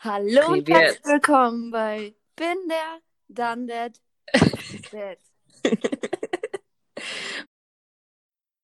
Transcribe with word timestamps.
Hallo 0.00 0.52
und 0.52 0.64
Privet. 0.64 0.68
herzlich 0.68 1.04
willkommen 1.06 1.72
bei 1.72 2.14
Bin 2.36 2.56
der, 2.68 3.00
dann 3.26 3.66
that, 3.66 4.00
that. 4.92 5.18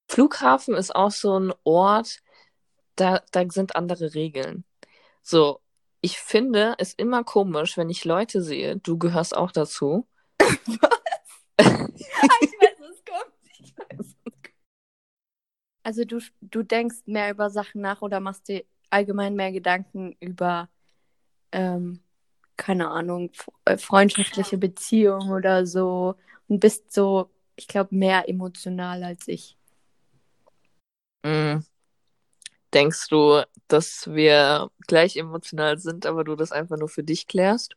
Flughafen 0.09 0.77
ist 0.77 0.95
auch 0.95 1.11
so 1.11 1.37
ein 1.41 1.53
Ort, 1.65 2.21
da, 2.95 3.21
da 3.33 3.51
sind 3.51 3.75
andere 3.75 4.15
Regeln. 4.15 4.65
So, 5.23 5.61
ich 6.01 6.21
finde 6.21 6.77
es 6.79 6.95
immer 6.95 7.25
komisch, 7.25 7.77
wenn 7.77 7.91
ich 7.91 8.05
Leute 8.05 8.41
sehe, 8.41 8.77
du 8.77 8.97
gehörst 8.97 9.37
auch 9.37 9.51
dazu. 9.51 10.07
Ich 11.59 12.53
weiß, 12.61 12.81
was 12.81 13.05
kommt. 13.05 13.35
Ich 13.59 13.77
weiß, 13.77 13.99
was 13.99 14.15
kommt. 14.25 14.55
Also 15.83 16.05
du, 16.05 16.21
du 16.41 16.63
denkst 16.63 16.99
mehr 17.07 17.31
über 17.31 17.51
Sachen 17.51 17.81
nach 17.81 18.03
oder 18.03 18.21
machst 18.21 18.49
dir 18.49 18.65
allgemein 18.91 19.35
mehr 19.35 19.53
Gedanken 19.53 20.17
über, 20.21 20.69
ähm, 21.55 22.01
keine 22.57 22.91
Ahnung, 22.91 23.31
äh, 23.65 23.79
freundschaftliche 23.79 24.59
Beziehungen 24.59 25.31
oder 25.31 25.67
so 25.67 26.17
und 26.49 26.61
bist 26.61 26.93
so, 26.93 27.31
ich 27.57 27.69
glaube, 27.69 27.95
mehr 27.95 28.29
emotional 28.29 29.03
als 29.03 29.29
ich. 29.29 29.57
Mm. 31.25 31.61
Denkst 32.75 33.09
du, 33.09 33.43
dass 33.69 34.09
wir 34.09 34.69
gleich 34.89 35.17
emotional 35.17 35.79
sind, 35.79 36.07
aber 36.07 36.25
du 36.25 36.35
das 36.35 36.51
einfach 36.51 36.77
nur 36.77 36.89
für 36.89 37.05
dich 37.05 37.29
klärst? 37.29 37.77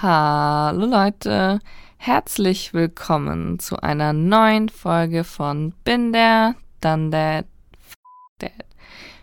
Hallo 0.00 0.86
Leute, 0.86 1.58
herzlich 1.98 2.72
willkommen 2.72 3.58
zu 3.58 3.82
einer 3.82 4.12
neuen 4.12 4.68
Folge 4.68 5.24
von 5.24 5.74
Bin 5.84 6.12
der, 6.12 6.54
dann 6.80 7.10
der, 7.10 7.40
F 7.72 7.94
Dad. 8.38 8.52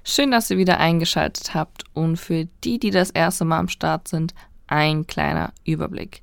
Schön, 0.03 0.29
dass 0.29 0.51
ihr 0.51 0.57
wieder 0.57 0.77
eingeschaltet 0.77 1.55
habt 1.55 1.85
und 1.93 2.17
für 2.17 2.47
die, 2.63 2.77
die 2.77 2.91
das 2.91 3.09
erste 3.09 3.45
Mal 3.45 3.59
am 3.59 3.69
Start 3.69 4.09
sind, 4.09 4.35
ein 4.67 5.07
kleiner 5.07 5.53
Überblick. 5.63 6.21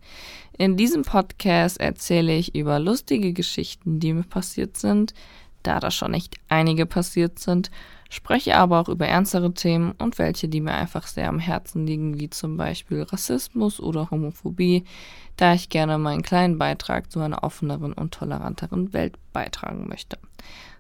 In 0.59 0.77
diesem 0.77 1.03
Podcast 1.03 1.81
erzähle 1.81 2.37
ich 2.37 2.55
über 2.55 2.79
lustige 2.79 3.33
Geschichten, 3.33 3.99
die 3.99 4.13
mir 4.13 4.25
passiert 4.25 4.77
sind, 4.77 5.15
da 5.63 5.81
da 5.81 5.91
schon 5.91 6.11
nicht 6.11 6.37
einige 6.49 6.85
passiert 6.87 7.39
sind, 7.39 7.71
spreche 8.11 8.57
aber 8.57 8.79
auch 8.79 8.91
über 8.91 9.07
ernstere 9.07 9.55
Themen 9.55 9.93
und 9.99 10.19
welche, 10.19 10.49
die 10.49 10.61
mir 10.61 10.75
einfach 10.75 11.07
sehr 11.07 11.31
am 11.31 11.39
Herzen 11.39 11.87
liegen, 11.87 12.21
wie 12.21 12.29
zum 12.29 12.59
Beispiel 12.59 13.03
Rassismus 13.03 13.81
oder 13.81 14.11
Homophobie, 14.11 14.85
da 15.37 15.55
ich 15.55 15.69
gerne 15.69 15.99
meinen 15.99 16.23
kleinen 16.23 16.59
Beitrag 16.59 17.11
zu 17.11 17.21
einer 17.21 17.43
offeneren 17.43 17.93
und 17.93 18.15
toleranteren 18.15 18.93
Welt 18.93 19.17
beitragen 19.33 19.89
möchte. 19.89 20.19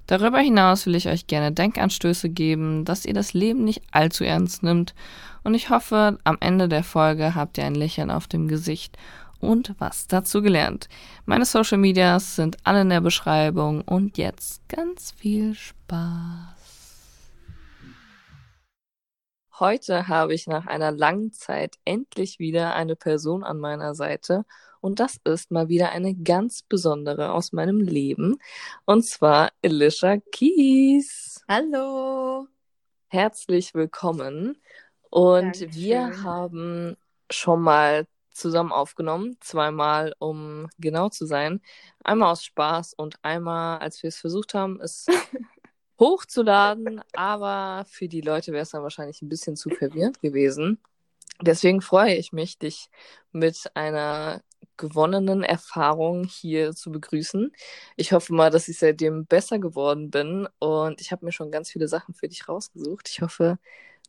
Darüber 0.06 0.38
hinaus 0.40 0.86
will 0.86 0.94
ich 0.94 1.08
euch 1.08 1.26
gerne 1.26 1.52
Denkanstöße 1.52 2.28
geben, 2.28 2.84
dass 2.84 3.04
ihr 3.04 3.14
das 3.14 3.32
Leben 3.32 3.64
nicht 3.64 3.82
allzu 3.92 4.24
ernst 4.24 4.62
nimmt 4.62 4.94
und 5.44 5.54
ich 5.54 5.70
hoffe, 5.70 6.18
am 6.24 6.36
Ende 6.40 6.68
der 6.68 6.84
Folge 6.84 7.34
habt 7.34 7.58
ihr 7.58 7.64
ein 7.64 7.74
Lächeln 7.74 8.10
auf 8.10 8.26
dem 8.26 8.48
Gesicht 8.48 8.96
und 9.40 9.74
was 9.78 10.06
dazu 10.06 10.40
gelernt. 10.40 10.88
Meine 11.26 11.44
Social 11.44 11.78
Medias 11.78 12.36
sind 12.36 12.56
alle 12.64 12.82
in 12.82 12.90
der 12.90 13.00
Beschreibung 13.00 13.82
und 13.82 14.18
jetzt 14.18 14.66
ganz 14.68 15.12
viel 15.12 15.54
Spaß. 15.54 16.51
Heute 19.62 20.08
habe 20.08 20.34
ich 20.34 20.48
nach 20.48 20.66
einer 20.66 20.90
langen 20.90 21.30
Zeit 21.30 21.76
endlich 21.84 22.40
wieder 22.40 22.74
eine 22.74 22.96
Person 22.96 23.44
an 23.44 23.60
meiner 23.60 23.94
Seite 23.94 24.44
und 24.80 24.98
das 24.98 25.20
ist 25.22 25.52
mal 25.52 25.68
wieder 25.68 25.90
eine 25.90 26.16
ganz 26.16 26.62
besondere 26.62 27.30
aus 27.30 27.52
meinem 27.52 27.78
Leben 27.78 28.38
und 28.86 29.06
zwar 29.06 29.52
Alicia 29.64 30.16
Kies. 30.32 31.44
Hallo. 31.48 32.48
Herzlich 33.06 33.72
willkommen 33.72 34.60
und 35.10 35.44
Dankeschön. 35.44 35.74
wir 35.74 36.24
haben 36.24 36.96
schon 37.30 37.62
mal 37.62 38.08
zusammen 38.32 38.72
aufgenommen, 38.72 39.36
zweimal, 39.38 40.12
um 40.18 40.70
genau 40.78 41.08
zu 41.08 41.24
sein. 41.24 41.60
Einmal 42.02 42.32
aus 42.32 42.42
Spaß 42.42 42.94
und 42.94 43.14
einmal, 43.22 43.78
als 43.78 44.02
wir 44.02 44.08
es 44.08 44.16
versucht 44.16 44.54
haben, 44.54 44.80
es 44.80 45.06
hochzuladen, 46.02 47.00
aber 47.12 47.84
für 47.88 48.08
die 48.08 48.22
Leute 48.22 48.52
wäre 48.52 48.64
es 48.64 48.70
dann 48.70 48.82
wahrscheinlich 48.82 49.22
ein 49.22 49.28
bisschen 49.28 49.54
zu 49.56 49.70
verwirrend 49.70 50.20
gewesen. 50.20 50.78
Deswegen 51.40 51.80
freue 51.80 52.14
ich 52.16 52.32
mich, 52.32 52.58
dich 52.58 52.88
mit 53.30 53.70
einer 53.74 54.42
gewonnenen 54.76 55.44
Erfahrung 55.44 56.24
hier 56.24 56.72
zu 56.72 56.90
begrüßen. 56.90 57.52
Ich 57.96 58.12
hoffe 58.12 58.34
mal, 58.34 58.50
dass 58.50 58.68
ich 58.68 58.78
seitdem 58.78 59.26
besser 59.26 59.60
geworden 59.60 60.10
bin 60.10 60.48
und 60.58 61.00
ich 61.00 61.12
habe 61.12 61.24
mir 61.24 61.32
schon 61.32 61.52
ganz 61.52 61.70
viele 61.70 61.86
Sachen 61.86 62.14
für 62.14 62.28
dich 62.28 62.48
rausgesucht. 62.48 63.08
Ich 63.08 63.22
hoffe, 63.22 63.58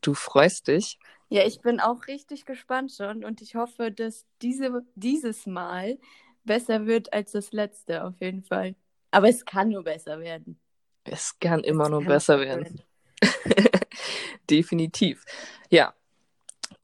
du 0.01 0.15
freust 0.15 0.67
dich. 0.69 0.97
Ja, 1.29 1.45
ich 1.45 1.61
bin 1.61 1.79
auch 1.79 2.07
richtig 2.07 2.45
gespannt 2.45 2.91
schon 2.91 3.23
und 3.23 3.41
ich 3.41 3.55
hoffe, 3.55 3.91
dass 3.91 4.25
diese, 4.41 4.83
dieses 4.95 5.45
Mal 5.45 5.99
besser 6.43 6.87
wird 6.87 7.13
als 7.13 7.31
das 7.33 7.51
letzte, 7.51 8.03
auf 8.03 8.19
jeden 8.19 8.43
Fall. 8.43 8.75
Aber 9.11 9.29
es 9.29 9.45
kann 9.45 9.69
nur 9.69 9.83
besser 9.83 10.19
werden. 10.19 10.59
Es 11.05 11.37
kann 11.39 11.61
immer 11.61 11.89
nur 11.89 12.03
besser 12.03 12.39
werden. 12.39 12.81
Definitiv. 14.49 15.25
Ja. 15.69 15.93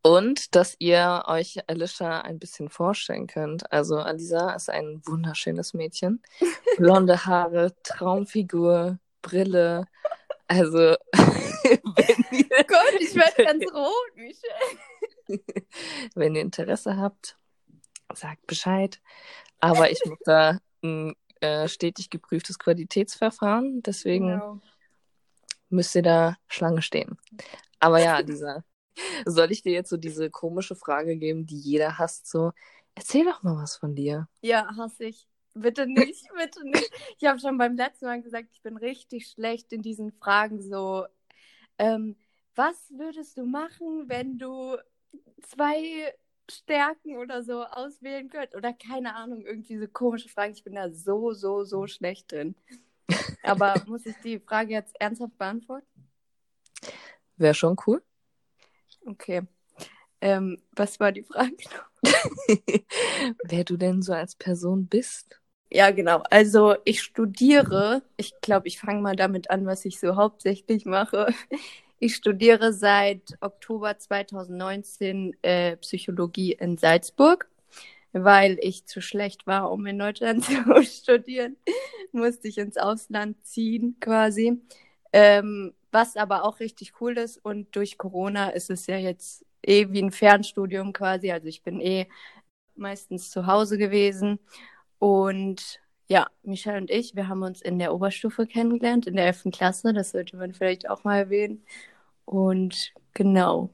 Und 0.01 0.55
dass 0.55 0.75
ihr 0.79 1.23
euch 1.27 1.59
Alicia 1.67 2.21
ein 2.21 2.39
bisschen 2.39 2.69
vorstellen 2.69 3.27
könnt. 3.27 3.71
Also 3.71 3.97
Alisa 3.97 4.53
ist 4.53 4.69
ein 4.69 5.01
wunderschönes 5.05 5.73
Mädchen. 5.73 6.21
Blonde 6.77 7.25
Haare, 7.25 7.75
Traumfigur, 7.83 8.97
Brille. 9.21 9.85
Also, 10.47 10.77
wenn 11.13 12.25
ihr, 12.31 12.63
Gott, 12.65 12.93
ich 12.99 13.13
werde 13.15 13.43
ganz 13.43 13.63
rot, 13.73 14.15
Michelle. 14.15 15.41
wenn 16.15 16.35
ihr 16.35 16.41
Interesse 16.41 16.97
habt, 16.97 17.37
sagt 18.13 18.47
Bescheid. 18.47 18.99
Aber 19.59 19.91
ich 19.91 19.99
mache 20.05 20.19
da 20.23 20.59
ein 20.81 21.13
äh, 21.41 21.67
stetig 21.67 22.09
geprüftes 22.09 22.59
Qualitätsverfahren. 22.59 23.81
Deswegen 23.83 24.27
Genau. 24.27 24.59
müsst 25.69 25.95
ihr 25.95 26.01
da 26.03 26.37
Schlange 26.47 26.81
stehen. 26.81 27.17
Aber 27.79 27.99
ja, 27.99 28.21
dieser, 28.23 28.63
soll 29.25 29.51
ich 29.51 29.61
dir 29.61 29.71
jetzt 29.73 29.89
so 29.89 29.97
diese 29.97 30.29
komische 30.29 30.75
Frage 30.75 31.17
geben, 31.17 31.45
die 31.45 31.59
jeder 31.59 31.97
hasst, 31.97 32.29
so, 32.29 32.51
erzähl 32.95 33.25
doch 33.25 33.43
mal 33.43 33.55
was 33.55 33.77
von 33.77 33.95
dir. 33.95 34.27
Ja, 34.41 34.75
hasse 34.75 35.05
ich. 35.05 35.27
Bitte 35.53 35.87
nicht, 35.87 36.25
bitte 36.35 36.63
nicht. 36.65 36.91
Ich 37.17 37.27
habe 37.27 37.39
schon 37.39 37.57
beim 37.57 37.75
letzten 37.75 38.05
Mal 38.05 38.21
gesagt, 38.21 38.49
ich 38.53 38.61
bin 38.61 38.77
richtig 38.77 39.27
schlecht 39.27 39.71
in 39.73 39.81
diesen 39.81 40.11
Fragen 40.11 40.61
so. 40.61 41.05
Ähm, 41.77 42.17
was 42.55 42.75
würdest 42.91 43.37
du 43.37 43.45
machen, 43.45 44.09
wenn 44.09 44.37
du 44.37 44.77
zwei 45.43 46.13
Stärken 46.49 47.17
oder 47.17 47.43
so 47.43 47.63
auswählen 47.63 48.29
könntest? 48.29 48.55
Oder 48.55 48.73
keine 48.73 49.15
Ahnung, 49.15 49.45
irgendwie 49.45 49.77
so 49.77 49.87
komische 49.87 50.29
Fragen. 50.29 50.53
Ich 50.53 50.63
bin 50.63 50.75
da 50.75 50.89
so, 50.91 51.33
so, 51.33 51.63
so 51.63 51.87
schlecht 51.87 52.31
drin. 52.31 52.55
Aber 53.43 53.83
muss 53.87 54.05
ich 54.05 54.15
die 54.23 54.39
Frage 54.39 54.73
jetzt 54.73 54.95
ernsthaft 54.99 55.37
beantworten? 55.37 55.87
Wäre 57.37 57.53
schon 57.53 57.77
cool. 57.87 58.03
Okay. 59.05 59.43
Ähm, 60.21 60.61
was 60.75 60.99
war 60.99 61.11
die 61.11 61.23
Frage 61.23 61.55
noch? 61.73 61.89
Wer 63.43 63.63
du 63.63 63.77
denn 63.77 64.01
so 64.01 64.13
als 64.13 64.35
Person 64.35 64.87
bist. 64.87 65.39
Ja, 65.71 65.91
genau. 65.91 66.23
Also 66.29 66.75
ich 66.83 67.01
studiere, 67.01 68.01
ich 68.17 68.33
glaube, 68.41 68.67
ich 68.67 68.79
fange 68.79 69.01
mal 69.01 69.15
damit 69.15 69.51
an, 69.51 69.65
was 69.65 69.85
ich 69.85 69.99
so 69.99 70.15
hauptsächlich 70.15 70.85
mache. 70.85 71.33
Ich 71.99 72.15
studiere 72.15 72.71
seit 72.73 73.37
Oktober 73.41 73.97
2019 73.97 75.35
äh, 75.41 75.75
Psychologie 75.77 76.53
in 76.53 76.77
Salzburg, 76.77 77.49
weil 78.13 78.57
ich 78.61 78.85
zu 78.85 79.01
schlecht 79.01 79.47
war, 79.47 79.69
um 79.71 79.85
in 79.85 79.99
Deutschland 79.99 80.45
zu 80.45 80.83
studieren, 80.83 81.57
musste 82.13 82.47
ich 82.47 82.57
ins 82.57 82.77
Ausland 82.77 83.45
ziehen 83.45 83.97
quasi. 83.99 84.61
Ähm, 85.11 85.73
was 85.91 86.15
aber 86.15 86.43
auch 86.45 86.59
richtig 86.59 87.01
cool 87.01 87.17
ist 87.17 87.43
und 87.43 87.75
durch 87.75 87.97
Corona 87.97 88.49
ist 88.51 88.69
es 88.69 88.87
ja 88.87 88.97
jetzt 88.97 89.45
eh 89.65 89.91
wie 89.91 90.01
ein 90.01 90.11
Fernstudium 90.11 90.93
quasi. 90.93 91.31
Also 91.31 91.47
ich 91.47 91.63
bin 91.63 91.81
eh 91.81 92.07
meistens 92.75 93.29
zu 93.31 93.45
Hause 93.47 93.77
gewesen. 93.77 94.39
Und 94.99 95.79
ja, 96.07 96.27
Michelle 96.43 96.77
und 96.77 96.91
ich, 96.91 97.15
wir 97.15 97.27
haben 97.27 97.43
uns 97.43 97.61
in 97.61 97.79
der 97.79 97.93
Oberstufe 97.93 98.47
kennengelernt, 98.47 99.07
in 99.07 99.15
der 99.15 99.25
11. 99.25 99.51
Klasse. 99.51 99.93
Das 99.93 100.11
sollte 100.11 100.37
man 100.37 100.53
vielleicht 100.53 100.89
auch 100.89 101.03
mal 101.03 101.17
erwähnen. 101.17 101.63
Und 102.29 102.93
genau. 103.15 103.71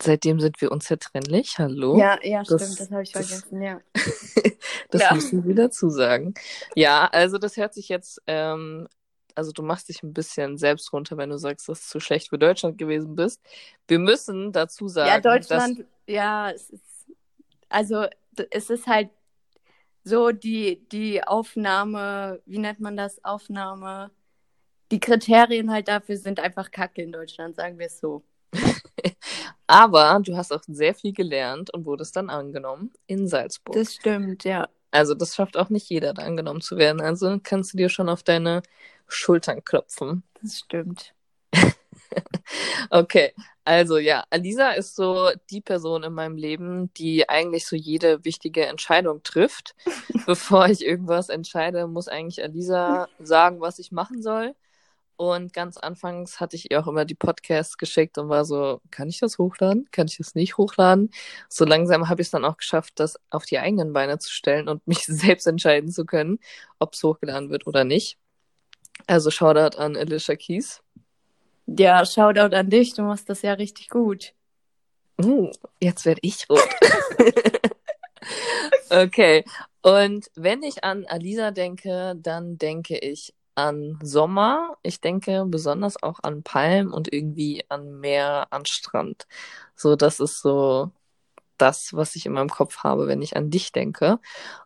Seitdem 0.00 0.38
sind 0.38 0.60
wir 0.60 0.70
unzertrennlich. 0.70 1.58
Hallo. 1.58 1.98
Ja, 1.98 2.16
ja, 2.22 2.44
Das- 2.44 2.62
stimmt, 2.62 2.78
das 2.78 2.90
habe 2.92 3.02
ich 3.02 3.10
das- 3.10 3.26
vergessen, 3.26 3.60
ja. 3.62 3.80
Das 4.90 5.02
Ja. 5.02 5.14
müssen 5.14 5.44
wir 5.44 5.54
dazu 5.56 5.90
sagen. 5.90 6.34
Ja, 6.76 7.06
also 7.12 7.36
das 7.38 7.56
hört 7.56 7.74
sich 7.74 7.88
jetzt, 7.88 8.22
ähm, 8.28 8.86
also 9.34 9.50
du 9.52 9.62
machst 9.62 9.88
dich 9.88 10.02
ein 10.04 10.12
bisschen 10.14 10.56
selbst 10.56 10.92
runter, 10.92 11.16
wenn 11.16 11.28
du 11.30 11.38
sagst, 11.38 11.68
dass 11.68 11.80
du 11.82 11.88
zu 11.88 12.00
schlecht 12.00 12.28
für 12.28 12.38
Deutschland 12.38 12.78
gewesen 12.78 13.16
bist. 13.16 13.40
Wir 13.88 13.98
müssen 13.98 14.52
dazu 14.52 14.86
sagen, 14.88 15.08
Ja, 15.08 15.20
dass 15.20 15.48
Deutschland, 15.48 15.84
ja, 16.06 16.50
es 16.52 16.70
ist, 16.70 16.84
also 17.68 18.06
es 18.50 18.70
ist 18.70 18.86
halt 18.86 19.10
so 20.04 20.30
die, 20.30 20.88
die 20.90 21.22
Aufnahme, 21.24 22.40
wie 22.46 22.58
nennt 22.58 22.78
man 22.80 22.96
das? 22.96 23.22
Aufnahme. 23.24 24.10
Die 24.90 25.00
Kriterien 25.00 25.70
halt 25.70 25.88
dafür 25.88 26.16
sind 26.16 26.40
einfach 26.40 26.70
kacke 26.70 27.02
in 27.02 27.12
Deutschland, 27.12 27.56
sagen 27.56 27.78
wir 27.78 27.86
es 27.86 28.00
so. 28.00 28.22
Aber 29.66 30.20
du 30.24 30.36
hast 30.36 30.52
auch 30.52 30.62
sehr 30.66 30.94
viel 30.94 31.12
gelernt 31.12 31.72
und 31.74 31.84
wurdest 31.84 32.16
dann 32.16 32.30
angenommen 32.30 32.92
in 33.06 33.28
Salzburg. 33.28 33.74
Das 33.74 33.94
stimmt, 33.94 34.44
ja. 34.44 34.68
Also 34.90 35.14
das 35.14 35.34
schafft 35.34 35.58
auch 35.58 35.68
nicht 35.68 35.90
jeder, 35.90 36.14
da 36.14 36.22
angenommen 36.22 36.62
zu 36.62 36.78
werden. 36.78 37.02
Also 37.02 37.38
kannst 37.42 37.74
du 37.74 37.76
dir 37.76 37.90
schon 37.90 38.08
auf 38.08 38.22
deine 38.22 38.62
Schultern 39.06 39.62
klopfen. 39.62 40.22
Das 40.42 40.58
stimmt. 40.58 41.12
okay, 42.90 43.34
also 43.64 43.98
ja, 43.98 44.24
Alisa 44.30 44.70
ist 44.70 44.96
so 44.96 45.30
die 45.50 45.60
Person 45.60 46.02
in 46.02 46.14
meinem 46.14 46.36
Leben, 46.36 46.92
die 46.94 47.28
eigentlich 47.28 47.66
so 47.66 47.76
jede 47.76 48.24
wichtige 48.24 48.64
Entscheidung 48.64 49.22
trifft. 49.22 49.74
Bevor 50.26 50.68
ich 50.68 50.82
irgendwas 50.82 51.28
entscheide, 51.28 51.86
muss 51.86 52.08
eigentlich 52.08 52.42
Alisa 52.42 53.08
sagen, 53.18 53.60
was 53.60 53.78
ich 53.78 53.92
machen 53.92 54.22
soll. 54.22 54.54
Und 55.18 55.52
ganz 55.52 55.76
anfangs 55.76 56.38
hatte 56.38 56.54
ich 56.54 56.70
ihr 56.70 56.78
auch 56.78 56.86
immer 56.86 57.04
die 57.04 57.16
Podcasts 57.16 57.76
geschickt 57.76 58.18
und 58.18 58.28
war 58.28 58.44
so, 58.44 58.80
kann 58.92 59.08
ich 59.08 59.18
das 59.18 59.36
hochladen? 59.36 59.88
Kann 59.90 60.06
ich 60.06 60.16
das 60.16 60.36
nicht 60.36 60.58
hochladen? 60.58 61.10
So 61.48 61.64
langsam 61.64 62.08
habe 62.08 62.22
ich 62.22 62.28
es 62.28 62.30
dann 62.30 62.44
auch 62.44 62.56
geschafft, 62.56 63.00
das 63.00 63.18
auf 63.28 63.44
die 63.44 63.58
eigenen 63.58 63.92
Beine 63.92 64.20
zu 64.20 64.30
stellen 64.30 64.68
und 64.68 64.86
mich 64.86 65.00
selbst 65.06 65.48
entscheiden 65.48 65.90
zu 65.90 66.06
können, 66.06 66.38
ob 66.78 66.94
es 66.94 67.02
hochgeladen 67.02 67.50
wird 67.50 67.66
oder 67.66 67.82
nicht. 67.82 68.16
Also 69.08 69.32
Shoutout 69.32 69.76
an 69.76 69.96
Alicia 69.96 70.36
Keys. 70.36 70.82
Ja, 71.66 72.06
Shoutout 72.06 72.54
an 72.54 72.70
dich, 72.70 72.94
du 72.94 73.02
machst 73.02 73.28
das 73.28 73.42
ja 73.42 73.54
richtig 73.54 73.88
gut. 73.88 74.34
Uh, 75.20 75.50
jetzt 75.80 76.04
werde 76.04 76.20
ich 76.22 76.48
rot. 76.48 76.62
okay. 78.90 79.44
Und 79.82 80.30
wenn 80.36 80.62
ich 80.62 80.84
an 80.84 81.06
Alisa 81.06 81.50
denke, 81.50 82.14
dann 82.22 82.56
denke 82.56 82.96
ich 82.98 83.34
an 83.58 83.98
Sommer. 84.02 84.78
Ich 84.82 85.00
denke 85.00 85.44
besonders 85.44 86.00
auch 86.00 86.20
an 86.22 86.44
Palmen 86.44 86.92
und 86.92 87.12
irgendwie 87.12 87.64
an 87.68 87.98
Meer, 87.98 88.46
an 88.50 88.64
Strand. 88.66 89.26
So, 89.74 89.96
das 89.96 90.20
ist 90.20 90.40
so 90.40 90.92
das, 91.58 91.92
was 91.92 92.14
ich 92.14 92.24
in 92.24 92.32
meinem 92.32 92.50
Kopf 92.50 92.84
habe, 92.84 93.08
wenn 93.08 93.20
ich 93.20 93.36
an 93.36 93.50
dich 93.50 93.72
denke. 93.72 94.20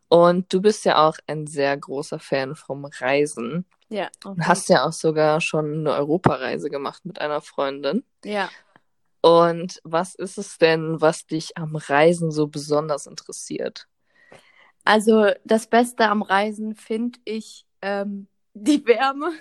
Und 0.08 0.52
du 0.52 0.60
bist 0.60 0.84
ja 0.84 1.08
auch 1.08 1.16
ein 1.26 1.46
sehr 1.46 1.74
großer 1.74 2.18
Fan 2.18 2.54
vom 2.54 2.84
Reisen. 2.84 3.64
Ja. 3.88 4.10
Okay. 4.22 4.42
Hast 4.42 4.68
ja 4.68 4.84
auch 4.84 4.92
sogar 4.92 5.40
schon 5.40 5.72
eine 5.72 5.94
Europareise 5.94 6.68
gemacht 6.68 7.06
mit 7.06 7.18
einer 7.18 7.40
Freundin. 7.40 8.04
Ja. 8.26 8.50
Und 9.22 9.80
was 9.84 10.14
ist 10.14 10.36
es 10.36 10.58
denn, 10.58 11.00
was 11.00 11.26
dich 11.26 11.56
am 11.56 11.76
Reisen 11.76 12.30
so 12.30 12.46
besonders 12.46 13.06
interessiert? 13.06 13.88
Also 14.84 15.30
das 15.44 15.66
Beste 15.66 16.10
am 16.10 16.20
Reisen 16.20 16.74
finde 16.74 17.20
ich 17.24 17.64
ähm, 17.80 18.26
die 18.54 18.84
Wärme, 18.86 19.32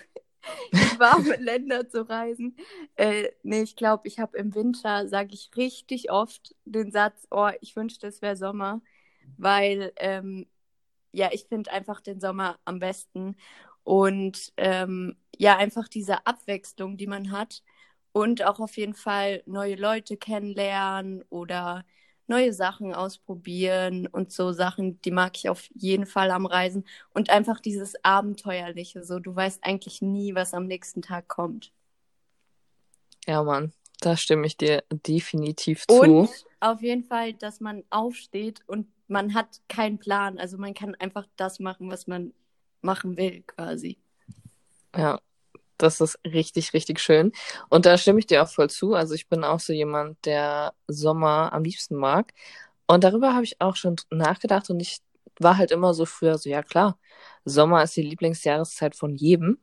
in 0.72 1.00
warme 1.00 1.36
Länder 1.38 1.88
zu 1.90 2.08
reisen. 2.10 2.56
Äh, 2.96 3.30
nee, 3.44 3.62
ich 3.62 3.75
glaube, 3.75 4.08
ich 4.08 4.19
habe 4.19 4.38
im 4.38 4.56
Winter, 4.56 5.08
sage 5.08 5.34
ich 5.34 5.52
richtig 5.58 6.12
oft 6.12 6.56
den 6.66 6.92
Satz, 6.92 7.28
oh, 7.31 7.50
ich 7.62 7.75
wünschte, 7.75 8.08
es 8.08 8.22
wäre 8.22 8.36
Sommer, 8.38 8.81
weil 9.38 9.94
ähm, 9.98 10.48
ja, 11.12 11.30
ich 11.31 11.46
finde 11.46 11.72
einfach 11.72 12.02
den 12.02 12.19
Sommer 12.19 12.60
am 12.66 12.80
besten. 12.80 13.36
Und 13.84 14.54
ähm, 14.58 15.18
ja, 15.38 15.57
einfach 15.57 15.88
diese 15.88 16.25
Abwechslung, 16.28 16.98
die 16.98 17.07
man 17.07 17.31
hat 17.31 17.64
und 18.12 18.44
auch 18.46 18.60
auf 18.60 18.78
jeden 18.78 18.94
Fall 18.96 19.44
neue 19.46 19.75
Leute 19.75 20.18
kennenlernen 20.18 21.24
oder 21.30 21.86
neue 22.31 22.54
Sachen 22.54 22.94
ausprobieren 22.94 24.07
und 24.07 24.31
so 24.31 24.54
Sachen, 24.54 25.00
die 25.01 25.12
mag 25.12 25.33
ich 25.36 25.50
auf 25.50 25.68
jeden 25.75 26.06
Fall 26.06 26.31
am 26.31 26.45
Reisen. 26.45 26.86
Und 27.13 27.30
einfach 27.30 27.60
dieses 27.60 27.94
Abenteuerliche, 28.04 29.04
so 29.04 29.19
du 29.19 29.36
weißt 29.36 29.63
eigentlich 29.63 30.01
nie, 30.01 30.33
was 30.33 30.54
am 30.54 30.66
nächsten 30.66 31.01
Tag 31.01 31.28
kommt. 31.28 31.72
Ja, 33.28 33.44
Mann, 33.44 33.74
da 34.00 34.18
stimme 34.18 34.48
ich 34.48 34.57
dir 34.57 34.83
definitiv 34.89 35.86
zu. 35.86 36.01
Und 36.01 36.30
auf 36.60 36.81
jeden 36.81 37.04
Fall, 37.04 37.33
dass 37.33 37.60
man 37.60 37.83
aufsteht 37.89 38.63
und 38.66 38.88
man 39.07 39.33
hat 39.33 39.62
keinen 39.68 40.00
Plan. 40.00 40.39
Also 40.39 40.57
man 40.57 40.74
kann 40.74 40.95
einfach 40.95 41.28
das 41.36 41.60
machen, 41.60 41.92
was 41.92 42.07
man 42.07 42.33
machen 42.81 43.18
will, 43.18 43.44
quasi. 43.45 43.98
Ja, 44.95 45.19
das 45.81 46.01
ist 46.01 46.19
richtig, 46.25 46.74
richtig 46.74 47.00
schön. 47.00 47.31
Und 47.69 47.86
da 47.86 47.98
stimme 47.98 48.19
ich 48.19 48.28
dir 48.28 48.44
auch 48.44 48.50
voll 48.50 48.69
zu. 48.69 48.94
Also 48.94 49.13
ich 49.13 49.28
bin 49.28 49.44
auch 49.44 49.60
so 49.60 49.74
jemand, 49.74 50.25
der 50.25 50.74
Sommer 50.88 51.51
am 51.54 51.63
liebsten 51.63 51.95
mag. 51.95 52.33
Und 52.88 53.04
darüber 53.04 53.33
habe 53.33 53.44
ich 53.44 53.62
auch 53.62 53.75
schon 53.75 53.95
nachgedacht 54.10 54.69
und 54.69 54.80
ich 54.80 55.00
war 55.39 55.57
halt 55.57 55.72
immer 55.72 55.94
so 55.94 56.06
früher 56.06 56.38
so, 56.38 56.50
ja 56.50 56.62
klar, 56.62 56.98
Sommer 57.45 57.83
ist 57.83 57.95
die 57.95 58.01
Lieblingsjahreszeit 58.01 58.95
von 58.95 59.16
jedem. 59.16 59.60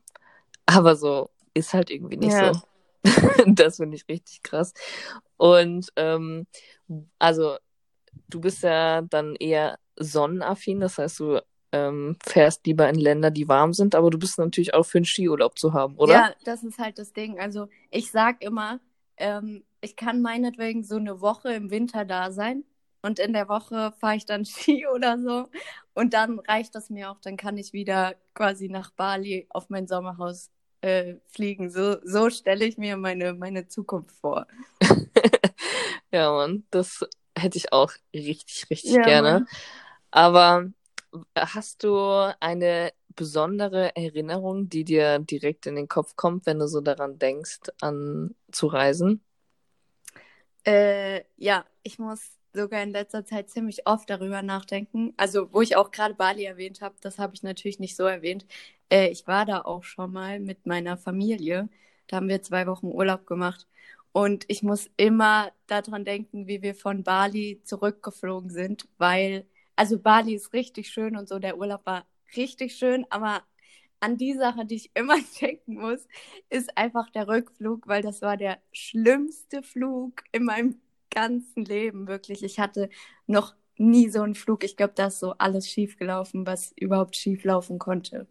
Aber 0.67 0.97
so 0.97 1.31
ist 1.55 1.75
halt 1.75 1.91
irgendwie 1.91 2.17
nicht 2.17 2.33
ja. 2.33 2.55
so. 2.55 2.61
das 3.47 3.77
finde 3.77 3.97
ich 3.97 4.09
richtig 4.09 4.43
krass. 4.43 4.73
Und 5.37 5.93
ähm, 5.97 6.47
also 7.19 7.57
du 8.29 8.41
bist 8.41 8.63
ja 8.63 9.03
dann 9.03 9.37
eher 9.37 9.79
sonnenaffin, 9.97 10.81
das 10.81 10.99
heißt, 10.99 11.21
du 11.21 11.41
ähm, 11.73 12.17
fährst 12.25 12.67
lieber 12.67 12.89
in 12.89 12.97
Länder, 12.97 13.31
die 13.31 13.49
warm 13.49 13.73
sind, 13.73 13.95
aber 13.95 14.11
du 14.11 14.19
bist 14.19 14.39
natürlich 14.39 14.75
auch 14.75 14.85
für 14.85 14.99
einen 14.99 15.05
Skiurlaub 15.05 15.59
zu 15.59 15.73
haben, 15.73 15.97
oder? 15.97 16.13
Ja, 16.13 16.35
das 16.45 16.63
ist 16.63 16.79
halt 16.79 16.99
das 16.99 17.13
Ding. 17.13 17.39
Also 17.39 17.69
ich 17.91 18.11
sag 18.11 18.43
immer, 18.43 18.81
ähm, 19.17 19.65
ich 19.81 19.97
kann 19.97 20.23
meinetwegen 20.23 20.83
so 20.83 20.97
eine 20.97 21.21
Woche 21.21 21.53
im 21.53 21.71
Winter 21.71 22.05
da 22.05 22.31
sein 22.33 22.65
und 23.03 23.19
in 23.19 23.33
der 23.33 23.49
Woche 23.49 23.93
fahre 23.99 24.17
ich 24.17 24.25
dann 24.25 24.45
Ski 24.47 24.87
oder 24.87 25.19
so 25.19 25.49
und 25.95 26.15
dann 26.15 26.39
reicht 26.39 26.75
das 26.75 26.91
mir 26.91 27.11
auch, 27.11 27.21
dann 27.21 27.37
kann 27.37 27.59
ich 27.59 27.73
wieder 27.73 28.15
quasi 28.35 28.69
nach 28.69 28.91
Bali 28.93 29.47
auf 29.51 29.69
mein 29.69 29.87
Sommerhaus 29.87 30.51
äh, 30.81 31.17
fliegen. 31.27 31.71
So, 31.71 31.97
so 32.05 32.31
stelle 32.31 32.65
ich 32.65 32.79
mir 32.79 32.97
meine, 32.97 33.35
meine 33.35 33.67
Zukunft 33.69 34.13
vor. 34.13 34.47
ja, 36.13 36.33
Mann, 36.33 36.65
das 36.71 37.05
hätte 37.37 37.59
ich 37.59 37.73
auch 37.73 37.93
richtig, 38.15 38.67
richtig 38.71 38.93
ja, 38.93 39.03
gerne. 39.03 39.33
Mann. 39.33 39.49
Aber 40.11 40.71
Hast 41.37 41.85
du 41.85 42.35
eine 42.41 42.93
besondere 43.17 43.95
Erinnerung, 43.97 44.69
die 44.69 44.85
dir 44.85 45.19
direkt 45.19 45.67
in 45.67 45.77
den 45.77 45.89
Kopf 45.89 46.17
kommt, 46.17 46.47
wenn 46.47 46.59
du 46.59 46.69
so 46.69 46.81
daran 46.81 47.19
denkst, 47.19 47.61
an 47.81 48.35
zu 48.53 48.67
reisen? 48.69 49.23
Äh, 50.65 51.25
ja, 51.37 51.65
ich 51.83 51.99
muss 51.99 52.39
sogar 52.53 52.83
in 52.83 52.91
letzter 52.91 53.25
Zeit 53.25 53.51
ziemlich 53.51 53.87
oft 53.87 54.11
darüber 54.11 54.43
nachdenken. 54.43 55.15
Also, 55.17 55.53
wo 55.53 55.61
ich 55.63 55.77
auch 55.77 55.91
gerade 55.91 56.15
Bali 56.15 56.45
erwähnt 56.45 56.81
habe, 56.81 56.97
das 57.01 57.19
habe 57.19 57.35
ich 57.35 57.43
natürlich 57.43 57.79
nicht 57.79 57.97
so 57.97 58.05
erwähnt. 58.05 58.47
Äh, 58.91 59.09
ich 59.09 59.27
war 59.27 59.47
da 59.47 59.63
auch 59.63 59.85
schon 59.85 60.13
mal 60.13 60.41
mit 60.41 60.67
meiner 60.67 60.97
Familie. 60.97 61.69
Da 62.07 62.17
haben 62.17 62.29
wir 62.29 62.43
zwei 62.43 62.67
Wochen 62.67 62.87
Urlaub 62.89 63.27
gemacht. 63.27 63.67
Und 64.13 64.45
ich 64.49 64.63
muss 64.63 64.91
immer 64.97 65.53
daran 65.67 66.05
denken, 66.05 66.47
wie 66.49 66.63
wir 66.63 66.75
von 66.75 67.05
Bali 67.05 67.61
zurückgeflogen 67.65 68.51
sind, 68.51 68.89
weil 68.99 69.47
also 69.79 69.99
Bali 69.99 70.35
ist 70.35 70.53
richtig 70.53 70.91
schön 70.91 71.17
und 71.17 71.29
so, 71.29 71.39
der 71.39 71.57
Urlaub 71.57 71.87
war 71.87 72.05
richtig 72.37 72.75
schön, 72.75 73.07
aber 73.11 73.45
an 74.01 74.17
die 74.17 74.35
Sache, 74.35 74.67
die 74.67 74.75
ich 74.75 74.91
immer 74.95 75.17
denken 75.41 75.75
muss, 75.75 76.01
ist 76.51 76.77
einfach 76.77 77.09
der 77.11 77.29
Rückflug, 77.29 77.87
weil 77.87 78.03
das 78.03 78.21
war 78.21 78.37
der 78.37 78.59
schlimmste 78.73 79.63
Flug 79.63 80.25
in 80.33 80.45
meinem 80.45 80.81
ganzen 81.11 81.65
Leben, 81.65 82.09
wirklich. 82.09 82.43
Ich 82.43 82.59
hatte 82.59 82.91
noch 83.27 83.55
nie 83.77 84.09
so 84.09 84.23
einen 84.23 84.35
Flug. 84.35 84.65
Ich 84.65 84.77
glaube, 84.77 84.95
da 84.97 85.07
ist 85.07 85.21
so 85.21 85.35
alles 85.39 85.69
schiefgelaufen, 85.69 86.45
was 86.45 86.73
überhaupt 86.77 87.17
schieflaufen 87.17 87.79
konnte. 87.79 88.27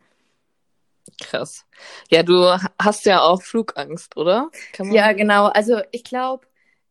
Krass. 1.21 1.65
Ja, 2.09 2.23
du 2.23 2.45
hast 2.77 3.05
ja 3.05 3.21
auch 3.21 3.41
Flugangst, 3.41 4.17
oder? 4.17 4.51
Ja, 4.79 5.13
genau. 5.13 5.45
Also 5.45 5.81
ich 5.91 6.03
glaube, 6.03 6.45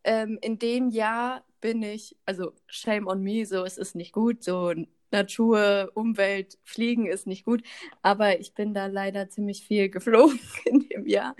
ähm, 0.05 0.39
in 0.41 0.59
dem 0.59 0.89
Jahr 0.89 1.45
bin 1.61 1.83
ich, 1.83 2.17
also 2.27 2.53
shame 2.67 3.07
on 3.07 3.23
me, 3.23 3.45
so 3.47 3.65
es 3.65 3.79
ist 3.79 3.95
nicht 3.95 4.13
gut, 4.13 4.43
so 4.43 4.73
Natur, 5.11 5.91
Umwelt, 5.95 6.59
Fliegen 6.65 7.07
ist 7.07 7.27
nicht 7.27 7.45
gut, 7.45 7.63
aber 8.03 8.41
ich 8.41 8.55
bin 8.55 8.75
da 8.75 8.87
leider 8.87 9.29
ziemlich 9.29 9.65
viel 9.67 9.89
geflogen 9.89 10.41
in 10.65 10.89
dem 10.89 11.07
Jahr 11.07 11.35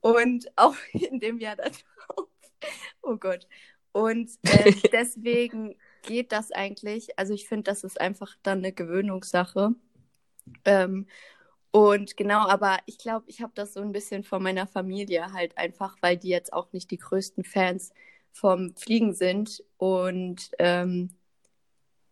und 0.00 0.46
auch 0.56 0.76
in 0.92 1.20
dem 1.20 1.38
Jahr 1.38 1.56
darauf. 1.56 2.28
Oh 3.02 3.16
Gott. 3.16 3.46
Und 3.92 4.30
äh, 4.42 4.72
deswegen 4.92 5.76
geht 6.02 6.32
das 6.32 6.50
eigentlich. 6.50 7.18
Also 7.18 7.34
ich 7.34 7.48
finde, 7.48 7.64
das 7.64 7.84
ist 7.84 8.00
einfach 8.00 8.36
dann 8.42 8.58
eine 8.58 8.72
Gewöhnungssache. 8.72 9.74
Ähm, 10.64 11.06
und 11.70 12.16
genau, 12.16 12.46
aber 12.48 12.78
ich 12.86 12.98
glaube, 12.98 13.24
ich 13.28 13.40
habe 13.40 13.52
das 13.54 13.74
so 13.74 13.80
ein 13.80 13.92
bisschen 13.92 14.24
von 14.24 14.42
meiner 14.42 14.66
Familie 14.66 15.32
halt 15.32 15.58
einfach, 15.58 15.96
weil 16.00 16.16
die 16.16 16.28
jetzt 16.28 16.52
auch 16.52 16.72
nicht 16.72 16.90
die 16.90 16.98
größten 16.98 17.44
Fans 17.44 17.92
vom 18.34 18.74
Fliegen 18.76 19.14
sind. 19.14 19.64
Und 19.78 20.50
ähm, 20.58 21.10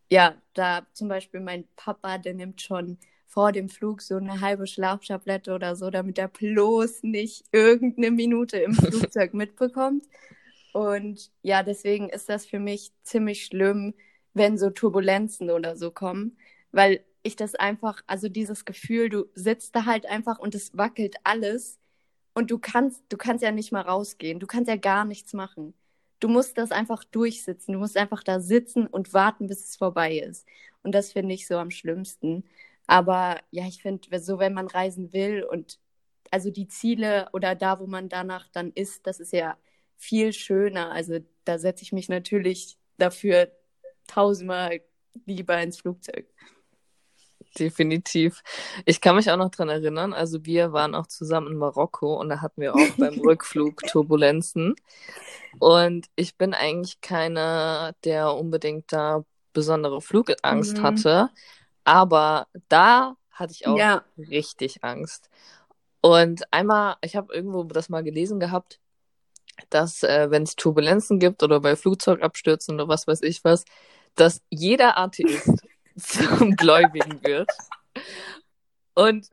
ja, 0.09 0.35
da 0.53 0.87
zum 0.93 1.09
Beispiel 1.09 1.41
mein 1.41 1.65
Papa, 1.75 2.17
der 2.17 2.33
nimmt 2.33 2.61
schon 2.61 2.97
vor 3.27 3.51
dem 3.51 3.69
Flug 3.69 4.01
so 4.01 4.15
eine 4.15 4.41
halbe 4.41 4.67
Schlaftablette 4.67 5.53
oder 5.53 5.75
so, 5.75 5.89
damit 5.89 6.17
er 6.17 6.27
bloß 6.27 7.03
nicht 7.03 7.45
irgendeine 7.51 8.11
Minute 8.11 8.57
im 8.57 8.73
Flugzeug 8.73 9.33
mitbekommt. 9.33 10.05
Und 10.71 11.31
ja, 11.41 11.63
deswegen 11.63 12.09
ist 12.09 12.29
das 12.29 12.45
für 12.45 12.59
mich 12.59 12.91
ziemlich 13.03 13.45
schlimm, 13.45 13.93
wenn 14.33 14.57
so 14.57 14.69
Turbulenzen 14.69 15.51
oder 15.51 15.75
so 15.75 15.91
kommen, 15.91 16.37
weil 16.71 17.03
ich 17.21 17.35
das 17.35 17.55
einfach, 17.55 18.01
also 18.07 18.29
dieses 18.29 18.65
Gefühl, 18.65 19.09
du 19.09 19.25
sitzt 19.35 19.75
da 19.75 19.85
halt 19.85 20.05
einfach 20.05 20.39
und 20.39 20.55
es 20.55 20.75
wackelt 20.77 21.15
alles 21.23 21.79
und 22.33 22.51
du 22.51 22.57
kannst, 22.59 23.03
du 23.09 23.17
kannst 23.17 23.43
ja 23.43 23.51
nicht 23.51 23.71
mal 23.71 23.81
rausgehen, 23.81 24.39
du 24.39 24.47
kannst 24.47 24.67
ja 24.69 24.75
gar 24.75 25.05
nichts 25.05 25.33
machen. 25.33 25.73
Du 26.23 26.29
musst 26.29 26.57
das 26.57 26.71
einfach 26.71 27.03
durchsitzen, 27.03 27.73
du 27.73 27.79
musst 27.79 27.97
einfach 27.97 28.23
da 28.23 28.39
sitzen 28.39 28.87
und 28.87 29.13
warten, 29.13 29.47
bis 29.47 29.65
es 29.69 29.75
vorbei 29.75 30.19
ist. 30.19 30.47
Und 30.81 30.93
das 30.95 31.11
finde 31.11 31.33
ich 31.35 31.47
so 31.47 31.57
am 31.57 31.69
schlimmsten. 31.69 32.45
Aber 32.87 33.41
ja, 33.51 33.67
ich 33.67 33.81
finde, 33.81 34.19
so 34.21 34.39
wenn 34.39 34.53
man 34.53 34.67
reisen 34.67 35.11
will 35.11 35.43
und 35.43 35.79
also 36.31 36.49
die 36.49 36.67
Ziele 36.69 37.27
oder 37.33 37.55
da, 37.55 37.79
wo 37.81 37.87
man 37.87 38.07
danach 38.07 38.47
dann 38.53 38.71
ist, 38.73 39.05
das 39.05 39.19
ist 39.19 39.33
ja 39.33 39.57
viel 39.97 40.31
schöner. 40.31 40.91
Also 40.91 41.19
da 41.43 41.59
setze 41.59 41.83
ich 41.83 41.91
mich 41.91 42.07
natürlich 42.07 42.77
dafür 42.97 43.51
tausendmal 44.07 44.79
lieber 45.25 45.61
ins 45.61 45.81
Flugzeug. 45.81 46.25
Definitiv. 47.59 48.41
Ich 48.85 49.01
kann 49.01 49.15
mich 49.15 49.29
auch 49.29 49.37
noch 49.37 49.49
dran 49.49 49.69
erinnern, 49.69 50.13
also 50.13 50.45
wir 50.45 50.73
waren 50.73 50.95
auch 50.95 51.07
zusammen 51.07 51.51
in 51.51 51.57
Marokko 51.57 52.19
und 52.19 52.29
da 52.29 52.41
hatten 52.41 52.61
wir 52.61 52.73
auch 52.73 52.77
beim 52.97 53.19
Rückflug 53.19 53.81
Turbulenzen. 53.83 54.75
Und 55.59 56.07
ich 56.15 56.35
bin 56.37 56.53
eigentlich 56.53 57.01
keiner, 57.01 57.93
der 58.03 58.33
unbedingt 58.33 58.91
da 58.91 59.23
besondere 59.53 60.01
Flugangst 60.01 60.77
mhm. 60.77 60.83
hatte. 60.83 61.29
Aber 61.83 62.47
da 62.69 63.15
hatte 63.31 63.53
ich 63.53 63.67
auch 63.67 63.77
ja. 63.77 64.03
richtig 64.17 64.83
Angst. 64.83 65.29
Und 66.01 66.43
einmal, 66.51 66.95
ich 67.01 67.15
habe 67.15 67.33
irgendwo 67.33 67.63
das 67.63 67.89
mal 67.89 68.03
gelesen 68.03 68.39
gehabt, 68.39 68.79
dass 69.69 70.03
äh, 70.03 70.29
wenn 70.31 70.43
es 70.43 70.55
Turbulenzen 70.55 71.19
gibt 71.19 71.43
oder 71.43 71.59
bei 71.59 71.75
Flugzeugabstürzen 71.75 72.75
oder 72.75 72.87
was 72.87 73.07
weiß 73.07 73.21
ich 73.21 73.43
was, 73.43 73.65
dass 74.15 74.41
jeder 74.49 74.97
Atheist 74.97 75.65
zum 75.97 76.55
Gläubigen 76.55 77.23
wird. 77.23 77.49
Und 78.95 79.27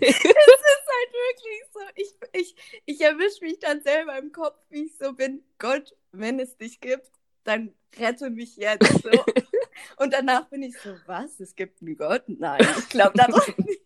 es 0.00 0.16
ist 0.16 0.24
halt 0.24 1.12
wirklich 1.12 1.62
so, 1.72 1.80
ich, 1.94 2.14
ich, 2.32 2.56
ich 2.86 3.00
erwische 3.00 3.44
mich 3.44 3.58
dann 3.60 3.80
selber 3.82 4.18
im 4.18 4.32
Kopf, 4.32 4.58
wie 4.70 4.86
ich 4.86 4.96
so 4.96 5.12
bin, 5.12 5.42
Gott, 5.58 5.94
wenn 6.12 6.40
es 6.40 6.56
dich 6.56 6.80
gibt, 6.80 7.10
dann 7.44 7.72
rette 7.98 8.30
mich 8.30 8.56
jetzt 8.56 9.02
so. 9.02 9.10
Und 9.98 10.12
danach 10.12 10.48
bin 10.48 10.62
ich 10.62 10.76
so, 10.78 10.96
was? 11.06 11.38
Es 11.38 11.54
gibt 11.54 11.82
einen 11.82 11.96
Gott? 11.96 12.24
Nein, 12.26 12.66
ich 12.78 12.88
glaube 12.88 13.16
daran 13.16 13.54
nicht. 13.58 13.82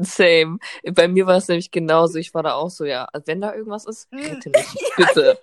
Same. 0.00 0.58
Bei 0.92 1.08
mir 1.08 1.26
war 1.26 1.36
es 1.36 1.48
nämlich 1.48 1.70
genauso. 1.70 2.18
Ich 2.18 2.34
war 2.34 2.42
da 2.42 2.54
auch 2.54 2.70
so, 2.70 2.84
ja, 2.84 3.08
wenn 3.24 3.40
da 3.40 3.54
irgendwas 3.54 3.86
ist, 3.86 4.10
hm. 4.10 4.20
rette 4.20 4.50
mich, 4.50 4.66
bitte. 4.96 5.40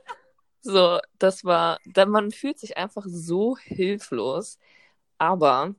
So, 0.61 0.99
das 1.19 1.43
war, 1.43 1.79
da, 1.85 2.05
man 2.05 2.31
fühlt 2.31 2.59
sich 2.59 2.77
einfach 2.77 3.05
so 3.07 3.57
hilflos. 3.57 4.57
Aber 5.17 5.75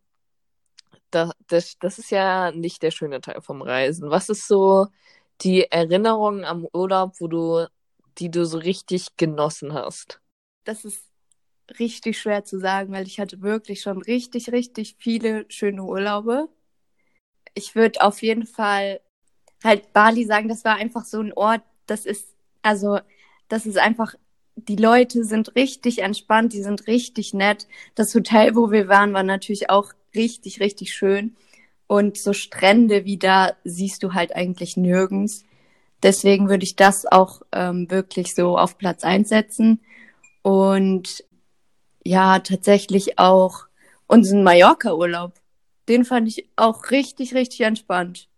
da, 1.10 1.32
das, 1.48 1.78
das 1.78 1.98
ist 1.98 2.10
ja 2.10 2.52
nicht 2.52 2.82
der 2.82 2.90
schöne 2.90 3.20
Teil 3.20 3.40
vom 3.40 3.62
Reisen. 3.62 4.10
Was 4.10 4.28
ist 4.28 4.46
so 4.46 4.88
die 5.42 5.70
Erinnerung 5.70 6.44
am 6.44 6.66
Urlaub, 6.72 7.14
wo 7.20 7.28
du, 7.28 7.66
die 8.18 8.30
du 8.30 8.44
so 8.46 8.58
richtig 8.58 9.16
genossen 9.16 9.72
hast? 9.74 10.20
Das 10.64 10.84
ist 10.84 11.02
richtig 11.78 12.18
schwer 12.18 12.44
zu 12.44 12.58
sagen, 12.58 12.92
weil 12.92 13.06
ich 13.06 13.20
hatte 13.20 13.42
wirklich 13.42 13.80
schon 13.82 14.00
richtig, 14.02 14.52
richtig 14.52 14.96
viele 14.98 15.44
schöne 15.48 15.82
Urlaube. 15.84 16.48
Ich 17.54 17.74
würde 17.74 18.02
auf 18.02 18.22
jeden 18.22 18.46
Fall 18.46 19.00
halt 19.64 19.92
Bali 19.92 20.24
sagen, 20.24 20.48
das 20.48 20.64
war 20.64 20.76
einfach 20.76 21.04
so 21.04 21.20
ein 21.20 21.32
Ort, 21.32 21.62
das 21.86 22.06
ist, 22.06 22.28
also, 22.62 23.00
das 23.48 23.66
ist 23.66 23.78
einfach, 23.78 24.14
die 24.56 24.76
Leute 24.76 25.24
sind 25.24 25.54
richtig 25.54 26.00
entspannt, 26.00 26.52
die 26.52 26.62
sind 26.62 26.86
richtig 26.86 27.34
nett. 27.34 27.66
Das 27.94 28.14
Hotel, 28.14 28.56
wo 28.56 28.70
wir 28.70 28.88
waren, 28.88 29.12
war 29.12 29.22
natürlich 29.22 29.70
auch 29.70 29.92
richtig, 30.14 30.60
richtig 30.60 30.92
schön. 30.94 31.36
Und 31.86 32.18
so 32.18 32.32
Strände 32.32 33.04
wie 33.04 33.18
da 33.18 33.52
siehst 33.64 34.02
du 34.02 34.14
halt 34.14 34.34
eigentlich 34.34 34.76
nirgends. 34.76 35.44
Deswegen 36.02 36.48
würde 36.48 36.64
ich 36.64 36.74
das 36.74 37.06
auch 37.06 37.42
ähm, 37.52 37.90
wirklich 37.90 38.34
so 38.34 38.58
auf 38.58 38.78
Platz 38.78 39.04
einsetzen. 39.04 39.80
Und 40.42 41.24
ja, 42.04 42.38
tatsächlich 42.38 43.18
auch 43.18 43.66
unseren 44.06 44.42
Mallorca-Urlaub. 44.42 45.34
Den 45.88 46.04
fand 46.04 46.28
ich 46.28 46.48
auch 46.56 46.90
richtig, 46.90 47.34
richtig 47.34 47.60
entspannt. 47.60 48.28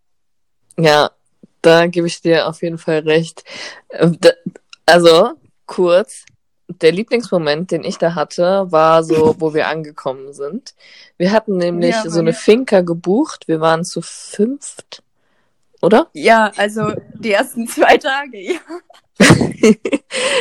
Ja, 0.76 1.10
da 1.62 1.86
gebe 1.86 2.06
ich 2.06 2.20
dir 2.20 2.48
auf 2.48 2.62
jeden 2.62 2.78
Fall 2.78 3.00
recht. 3.00 3.44
Ähm, 3.90 4.18
also, 4.86 5.32
kurz, 5.68 6.24
der 6.66 6.90
Lieblingsmoment, 6.92 7.70
den 7.70 7.84
ich 7.84 7.98
da 7.98 8.16
hatte, 8.16 8.66
war 8.70 9.04
so, 9.04 9.36
wo 9.38 9.54
wir 9.54 9.68
angekommen 9.68 10.32
sind. 10.32 10.74
Wir 11.16 11.30
hatten 11.30 11.56
nämlich 11.56 11.94
ja, 11.94 12.10
so 12.10 12.18
eine 12.18 12.32
Finca 12.32 12.80
gebucht. 12.80 13.46
Wir 13.46 13.60
waren 13.60 13.84
zu 13.84 14.02
fünft, 14.02 15.02
oder? 15.80 16.08
Ja, 16.12 16.52
also 16.56 16.92
die 17.14 17.32
ersten 17.32 17.68
zwei 17.68 17.96
Tage, 17.96 18.38
ja. 18.38 18.60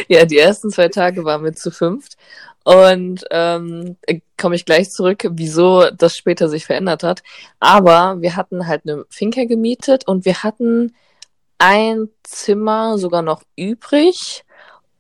ja, 0.08 0.26
die 0.26 0.38
ersten 0.38 0.70
zwei 0.70 0.90
Tage 0.90 1.24
waren 1.24 1.44
wir 1.44 1.54
zu 1.54 1.72
fünft. 1.72 2.18
Und 2.66 3.24
ähm, 3.32 3.96
komme 4.38 4.56
ich 4.56 4.66
gleich 4.66 4.92
zurück, 4.92 5.26
wieso 5.32 5.90
das 5.92 6.18
später 6.18 6.50
sich 6.50 6.66
verändert 6.66 7.04
hat. 7.04 7.24
Aber 7.62 8.18
wir 8.20 8.36
hatten 8.36 8.68
halt 8.68 8.82
eine 8.86 9.06
Finca 9.10 9.46
gemietet 9.46 10.06
und 10.06 10.26
wir 10.26 10.44
hatten 10.44 10.94
ein 11.60 12.10
Zimmer 12.24 12.98
sogar 12.98 13.22
noch 13.22 13.42
übrig. 13.56 14.44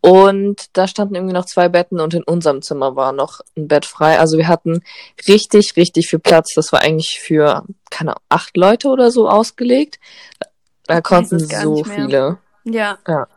Und 0.08 0.78
da 0.78 0.88
standen 0.88 1.16
irgendwie 1.16 1.34
noch 1.34 1.46
zwei 1.46 1.68
Betten 1.68 2.00
und 2.00 2.14
in 2.14 2.24
unserem 2.24 2.62
Zimmer 2.62 2.96
war 2.96 3.12
noch 3.12 3.42
ein 3.58 3.68
Bett 3.68 3.86
frei. 3.86 4.20
Also 4.20 4.38
wir 4.38 4.48
hatten 4.48 4.82
richtig, 5.28 5.76
richtig 5.76 6.08
viel 6.08 6.20
Platz. 6.20 6.54
Das 6.54 6.72
war 6.72 6.82
eigentlich 6.82 7.20
für, 7.20 7.66
keine 7.90 8.12
Ahnung, 8.12 8.24
acht 8.30 8.56
Leute 8.56 8.88
oder 8.88 9.12
so 9.12 9.28
ausgelegt. 9.28 10.00
Da 10.86 11.02
konnten 11.02 11.40
so 11.40 11.84
viele. 11.84 12.38
Ja. 12.64 12.98
ja. 13.06 13.28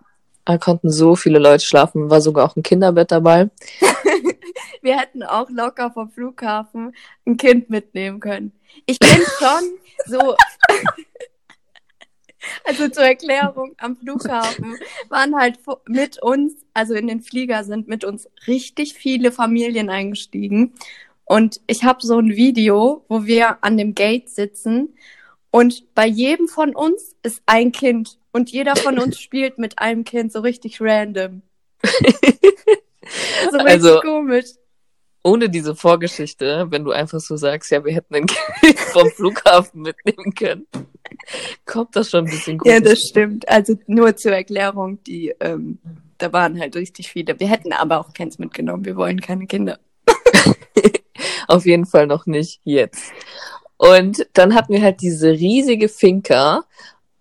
Da 0.45 0.59
konnten 0.59 0.91
so 0.91 1.17
viele 1.17 1.41
Leute 1.41 1.65
schlafen, 1.65 2.09
war 2.09 2.21
sogar 2.21 2.49
auch 2.49 2.55
ein 2.55 2.63
Kinderbett 2.63 3.11
dabei. 3.11 3.51
Wir 4.83 4.97
hätten 4.97 5.25
auch 5.25 5.51
locker 5.51 5.91
vom 5.91 6.09
Flughafen 6.11 6.95
ein 7.27 7.37
Kind 7.37 7.69
mitnehmen 7.69 8.21
können. 8.21 8.53
Ich 8.87 9.01
bin 9.01 9.21
schon 9.41 9.73
so. 10.07 10.37
also 12.65 12.89
zur 12.89 13.05
Erklärung, 13.05 13.75
am 13.79 13.97
Flughafen 13.97 14.77
waren 15.09 15.37
halt 15.37 15.59
mit 15.87 16.23
uns, 16.23 16.55
also 16.75 16.95
in 16.95 17.07
den 17.07 17.21
Flieger 17.21 17.65
sind 17.65 17.89
mit 17.89 18.05
uns 18.05 18.29
richtig 18.47 18.95
viele 18.95 19.33
Familien 19.33 19.91
eingestiegen. 19.91 20.75
Und 21.25 21.61
ich 21.67 21.85
habe 21.85 22.05
so 22.05 22.19
ein 22.19 22.31
Video, 22.31 23.05
wo 23.09 23.25
wir 23.25 23.63
an 23.63 23.77
dem 23.77 23.95
Gate 23.95 24.29
sitzen 24.29 24.95
und 25.51 25.95
bei 25.95 26.07
jedem 26.07 26.49
von 26.49 26.75
uns 26.75 27.17
ist 27.23 27.43
ein 27.47 27.73
Kind 27.73 28.19
und 28.33 28.51
jeder 28.51 28.77
von 28.77 28.99
uns 28.99 29.21
spielt 29.21 29.59
mit 29.59 29.79
einem 29.79 30.05
Kind 30.05 30.33
so 30.33 30.41
richtig 30.41 30.81
random. 30.81 31.43
so 31.83 33.57
richtig 33.59 33.67
also, 33.67 34.01
komisch. 34.01 34.47
Ohne 35.23 35.51
diese 35.51 35.75
Vorgeschichte, 35.77 36.67
wenn 36.71 36.85
du 36.85 36.93
einfach 36.93 37.21
so 37.21 37.37
sagst, 37.37 37.71
ja, 37.71 37.85
wir 37.85 37.93
hätten 37.93 38.15
ein 38.15 38.27
Kind 38.27 38.77
vom 38.91 39.11
Flughafen 39.11 39.83
mitnehmen 39.83 40.35
können, 40.35 40.67
kommt 41.65 41.97
das 41.97 42.11
schon 42.11 42.25
ein 42.25 42.31
bisschen 42.31 42.59
komisch. 42.59 42.75
Ja, 42.75 42.81
das 42.81 43.01
stimmt. 43.01 43.49
Also 43.49 43.79
nur 43.87 44.17
zur 44.17 44.33
Erklärung, 44.33 45.03
die, 45.05 45.35
ähm, 45.41 45.79
da 46.19 46.33
waren 46.33 46.61
halt 46.61 46.77
richtig 46.77 47.11
viele. 47.11 47.39
Wir 47.39 47.49
hätten 47.49 47.73
aber 47.73 47.99
auch 48.01 48.13
keins 48.13 48.39
mitgenommen. 48.39 48.85
Wir 48.85 48.97
wollen 48.97 49.21
keine 49.21 49.47
Kinder. 49.47 49.79
Auf 51.49 51.67
jeden 51.67 51.87
Fall 51.87 52.07
noch 52.07 52.27
nicht 52.27 52.61
jetzt. 52.65 53.13
Und 53.77 54.27
dann 54.35 54.55
hatten 54.55 54.73
wir 54.73 54.83
halt 54.83 55.01
diese 55.01 55.31
riesige 55.31 55.89
Finca 55.89 56.65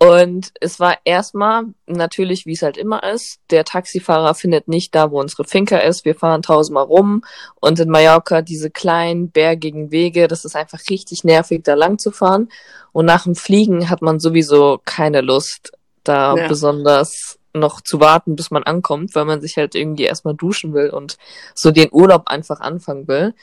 und 0.02 0.54
es 0.62 0.80
war 0.80 0.98
erstmal 1.04 1.66
natürlich, 1.86 2.46
wie 2.46 2.54
es 2.54 2.62
halt 2.62 2.78
immer 2.78 3.04
ist, 3.04 3.42
der 3.50 3.66
Taxifahrer 3.66 4.34
findet 4.34 4.70
nicht 4.70 4.96
da, 4.96 5.12
wo 5.12 5.20
unsere 5.20 5.44
Finca 5.44 5.78
ist. 5.78 6.06
Wir 6.06 6.16
fahren 6.16 6.42
tausendmal 6.42 6.86
rum 6.86 7.26
und 7.60 7.82
in 7.82 7.90
Mallorca 7.90 8.42
diese 8.42 8.70
kleinen 8.70 9.30
bergigen 9.30 9.92
Wege, 9.92 10.30
das 10.30 10.46
ist 10.46 10.56
einfach 10.56 10.80
richtig 10.90 11.26
nervig, 11.26 11.64
da 11.66 11.74
lang 11.74 12.00
zu 12.00 12.12
fahren. 12.12 12.48
Und 12.94 13.06
nach 13.08 13.24
dem 13.24 13.36
Fliegen 13.36 13.90
hat 13.90 14.02
man 14.02 14.22
sowieso 14.22 14.80
keine 14.86 15.20
Lust, 15.20 15.74
da 16.06 16.34
ja. 16.34 16.48
besonders 16.48 17.38
noch 17.54 17.82
zu 17.82 18.00
warten, 18.00 18.38
bis 18.38 18.52
man 18.52 18.64
ankommt, 18.64 19.16
weil 19.16 19.26
man 19.26 19.42
sich 19.42 19.58
halt 19.58 19.76
irgendwie 19.76 20.04
erstmal 20.04 20.36
duschen 20.36 20.74
will 20.74 20.92
und 20.92 21.18
so 21.54 21.72
den 21.72 21.90
Urlaub 21.92 22.28
einfach 22.28 22.62
anfangen 22.62 23.08
will. 23.10 23.34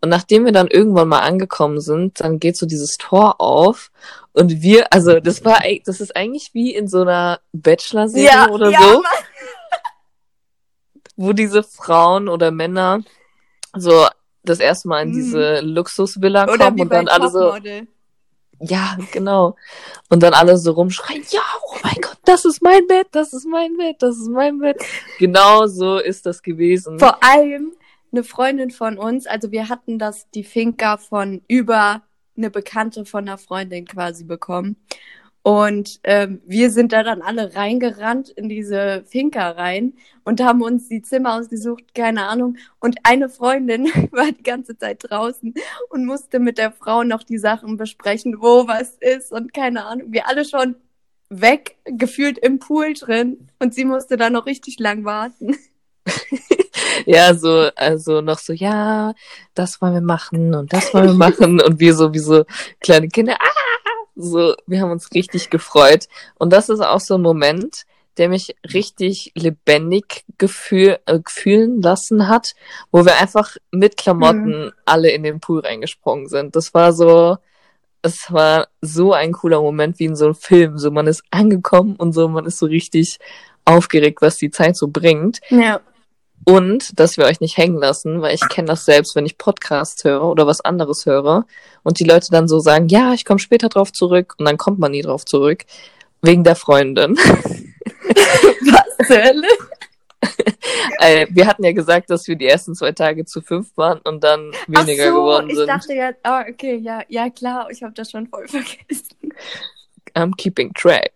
Und 0.00 0.08
nachdem 0.08 0.44
wir 0.44 0.52
dann 0.52 0.68
irgendwann 0.68 1.08
mal 1.08 1.20
angekommen 1.20 1.80
sind, 1.80 2.20
dann 2.20 2.38
geht 2.38 2.56
so 2.56 2.64
dieses 2.64 2.96
Tor 2.96 3.40
auf 3.40 3.90
und 4.36 4.62
wir, 4.62 4.92
also 4.92 5.18
das 5.18 5.44
war, 5.44 5.62
das 5.84 6.00
ist 6.00 6.14
eigentlich 6.14 6.52
wie 6.52 6.74
in 6.74 6.88
so 6.88 7.00
einer 7.02 7.40
Bachelor-Serie 7.52 8.26
ja, 8.26 8.48
oder 8.50 8.70
ja, 8.70 8.80
so, 8.80 9.02
wo 11.16 11.32
diese 11.32 11.62
Frauen 11.62 12.28
oder 12.28 12.50
Männer 12.50 13.00
so 13.74 14.06
das 14.42 14.60
erste 14.60 14.88
Mal 14.88 15.04
in 15.04 15.12
diese 15.12 15.60
hm. 15.60 15.68
Luxusvilla 15.68 16.44
kommen 16.44 16.80
und 16.80 16.92
dann 16.92 17.08
alle 17.08 17.30
so, 17.30 17.54
ja, 18.60 18.98
genau. 19.10 19.56
Und 20.10 20.22
dann 20.22 20.34
alle 20.34 20.58
so 20.58 20.72
rumschreien, 20.72 21.24
ja, 21.30 21.40
oh 21.68 21.76
mein 21.82 21.96
Gott, 22.02 22.18
das 22.26 22.44
ist 22.44 22.62
mein 22.62 22.86
Bett, 22.86 23.08
das 23.12 23.32
ist 23.32 23.46
mein 23.46 23.76
Bett, 23.78 23.96
das 24.00 24.18
ist 24.18 24.28
mein 24.28 24.58
Bett. 24.58 24.82
Genau 25.18 25.66
so 25.66 25.98
ist 25.98 26.26
das 26.26 26.42
gewesen. 26.42 26.98
Vor 26.98 27.24
allem 27.24 27.72
eine 28.12 28.22
Freundin 28.22 28.70
von 28.70 28.98
uns, 28.98 29.26
also 29.26 29.50
wir 29.50 29.70
hatten 29.70 29.98
das, 29.98 30.28
die 30.30 30.44
Finca 30.44 30.98
von 30.98 31.42
über 31.48 32.02
eine 32.36 32.50
Bekannte 32.50 33.04
von 33.04 33.28
einer 33.28 33.38
Freundin 33.38 33.84
quasi 33.86 34.24
bekommen. 34.24 34.76
Und 35.46 36.00
ähm, 36.02 36.40
wir 36.44 36.72
sind 36.72 36.92
da 36.92 37.04
dann 37.04 37.22
alle 37.22 37.54
reingerannt 37.54 38.30
in 38.30 38.48
diese 38.48 39.04
Finca 39.06 39.50
rein 39.50 39.92
und 40.24 40.42
haben 40.42 40.60
uns 40.60 40.88
die 40.88 41.02
Zimmer 41.02 41.36
ausgesucht, 41.36 41.94
keine 41.94 42.26
Ahnung. 42.26 42.56
Und 42.80 42.96
eine 43.04 43.28
Freundin 43.28 43.84
war 44.10 44.32
die 44.32 44.42
ganze 44.42 44.76
Zeit 44.76 45.04
draußen 45.08 45.54
und 45.90 46.04
musste 46.04 46.40
mit 46.40 46.58
der 46.58 46.72
Frau 46.72 47.04
noch 47.04 47.22
die 47.22 47.38
Sachen 47.38 47.76
besprechen, 47.76 48.40
wo 48.40 48.66
was 48.66 48.96
ist 48.98 49.30
und 49.30 49.54
keine 49.54 49.84
Ahnung. 49.84 50.12
Wir 50.12 50.26
alle 50.26 50.44
schon 50.44 50.74
weg, 51.28 51.76
gefühlt 51.84 52.38
im 52.38 52.58
Pool 52.58 52.94
drin 52.94 53.48
und 53.60 53.72
sie 53.72 53.84
musste 53.84 54.16
da 54.16 54.30
noch 54.30 54.46
richtig 54.46 54.80
lang 54.80 55.04
warten. 55.04 55.54
ja, 57.04 57.34
so, 57.34 57.68
also 57.76 58.20
noch 58.20 58.38
so, 58.38 58.52
ja, 58.52 59.14
das 59.54 59.80
wollen 59.80 59.94
wir 59.94 60.00
machen 60.00 60.54
und 60.54 60.72
das 60.72 60.92
wollen 60.94 61.06
wir 61.06 61.14
machen 61.14 61.60
und 61.60 61.80
wir 61.80 61.94
so 61.94 62.12
wie 62.14 62.18
so 62.18 62.44
kleine 62.80 63.08
Kinder, 63.08 63.36
ah, 63.38 63.66
so, 64.16 64.54
wir 64.66 64.80
haben 64.80 64.90
uns 64.90 65.12
richtig 65.12 65.50
gefreut. 65.50 66.08
Und 66.36 66.52
das 66.52 66.70
ist 66.70 66.80
auch 66.80 67.00
so 67.00 67.14
ein 67.16 67.22
Moment, 67.22 67.84
der 68.16 68.30
mich 68.30 68.56
richtig 68.72 69.32
lebendig 69.34 70.24
gefühl, 70.38 70.98
äh, 71.04 71.20
fühlen 71.28 71.82
lassen 71.82 72.28
hat, 72.28 72.54
wo 72.90 73.04
wir 73.04 73.16
einfach 73.16 73.56
mit 73.70 73.96
Klamotten 73.96 74.64
mhm. 74.66 74.72
alle 74.86 75.10
in 75.10 75.22
den 75.22 75.40
Pool 75.40 75.60
reingesprungen 75.60 76.28
sind. 76.28 76.56
Das 76.56 76.72
war 76.72 76.94
so, 76.94 77.36
es 78.00 78.32
war 78.32 78.68
so 78.80 79.12
ein 79.12 79.32
cooler 79.32 79.60
Moment 79.60 79.98
wie 79.98 80.06
in 80.06 80.16
so 80.16 80.26
einem 80.26 80.34
Film. 80.34 80.78
So, 80.78 80.90
man 80.90 81.06
ist 81.06 81.22
angekommen 81.30 81.96
und 81.96 82.12
so, 82.12 82.26
man 82.28 82.46
ist 82.46 82.58
so 82.58 82.66
richtig 82.66 83.18
aufgeregt, 83.66 84.22
was 84.22 84.38
die 84.38 84.50
Zeit 84.50 84.76
so 84.76 84.88
bringt. 84.88 85.40
Ja. 85.50 85.80
Und 86.44 87.00
dass 87.00 87.16
wir 87.16 87.24
euch 87.24 87.40
nicht 87.40 87.56
hängen 87.56 87.78
lassen, 87.78 88.22
weil 88.22 88.34
ich 88.34 88.48
kenne 88.48 88.68
das 88.68 88.84
selbst, 88.84 89.16
wenn 89.16 89.26
ich 89.26 89.36
Podcasts 89.38 90.04
höre 90.04 90.22
oder 90.22 90.46
was 90.46 90.60
anderes 90.60 91.04
höre 91.04 91.44
und 91.82 91.98
die 91.98 92.04
Leute 92.04 92.28
dann 92.30 92.46
so 92.46 92.60
sagen, 92.60 92.88
ja, 92.88 93.12
ich 93.14 93.24
komme 93.24 93.40
später 93.40 93.68
drauf 93.68 93.92
zurück 93.92 94.34
und 94.38 94.44
dann 94.44 94.56
kommt 94.56 94.78
man 94.78 94.92
nie 94.92 95.02
drauf 95.02 95.24
zurück, 95.24 95.64
wegen 96.22 96.44
der 96.44 96.54
Freundin. 96.54 97.16
was 97.16 99.08
zur 99.08 99.16
Hölle? 99.16 99.48
äh, 101.00 101.26
wir 101.30 101.46
hatten 101.46 101.64
ja 101.64 101.72
gesagt, 101.72 102.10
dass 102.10 102.26
wir 102.28 102.36
die 102.36 102.46
ersten 102.46 102.74
zwei 102.74 102.92
Tage 102.92 103.24
zu 103.24 103.40
fünf 103.40 103.76
waren 103.76 103.98
und 104.00 104.22
dann 104.22 104.52
weniger 104.66 105.04
Ach 105.04 105.08
so, 105.08 105.14
geworden 105.16 105.50
sind. 105.50 105.60
Ich 105.60 105.66
dachte 105.66 105.94
ja, 105.94 106.10
oh, 106.24 106.50
okay, 106.50 106.76
ja, 106.76 107.02
ja 107.08 107.30
klar, 107.30 107.68
ich 107.70 107.82
habe 107.82 107.92
das 107.94 108.10
schon 108.10 108.26
voll 108.28 108.46
vergessen. 108.48 109.32
I'm 110.14 110.32
keeping 110.36 110.72
track. 110.74 111.12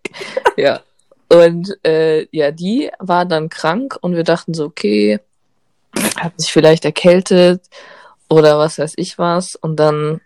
ja. 0.57 0.81
Und 1.31 1.77
äh, 1.85 2.27
ja, 2.31 2.51
die 2.51 2.91
war 2.99 3.25
dann 3.25 3.47
krank 3.47 3.97
und 4.01 4.17
wir 4.17 4.25
dachten 4.25 4.53
so, 4.53 4.65
okay, 4.65 5.19
hat 6.17 6.33
sich 6.35 6.51
vielleicht 6.51 6.83
erkältet 6.83 7.69
oder 8.29 8.57
was 8.59 8.77
weiß 8.77 8.95
ich 8.97 9.17
was. 9.17 9.55
Und 9.55 9.77
dann. 9.79 10.19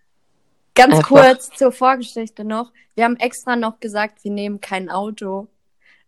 Ganz 0.74 1.04
kurz 1.04 1.52
zur 1.52 1.72
Vorgeschichte 1.72 2.44
noch. 2.44 2.72
Wir 2.96 3.04
haben 3.04 3.18
extra 3.18 3.56
noch 3.56 3.80
gesagt, 3.80 4.24
wir 4.24 4.32
nehmen 4.32 4.62
kein 4.62 4.90
Auto. 4.90 5.48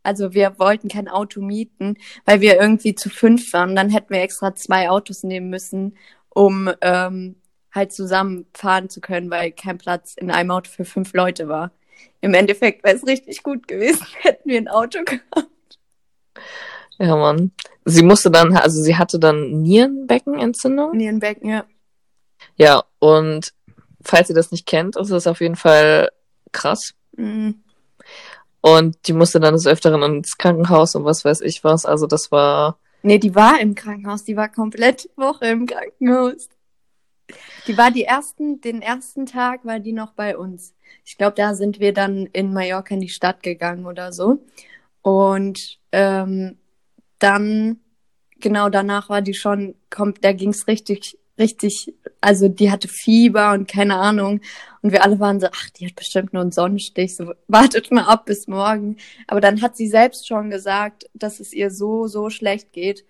Also 0.01 0.33
wir 0.33 0.57
wollten 0.57 0.89
kein 0.89 1.07
Auto 1.07 1.41
mieten, 1.41 1.97
weil 2.25 2.41
wir 2.41 2.59
irgendwie 2.59 2.95
zu 2.95 3.11
fünf 3.11 3.53
waren. 3.53 3.75
Dann 3.75 3.91
hätten 3.91 4.11
wir 4.11 4.21
extra 4.21 4.55
zwei 4.55 4.89
Autos 4.89 5.21
nehmen 5.21 5.49
müssen, 5.51 5.95
um 6.29 6.71
ähm, 6.81 7.35
halt 7.71 7.93
zusammen 7.93 8.47
fahren 8.53 8.89
zu 8.89 8.99
können, 8.99 9.29
weil 9.29 9.51
kein 9.51 9.77
Platz 9.77 10.15
in 10.17 10.31
einem 10.31 10.49
Auto 10.49 10.71
für 10.71 10.85
fünf 10.85 11.13
Leute 11.13 11.47
war 11.47 11.71
im 12.21 12.33
Endeffekt 12.33 12.83
wäre 12.83 12.95
es 12.95 13.05
richtig 13.05 13.43
gut 13.43 13.67
gewesen, 13.67 14.05
hätten 14.21 14.49
wir 14.49 14.57
ein 14.57 14.67
Auto 14.67 14.99
gehabt. 15.03 15.79
Ja, 16.99 17.15
Mann. 17.15 17.51
Sie 17.85 18.03
musste 18.03 18.31
dann, 18.31 18.55
also 18.57 18.81
sie 18.81 18.97
hatte 18.97 19.19
dann 19.19 19.61
Nierenbeckenentzündung. 19.61 20.97
Nierenbecken, 20.97 21.49
ja. 21.49 21.65
Ja, 22.55 22.83
und 22.99 23.53
falls 24.01 24.29
ihr 24.29 24.35
das 24.35 24.51
nicht 24.51 24.65
kennt, 24.65 24.95
ist 24.95 25.11
das 25.11 25.27
auf 25.27 25.41
jeden 25.41 25.55
Fall 25.55 26.09
krass. 26.51 26.93
Mhm. 27.15 27.63
Und 28.61 29.07
die 29.07 29.13
musste 29.13 29.39
dann 29.39 29.53
des 29.53 29.67
Öfteren 29.67 30.01
ins 30.03 30.37
Krankenhaus 30.37 30.95
und 30.95 31.05
was 31.05 31.23
weiß 31.23 31.41
ich 31.41 31.63
was. 31.63 31.85
Also 31.85 32.07
das 32.07 32.31
war. 32.31 32.79
Nee, 33.03 33.19
die 33.19 33.35
war 33.35 33.59
im 33.61 33.75
Krankenhaus. 33.75 34.23
Die 34.23 34.35
war 34.35 34.49
komplett 34.49 35.09
Woche 35.15 35.45
im 35.45 35.67
Krankenhaus. 35.67 36.49
Die 37.67 37.77
war 37.77 37.91
die 37.91 38.03
ersten, 38.03 38.61
den 38.61 38.81
ersten 38.81 39.25
Tag 39.25 39.65
war 39.65 39.79
die 39.79 39.93
noch 39.93 40.13
bei 40.13 40.37
uns. 40.37 40.73
Ich 41.05 41.17
glaube, 41.17 41.35
da 41.35 41.53
sind 41.53 41.79
wir 41.79 41.93
dann 41.93 42.27
in 42.27 42.53
Mallorca 42.53 42.93
in 42.93 43.01
die 43.01 43.09
Stadt 43.09 43.43
gegangen 43.43 43.85
oder 43.85 44.13
so. 44.13 44.39
Und 45.01 45.79
ähm, 45.91 46.57
dann, 47.19 47.79
genau 48.39 48.69
danach 48.69 49.09
war 49.09 49.21
die 49.21 49.33
schon, 49.33 49.75
kommt, 49.89 50.23
da 50.23 50.31
ging's 50.31 50.67
richtig, 50.67 51.17
richtig, 51.37 51.93
also 52.21 52.47
die 52.47 52.71
hatte 52.71 52.87
Fieber 52.87 53.53
und 53.53 53.67
keine 53.67 53.95
Ahnung. 53.95 54.41
Und 54.81 54.91
wir 54.91 55.03
alle 55.03 55.19
waren 55.19 55.39
so, 55.39 55.47
ach, 55.47 55.69
die 55.71 55.87
hat 55.87 55.95
bestimmt 55.95 56.33
nur 56.33 56.41
einen 56.41 56.51
Sonnenstich, 56.51 57.15
so 57.15 57.33
wartet 57.47 57.91
mal 57.91 58.05
ab 58.05 58.25
bis 58.25 58.47
morgen. 58.47 58.97
Aber 59.27 59.41
dann 59.41 59.61
hat 59.61 59.75
sie 59.75 59.87
selbst 59.87 60.27
schon 60.27 60.49
gesagt, 60.49 61.09
dass 61.13 61.39
es 61.39 61.53
ihr 61.53 61.71
so, 61.71 62.07
so 62.07 62.29
schlecht 62.29 62.73
geht. 62.73 63.05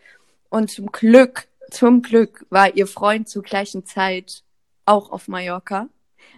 Und 0.50 0.72
zum 0.72 0.92
Glück, 0.92 1.48
zum 1.72 2.02
Glück 2.02 2.46
war 2.50 2.76
ihr 2.76 2.88
Freund 2.88 3.28
zur 3.30 3.44
gleichen 3.44 3.86
Zeit 3.86 4.44
auch 4.86 5.12
auf 5.12 5.28
Mallorca 5.28 5.90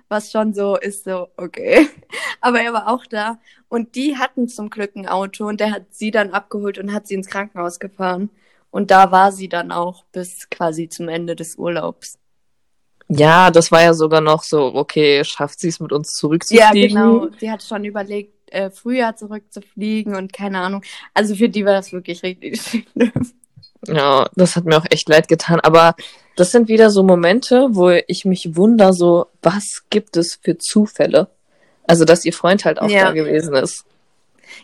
was 0.09 0.31
schon 0.31 0.53
so 0.53 0.75
ist, 0.75 1.05
so, 1.05 1.29
okay. 1.37 1.87
Aber 2.41 2.59
er 2.61 2.73
war 2.73 2.87
auch 2.89 3.05
da. 3.05 3.39
Und 3.69 3.95
die 3.95 4.17
hatten 4.17 4.47
zum 4.47 4.69
Glück 4.69 4.95
ein 4.95 5.07
Auto 5.07 5.47
und 5.47 5.59
der 5.59 5.71
hat 5.71 5.83
sie 5.91 6.11
dann 6.11 6.31
abgeholt 6.31 6.77
und 6.79 6.93
hat 6.93 7.07
sie 7.07 7.13
ins 7.13 7.27
Krankenhaus 7.27 7.79
gefahren. 7.79 8.29
Und 8.71 8.91
da 8.91 9.11
war 9.11 9.31
sie 9.31 9.49
dann 9.49 9.71
auch 9.71 10.03
bis 10.11 10.49
quasi 10.49 10.89
zum 10.89 11.07
Ende 11.09 11.35
des 11.35 11.55
Urlaubs. 11.55 12.17
Ja, 13.07 13.49
das 13.49 13.71
war 13.71 13.81
ja 13.81 13.93
sogar 13.93 14.21
noch 14.21 14.43
so, 14.43 14.75
okay, 14.75 15.23
schafft 15.23 15.59
sie 15.59 15.69
es 15.69 15.79
mit 15.79 15.91
uns 15.91 16.13
zurückzufliegen? 16.13 16.95
Ja, 16.95 17.03
genau. 17.03 17.27
Sie 17.39 17.49
hat 17.49 17.63
schon 17.63 17.83
überlegt, 17.83 18.51
äh, 18.51 18.69
früher 18.69 19.15
zurückzufliegen 19.15 20.15
und 20.15 20.33
keine 20.33 20.59
Ahnung. 20.59 20.83
Also 21.13 21.35
für 21.35 21.49
die 21.49 21.65
war 21.65 21.73
das 21.73 21.91
wirklich 21.91 22.21
richtig 22.21 22.61
schlimm. 22.95 23.11
Ja, 23.87 24.27
das 24.35 24.55
hat 24.55 24.65
mir 24.65 24.77
auch 24.77 24.85
echt 24.89 25.07
leid 25.09 25.27
getan. 25.27 25.59
Aber 25.61 25.95
das 26.35 26.51
sind 26.51 26.67
wieder 26.67 26.89
so 26.89 27.03
Momente, 27.03 27.67
wo 27.71 27.89
ich 27.89 28.25
mich 28.25 28.55
wundere, 28.55 28.93
so, 28.93 29.27
was 29.41 29.83
gibt 29.89 30.17
es 30.17 30.39
für 30.41 30.57
Zufälle? 30.57 31.29
Also, 31.87 32.05
dass 32.05 32.25
ihr 32.25 32.33
Freund 32.33 32.65
halt 32.65 32.81
auch 32.81 32.89
ja. 32.89 33.05
da 33.05 33.11
gewesen 33.11 33.53
ist. 33.55 33.85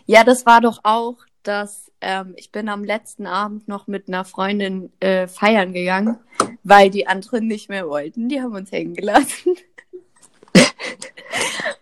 Ja, 0.06 0.24
das 0.24 0.46
war 0.46 0.60
doch 0.60 0.80
auch, 0.84 1.16
dass 1.42 1.90
ähm, 2.00 2.34
ich 2.36 2.52
bin 2.52 2.68
am 2.68 2.84
letzten 2.84 3.26
Abend 3.26 3.68
noch 3.68 3.86
mit 3.86 4.08
einer 4.08 4.24
Freundin 4.24 4.92
äh, 5.00 5.26
feiern 5.26 5.72
gegangen, 5.72 6.18
weil 6.62 6.90
die 6.90 7.06
anderen 7.06 7.46
nicht 7.46 7.68
mehr 7.68 7.88
wollten. 7.88 8.28
Die 8.28 8.40
haben 8.40 8.54
uns 8.54 8.70
hängen 8.70 8.94
gelassen. 8.94 9.56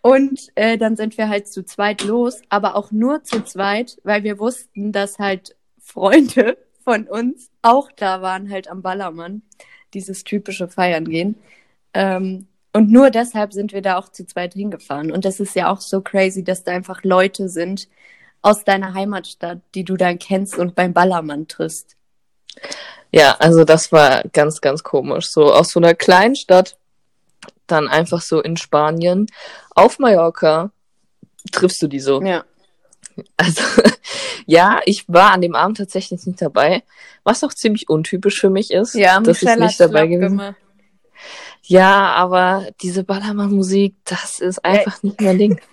Und 0.02 0.50
äh, 0.54 0.76
dann 0.76 0.96
sind 0.96 1.16
wir 1.16 1.28
halt 1.28 1.48
zu 1.48 1.64
zweit 1.64 2.02
los, 2.04 2.40
aber 2.48 2.76
auch 2.76 2.90
nur 2.90 3.22
zu 3.22 3.42
zweit, 3.42 3.98
weil 4.04 4.22
wir 4.22 4.38
wussten, 4.38 4.92
dass 4.92 5.18
halt 5.18 5.56
Freunde 5.78 6.56
von 6.84 7.06
uns 7.06 7.50
auch 7.62 7.90
da 7.96 8.22
waren, 8.22 8.50
halt 8.50 8.68
am 8.68 8.82
Ballermann 8.82 9.42
dieses 9.94 10.24
typische 10.24 10.68
Feiern 10.68 11.06
gehen. 11.06 11.36
Ähm, 11.94 12.46
und 12.72 12.90
nur 12.90 13.10
deshalb 13.10 13.52
sind 13.52 13.72
wir 13.72 13.82
da 13.82 13.96
auch 13.96 14.08
zu 14.08 14.26
zweit 14.26 14.54
hingefahren. 14.54 15.12
Und 15.12 15.24
das 15.24 15.40
ist 15.40 15.54
ja 15.54 15.70
auch 15.70 15.80
so 15.80 16.00
crazy, 16.00 16.42
dass 16.42 16.64
da 16.64 16.72
einfach 16.72 17.04
Leute 17.04 17.48
sind 17.48 17.88
aus 18.42 18.64
deiner 18.64 18.94
Heimatstadt, 18.94 19.60
die 19.74 19.84
du 19.84 19.96
dann 19.96 20.18
kennst 20.18 20.58
und 20.58 20.74
beim 20.74 20.92
Ballermann 20.92 21.48
triffst. 21.48 21.96
Ja, 23.12 23.36
also 23.38 23.64
das 23.64 23.92
war 23.92 24.24
ganz, 24.32 24.60
ganz 24.60 24.82
komisch. 24.82 25.30
So 25.30 25.52
aus 25.52 25.70
so 25.70 25.80
einer 25.80 25.94
kleinen 25.94 26.34
Stadt, 26.34 26.76
dann 27.66 27.88
einfach 27.88 28.20
so 28.20 28.42
in 28.42 28.56
Spanien, 28.56 29.26
auf 29.70 29.98
Mallorca, 29.98 30.72
triffst 31.52 31.80
du 31.80 31.86
die 31.86 32.00
so. 32.00 32.20
Ja. 32.22 32.44
Also, 33.36 33.62
ja, 34.46 34.80
ich 34.84 35.04
war 35.08 35.32
an 35.32 35.40
dem 35.40 35.54
Abend 35.54 35.78
tatsächlich 35.78 36.26
nicht 36.26 36.40
dabei, 36.40 36.82
was 37.22 37.44
auch 37.44 37.52
ziemlich 37.52 37.88
untypisch 37.88 38.40
für 38.40 38.50
mich 38.50 38.70
ist, 38.70 38.94
ja, 38.94 39.20
dass 39.20 39.42
ich 39.42 39.56
nicht 39.56 39.80
dabei 39.80 40.06
gewesen 40.06 40.38
bin. 40.38 40.56
Ja, 41.62 42.12
aber 42.12 42.68
diese 42.82 43.04
Ballermann-Musik, 43.04 43.94
das 44.04 44.38
ist 44.40 44.64
einfach 44.64 45.02
nicht 45.02 45.20
mein 45.20 45.38
Ding. 45.38 45.60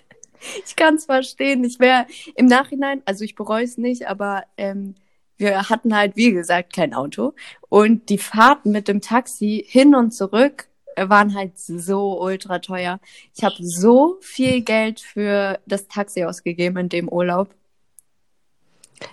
Ich 0.66 0.76
kann 0.76 0.96
es 0.96 1.06
verstehen. 1.06 1.64
Ich 1.64 1.80
wäre 1.80 2.08
im 2.34 2.48
Nachhinein, 2.48 3.04
also 3.06 3.24
ich 3.24 3.36
bereue 3.36 3.64
es 3.64 3.78
nicht, 3.78 4.08
aber 4.08 4.42
ähm, 4.58 4.96
wir 5.38 5.70
hatten 5.70 5.96
halt, 5.96 6.16
wie 6.16 6.32
gesagt, 6.32 6.74
kein 6.74 6.96
Auto. 6.96 7.34
Und 7.70 8.10
die 8.10 8.18
Fahrten 8.18 8.72
mit 8.72 8.88
dem 8.88 9.02
Taxi 9.02 9.64
hin 9.68 9.94
und 9.94 10.16
zurück 10.16 10.68
waren 10.98 11.36
halt 11.36 11.58
so 11.58 12.22
ultra 12.22 12.60
teuer. 12.60 13.00
Ich 13.36 13.44
habe 13.44 13.56
so 13.60 14.18
viel 14.22 14.62
Geld 14.62 15.00
für 15.00 15.60
das 15.66 15.88
Taxi 15.88 16.24
ausgegeben 16.24 16.78
in 16.78 16.90
dem 16.90 17.10
Urlaub. 17.10 17.54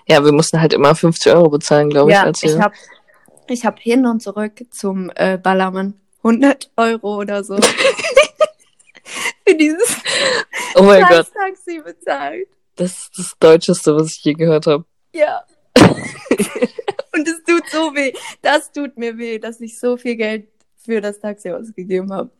Ja, 0.07 0.25
wir 0.25 0.33
mussten 0.33 0.61
halt 0.61 0.73
immer 0.73 0.95
50 0.95 1.33
Euro 1.33 1.51
bezahlen, 1.51 1.91
glaube 1.91 2.11
ja, 2.11 2.29
ich. 2.29 2.43
Ja, 2.43 2.51
ich 2.51 2.61
habe 2.61 2.75
ich 3.49 3.65
hab 3.65 3.79
hin 3.79 4.07
und 4.07 4.23
zurück 4.23 4.65
zum 4.71 5.11
äh, 5.15 5.39
Ballermann 5.39 5.95
100 6.19 6.71
Euro 6.77 7.19
oder 7.19 7.43
so 7.45 7.57
für 9.47 9.55
dieses 9.55 9.97
oh 10.75 10.83
mein 10.83 11.05
Gott. 11.07 11.33
Taxi 11.33 11.81
bezahlt. 11.85 12.49
Das 12.77 12.93
ist 12.93 13.11
das 13.17 13.35
Deutscheste, 13.41 13.97
was 13.97 14.13
ich 14.13 14.25
je 14.25 14.35
gehört 14.35 14.67
habe. 14.67 14.85
Ja. 15.13 15.43
Und 15.77 17.27
es 17.27 17.43
tut 17.45 17.69
so 17.71 17.95
weh. 17.95 18.13
Das 18.43 18.71
tut 18.71 18.97
mir 18.97 19.17
weh, 19.19 19.39
dass 19.39 19.61
ich 19.61 19.79
so 19.79 19.97
viel 19.97 20.17
Geld 20.17 20.49
für 20.77 21.01
das 21.01 21.19
Taxi 21.19 21.51
ausgegeben 21.51 22.13
habe. 22.13 22.31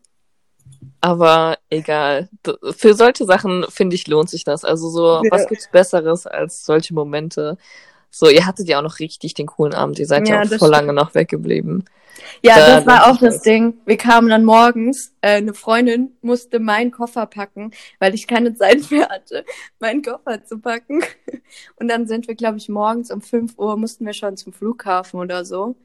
Aber 1.01 1.59
egal. 1.71 2.29
Für 2.77 2.95
solche 2.95 3.25
Sachen, 3.25 3.65
finde 3.69 3.97
ich, 3.97 4.07
lohnt 4.07 4.31
sich 4.31 4.45
das. 4.45 4.65
Also 4.65 4.89
so, 4.89 5.23
ja. 5.23 5.31
was 5.31 5.47
gibt's 5.47 5.71
Besseres 5.71 6.27
als 6.27 6.65
solche 6.65 6.95
Momente? 6.95 7.57
So, 8.11 8.29
ihr 8.29 8.47
hattet 8.47 8.69
ja 8.69 8.79
auch 8.79 8.83
noch 8.83 9.01
richtig 9.01 9.35
den 9.35 9.47
coolen 9.47 9.75
Abend. 9.75 9.99
Ihr 9.99 10.07
seid 10.07 10.29
ja, 10.29 10.37
ja 10.37 10.41
auch 10.43 10.47
voll 10.47 10.57
stimmt. 10.57 10.73
lange 10.73 10.93
noch 10.93 11.15
weggeblieben. 11.15 11.85
Ja, 12.43 12.57
da, 12.57 12.77
das 12.77 12.87
war 12.87 13.07
auch 13.07 13.19
das, 13.19 13.37
das 13.37 13.43
Ding. 13.43 13.75
Wir 13.85 13.97
kamen 13.97 14.29
dann 14.29 14.45
morgens, 14.45 15.15
äh, 15.21 15.37
eine 15.37 15.55
Freundin 15.55 16.17
musste 16.21 16.59
meinen 16.59 16.91
Koffer 16.91 17.27
packen, 17.27 17.73
weil 17.99 18.15
ich 18.15 18.27
keine 18.27 18.55
Zeit 18.55 18.91
mehr 18.91 19.09
hatte, 19.09 19.45
meinen 19.79 20.03
Koffer 20.03 20.45
zu 20.45 20.59
packen. 20.59 21.03
Und 21.77 21.89
dann 21.89 22.07
sind 22.07 22.29
wir, 22.29 22.35
glaube 22.35 22.59
ich, 22.59 22.69
morgens 22.69 23.11
um 23.11 23.21
5 23.21 23.59
Uhr 23.59 23.77
mussten 23.77 24.07
wir 24.07 24.13
schon 24.13 24.37
zum 24.37 24.53
Flughafen 24.53 25.21
oder 25.21 25.45
so. 25.45 25.77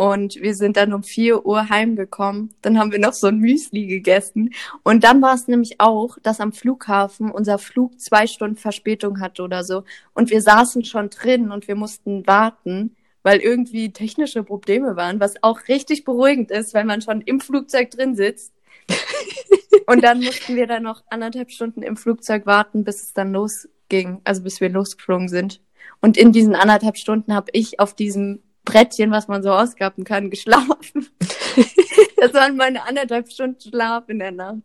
Und 0.00 0.36
wir 0.36 0.54
sind 0.54 0.78
dann 0.78 0.94
um 0.94 1.02
4 1.02 1.44
Uhr 1.44 1.68
heimgekommen. 1.68 2.54
Dann 2.62 2.78
haben 2.78 2.90
wir 2.90 2.98
noch 2.98 3.12
so 3.12 3.26
ein 3.26 3.36
Müsli 3.36 3.86
gegessen. 3.86 4.54
Und 4.82 5.04
dann 5.04 5.20
war 5.20 5.34
es 5.34 5.46
nämlich 5.46 5.78
auch, 5.78 6.16
dass 6.22 6.40
am 6.40 6.54
Flughafen 6.54 7.30
unser 7.30 7.58
Flug 7.58 8.00
zwei 8.00 8.26
Stunden 8.26 8.56
Verspätung 8.56 9.20
hatte 9.20 9.42
oder 9.42 9.62
so. 9.62 9.84
Und 10.14 10.30
wir 10.30 10.40
saßen 10.40 10.86
schon 10.86 11.10
drin 11.10 11.50
und 11.50 11.68
wir 11.68 11.74
mussten 11.74 12.26
warten 12.26 12.96
weil 13.22 13.40
irgendwie 13.40 13.92
technische 13.92 14.42
Probleme 14.42 14.96
waren, 14.96 15.20
was 15.20 15.42
auch 15.42 15.68
richtig 15.68 16.06
beruhigend 16.06 16.50
ist, 16.50 16.72
weil 16.72 16.86
man 16.86 17.02
schon 17.02 17.20
im 17.20 17.38
Flugzeug 17.38 17.90
drin 17.90 18.14
sitzt. 18.14 18.54
und 19.86 20.02
dann 20.02 20.22
mussten 20.22 20.56
wir 20.56 20.66
dann 20.66 20.84
noch 20.84 21.02
anderthalb 21.10 21.50
Stunden 21.50 21.82
im 21.82 21.98
Flugzeug 21.98 22.46
warten, 22.46 22.82
bis 22.82 23.02
es 23.02 23.12
dann 23.12 23.34
losging, 23.34 24.22
also 24.24 24.42
bis 24.42 24.62
wir 24.62 24.70
losgeflogen 24.70 25.28
sind. 25.28 25.60
Und 26.00 26.16
in 26.16 26.32
diesen 26.32 26.54
anderthalb 26.54 26.96
Stunden 26.96 27.34
habe 27.34 27.50
ich 27.52 27.78
auf 27.78 27.92
diesem 27.92 28.40
Brettchen, 28.70 29.10
was 29.10 29.28
man 29.28 29.42
so 29.42 29.50
ausgaben 29.50 30.04
kann, 30.04 30.30
geschlafen. 30.30 31.08
das 32.16 32.34
waren 32.34 32.56
meine 32.56 32.86
anderthalb 32.86 33.30
Stunden 33.30 33.60
Schlaf 33.60 34.08
in 34.08 34.18
der 34.18 34.32
Nacht. 34.32 34.62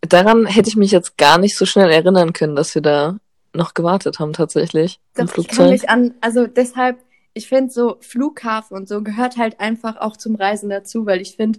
Daran 0.00 0.46
hätte 0.46 0.68
ich 0.68 0.76
mich 0.76 0.90
jetzt 0.90 1.18
gar 1.18 1.38
nicht 1.38 1.56
so 1.56 1.66
schnell 1.66 1.90
erinnern 1.90 2.32
können, 2.32 2.56
dass 2.56 2.74
wir 2.74 2.82
da 2.82 3.18
noch 3.54 3.74
gewartet 3.74 4.18
haben 4.18 4.32
tatsächlich. 4.32 5.00
Doch, 5.14 5.22
im 5.22 5.28
Flugzeug. 5.28 5.52
ich 5.52 5.58
kann 5.58 5.70
mich 5.70 5.88
an, 5.90 6.14
also 6.20 6.46
deshalb, 6.46 6.98
ich 7.34 7.48
finde 7.48 7.72
so 7.72 7.96
Flughafen 8.00 8.76
und 8.76 8.88
so 8.88 9.02
gehört 9.02 9.36
halt 9.36 9.60
einfach 9.60 9.96
auch 9.96 10.16
zum 10.16 10.36
Reisen 10.36 10.70
dazu, 10.70 11.06
weil 11.06 11.20
ich 11.20 11.36
finde, 11.36 11.58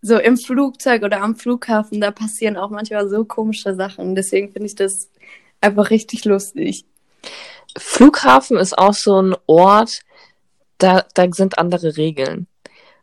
so 0.00 0.18
im 0.18 0.36
Flugzeug 0.36 1.02
oder 1.02 1.22
am 1.22 1.36
Flughafen, 1.36 2.00
da 2.00 2.10
passieren 2.10 2.56
auch 2.56 2.70
manchmal 2.70 3.08
so 3.08 3.24
komische 3.24 3.74
Sachen. 3.74 4.14
Deswegen 4.14 4.52
finde 4.52 4.66
ich 4.66 4.76
das 4.76 5.10
einfach 5.60 5.90
richtig 5.90 6.24
lustig. 6.24 6.84
Flughafen 7.76 8.56
ist 8.56 8.78
auch 8.78 8.94
so 8.94 9.20
ein 9.20 9.36
Ort, 9.46 10.00
da, 10.78 11.04
da 11.14 11.26
sind 11.32 11.58
andere 11.58 11.96
Regeln. 11.96 12.46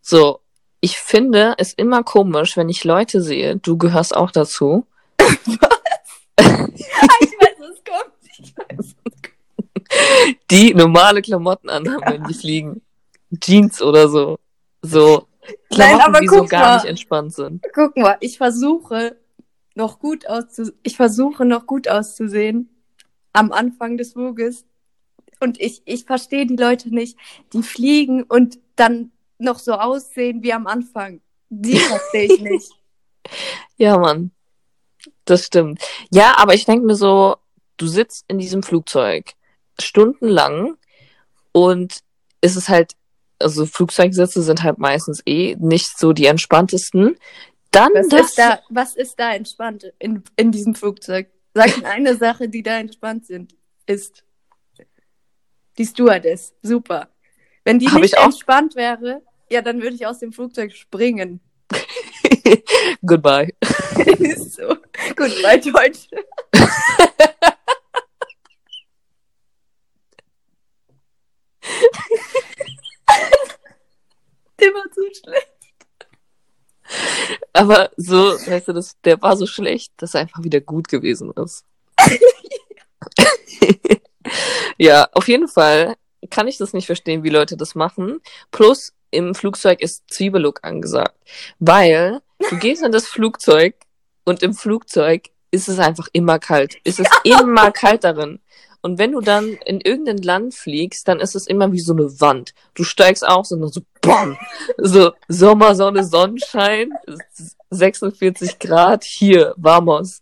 So, 0.01 0.39
ich 0.81 0.97
finde 0.97 1.55
es 1.57 1.73
immer 1.73 2.03
komisch, 2.03 2.57
wenn 2.57 2.69
ich 2.69 2.83
Leute 2.83 3.21
sehe, 3.21 3.57
du 3.57 3.77
gehörst 3.77 4.15
auch 4.15 4.31
dazu. 4.31 4.85
Was? 5.19 5.29
ich 6.38 6.88
weiß, 6.88 7.55
was 7.59 7.83
kommt. 7.83 8.13
Ich 8.38 8.55
weiß, 8.57 8.77
was 8.77 9.13
kommt 9.13 9.35
die 10.51 10.73
normale 10.73 11.21
Klamotten 11.21 11.69
anhaben, 11.69 12.03
wenn 12.05 12.23
die 12.25 12.33
fliegen. 12.33 12.81
Jeans 13.39 13.81
oder 13.81 14.09
so. 14.09 14.39
So 14.81 15.27
Klamotten, 15.69 15.97
Nein, 15.97 16.01
aber 16.01 16.19
die 16.21 16.27
so 16.27 16.45
gar 16.45 16.61
mal, 16.61 16.75
nicht 16.75 16.85
entspannt 16.85 17.33
sind. 17.33 17.63
Guck 17.73 17.97
mal, 17.97 18.17
ich 18.19 18.38
versuche 18.38 19.17
noch 19.73 19.99
gut 19.99 20.27
auszu 20.27 20.71
ich 20.83 20.95
versuche 20.95 21.45
noch 21.45 21.65
gut 21.65 21.88
auszusehen 21.88 22.69
am 23.33 23.51
Anfang 23.51 23.97
des 23.97 24.13
Fluges. 24.13 24.65
Und 25.39 25.60
ich, 25.60 25.82
ich 25.86 26.06
verstehe 26.06 26.45
die 26.45 26.56
Leute 26.56 26.93
nicht, 26.93 27.17
die 27.54 27.63
fliegen 27.63 28.24
und 28.24 28.60
dann 28.76 29.12
noch 29.38 29.60
so 29.60 29.74
aussehen 29.74 30.43
wie 30.43 30.54
am 30.54 30.67
Anfang. 30.67 31.21
Die 31.50 31.78
verstehe 31.78 32.34
ich 32.34 32.41
nicht. 32.41 32.71
ja, 33.78 33.98
Mann. 33.98 34.32
Das 35.26 35.45
stimmt. 35.45 35.82
Ja, 36.12 36.36
aber 36.38 36.54
ich 36.54 36.65
denke 36.65 36.86
mir 36.86 36.95
so, 36.95 37.36
du 37.78 37.88
sitzt 37.88 38.26
in 38.28 38.38
diesem 38.38 38.63
Flugzeug 38.63 39.34
stundenlang 39.80 40.78
und 41.52 42.00
es 42.41 42.56
ist 42.56 42.69
halt, 42.69 42.93
also 43.39 43.65
Flugzeugsitze 43.65 44.41
sind 44.41 44.63
halt 44.63 44.78
meistens 44.78 45.21
eh 45.26 45.56
nicht 45.60 45.98
so 45.98 46.13
die 46.13 46.28
entspanntesten. 46.28 47.17
Dann 47.71 47.91
was 47.93 48.08
das, 48.08 48.28
ist 48.28 48.38
da, 48.38 48.60
was 48.69 48.95
ist 48.95 49.19
da 49.19 49.34
entspannt 49.34 49.91
in, 50.00 50.24
in 50.36 50.52
diesem 50.52 50.76
Flugzeug? 50.76 51.28
Sag 51.54 51.78
mir 51.78 51.89
eine 51.89 52.15
Sache, 52.15 52.50
die 52.50 52.63
da 52.63 52.78
entspannt 52.78 53.26
sind, 53.26 53.56
ist 53.86 54.24
die 55.77 55.85
Stewardess. 55.85 56.53
Super. 56.61 57.09
Wenn 57.63 57.79
die 57.79 57.88
Hab 57.89 58.01
nicht 58.01 58.13
entspannt 58.15 58.75
wäre, 58.75 59.21
ja, 59.49 59.61
dann 59.61 59.81
würde 59.81 59.95
ich 59.95 60.05
aus 60.05 60.19
dem 60.19 60.31
Flugzeug 60.31 60.73
springen. 60.73 61.39
Goodbye. 63.05 63.53
so. 64.38 64.77
Goodbye, 65.15 65.59
Deutsch. 65.59 66.07
der 74.59 74.73
war 74.73 74.83
so 74.93 75.01
schlecht. 75.13 75.51
Aber 77.53 77.89
so, 77.97 78.17
weißt 78.17 78.67
du, 78.67 78.73
das, 78.73 78.99
der 79.01 79.21
war 79.21 79.35
so 79.38 79.47
schlecht, 79.47 79.93
dass 79.97 80.13
er 80.13 80.21
einfach 80.21 80.43
wieder 80.43 80.61
gut 80.61 80.88
gewesen 80.88 81.31
ist. 81.33 81.65
Ja, 84.77 85.07
auf 85.13 85.27
jeden 85.27 85.47
Fall 85.47 85.95
kann 86.29 86.47
ich 86.47 86.57
das 86.57 86.73
nicht 86.73 86.85
verstehen, 86.85 87.23
wie 87.23 87.29
Leute 87.29 87.57
das 87.57 87.75
machen. 87.75 88.19
Plus, 88.51 88.93
im 89.11 89.35
Flugzeug 89.35 89.81
ist 89.81 90.03
Zwiebellook 90.11 90.59
angesagt. 90.63 91.15
Weil 91.59 92.21
du 92.49 92.57
gehst 92.59 92.83
in 92.83 92.91
das 92.91 93.07
Flugzeug 93.07 93.75
und 94.25 94.43
im 94.43 94.53
Flugzeug 94.53 95.29
ist 95.51 95.69
es 95.69 95.79
einfach 95.79 96.07
immer 96.11 96.39
kalt. 96.39 96.77
Es 96.83 96.99
ist 96.99 97.11
immer 97.23 97.71
kalt 97.71 98.03
darin. 98.03 98.39
Und 98.81 98.99
wenn 98.99 99.13
du 99.13 99.21
dann 99.21 99.57
in 99.65 99.81
irgendein 99.81 100.19
Land 100.19 100.53
fliegst, 100.53 101.07
dann 101.07 101.19
ist 101.19 101.35
es 101.35 101.47
immer 101.47 101.71
wie 101.71 101.79
so 101.79 101.93
eine 101.93 102.21
Wand. 102.21 102.53
Du 102.75 102.83
steigst 102.83 103.27
aus 103.27 103.51
und 103.51 103.61
dann 103.61 103.71
so 103.71 103.81
BAM! 104.01 104.38
So 104.77 105.11
Sommer, 105.27 105.73
Sonne, 105.73 106.03
Sonnenschein, 106.03 106.91
46 107.71 108.59
Grad, 108.59 109.03
hier, 109.03 109.55
vamos. 109.57 110.21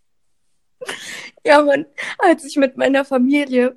Ja, 1.45 1.61
man, 1.61 1.85
als 2.19 2.45
ich 2.45 2.55
mit 2.55 2.77
meiner 2.77 3.03
Familie 3.03 3.75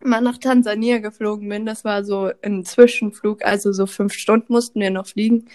mal 0.00 0.20
nach 0.20 0.38
Tansania 0.38 0.98
geflogen 0.98 1.48
bin, 1.48 1.66
das 1.66 1.84
war 1.84 2.04
so 2.04 2.30
ein 2.42 2.64
Zwischenflug, 2.64 3.44
also 3.44 3.72
so 3.72 3.86
fünf 3.86 4.14
Stunden 4.14 4.52
mussten 4.52 4.80
wir 4.80 4.90
noch 4.90 5.06
fliegen. 5.06 5.46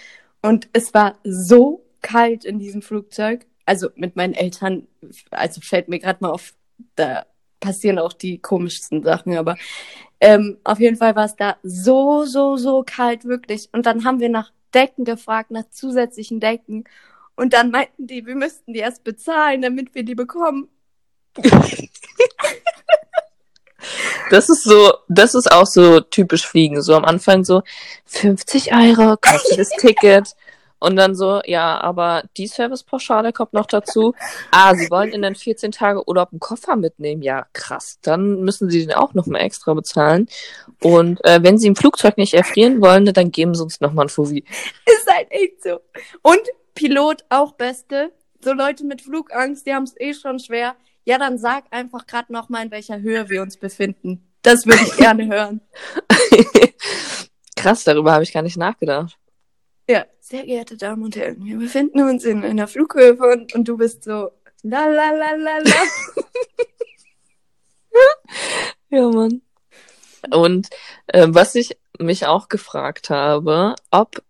Und 0.42 0.68
es 0.72 0.92
war 0.94 1.18
so 1.24 1.84
kalt 2.02 2.44
in 2.44 2.58
diesem 2.58 2.82
Flugzeug. 2.82 3.46
Also 3.64 3.90
mit 3.94 4.16
meinen 4.16 4.34
Eltern, 4.34 4.88
also 5.30 5.60
fällt 5.60 5.88
mir 5.88 6.00
gerade 6.00 6.18
mal 6.20 6.30
auf, 6.30 6.54
da 6.96 7.26
passieren 7.60 7.98
auch 7.98 8.12
die 8.12 8.38
komischsten 8.38 9.04
Sachen, 9.04 9.36
aber 9.36 9.56
ähm, 10.20 10.58
auf 10.64 10.80
jeden 10.80 10.96
Fall 10.96 11.14
war 11.16 11.26
es 11.26 11.36
da 11.36 11.56
so, 11.62 12.24
so, 12.24 12.56
so 12.56 12.82
kalt, 12.84 13.24
wirklich. 13.24 13.68
Und 13.72 13.86
dann 13.86 14.04
haben 14.04 14.20
wir 14.20 14.28
nach 14.28 14.52
Decken 14.74 15.04
gefragt, 15.04 15.50
nach 15.50 15.68
zusätzlichen 15.70 16.40
Decken. 16.40 16.84
Und 17.36 17.52
dann 17.54 17.70
meinten 17.70 18.06
die, 18.06 18.26
wir 18.26 18.34
müssten 18.36 18.72
die 18.72 18.80
erst 18.80 19.04
bezahlen, 19.04 19.62
damit 19.62 19.94
wir 19.94 20.04
die 20.04 20.14
bekommen. 20.14 20.68
Das 24.32 24.48
ist 24.48 24.64
so, 24.64 24.94
das 25.08 25.34
ist 25.34 25.52
auch 25.52 25.66
so 25.66 26.00
typisch 26.00 26.46
Fliegen. 26.46 26.80
So 26.80 26.94
am 26.94 27.04
Anfang 27.04 27.44
so 27.44 27.62
50 28.06 28.72
Euro 28.74 29.18
kostet 29.20 29.58
das 29.58 29.68
Ticket. 29.78 30.34
Und 30.78 30.96
dann 30.96 31.14
so, 31.14 31.42
ja, 31.44 31.78
aber 31.78 32.24
die 32.38 32.46
Servicepauschale 32.46 33.34
kommt 33.34 33.52
noch 33.52 33.66
dazu. 33.66 34.14
Ah, 34.50 34.74
Sie 34.74 34.90
wollen 34.90 35.12
in 35.12 35.20
den 35.20 35.34
14 35.34 35.70
Tage 35.70 36.08
Urlaub 36.08 36.30
einen 36.32 36.40
Koffer 36.40 36.76
mitnehmen? 36.76 37.20
Ja, 37.20 37.46
krass. 37.52 37.98
Dann 38.00 38.40
müssen 38.40 38.70
Sie 38.70 38.86
den 38.86 38.94
auch 38.94 39.12
nochmal 39.12 39.42
extra 39.42 39.74
bezahlen. 39.74 40.26
Und 40.80 41.22
äh, 41.26 41.40
wenn 41.42 41.58
Sie 41.58 41.68
im 41.68 41.76
Flugzeug 41.76 42.16
nicht 42.16 42.32
erfrieren 42.32 42.80
wollen, 42.80 43.04
dann 43.04 43.30
geben 43.32 43.54
Sie 43.54 43.62
uns 43.62 43.82
nochmal 43.82 44.06
ein 44.06 44.08
Fuvi. 44.08 44.44
Ist 44.86 45.12
halt 45.14 45.30
echt 45.30 45.62
so. 45.62 45.80
Und 46.22 46.40
Pilot 46.74 47.22
auch 47.28 47.52
Beste. 47.52 48.12
So 48.40 48.54
Leute 48.54 48.84
mit 48.84 49.02
Flugangst, 49.02 49.66
die 49.66 49.74
haben 49.74 49.84
es 49.84 49.94
eh 50.00 50.14
schon 50.14 50.38
schwer. 50.38 50.74
Ja, 51.04 51.18
dann 51.18 51.38
sag 51.38 51.64
einfach 51.70 52.06
gerade 52.06 52.32
nochmal, 52.32 52.66
in 52.66 52.70
welcher 52.70 53.00
Höhe 53.00 53.28
wir 53.28 53.42
uns 53.42 53.56
befinden. 53.56 54.32
Das 54.42 54.66
würde 54.66 54.82
ich 54.82 54.96
gerne 54.96 55.26
hören. 55.26 55.60
Krass, 57.56 57.84
darüber 57.84 58.12
habe 58.12 58.24
ich 58.24 58.32
gar 58.32 58.42
nicht 58.42 58.56
nachgedacht. 58.56 59.18
Ja, 59.88 60.06
sehr 60.20 60.44
geehrte 60.44 60.76
Damen 60.76 61.02
und 61.02 61.16
Herren, 61.16 61.44
wir 61.44 61.58
befinden 61.58 62.02
uns 62.02 62.24
in 62.24 62.44
einer 62.44 62.68
Flughöhe 62.68 63.16
von, 63.16 63.46
und 63.52 63.68
du 63.68 63.76
bist 63.76 64.04
so 64.04 64.30
la 64.62 64.86
la 64.86 65.10
la 65.10 65.32
la 65.32 65.58
la. 65.58 65.82
ja, 68.90 69.08
Mann. 69.10 69.42
Und 70.30 70.68
äh, 71.08 71.26
was 71.28 71.54
ich 71.56 71.76
mich 71.98 72.26
auch 72.26 72.48
gefragt 72.48 73.10
habe, 73.10 73.74
ob 73.90 74.22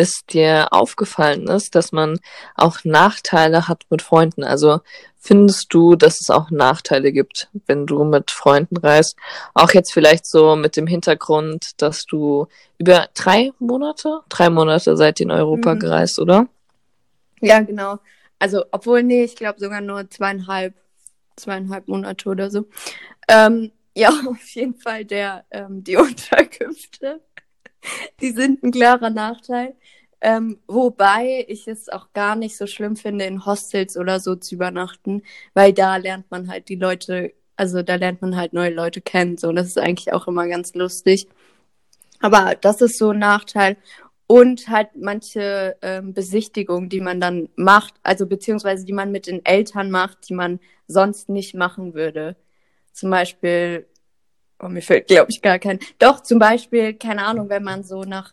es 0.00 0.24
dir 0.26 0.72
aufgefallen 0.72 1.46
ist, 1.48 1.74
dass 1.74 1.92
man 1.92 2.18
auch 2.56 2.78
Nachteile 2.84 3.68
hat 3.68 3.84
mit 3.90 4.02
Freunden. 4.02 4.42
Also 4.42 4.80
findest 5.18 5.72
du, 5.72 5.94
dass 5.94 6.20
es 6.20 6.30
auch 6.30 6.50
Nachteile 6.50 7.12
gibt, 7.12 7.48
wenn 7.66 7.86
du 7.86 8.04
mit 8.04 8.30
Freunden 8.30 8.76
reist? 8.78 9.16
Auch 9.54 9.70
jetzt 9.72 9.92
vielleicht 9.92 10.26
so 10.26 10.56
mit 10.56 10.76
dem 10.76 10.86
Hintergrund, 10.86 11.80
dass 11.80 12.04
du 12.04 12.46
über 12.78 13.08
drei 13.14 13.52
Monate, 13.58 14.20
drei 14.28 14.50
Monate 14.50 14.96
ihr 14.98 15.20
in 15.20 15.30
Europa 15.30 15.74
mhm. 15.74 15.78
gereist, 15.78 16.18
oder? 16.18 16.48
Ja, 17.40 17.60
genau. 17.60 17.98
Also, 18.38 18.64
obwohl, 18.70 19.02
nee, 19.02 19.24
ich 19.24 19.36
glaube 19.36 19.60
sogar 19.60 19.80
nur 19.80 20.08
zweieinhalb, 20.08 20.74
zweieinhalb 21.36 21.88
Monate 21.88 22.28
oder 22.28 22.50
so. 22.50 22.66
Ähm, 23.28 23.70
ja, 23.94 24.08
auf 24.26 24.48
jeden 24.50 24.74
Fall 24.74 25.04
der, 25.04 25.44
ähm, 25.50 25.84
die 25.84 25.96
Unterkünfte. 25.96 27.20
Die 28.20 28.30
sind 28.32 28.62
ein 28.62 28.72
klarer 28.72 29.10
Nachteil. 29.10 29.74
Ähm, 30.20 30.58
wobei 30.66 31.46
ich 31.48 31.66
es 31.66 31.88
auch 31.88 32.12
gar 32.12 32.36
nicht 32.36 32.56
so 32.56 32.66
schlimm 32.66 32.96
finde, 32.96 33.24
in 33.24 33.46
Hostels 33.46 33.96
oder 33.96 34.20
so 34.20 34.36
zu 34.36 34.54
übernachten, 34.54 35.22
weil 35.54 35.72
da 35.72 35.96
lernt 35.96 36.30
man 36.30 36.48
halt 36.48 36.68
die 36.68 36.76
Leute, 36.76 37.32
also 37.56 37.82
da 37.82 37.94
lernt 37.94 38.20
man 38.20 38.36
halt 38.36 38.52
neue 38.52 38.70
Leute 38.70 39.00
kennen. 39.00 39.38
So, 39.38 39.48
und 39.48 39.56
das 39.56 39.68
ist 39.68 39.78
eigentlich 39.78 40.12
auch 40.12 40.28
immer 40.28 40.46
ganz 40.46 40.74
lustig. 40.74 41.26
Aber 42.20 42.54
das 42.60 42.82
ist 42.82 42.98
so 42.98 43.10
ein 43.10 43.18
Nachteil. 43.18 43.76
Und 44.26 44.68
halt 44.68 44.90
manche 44.94 45.76
ähm, 45.82 46.14
Besichtigungen, 46.14 46.88
die 46.88 47.00
man 47.00 47.20
dann 47.20 47.48
macht, 47.56 47.94
also 48.04 48.26
beziehungsweise 48.26 48.84
die 48.84 48.92
man 48.92 49.10
mit 49.10 49.26
den 49.26 49.44
Eltern 49.44 49.90
macht, 49.90 50.28
die 50.28 50.34
man 50.34 50.60
sonst 50.86 51.28
nicht 51.28 51.54
machen 51.54 51.94
würde. 51.94 52.36
Zum 52.92 53.10
Beispiel, 53.10 53.86
oh, 54.62 54.68
mir 54.68 54.82
fällt, 54.82 55.08
glaube 55.08 55.30
ich, 55.30 55.42
gar 55.42 55.58
kein. 55.58 55.78
Doch, 55.98 56.20
zum 56.22 56.38
Beispiel, 56.38 56.94
keine 56.94 57.24
Ahnung, 57.24 57.48
wenn 57.48 57.62
man 57.62 57.82
so 57.82 58.02
nach 58.02 58.32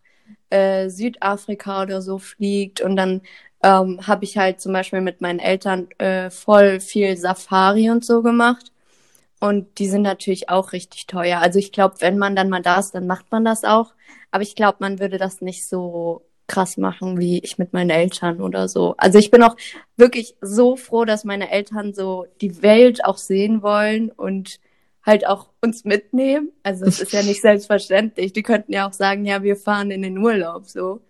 äh, 0.50 0.90
Südafrika 0.90 1.84
oder 1.84 2.02
so 2.02 2.20
fliegt 2.20 2.82
und 2.82 2.96
dann 2.96 3.22
ähm, 3.64 4.06
habe 4.06 4.24
ich 4.24 4.38
halt 4.38 4.62
zum 4.62 4.74
Beispiel 4.74 5.02
mit 5.02 5.22
meinen 5.22 5.40
Eltern 5.40 5.88
äh, 5.98 6.30
voll 6.30 6.80
viel 6.80 7.18
Safari 7.18 7.90
und 7.90 8.06
so 8.06 8.22
gemacht. 8.22 8.72
Und 9.40 9.80
die 9.80 9.88
sind 9.88 10.02
natürlich 10.02 10.50
auch 10.50 10.74
richtig 10.74 11.06
teuer. 11.06 11.40
Also 11.40 11.60
ich 11.60 11.72
glaube, 11.72 11.96
wenn 12.00 12.18
man 12.18 12.36
dann 12.36 12.50
mal 12.50 12.62
da 12.62 12.80
ist, 12.80 12.96
dann 12.96 13.06
macht 13.08 13.32
man 13.32 13.46
das 13.46 13.64
auch. 13.64 13.94
Aber 14.32 14.42
ich 14.44 14.56
glaube, 14.56 14.78
man 14.80 15.00
würde 15.00 15.18
das 15.18 15.42
nicht 15.42 15.68
so 15.68 16.24
krass 16.48 16.78
machen 16.78 17.20
wie 17.20 17.40
ich 17.40 17.58
mit 17.58 17.74
meinen 17.74 17.90
Eltern 17.90 18.42
oder 18.42 18.68
so. 18.68 18.96
Also 18.98 19.20
ich 19.20 19.32
bin 19.32 19.44
auch 19.44 19.56
wirklich 19.98 20.36
so 20.42 20.76
froh, 20.76 21.06
dass 21.06 21.26
meine 21.26 21.52
Eltern 21.52 21.94
so 21.94 22.26
die 22.42 22.62
Welt 22.62 23.04
auch 23.06 23.18
sehen 23.18 23.62
wollen 23.62 24.10
und 24.12 24.60
halt 25.08 25.26
auch 25.26 25.48
uns 25.62 25.86
mitnehmen. 25.86 26.52
Also 26.62 26.86
es 26.86 27.00
ist 27.00 27.14
ja 27.14 27.24
nicht 27.24 27.42
selbstverständlich. 27.42 28.34
Die 28.34 28.44
könnten 28.44 28.74
ja 28.74 28.88
auch 28.88 28.94
sagen, 28.94 29.26
ja, 29.26 29.42
wir 29.42 29.56
fahren 29.56 29.90
in 29.90 30.04
den 30.04 30.18
Urlaub 30.18 30.68
so. 30.68 31.02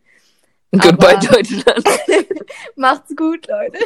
Goodbye 0.72 1.18
Deutschland. 1.20 1.84
Macht's 2.76 3.16
gut, 3.16 3.48
Leute. 3.48 3.80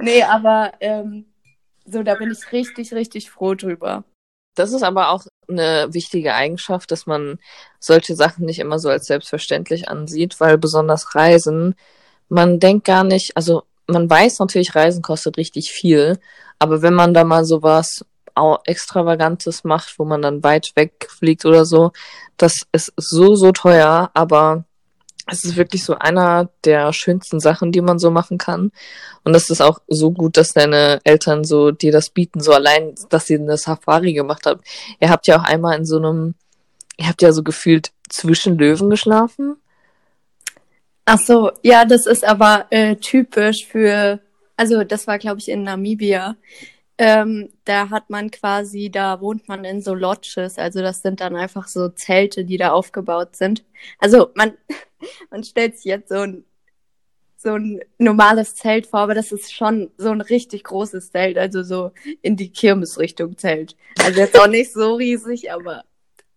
nee, 0.00 0.22
aber 0.22 0.72
ähm, 0.80 1.24
so, 1.86 2.02
da 2.02 2.14
bin 2.14 2.30
ich 2.30 2.52
richtig, 2.52 2.92
richtig 2.92 3.30
froh 3.30 3.54
drüber. 3.54 4.04
Das 4.54 4.72
ist 4.72 4.82
aber 4.82 5.10
auch 5.10 5.24
eine 5.48 5.88
wichtige 5.92 6.34
Eigenschaft, 6.34 6.90
dass 6.90 7.06
man 7.06 7.38
solche 7.80 8.14
Sachen 8.14 8.44
nicht 8.44 8.58
immer 8.58 8.78
so 8.78 8.88
als 8.88 9.06
selbstverständlich 9.06 9.88
ansieht, 9.88 10.38
weil 10.40 10.58
besonders 10.58 11.14
Reisen, 11.14 11.74
man 12.28 12.60
denkt 12.60 12.84
gar 12.84 13.04
nicht, 13.04 13.36
also 13.36 13.64
man 13.86 14.08
weiß 14.08 14.38
natürlich, 14.38 14.74
Reisen 14.74 15.02
kostet 15.02 15.36
richtig 15.36 15.70
viel, 15.70 16.18
aber 16.58 16.82
wenn 16.82 16.94
man 16.94 17.14
da 17.14 17.24
mal 17.24 17.44
sowas 17.44 18.04
Extravagantes 18.64 19.64
macht, 19.64 19.98
wo 19.98 20.04
man 20.04 20.22
dann 20.22 20.42
weit 20.42 20.72
weg 20.74 21.08
fliegt 21.10 21.44
oder 21.44 21.64
so. 21.64 21.92
Das 22.36 22.66
ist 22.72 22.92
so, 22.96 23.34
so 23.36 23.52
teuer, 23.52 24.10
aber 24.14 24.64
es 25.26 25.44
ist 25.44 25.56
wirklich 25.56 25.84
so 25.84 25.94
einer 25.94 26.50
der 26.64 26.92
schönsten 26.92 27.40
Sachen, 27.40 27.72
die 27.72 27.80
man 27.80 27.98
so 27.98 28.10
machen 28.10 28.36
kann. 28.36 28.72
Und 29.22 29.32
das 29.32 29.48
ist 29.48 29.62
auch 29.62 29.78
so 29.88 30.10
gut, 30.10 30.36
dass 30.36 30.52
deine 30.52 31.00
Eltern 31.04 31.44
so 31.44 31.70
dir 31.70 31.92
das 31.92 32.10
bieten, 32.10 32.40
so 32.40 32.52
allein, 32.52 32.94
dass 33.08 33.26
sie 33.26 33.36
eine 33.36 33.56
Safari 33.56 34.12
gemacht 34.12 34.44
haben. 34.46 34.60
Ihr 35.00 35.08
habt 35.08 35.26
ja 35.26 35.38
auch 35.38 35.44
einmal 35.44 35.78
in 35.78 35.86
so 35.86 35.96
einem, 35.96 36.34
ihr 36.98 37.08
habt 37.08 37.22
ja 37.22 37.32
so 37.32 37.42
gefühlt 37.42 37.92
zwischen 38.08 38.58
Löwen 38.58 38.90
geschlafen. 38.90 39.56
Ach 41.06 41.18
so, 41.18 41.52
ja, 41.62 41.84
das 41.84 42.06
ist 42.06 42.24
aber 42.24 42.66
äh, 42.70 42.96
typisch 42.96 43.66
für, 43.66 44.20
also 44.56 44.84
das 44.84 45.06
war 45.06 45.18
glaube 45.18 45.38
ich 45.38 45.48
in 45.48 45.62
Namibia. 45.62 46.36
Ähm, 46.96 47.50
da 47.64 47.90
hat 47.90 48.08
man 48.10 48.30
quasi, 48.30 48.88
da 48.90 49.20
wohnt 49.20 49.48
man 49.48 49.64
in 49.64 49.82
so 49.82 49.94
Lodges, 49.94 50.58
also 50.58 50.80
das 50.80 51.02
sind 51.02 51.20
dann 51.20 51.34
einfach 51.34 51.66
so 51.66 51.88
Zelte, 51.88 52.44
die 52.44 52.56
da 52.56 52.70
aufgebaut 52.70 53.34
sind. 53.34 53.64
Also 53.98 54.30
man, 54.34 54.56
man 55.30 55.42
stellt 55.42 55.76
sich 55.76 55.86
jetzt 55.86 56.08
so 56.08 56.20
ein, 56.20 56.44
so 57.36 57.54
ein 57.54 57.80
normales 57.98 58.54
Zelt 58.54 58.86
vor, 58.86 59.00
aber 59.00 59.14
das 59.14 59.32
ist 59.32 59.52
schon 59.52 59.90
so 59.98 60.10
ein 60.10 60.20
richtig 60.20 60.64
großes 60.64 61.10
Zelt, 61.10 61.36
also 61.36 61.62
so 61.64 61.90
in 62.22 62.36
die 62.36 62.50
Kirmesrichtung 62.50 63.36
Zelt. 63.36 63.76
Also 64.00 64.20
jetzt 64.20 64.38
auch 64.38 64.46
nicht 64.46 64.72
so 64.72 64.94
riesig, 64.94 65.52
aber 65.52 65.84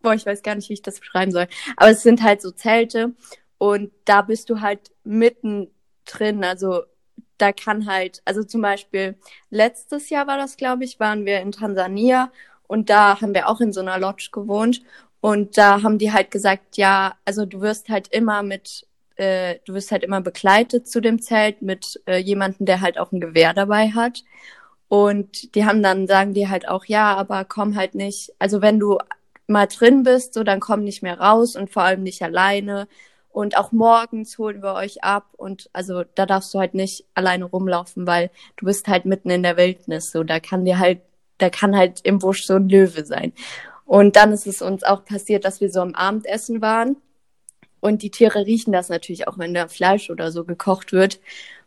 boah, 0.02 0.16
ich 0.16 0.26
weiß 0.26 0.42
gar 0.42 0.56
nicht, 0.56 0.70
wie 0.70 0.74
ich 0.74 0.82
das 0.82 1.00
beschreiben 1.00 1.32
soll. 1.32 1.48
Aber 1.76 1.92
es 1.92 2.02
sind 2.02 2.24
halt 2.24 2.42
so 2.42 2.52
Zelte 2.52 3.14
und 3.58 3.92
da 4.06 4.24
bist 4.24 4.50
du 4.50 4.62
halt 4.62 4.92
mitten 5.04 5.70
drin, 6.06 6.44
also 6.44 6.84
da 7.38 7.52
kann 7.52 7.88
halt, 7.88 8.22
also 8.26 8.44
zum 8.44 8.62
Beispiel 8.62 9.16
letztes 9.50 10.10
Jahr 10.10 10.28
war 10.28 10.38
das, 10.38 10.58
glaube 10.58 10.84
ich, 10.84 11.00
waren 11.00 11.26
wir 11.26 11.42
in 11.42 11.52
Tansania 11.52 12.32
und 12.68 12.90
da 12.90 13.22
haben 13.22 13.34
wir 13.34 13.48
auch 13.48 13.62
in 13.62 13.74
so 13.74 13.82
einer 13.82 14.00
Lodge 14.00 14.30
gewohnt 14.32 14.82
und 15.22 15.58
da 15.58 15.84
haben 15.84 15.98
die 15.98 16.12
halt 16.12 16.32
gesagt, 16.32 16.78
ja, 16.78 17.16
also 17.26 17.46
du 17.46 17.62
wirst 17.62 17.90
halt 17.90 18.08
immer 18.10 18.44
mit, 18.44 18.88
äh, 19.16 19.56
du 19.66 19.74
wirst 19.74 19.92
halt 19.92 20.04
immer 20.04 20.22
begleitet 20.22 20.88
zu 20.88 21.02
dem 21.02 21.22
Zelt 21.22 21.62
mit 21.62 22.02
äh, 22.06 22.18
jemandem, 22.18 22.66
der 22.66 22.82
halt 22.82 22.98
auch 23.00 23.12
ein 23.12 23.20
Gewehr 23.20 23.54
dabei 23.54 23.90
hat. 23.90 24.24
Und 24.90 25.56
die 25.56 25.66
haben 25.66 25.84
dann, 25.84 26.08
sagen 26.08 26.34
die 26.34 26.48
halt 26.48 26.68
auch, 26.68 26.86
ja, 26.86 27.16
aber 27.16 27.46
komm 27.46 27.76
halt 27.76 27.96
nicht, 27.96 28.34
also 28.40 28.62
wenn 28.62 28.80
du 28.80 29.00
mal 29.48 29.68
drin 29.68 30.04
bist, 30.04 30.34
so 30.34 30.44
dann 30.44 30.60
komm 30.60 30.84
nicht 30.84 31.04
mehr 31.04 31.20
raus 31.20 31.56
und 31.56 31.70
vor 31.72 31.84
allem 31.84 32.04
nicht 32.04 32.22
alleine 32.22 32.88
und 33.38 33.56
auch 33.56 33.72
morgens 33.72 34.40
holen 34.40 34.64
wir 34.64 34.74
euch 34.74 35.04
ab. 35.04 35.28
Und 35.38 35.70
also 35.72 36.04
da 36.16 36.26
darfst 36.26 36.52
du 36.56 36.60
halt 36.60 36.74
nicht 36.74 37.06
alleine 37.14 37.46
rumlaufen, 37.46 38.08
weil 38.08 38.32
du 38.56 38.66
bist 38.66 38.88
halt 38.88 39.06
mitten 39.06 39.30
in 39.30 39.44
der 39.44 39.58
Wildnis. 39.58 40.10
So, 40.10 40.24
da 40.24 40.40
kann 40.40 40.66
dir 40.66 40.80
halt, 40.80 41.02
da 41.38 41.52
kann 41.52 41.78
halt 41.78 42.00
im 42.02 42.18
Busch 42.18 42.48
so 42.48 42.56
ein 42.56 42.68
Löwe 42.68 43.06
sein. 43.06 43.34
Und 43.86 44.16
dann 44.16 44.32
ist 44.32 44.48
es 44.48 44.64
uns 44.64 44.84
auch 44.84 45.06
passiert, 45.06 45.46
dass 45.46 45.62
wir 45.62 45.70
so 45.70 45.82
am 45.82 45.94
Abendessen 45.94 46.64
waren. 46.64 46.98
Und 47.80 48.02
die 48.02 48.10
Tiere 48.10 48.48
riechen 48.48 48.72
das 48.72 48.90
natürlich 48.90 49.28
auch, 49.28 49.38
wenn 49.38 49.54
da 49.54 49.68
Fleisch 49.68 50.10
oder 50.10 50.32
so 50.32 50.44
gekocht 50.44 50.92
wird. 50.92 51.20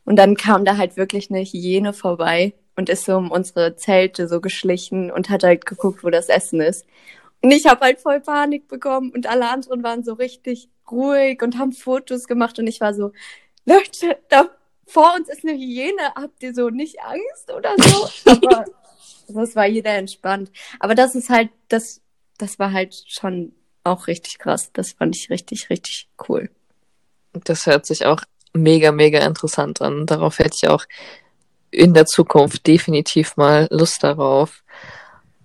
Und 0.04 0.16
dann 0.16 0.34
kam 0.34 0.64
da 0.64 0.76
halt 0.76 0.96
wirklich 0.96 1.30
eine 1.30 1.44
Hyäne 1.44 1.92
vorbei 1.92 2.52
und 2.74 2.88
ist 2.88 3.04
so 3.04 3.16
um 3.16 3.30
unsere 3.30 3.76
Zelte 3.76 4.26
so 4.26 4.40
geschlichen 4.40 5.12
und 5.12 5.30
hat 5.30 5.44
halt 5.44 5.66
geguckt, 5.66 6.02
wo 6.02 6.10
das 6.10 6.30
Essen 6.30 6.60
ist. 6.60 6.84
Und 7.42 7.52
ich 7.52 7.66
habe 7.66 7.80
halt 7.80 8.00
voll 8.00 8.20
Panik 8.20 8.68
bekommen 8.68 9.12
und 9.12 9.26
alle 9.26 9.48
anderen 9.48 9.82
waren 9.82 10.04
so 10.04 10.12
richtig 10.12 10.68
ruhig 10.90 11.42
und 11.42 11.58
haben 11.58 11.72
Fotos 11.72 12.26
gemacht 12.26 12.58
und 12.58 12.66
ich 12.66 12.80
war 12.80 12.92
so, 12.92 13.12
Leute, 13.64 14.18
da 14.28 14.50
vor 14.86 15.14
uns 15.16 15.28
ist 15.28 15.44
eine 15.44 15.56
Hyäne, 15.56 16.14
habt 16.16 16.42
ihr 16.42 16.52
so 16.52 16.68
nicht 16.68 16.96
Angst 17.00 17.50
oder 17.56 17.74
so? 17.78 18.30
Aber 18.30 18.64
das 19.28 19.54
war 19.54 19.66
jeder 19.66 19.94
entspannt. 19.94 20.50
Aber 20.80 20.94
das 20.94 21.14
ist 21.14 21.30
halt, 21.30 21.50
das, 21.68 22.00
das 22.38 22.58
war 22.58 22.72
halt 22.72 22.94
schon 23.06 23.52
auch 23.84 24.08
richtig 24.08 24.38
krass. 24.38 24.70
Das 24.72 24.92
fand 24.92 25.16
ich 25.16 25.30
richtig, 25.30 25.70
richtig 25.70 26.08
cool. 26.28 26.50
Das 27.32 27.66
hört 27.66 27.86
sich 27.86 28.04
auch 28.04 28.22
mega, 28.52 28.90
mega 28.90 29.24
interessant 29.24 29.80
an. 29.80 30.06
Darauf 30.06 30.38
hätte 30.40 30.56
ich 30.60 30.68
auch 30.68 30.84
in 31.70 31.94
der 31.94 32.06
Zukunft 32.06 32.66
definitiv 32.66 33.36
mal 33.36 33.68
Lust 33.70 34.02
darauf. 34.02 34.64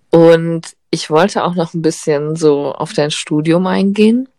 Und 0.10 0.76
ich 0.96 1.10
wollte 1.10 1.44
auch 1.44 1.56
noch 1.56 1.74
ein 1.74 1.82
bisschen 1.82 2.38
so 2.38 2.72
auf 2.72 2.94
dein 2.94 3.12
Studium 3.12 3.68
eingehen. 3.68 4.30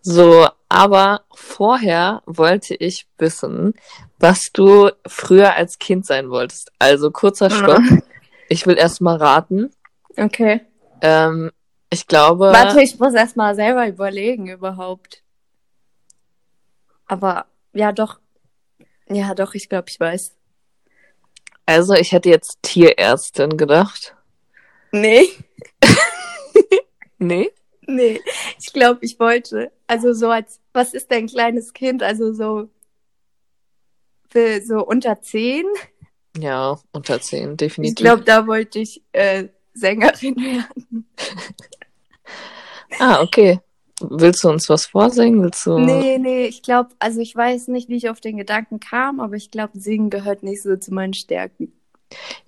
So, 0.00 0.48
aber 0.70 1.20
vorher 1.34 2.22
wollte 2.24 2.74
ich 2.74 3.06
wissen, 3.18 3.74
was 4.18 4.50
du 4.54 4.90
früher 5.06 5.54
als 5.54 5.78
Kind 5.78 6.06
sein 6.06 6.30
wolltest. 6.30 6.72
Also 6.78 7.10
kurzer 7.10 7.50
Stopp. 7.50 7.82
Ich 8.48 8.66
will 8.66 8.78
erst 8.78 9.02
mal 9.02 9.16
raten. 9.16 9.70
Okay. 10.16 10.62
Ähm, 11.02 11.52
ich 11.90 12.06
glaube. 12.06 12.46
Warte, 12.52 12.82
ich 12.82 12.98
muss 12.98 13.12
erst 13.12 13.36
mal 13.36 13.54
selber 13.54 13.86
überlegen 13.86 14.48
überhaupt. 14.48 15.22
Aber 17.06 17.46
ja, 17.74 17.92
doch. 17.92 18.18
Ja, 19.08 19.34
doch, 19.34 19.54
ich 19.54 19.68
glaube, 19.68 19.90
ich 19.90 20.00
weiß. 20.00 20.34
Also, 21.66 21.94
ich 21.94 22.12
hätte 22.12 22.30
jetzt 22.30 22.58
Tierärztin 22.62 23.56
gedacht. 23.56 24.16
Nee. 24.92 25.28
nee? 27.18 27.50
Nee, 27.86 28.20
ich 28.58 28.72
glaube, 28.72 29.00
ich 29.02 29.18
wollte. 29.18 29.72
Also 29.86 30.12
so 30.12 30.30
als, 30.30 30.60
was 30.72 30.94
ist 30.94 31.10
denn 31.10 31.26
kleines 31.26 31.72
Kind? 31.72 32.02
Also 32.02 32.32
so, 32.32 32.68
für 34.30 34.62
so 34.62 34.86
unter 34.86 35.20
zehn? 35.20 35.66
Ja, 36.38 36.78
unter 36.92 37.20
zehn, 37.20 37.56
definitiv. 37.56 37.98
Ich 37.98 38.02
glaube, 38.02 38.22
da 38.22 38.46
wollte 38.46 38.78
ich 38.78 39.02
äh, 39.12 39.48
Sängerin 39.74 40.36
werden. 40.36 41.06
ah, 42.98 43.20
okay. 43.20 43.60
willst 44.00 44.44
du 44.44 44.48
uns 44.48 44.68
was 44.68 44.86
vorsingen? 44.86 45.42
Willst 45.42 45.66
du... 45.66 45.78
Nee, 45.78 46.18
nee, 46.18 46.46
ich 46.46 46.62
glaube, 46.62 46.90
also 46.98 47.20
ich 47.20 47.34
weiß 47.34 47.68
nicht, 47.68 47.88
wie 47.88 47.96
ich 47.96 48.08
auf 48.08 48.20
den 48.20 48.36
Gedanken 48.36 48.80
kam, 48.80 49.20
aber 49.20 49.34
ich 49.34 49.50
glaube, 49.50 49.78
Singen 49.78 50.10
gehört 50.10 50.42
nicht 50.42 50.62
so 50.62 50.76
zu 50.76 50.94
meinen 50.94 51.14
Stärken. 51.14 51.72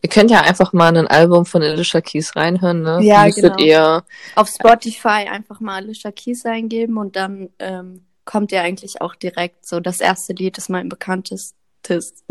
Ihr 0.02 0.08
könnt 0.08 0.30
ja 0.30 0.40
einfach 0.40 0.72
mal 0.72 0.96
ein 0.96 1.06
Album 1.06 1.46
von 1.46 1.62
Alicia 1.62 2.00
Keys 2.00 2.36
reinhören, 2.36 2.82
ne? 2.82 2.98
Ja, 3.02 3.24
Müsstet 3.24 3.56
genau. 3.56 3.64
ihr 3.64 4.04
Auf 4.34 4.48
Spotify 4.48 5.26
einfach 5.30 5.60
mal 5.60 5.76
Alicia 5.76 6.10
Keys 6.12 6.44
eingeben 6.46 6.96
und 6.98 7.16
dann 7.16 7.50
ähm, 7.58 8.04
kommt 8.24 8.52
ja 8.52 8.62
eigentlich 8.62 9.00
auch 9.00 9.14
direkt 9.14 9.66
so, 9.66 9.80
das 9.80 10.00
erste 10.00 10.32
Lied 10.32 10.58
ist 10.58 10.68
mein 10.68 10.88
bekanntestes. 10.88 11.54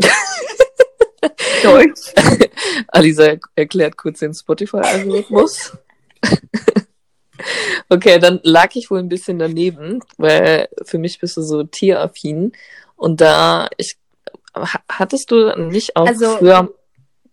Deutsch. 1.62 2.12
Alisa 2.88 3.36
erklärt 3.54 3.96
kurz 3.96 4.18
den 4.18 4.34
Spotify-Algorithmus. 4.34 5.72
okay, 7.88 8.18
dann 8.18 8.40
lag 8.42 8.74
ich 8.74 8.90
wohl 8.90 8.98
ein 8.98 9.08
bisschen 9.08 9.38
daneben, 9.38 10.00
weil 10.18 10.68
für 10.82 10.98
mich 10.98 11.18
bist 11.20 11.36
du 11.36 11.42
so 11.42 11.62
tieraffin. 11.64 12.52
Und 12.96 13.20
da, 13.20 13.68
ich, 13.78 13.96
ha- 14.54 14.82
hattest 14.88 15.30
du 15.30 15.54
nicht 15.56 15.96
auch 15.96 16.06
Also, 16.06 16.36
früher, 16.36 16.70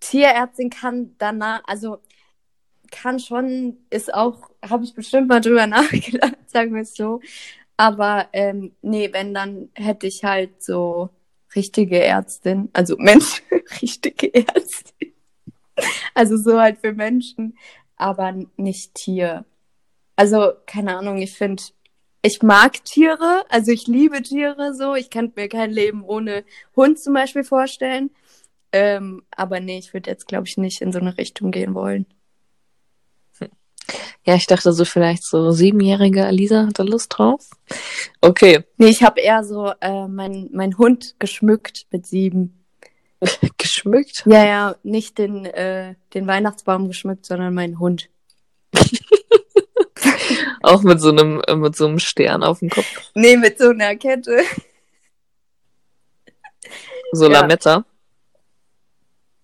Tierärztin 0.01 0.69
kann 0.69 1.15
danach, 1.17 1.61
also 1.65 1.99
kann 2.91 3.19
schon, 3.19 3.77
ist 3.89 4.13
auch, 4.13 4.49
habe 4.61 4.83
ich 4.83 4.93
bestimmt 4.93 5.29
mal 5.29 5.39
drüber 5.39 5.65
nachgedacht, 5.67 6.37
sagen 6.47 6.75
wir 6.75 6.81
es 6.81 6.93
so. 6.93 7.21
Aber 7.77 8.27
ähm, 8.33 8.73
nee, 8.81 9.09
wenn, 9.13 9.33
dann 9.33 9.69
hätte 9.73 10.07
ich 10.07 10.23
halt 10.23 10.61
so 10.61 11.09
richtige 11.55 12.03
Ärztin, 12.03 12.69
also 12.73 12.95
Mensch, 12.99 13.41
richtige 13.81 14.33
Ärztin. 14.33 15.13
Also 16.13 16.37
so 16.37 16.59
halt 16.59 16.79
für 16.79 16.93
Menschen, 16.93 17.57
aber 17.95 18.35
nicht 18.57 18.93
Tier. 18.95 19.45
Also, 20.15 20.51
keine 20.67 20.97
Ahnung, 20.97 21.17
ich 21.17 21.33
finde, 21.33 21.63
ich 22.21 22.43
mag 22.43 22.83
Tiere, 22.85 23.43
also 23.49 23.71
ich 23.71 23.87
liebe 23.87 24.21
Tiere 24.21 24.75
so. 24.75 24.93
Ich 24.93 25.09
kann 25.09 25.33
mir 25.35 25.49
kein 25.49 25.71
Leben 25.71 26.03
ohne 26.03 26.43
Hund 26.75 26.99
zum 26.99 27.15
Beispiel 27.15 27.43
vorstellen. 27.43 28.11
Ähm, 28.71 29.23
aber 29.31 29.59
nee, 29.59 29.77
ich 29.79 29.93
würde 29.93 30.09
jetzt, 30.09 30.27
glaube 30.27 30.47
ich, 30.47 30.57
nicht 30.57 30.81
in 30.81 30.91
so 30.91 30.99
eine 30.99 31.17
Richtung 31.17 31.51
gehen 31.51 31.73
wollen. 31.73 32.05
ja, 34.23 34.35
ich 34.35 34.47
dachte 34.47 34.71
so 34.71 34.85
vielleicht 34.85 35.23
so 35.23 35.51
siebenjährige 35.51 36.25
Alisa 36.25 36.67
hat 36.67 36.79
da 36.79 36.83
Lust 36.83 37.17
drauf. 37.17 37.49
Okay, 38.21 38.63
Nee, 38.77 38.87
ich 38.89 39.03
habe 39.03 39.19
eher 39.19 39.43
so 39.43 39.73
äh, 39.81 40.07
mein, 40.07 40.49
mein 40.53 40.77
Hund 40.77 41.15
geschmückt 41.19 41.87
mit 41.91 42.05
sieben. 42.05 42.65
geschmückt. 43.57 44.23
Ja, 44.25 44.45
ja, 44.45 44.75
nicht 44.83 45.17
den, 45.17 45.45
äh, 45.45 45.95
den 46.13 46.27
Weihnachtsbaum 46.27 46.87
geschmückt, 46.87 47.25
sondern 47.25 47.53
meinen 47.53 47.79
Hund. 47.79 48.09
Auch 50.63 50.83
mit 50.83 51.01
so 51.01 51.09
einem, 51.09 51.41
äh, 51.47 51.55
mit 51.55 51.75
so 51.75 51.87
einem 51.87 51.99
Stern 51.99 52.43
auf 52.43 52.59
dem 52.59 52.69
Kopf. 52.69 52.85
Nee, 53.15 53.37
mit 53.37 53.57
so 53.57 53.69
einer 53.69 53.95
Kette. 53.95 54.43
So 57.11 57.25
Ja. 57.25 57.41
Lametta. 57.41 57.85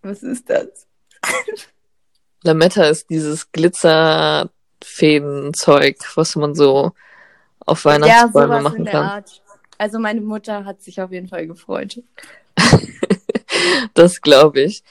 Was 0.07 0.23
ist 0.23 0.49
das? 0.49 0.87
Lametta 2.43 2.85
ist 2.85 3.09
dieses 3.09 3.51
Glitzerfädenzeug, 3.51 5.97
was 6.15 6.37
man 6.37 6.55
so 6.55 6.93
auf 7.65 7.83
Ja, 7.83 7.91
Weihnachtsbäume 7.91 8.47
sowas 8.47 8.63
machen 8.63 8.85
kann. 8.85 9.05
Art. 9.05 9.43
Also 9.77 9.99
meine 9.99 10.21
Mutter 10.21 10.63
hat 10.63 10.81
sich 10.81 11.01
auf 11.01 11.11
jeden 11.11 11.27
Fall 11.27 11.47
gefreut. 11.47 12.01
Das 13.93 14.21
glaube 14.21 14.61
ich. 14.61 14.83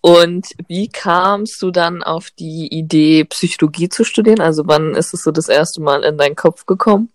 Und 0.00 0.48
wie 0.68 0.88
kamst 0.88 1.60
du 1.62 1.70
dann 1.70 2.02
auf 2.02 2.30
die 2.30 2.68
Idee, 2.72 3.24
Psychologie 3.24 3.88
zu 3.88 4.04
studieren? 4.04 4.40
Also 4.40 4.66
wann 4.66 4.94
ist 4.94 5.14
es 5.14 5.22
so 5.22 5.30
das 5.30 5.48
erste 5.48 5.80
Mal 5.80 6.04
in 6.04 6.18
deinen 6.18 6.36
Kopf 6.36 6.66
gekommen? 6.66 7.10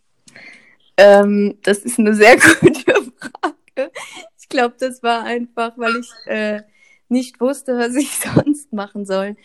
Ähm, 0.98 1.58
das 1.64 1.80
ist 1.80 2.00
eine 2.00 2.14
sehr 2.14 2.38
gute 2.60 2.84
Frage. 2.84 3.92
Ich 4.40 4.50
glaube, 4.50 4.76
das 4.80 5.04
war 5.04 5.24
einfach, 5.24 5.74
weil 5.78 5.98
ich 5.98 6.10
äh, 6.26 6.62
nicht 7.10 7.42
wusste, 7.42 7.78
was 7.78 7.96
ich 7.96 8.12
sonst 8.36 8.74
machen 8.74 9.06
soll. 9.06 9.36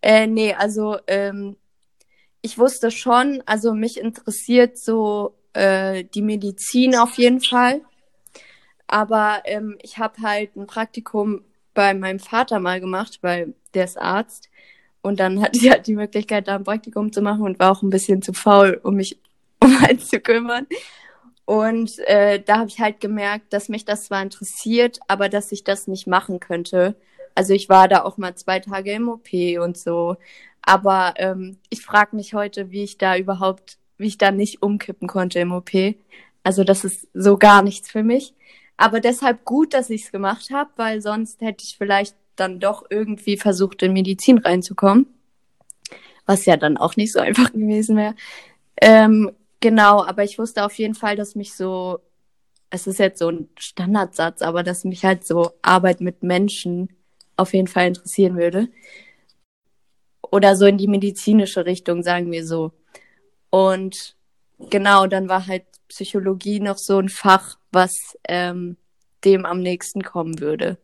Äh, 0.00 0.26
nee, 0.26 0.54
also 0.54 0.98
ähm, 1.06 1.56
ich 2.40 2.58
wusste 2.58 2.90
schon, 2.90 3.42
also 3.46 3.72
mich 3.74 4.00
interessiert 4.00 4.76
so 4.76 5.34
äh, 5.52 6.04
die 6.04 6.22
Medizin 6.22 6.96
auf 6.96 7.16
jeden 7.18 7.40
Fall. 7.40 7.82
Aber 8.86 9.42
ähm, 9.44 9.78
ich 9.80 9.98
habe 9.98 10.20
halt 10.22 10.56
ein 10.56 10.66
Praktikum 10.66 11.44
bei 11.74 11.94
meinem 11.94 12.18
Vater 12.18 12.58
mal 12.58 12.80
gemacht, 12.80 13.20
weil 13.22 13.54
der 13.74 13.84
ist 13.84 13.98
Arzt. 13.98 14.50
Und 15.00 15.18
dann 15.18 15.42
hatte 15.42 15.58
ich 15.58 15.70
halt 15.70 15.86
die 15.86 15.94
Möglichkeit, 15.94 16.48
da 16.48 16.56
ein 16.56 16.64
Praktikum 16.64 17.12
zu 17.12 17.22
machen 17.22 17.42
und 17.42 17.58
war 17.58 17.72
auch 17.72 17.82
ein 17.82 17.90
bisschen 17.90 18.22
zu 18.22 18.32
faul, 18.32 18.80
um 18.82 18.96
mich 18.96 19.18
um 19.60 19.76
eins 19.84 20.08
zu 20.08 20.20
kümmern. 20.20 20.66
Und 21.44 21.98
äh, 22.00 22.40
da 22.40 22.58
habe 22.58 22.68
ich 22.68 22.80
halt 22.80 23.00
gemerkt, 23.00 23.52
dass 23.52 23.68
mich 23.68 23.84
das 23.84 24.04
zwar 24.04 24.22
interessiert, 24.22 25.00
aber 25.08 25.28
dass 25.28 25.52
ich 25.52 25.64
das 25.64 25.88
nicht 25.88 26.06
machen 26.06 26.40
könnte. 26.40 26.94
Also 27.34 27.54
ich 27.54 27.68
war 27.68 27.88
da 27.88 28.04
auch 28.04 28.16
mal 28.18 28.34
zwei 28.34 28.60
Tage 28.60 28.92
im 28.92 29.08
OP 29.08 29.32
und 29.60 29.76
so. 29.76 30.16
Aber 30.62 31.14
ähm, 31.16 31.58
ich 31.70 31.82
frage 31.82 32.14
mich 32.16 32.34
heute, 32.34 32.70
wie 32.70 32.84
ich 32.84 32.98
da 32.98 33.16
überhaupt, 33.16 33.78
wie 33.98 34.06
ich 34.06 34.18
da 34.18 34.30
nicht 34.30 34.62
umkippen 34.62 35.08
konnte 35.08 35.40
im 35.40 35.52
OP. 35.52 35.70
Also 36.44 36.64
das 36.64 36.84
ist 36.84 37.08
so 37.14 37.36
gar 37.36 37.62
nichts 37.62 37.90
für 37.90 38.02
mich. 38.02 38.34
Aber 38.76 39.00
deshalb 39.00 39.44
gut, 39.44 39.74
dass 39.74 39.90
ich 39.90 40.04
es 40.04 40.12
gemacht 40.12 40.50
habe, 40.52 40.70
weil 40.76 41.00
sonst 41.00 41.40
hätte 41.40 41.64
ich 41.64 41.76
vielleicht 41.76 42.16
dann 42.36 42.60
doch 42.60 42.84
irgendwie 42.90 43.36
versucht, 43.36 43.82
in 43.82 43.92
Medizin 43.92 44.38
reinzukommen. 44.38 45.06
Was 46.26 46.46
ja 46.46 46.56
dann 46.56 46.76
auch 46.76 46.96
nicht 46.96 47.12
so 47.12 47.20
einfach 47.20 47.52
gewesen 47.52 47.96
wäre. 47.96 48.14
Ähm, 48.80 49.32
genau, 49.62 50.04
aber 50.04 50.24
ich 50.24 50.38
wusste 50.38 50.64
auf 50.64 50.74
jeden 50.74 50.94
Fall, 50.94 51.16
dass 51.16 51.34
mich 51.34 51.54
so, 51.54 52.00
es 52.68 52.86
ist 52.86 52.98
jetzt 52.98 53.18
so 53.18 53.30
ein 53.30 53.48
Standardsatz, 53.58 54.42
aber 54.42 54.62
dass 54.62 54.84
mich 54.84 55.06
halt 55.06 55.26
so 55.26 55.52
Arbeit 55.62 56.02
mit 56.02 56.22
Menschen 56.22 56.90
auf 57.36 57.54
jeden 57.54 57.68
Fall 57.68 57.86
interessieren 57.86 58.36
würde. 58.36 58.68
Oder 60.30 60.56
so 60.56 60.66
in 60.66 60.76
die 60.76 60.88
medizinische 60.88 61.64
Richtung, 61.64 62.02
sagen 62.02 62.30
wir 62.30 62.46
so. 62.46 62.72
Und 63.50 64.16
genau, 64.58 65.06
dann 65.06 65.28
war 65.28 65.46
halt 65.46 65.64
Psychologie 65.88 66.60
noch 66.60 66.78
so 66.78 66.98
ein 66.98 67.08
Fach, 67.08 67.58
was 67.70 68.16
ähm, 68.28 68.76
dem 69.24 69.46
am 69.46 69.60
nächsten 69.60 70.02
kommen 70.02 70.40
würde. 70.40 70.78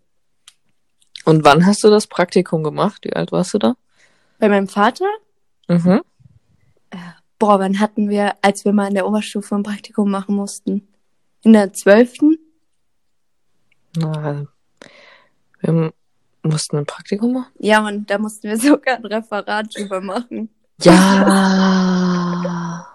Und 1.25 1.45
wann 1.45 1.67
hast 1.67 1.83
du 1.83 1.91
das 1.91 2.07
Praktikum 2.07 2.63
gemacht? 2.63 3.05
Wie 3.05 3.13
alt 3.13 3.33
warst 3.33 3.55
du 3.55 3.59
da? 3.59 3.77
Bei 4.39 4.49
meinem 4.49 4.69
Vater? 4.69 5.07
Mhm. 5.67 6.03
Boah, 7.39 7.61
wann 7.61 7.79
hatten 7.79 8.09
wir, 8.09 8.35
als 8.43 8.65
wir 8.65 8.73
mal 8.73 8.89
in 8.89 8.95
der 8.95 9.07
Oberstufe 9.07 9.55
ein 9.55 9.63
Praktikum 9.63 10.11
machen 10.11 10.35
mussten? 10.35 10.89
In 11.43 11.53
der 11.53 11.73
zwölften? 11.73 12.37
Na, 13.97 14.47
wir 15.61 15.93
mussten 16.43 16.79
ein 16.79 16.87
Praktikum 16.87 17.35
machen. 17.35 17.53
Ja, 17.59 17.87
und 17.87 18.11
da 18.11 18.19
mussten 18.19 18.49
wir 18.49 18.57
sogar 18.59 18.97
ein 18.97 19.07
Referat 19.07 19.69
drüber 19.77 20.01
machen. 20.01 20.51
Ja. 20.83 22.87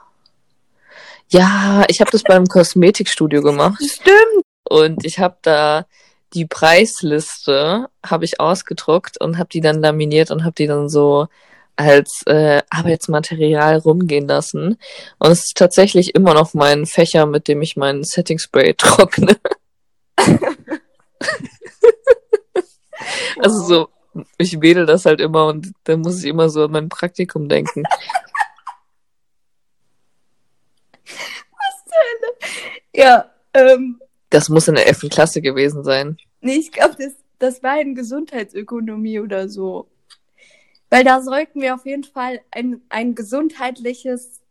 Ja, 1.30 1.84
ich 1.88 2.00
habe 2.00 2.12
das 2.12 2.22
beim 2.22 2.46
Kosmetikstudio 2.46 3.42
gemacht 3.42 3.82
Stimmt. 3.84 4.46
und 4.70 5.04
ich 5.04 5.18
habe 5.18 5.36
da 5.42 5.88
die 6.36 6.46
Preisliste 6.46 7.90
habe 8.06 8.26
ich 8.26 8.40
ausgedruckt 8.40 9.20
und 9.20 9.40
habe 9.40 9.50
die 9.50 9.62
dann 9.62 9.82
laminiert 9.82 10.30
und 10.30 10.44
habe 10.44 10.54
die 10.54 10.68
dann 10.68 10.90
so 10.90 11.28
als 11.76 12.24
äh, 12.26 12.62
Arbeitsmaterial 12.70 13.78
rumgehen 13.78 14.28
lassen. 14.28 14.78
Und 15.20 15.32
es 15.32 15.46
ist 15.46 15.58
tatsächlich 15.58 16.16
immer 16.16 16.34
noch 16.34 16.54
mein 16.54 16.86
Fächer, 16.86 17.26
mit 17.26 17.48
dem 17.48 17.62
ich 17.62 17.76
meinen 17.76 18.04
Setting 18.04 18.40
Spray 18.40 18.74
trockne. 18.78 19.38
also 23.40 23.64
so, 23.64 23.90
ich 24.38 24.62
wedel 24.62 24.86
das 24.86 25.06
halt 25.06 25.20
immer 25.20 25.48
und 25.48 25.74
dann 25.86 26.02
muss 26.02 26.20
ich 26.24 26.30
immer 26.30 26.50
so 26.50 26.66
an 26.66 26.72
mein 26.72 26.90
Praktikum 26.90 27.50
denken. 27.50 27.84
Ja, 32.96 33.32
ähm, 33.54 34.00
Das 34.30 34.50
muss 34.50 34.68
in 34.68 34.76
der 34.76 34.88
11. 34.88 35.10
Klasse 35.10 35.42
gewesen 35.42 35.84
sein. 35.84 36.18
nee, 36.42 36.56
ich 36.56 36.72
glaube, 36.72 36.96
das, 36.98 37.14
das 37.40 37.64
war 37.64 37.80
in 37.80 37.96
Gesundheitsökonomie 37.96 39.20
oder 39.20 39.50
so. 39.50 39.88
Weil 40.94 41.04
da 41.04 41.24
sollten 41.24 41.60
wir 41.60 41.74
auf 41.74 41.88
jeden 41.88 42.04
Fall 42.04 42.42
ein, 42.52 42.80
ein 42.90 43.16
gesundheitliches, 43.16 44.42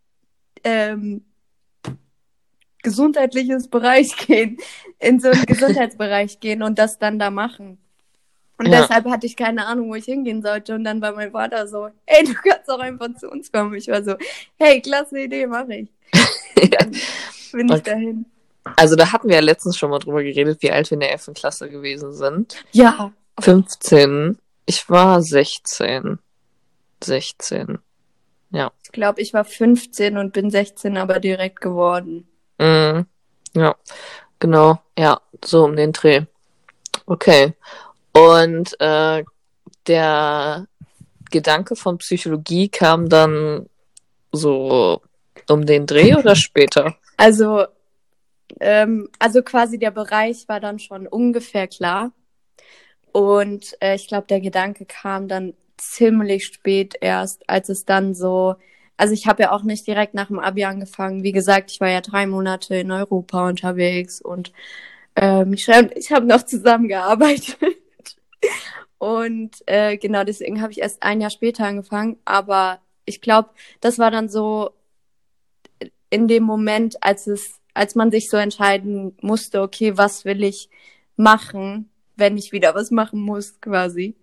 ähm, 0.64 1.24
gesundheitliches 2.82 3.68
Bereich 3.68 4.16
gehen, 4.26 4.58
in 4.98 5.20
so 5.20 5.30
einen 5.30 5.46
Gesundheitsbereich 5.46 6.40
gehen 6.40 6.64
und 6.64 6.80
das 6.80 6.98
dann 6.98 7.20
da 7.20 7.30
machen. 7.30 7.78
Und 8.58 8.66
Ja. 8.66 8.80
deshalb 8.80 9.04
hatte 9.06 9.24
ich 9.24 9.36
keine 9.36 9.66
Ahnung, 9.66 9.90
wo 9.90 9.94
ich 9.94 10.06
hingehen 10.06 10.42
sollte. 10.42 10.74
Und 10.74 10.82
dann 10.82 11.00
war 11.00 11.12
mein 11.12 11.30
Vater 11.30 11.68
so, 11.68 11.90
ey, 12.06 12.24
du 12.24 12.34
kannst 12.34 12.68
auch 12.68 12.80
einfach 12.80 13.14
zu 13.14 13.30
uns 13.30 13.52
kommen. 13.52 13.74
Ich 13.74 13.86
war 13.86 14.02
so, 14.02 14.16
hey, 14.58 14.80
klasse 14.80 15.20
Idee, 15.20 15.46
mache 15.46 15.74
ich. 15.74 15.88
Dann 16.72 16.90
bin 17.52 17.66
ich 17.68 17.72
Okay. 17.74 17.82
dahin. 17.84 18.26
Also 18.76 18.96
da 18.96 19.12
hatten 19.12 19.28
wir 19.28 19.36
ja 19.36 19.40
letztens 19.42 19.76
schon 19.76 19.90
mal 19.90 20.00
drüber 20.00 20.24
geredet, 20.24 20.60
wie 20.60 20.72
alt 20.72 20.90
wir 20.90 20.94
in 20.96 21.00
der 21.00 21.12
11. 21.12 21.34
Klasse 21.34 21.70
gewesen 21.70 22.12
sind. 22.12 22.64
Ja, 22.72 23.12
15. 23.38 24.38
Ich 24.66 24.88
war 24.90 25.22
16. 25.22 26.18
16. 27.04 27.78
Ja. 28.50 28.70
Ich 28.84 28.92
glaube, 28.92 29.20
ich 29.20 29.32
war 29.32 29.44
15 29.44 30.18
und 30.18 30.32
bin 30.32 30.50
16 30.50 30.96
aber 30.96 31.20
direkt 31.20 31.60
geworden. 31.60 32.28
Mm, 32.58 33.00
ja, 33.54 33.74
genau. 34.38 34.80
Ja, 34.98 35.20
so 35.44 35.64
um 35.64 35.76
den 35.76 35.92
Dreh. 35.92 36.22
Okay. 37.06 37.54
Und 38.12 38.78
äh, 38.80 39.24
der 39.86 40.66
Gedanke 41.30 41.76
von 41.76 41.98
Psychologie 41.98 42.68
kam 42.68 43.08
dann 43.08 43.68
so 44.30 45.02
um 45.48 45.66
den 45.66 45.86
Dreh 45.86 46.14
oder 46.14 46.36
später? 46.36 46.96
Also, 47.18 47.66
ähm, 48.58 49.08
also 49.20 49.42
quasi 49.42 49.78
der 49.78 49.92
Bereich 49.92 50.48
war 50.48 50.58
dann 50.58 50.80
schon 50.80 51.06
ungefähr 51.06 51.68
klar. 51.68 52.10
Und 53.12 53.76
äh, 53.80 53.94
ich 53.94 54.08
glaube, 54.08 54.26
der 54.26 54.40
Gedanke 54.40 54.86
kam 54.86 55.28
dann 55.28 55.54
ziemlich 55.82 56.46
spät 56.46 56.94
erst, 57.00 57.48
als 57.48 57.68
es 57.68 57.84
dann 57.84 58.14
so, 58.14 58.56
also 58.96 59.14
ich 59.14 59.26
habe 59.26 59.44
ja 59.44 59.52
auch 59.52 59.62
nicht 59.62 59.86
direkt 59.86 60.14
nach 60.14 60.28
dem 60.28 60.38
Abi 60.38 60.64
angefangen. 60.64 61.22
Wie 61.22 61.32
gesagt, 61.32 61.70
ich 61.70 61.80
war 61.80 61.88
ja 61.88 62.00
drei 62.00 62.26
Monate 62.26 62.76
in 62.76 62.90
Europa 62.90 63.48
unterwegs 63.48 64.20
und 64.20 64.52
ähm, 65.16 65.52
ich, 65.52 65.68
ich 65.68 66.12
habe 66.12 66.26
noch 66.26 66.44
zusammengearbeitet. 66.44 67.58
und 68.98 69.56
äh, 69.66 69.96
genau 69.98 70.24
deswegen 70.24 70.62
habe 70.62 70.72
ich 70.72 70.80
erst 70.80 71.02
ein 71.02 71.20
Jahr 71.20 71.30
später 71.30 71.66
angefangen. 71.66 72.18
Aber 72.24 72.80
ich 73.04 73.20
glaube, 73.20 73.50
das 73.80 73.98
war 73.98 74.10
dann 74.10 74.28
so 74.28 74.70
in 76.10 76.28
dem 76.28 76.44
Moment, 76.44 77.02
als 77.02 77.26
es, 77.26 77.60
als 77.74 77.94
man 77.94 78.10
sich 78.10 78.28
so 78.28 78.36
entscheiden 78.36 79.16
musste, 79.22 79.62
okay, 79.62 79.96
was 79.96 80.24
will 80.24 80.44
ich 80.44 80.68
machen, 81.16 81.90
wenn 82.16 82.36
ich 82.36 82.52
wieder 82.52 82.74
was 82.74 82.90
machen 82.90 83.20
muss, 83.20 83.60
quasi. 83.60 84.14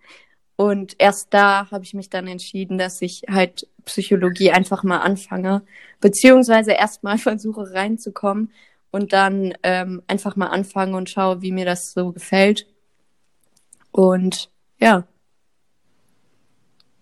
Und 0.60 0.96
erst 0.98 1.34
da 1.34 1.72
habe 1.72 1.86
ich 1.86 1.94
mich 1.94 2.10
dann 2.10 2.28
entschieden, 2.28 2.78
dass 2.78 3.02
ich 3.02 3.22
halt 3.30 3.66
Psychologie 3.86 4.52
einfach 4.52 4.84
mal 4.84 4.98
anfange, 4.98 5.62
beziehungsweise 6.02 6.74
erstmal 6.74 7.18
versuche 7.30 7.74
reinzukommen 7.74 8.52
und 8.92 9.14
dann 9.14 9.54
ähm, 9.64 10.04
einfach 10.08 10.36
mal 10.36 10.48
anfange 10.48 10.98
und 10.98 11.10
schaue, 11.10 11.42
wie 11.42 11.54
mir 11.54 11.64
das 11.64 11.94
so 11.94 12.12
gefällt. 12.12 12.68
Und 13.94 14.50
ja, 14.82 15.08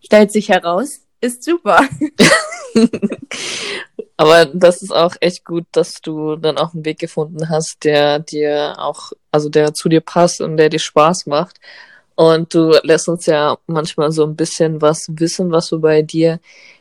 stellt 0.05 0.31
sich 0.31 0.49
heraus, 0.49 1.01
ist 1.19 1.43
super. 1.43 1.81
Aber 4.17 4.45
das 4.45 4.83
ist 4.83 4.91
auch 4.91 5.15
echt 5.19 5.45
gut, 5.45 5.65
dass 5.71 6.01
du 6.01 6.35
dann 6.35 6.59
auch 6.59 6.75
einen 6.75 6.85
Weg 6.85 6.99
gefunden 6.99 7.49
hast, 7.49 7.77
der 7.83 8.19
dir 8.19 8.75
auch, 8.77 9.13
also 9.31 9.49
der 9.49 9.73
zu 9.73 9.89
dir 9.89 10.01
passt 10.01 10.41
und 10.41 10.57
der 10.57 10.69
dir 10.69 10.77
Spaß 10.77 11.25
macht. 11.25 11.59
Und 12.17 12.51
du 12.55 12.71
lässt 12.81 13.07
uns 13.07 13.27
ja 13.27 13.59
manchmal 13.67 14.11
so 14.11 14.25
ein 14.25 14.35
bisschen 14.35 14.81
was 14.81 15.05
wissen, 15.07 15.51
was 15.51 15.67
so 15.67 15.79
bei 15.79 16.01
dir 16.01 16.39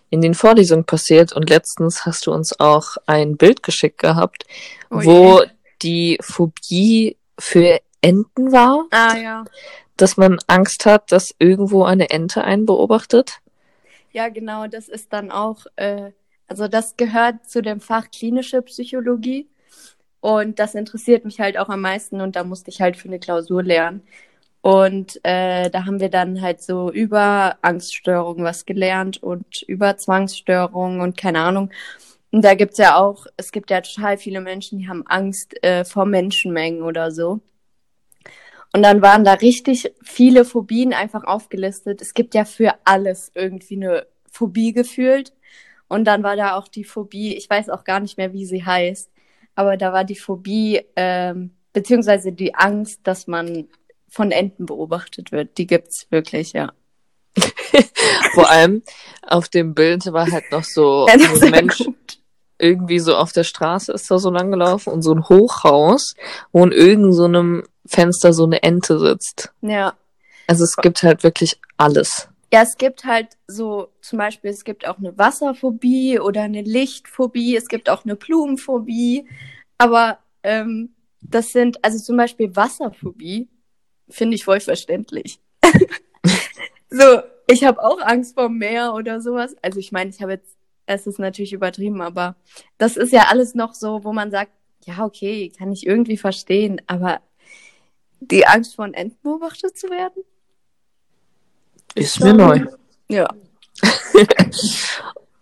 in 0.09 0.22
den 0.22 0.32
Vorlesungen 0.32 0.87
passiert. 0.87 1.34
Und 1.34 1.51
letztens 1.51 2.07
hast 2.07 2.26
du 2.26 2.32
uns 2.32 2.59
auch 2.59 2.97
ein 3.05 3.37
Bild 3.37 3.62
geschickt 3.62 3.99
gehabt, 3.99 4.47
oh 4.91 5.05
wo 5.05 5.43
die 5.82 6.16
Phobie 6.22 7.18
für 7.39 7.80
Enten 8.01 8.51
war. 8.51 8.87
Ah 8.91 9.14
ja. 9.18 9.45
Dass 9.99 10.16
man 10.16 10.39
Angst 10.47 10.87
hat, 10.87 11.12
dass 11.12 11.34
irgendwo 11.39 11.84
eine 11.84 12.09
Ente 12.09 12.43
einen 12.43 12.64
beobachtet. 12.64 13.41
Ja, 14.12 14.30
genau, 14.30 14.66
das 14.68 14.89
ist 14.89 15.12
dann 15.12 15.30
auch, 15.30 15.66
äh, 15.76 16.12
also 16.49 16.66
das 16.66 16.97
gehört 16.97 17.47
zu 17.47 17.61
dem 17.61 17.80
Fach 17.80 18.07
klinische 18.11 18.62
Psychologie. 18.62 19.49
Und 20.20 20.59
das 20.59 20.74
interessiert 20.74 21.26
mich 21.26 21.41
halt 21.41 21.59
auch 21.59 21.68
am 21.68 21.82
meisten 21.82 22.22
und 22.22 22.37
da 22.37 22.43
musste 22.43 22.70
ich 22.70 22.80
halt 22.80 22.97
für 22.97 23.09
eine 23.09 23.18
Klausur 23.18 23.62
lernen. 23.62 24.03
Und 24.67 25.21
äh, 25.23 25.71
da 25.71 25.87
haben 25.87 26.01
wir 26.01 26.09
dann 26.09 26.43
halt 26.43 26.61
so 26.61 26.91
über 26.91 27.57
Angststörungen 27.62 28.45
was 28.45 28.67
gelernt 28.67 29.23
und 29.23 29.62
über 29.69 29.97
Zwangsstörungen 29.97 31.01
und 31.01 31.17
keine 31.17 31.39
Ahnung. 31.39 31.71
Und 32.33 32.45
da 32.45 32.57
gibt's 32.57 32.79
ja 32.79 32.97
auch, 32.97 33.29
es 33.37 33.53
gibt 33.53 33.71
ja 33.71 33.81
total 33.81 34.19
viele 34.19 34.41
Menschen, 34.41 34.81
die 34.81 34.89
haben 34.89 35.07
Angst 35.07 35.62
äh, 35.62 35.85
vor 35.85 36.05
Menschenmengen 36.05 36.83
oder 36.83 37.12
so. 37.12 37.39
Und 38.73 38.83
dann 38.83 39.03
waren 39.03 39.23
da 39.23 39.35
richtig 39.35 39.93
viele 40.03 40.45
Phobien 40.45 40.93
einfach 40.93 41.23
aufgelistet. 41.23 42.03
Es 42.03 42.12
gibt 42.12 42.35
ja 42.35 42.45
für 42.45 42.75
alles 42.83 43.31
irgendwie 43.37 43.77
eine 43.77 44.09
Phobie 44.33 44.73
gefühlt. 44.73 45.33
Und 45.87 46.07
dann 46.07 46.25
war 46.25 46.35
da 46.35 46.57
auch 46.57 46.67
die 46.67 46.83
Phobie, 46.83 47.37
ich 47.37 47.49
weiß 47.49 47.69
auch 47.69 47.85
gar 47.85 48.01
nicht 48.01 48.19
mehr, 48.19 48.33
wie 48.33 48.47
sie 48.47 48.64
heißt, 48.64 49.12
aber 49.55 49.77
da 49.77 49.93
war 49.93 50.03
die 50.03 50.19
Phobie, 50.19 50.81
ähm, 50.97 51.53
beziehungsweise 51.73 52.33
die 52.33 52.57
Angst, 52.57 53.03
dass 53.05 53.29
man 53.29 53.69
von 54.09 54.31
Enten 54.31 54.67
beobachtet 54.67 55.33
wird. 55.33 55.59
Die 55.59 55.67
gibt's 55.67 56.07
wirklich, 56.11 56.53
ja. 56.53 56.73
Vor 58.35 58.49
allem 58.51 58.83
auf 59.23 59.49
dem 59.49 59.75
Bild 59.75 60.07
war 60.13 60.31
halt 60.31 60.51
noch 60.51 60.65
so 60.65 61.07
Ja, 61.09 61.15
ein 61.15 61.51
Mensch 61.51 61.79
gut. 61.79 62.19
irgendwie 62.59 62.99
so 62.99 63.15
auf 63.17 63.33
der 63.33 63.45
Straße 63.45 63.93
ist 63.93 64.11
da 64.11 64.19
so 64.19 64.31
lang 64.31 64.51
gelaufen 64.51 64.93
und 64.93 65.03
so 65.03 65.13
ein 65.13 65.29
Hochhaus, 65.29 66.15
wo 66.53 66.65
in 66.65 66.73
irgendeinem 66.73 67.13
so 67.13 67.25
einem 67.25 67.63
Fenster 67.87 68.33
so 68.33 68.45
eine 68.45 68.63
Ente 68.63 68.99
sitzt. 68.99 69.53
Ja. 69.61 69.95
Also 70.47 70.65
es 70.65 70.77
gibt 70.77 71.03
halt 71.03 71.23
wirklich 71.23 71.61
alles. 71.77 72.29
Ja, 72.53 72.63
es 72.63 72.77
gibt 72.79 73.05
halt 73.05 73.37
so, 73.49 73.89
zum 74.01 74.19
Beispiel, 74.19 74.51
es 74.51 74.65
gibt 74.65 74.87
auch 74.87 74.99
eine 74.99 75.19
Wasserphobie 75.19 76.21
oder 76.21 76.43
eine 76.43 76.63
Lichtphobie, 76.63 77.57
es 77.57 77.67
gibt 77.69 77.91
auch 77.91 78.05
eine 78.05 78.15
Blumenphobie, 78.17 79.27
aber 79.79 80.19
ähm, 80.45 80.95
das 81.21 81.49
sind, 81.49 81.85
also 81.85 81.99
zum 81.99 82.17
Beispiel 82.17 82.55
Wasserphobie, 82.55 83.49
finde 84.09 84.37
ich 84.37 84.45
voll 84.45 84.61
verständlich. 84.61 85.41
so, 86.91 87.21
ich 87.47 87.65
habe 87.65 87.83
auch 87.83 88.01
Angst 88.01 88.35
vor 88.35 88.49
Meer 88.49 88.95
oder 88.95 89.21
sowas. 89.21 89.55
Also 89.63 89.79
ich 89.79 89.93
meine, 89.93 90.11
ich 90.11 90.21
habe 90.23 90.33
jetzt, 90.33 90.57
es 90.87 91.07
ist 91.07 91.19
natürlich 91.19 91.53
übertrieben, 91.53 92.01
aber 92.01 92.37
das 92.79 92.97
ist 92.97 93.13
ja 93.13 93.27
alles 93.29 93.55
noch 93.55 93.75
so, 93.75 94.05
wo 94.05 94.13
man 94.13 94.31
sagt, 94.31 94.53
ja, 94.85 95.05
okay, 95.05 95.53
kann 95.57 95.73
ich 95.73 95.87
irgendwie 95.87 96.17
verstehen, 96.17 96.81
aber 96.87 97.21
die 98.21 98.47
Angst 98.47 98.77
von 98.77 98.95
Enten 98.95 99.19
beobachtet 99.23 99.77
zu 99.77 99.91
werden? 99.91 100.23
Ist 101.95 102.21
mir 102.21 102.35
neu. 102.35 102.65
Ja. 103.09 103.29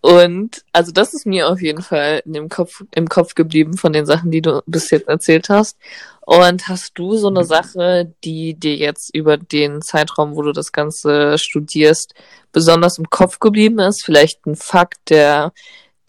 Und 0.04 0.66
also 0.70 0.92
das 0.92 1.14
ist 1.14 1.24
mir 1.24 1.48
auf 1.48 1.62
jeden 1.62 1.80
Fall 1.80 2.20
dem 2.26 2.50
Kopf, 2.50 2.84
im 2.94 3.08
Kopf 3.08 3.34
geblieben 3.34 3.78
von 3.78 3.94
den 3.94 4.04
Sachen, 4.04 4.30
die 4.30 4.42
du 4.42 4.60
bis 4.66 4.90
jetzt 4.90 5.08
erzählt 5.08 5.48
hast. 5.48 5.78
Und 6.20 6.68
hast 6.68 6.98
du 6.98 7.16
so 7.16 7.28
eine 7.28 7.42
Sache, 7.46 8.12
die 8.22 8.52
dir 8.52 8.76
jetzt 8.76 9.14
über 9.14 9.38
den 9.38 9.80
Zeitraum, 9.80 10.36
wo 10.36 10.42
du 10.42 10.52
das 10.52 10.72
Ganze 10.72 11.38
studierst, 11.38 12.12
besonders 12.52 12.98
im 12.98 13.08
Kopf 13.08 13.38
geblieben 13.38 13.78
ist? 13.78 14.04
Vielleicht 14.04 14.44
ein 14.44 14.56
Fakt, 14.56 15.08
der 15.08 15.54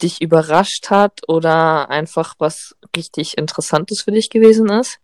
dich 0.02 0.20
überrascht 0.20 0.90
hat 0.90 1.22
oder 1.26 1.88
einfach 1.88 2.34
was 2.36 2.76
richtig 2.94 3.38
Interessantes 3.38 4.02
für 4.02 4.10
dich 4.10 4.28
gewesen 4.28 4.68
ist? 4.68 4.98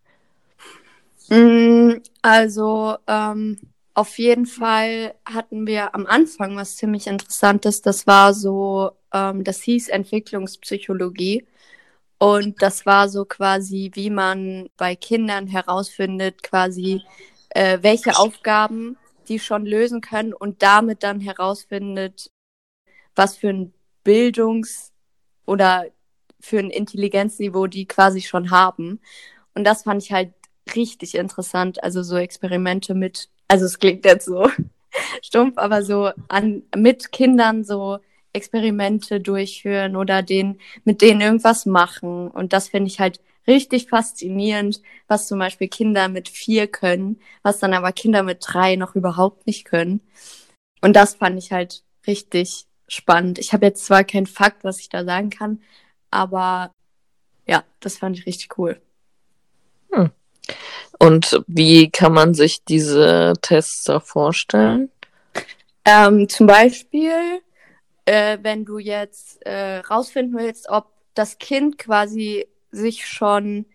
Mm, 1.29 1.93
Also, 2.21 2.95
ähm, 3.07 3.57
auf 3.93 4.17
jeden 4.17 4.45
Fall 4.45 5.15
hatten 5.25 5.67
wir 5.67 5.93
am 5.95 6.05
Anfang 6.07 6.55
was 6.55 6.75
ziemlich 6.77 7.07
Interessantes. 7.07 7.81
Das 7.81 8.07
war 8.07 8.33
so, 8.33 8.91
ähm, 9.13 9.43
das 9.43 9.61
hieß 9.61 9.89
Entwicklungspsychologie. 9.89 11.45
Und 12.17 12.61
das 12.61 12.85
war 12.85 13.09
so 13.09 13.25
quasi, 13.25 13.91
wie 13.93 14.09
man 14.09 14.69
bei 14.77 14.95
Kindern 14.95 15.47
herausfindet, 15.47 16.41
quasi, 16.41 17.01
äh, 17.49 17.79
welche 17.81 18.17
Aufgaben 18.17 18.97
die 19.27 19.39
schon 19.39 19.65
lösen 19.65 20.01
können 20.01 20.33
und 20.33 20.63
damit 20.63 21.03
dann 21.03 21.19
herausfindet, 21.19 22.31
was 23.15 23.37
für 23.37 23.49
ein 23.49 23.73
Bildungs- 24.03 24.91
oder 25.45 25.85
für 26.39 26.59
ein 26.59 26.69
Intelligenzniveau 26.69 27.67
die 27.67 27.85
quasi 27.85 28.21
schon 28.21 28.51
haben. 28.51 28.99
Und 29.55 29.63
das 29.65 29.83
fand 29.83 30.03
ich 30.03 30.11
halt 30.11 30.33
richtig 30.75 31.15
interessant. 31.15 31.83
Also 31.83 32.03
so 32.03 32.17
Experimente 32.17 32.93
mit, 32.95 33.29
also 33.53 33.65
es 33.65 33.77
klingt 33.77 34.03
jetzt 34.03 34.25
so 34.25 34.49
stumpf, 35.21 35.59
aber 35.59 35.83
so 35.83 36.09
an, 36.27 36.63
mit 36.75 37.11
Kindern 37.11 37.63
so 37.63 37.99
Experimente 38.33 39.21
durchführen 39.21 39.95
oder 39.95 40.23
den, 40.23 40.59
mit 40.85 41.03
denen 41.03 41.21
irgendwas 41.21 41.67
machen. 41.67 42.29
Und 42.29 42.51
das 42.51 42.69
finde 42.69 42.87
ich 42.87 42.99
halt 42.99 43.21
richtig 43.45 43.89
faszinierend, 43.89 44.81
was 45.07 45.27
zum 45.27 45.37
Beispiel 45.37 45.67
Kinder 45.67 46.09
mit 46.09 46.29
vier 46.29 46.65
können, 46.65 47.19
was 47.43 47.59
dann 47.59 47.75
aber 47.75 47.91
Kinder 47.91 48.23
mit 48.23 48.39
drei 48.41 48.75
noch 48.75 48.95
überhaupt 48.95 49.45
nicht 49.45 49.65
können. 49.65 50.01
Und 50.81 50.95
das 50.95 51.13
fand 51.13 51.37
ich 51.37 51.51
halt 51.51 51.83
richtig 52.07 52.65
spannend. 52.87 53.37
Ich 53.37 53.53
habe 53.53 53.67
jetzt 53.67 53.85
zwar 53.85 54.03
keinen 54.03 54.25
Fakt, 54.25 54.63
was 54.63 54.79
ich 54.79 54.89
da 54.89 55.05
sagen 55.05 55.29
kann, 55.29 55.61
aber 56.09 56.71
ja, 57.45 57.63
das 57.81 57.99
fand 57.99 58.17
ich 58.17 58.25
richtig 58.25 58.57
cool. 58.57 58.81
Und 60.99 61.43
wie 61.47 61.89
kann 61.89 62.13
man 62.13 62.33
sich 62.33 62.63
diese 62.63 63.33
Tests 63.41 63.83
da 63.83 63.99
vorstellen? 63.99 64.89
Ähm, 65.85 66.29
zum 66.29 66.47
Beispiel, 66.47 67.41
äh, 68.05 68.37
wenn 68.41 68.65
du 68.65 68.77
jetzt 68.77 69.45
äh, 69.45 69.79
rausfinden 69.79 70.37
willst, 70.37 70.69
ob 70.69 70.87
das 71.13 71.37
Kind 71.37 71.77
quasi 71.77 72.47
sich 72.71 73.05
schon, 73.05 73.65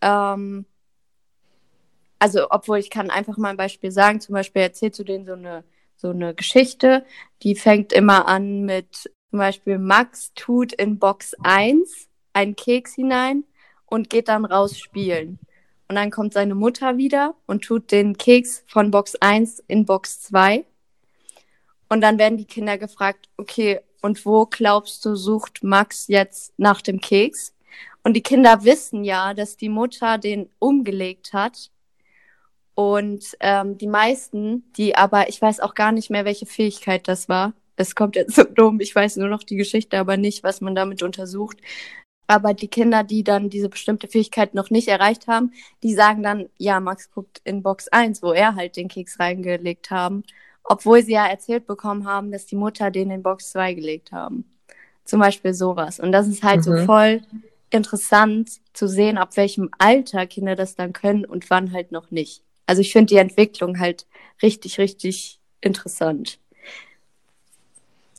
ähm, 0.00 0.66
also 2.18 2.50
obwohl 2.50 2.78
ich 2.78 2.90
kann 2.90 3.10
einfach 3.10 3.36
mal 3.36 3.50
ein 3.50 3.56
Beispiel 3.56 3.90
sagen, 3.90 4.20
zum 4.20 4.34
Beispiel 4.34 4.62
erzählst 4.62 4.98
du 4.98 5.04
denen 5.04 5.24
so 5.24 5.32
eine, 5.32 5.64
so 5.96 6.10
eine 6.10 6.34
Geschichte, 6.34 7.04
die 7.42 7.54
fängt 7.54 7.92
immer 7.92 8.28
an 8.28 8.62
mit, 8.62 9.10
Zum 9.30 9.38
Beispiel 9.38 9.78
Max 9.78 10.32
tut 10.34 10.72
in 10.72 10.98
Box 10.98 11.34
1 11.42 12.08
einen 12.32 12.56
Keks 12.56 12.94
hinein 12.94 13.44
und 13.86 14.10
geht 14.10 14.28
dann 14.28 14.44
raus 14.44 14.78
spielen. 14.78 15.38
Und 15.88 15.96
dann 15.96 16.10
kommt 16.10 16.34
seine 16.34 16.54
Mutter 16.54 16.98
wieder 16.98 17.34
und 17.46 17.64
tut 17.64 17.90
den 17.90 18.18
Keks 18.18 18.62
von 18.66 18.90
Box 18.90 19.14
1 19.16 19.64
in 19.68 19.86
Box 19.86 20.20
2. 20.20 20.64
Und 21.88 22.02
dann 22.02 22.18
werden 22.18 22.36
die 22.36 22.44
Kinder 22.44 22.76
gefragt, 22.76 23.28
okay, 23.38 23.80
und 24.02 24.24
wo 24.26 24.46
glaubst 24.46 25.04
du, 25.04 25.16
sucht 25.16 25.64
Max 25.64 26.06
jetzt 26.08 26.52
nach 26.58 26.82
dem 26.82 27.00
Keks? 27.00 27.54
Und 28.04 28.14
die 28.14 28.22
Kinder 28.22 28.64
wissen 28.64 29.02
ja, 29.02 29.34
dass 29.34 29.56
die 29.56 29.70
Mutter 29.70 30.18
den 30.18 30.50
umgelegt 30.58 31.32
hat. 31.32 31.70
Und 32.74 33.36
ähm, 33.40 33.76
die 33.76 33.88
meisten, 33.88 34.70
die 34.74 34.94
aber, 34.94 35.28
ich 35.28 35.42
weiß 35.42 35.60
auch 35.60 35.74
gar 35.74 35.90
nicht 35.90 36.10
mehr, 36.10 36.24
welche 36.24 36.46
Fähigkeit 36.46 37.08
das 37.08 37.28
war. 37.28 37.54
Es 37.76 37.94
kommt 37.94 38.14
jetzt 38.14 38.34
so 38.36 38.44
dumm, 38.44 38.80
ich 38.80 38.94
weiß 38.94 39.16
nur 39.16 39.28
noch 39.28 39.42
die 39.42 39.56
Geschichte, 39.56 39.98
aber 39.98 40.16
nicht, 40.16 40.44
was 40.44 40.60
man 40.60 40.74
damit 40.74 41.02
untersucht. 41.02 41.58
Aber 42.28 42.52
die 42.52 42.68
Kinder, 42.68 43.02
die 43.02 43.24
dann 43.24 43.48
diese 43.48 43.70
bestimmte 43.70 44.06
Fähigkeit 44.06 44.54
noch 44.54 44.68
nicht 44.68 44.86
erreicht 44.86 45.26
haben, 45.26 45.52
die 45.82 45.94
sagen 45.94 46.22
dann, 46.22 46.48
ja, 46.58 46.78
Max 46.78 47.10
guckt 47.10 47.40
in 47.42 47.62
Box 47.62 47.88
1, 47.88 48.22
wo 48.22 48.32
er 48.32 48.54
halt 48.54 48.76
den 48.76 48.88
Keks 48.88 49.18
reingelegt 49.18 49.90
haben. 49.90 50.22
Obwohl 50.62 51.02
sie 51.02 51.12
ja 51.12 51.26
erzählt 51.26 51.66
bekommen 51.66 52.06
haben, 52.06 52.30
dass 52.30 52.44
die 52.44 52.56
Mutter 52.56 52.90
den 52.90 53.10
in 53.10 53.22
Box 53.22 53.50
2 53.52 53.72
gelegt 53.72 54.12
haben. 54.12 54.44
Zum 55.04 55.20
Beispiel 55.20 55.54
sowas. 55.54 55.98
Und 55.98 56.12
das 56.12 56.28
ist 56.28 56.42
halt 56.42 56.58
mhm. 56.58 56.62
so 56.62 56.76
voll 56.84 57.22
interessant 57.70 58.50
zu 58.74 58.86
sehen, 58.86 59.16
ab 59.16 59.36
welchem 59.38 59.70
Alter 59.78 60.26
Kinder 60.26 60.54
das 60.54 60.74
dann 60.74 60.92
können 60.92 61.24
und 61.24 61.48
wann 61.48 61.72
halt 61.72 61.92
noch 61.92 62.10
nicht. 62.10 62.42
Also 62.66 62.82
ich 62.82 62.92
finde 62.92 63.14
die 63.14 63.16
Entwicklung 63.16 63.78
halt 63.78 64.06
richtig, 64.42 64.78
richtig 64.78 65.40
interessant. 65.62 66.38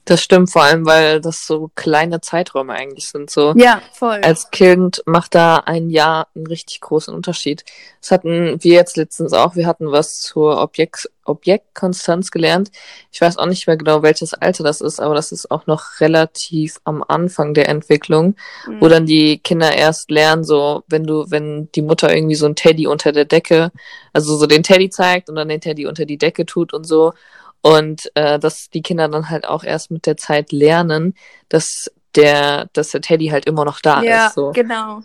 Das 0.09 0.23
stimmt 0.23 0.51
vor 0.51 0.63
allem, 0.63 0.87
weil 0.87 1.21
das 1.21 1.45
so 1.45 1.69
kleine 1.75 2.19
Zeiträume 2.19 2.73
eigentlich 2.73 3.09
sind. 3.09 3.29
So 3.29 3.53
ja, 3.55 3.79
voll. 3.93 4.19
Als 4.23 4.49
Kind 4.49 5.03
macht 5.05 5.35
da 5.35 5.57
ein 5.57 5.91
Jahr 5.91 6.29
einen 6.33 6.47
richtig 6.47 6.81
großen 6.81 7.13
Unterschied. 7.13 7.63
Das 8.01 8.09
hatten 8.09 8.57
wir 8.63 8.73
jetzt 8.73 8.97
letztens 8.97 9.33
auch. 9.33 9.55
Wir 9.55 9.67
hatten 9.67 9.91
was 9.91 10.19
zur 10.21 10.59
Objekt 10.59 11.11
Objektkonstanz 11.25 12.31
gelernt. 12.31 12.71
Ich 13.11 13.21
weiß 13.21 13.37
auch 13.37 13.45
nicht 13.45 13.67
mehr 13.67 13.77
genau, 13.77 14.01
welches 14.01 14.33
Alter 14.33 14.63
das 14.63 14.81
ist, 14.81 14.99
aber 14.99 15.13
das 15.13 15.31
ist 15.31 15.51
auch 15.51 15.67
noch 15.67 15.99
relativ 15.99 16.79
am 16.85 17.03
Anfang 17.07 17.53
der 17.53 17.69
Entwicklung, 17.69 18.35
mhm. 18.65 18.81
wo 18.81 18.87
dann 18.87 19.05
die 19.05 19.37
Kinder 19.37 19.71
erst 19.75 20.09
lernen, 20.09 20.43
so 20.43 20.81
wenn 20.87 21.03
du, 21.03 21.29
wenn 21.29 21.69
die 21.75 21.83
Mutter 21.83 22.11
irgendwie 22.11 22.33
so 22.33 22.47
ein 22.47 22.55
Teddy 22.55 22.87
unter 22.87 23.11
der 23.11 23.25
Decke, 23.25 23.71
also 24.11 24.37
so 24.37 24.47
den 24.47 24.63
Teddy 24.63 24.89
zeigt 24.89 25.29
und 25.29 25.35
dann 25.35 25.49
den 25.49 25.61
Teddy 25.61 25.85
unter 25.85 26.05
die 26.05 26.17
Decke 26.17 26.47
tut 26.47 26.73
und 26.73 26.85
so 26.87 27.13
und 27.61 28.11
äh, 28.15 28.39
dass 28.39 28.69
die 28.69 28.81
Kinder 28.81 29.07
dann 29.07 29.29
halt 29.29 29.47
auch 29.47 29.63
erst 29.63 29.91
mit 29.91 30.05
der 30.05 30.17
Zeit 30.17 30.51
lernen, 30.51 31.15
dass 31.49 31.91
der, 32.15 32.69
dass 32.73 32.91
der 32.91 33.01
Teddy 33.01 33.27
halt 33.27 33.45
immer 33.45 33.65
noch 33.65 33.79
da 33.79 34.01
ja, 34.01 34.27
ist. 34.27 34.35
So. 34.35 34.51
genau. 34.51 35.01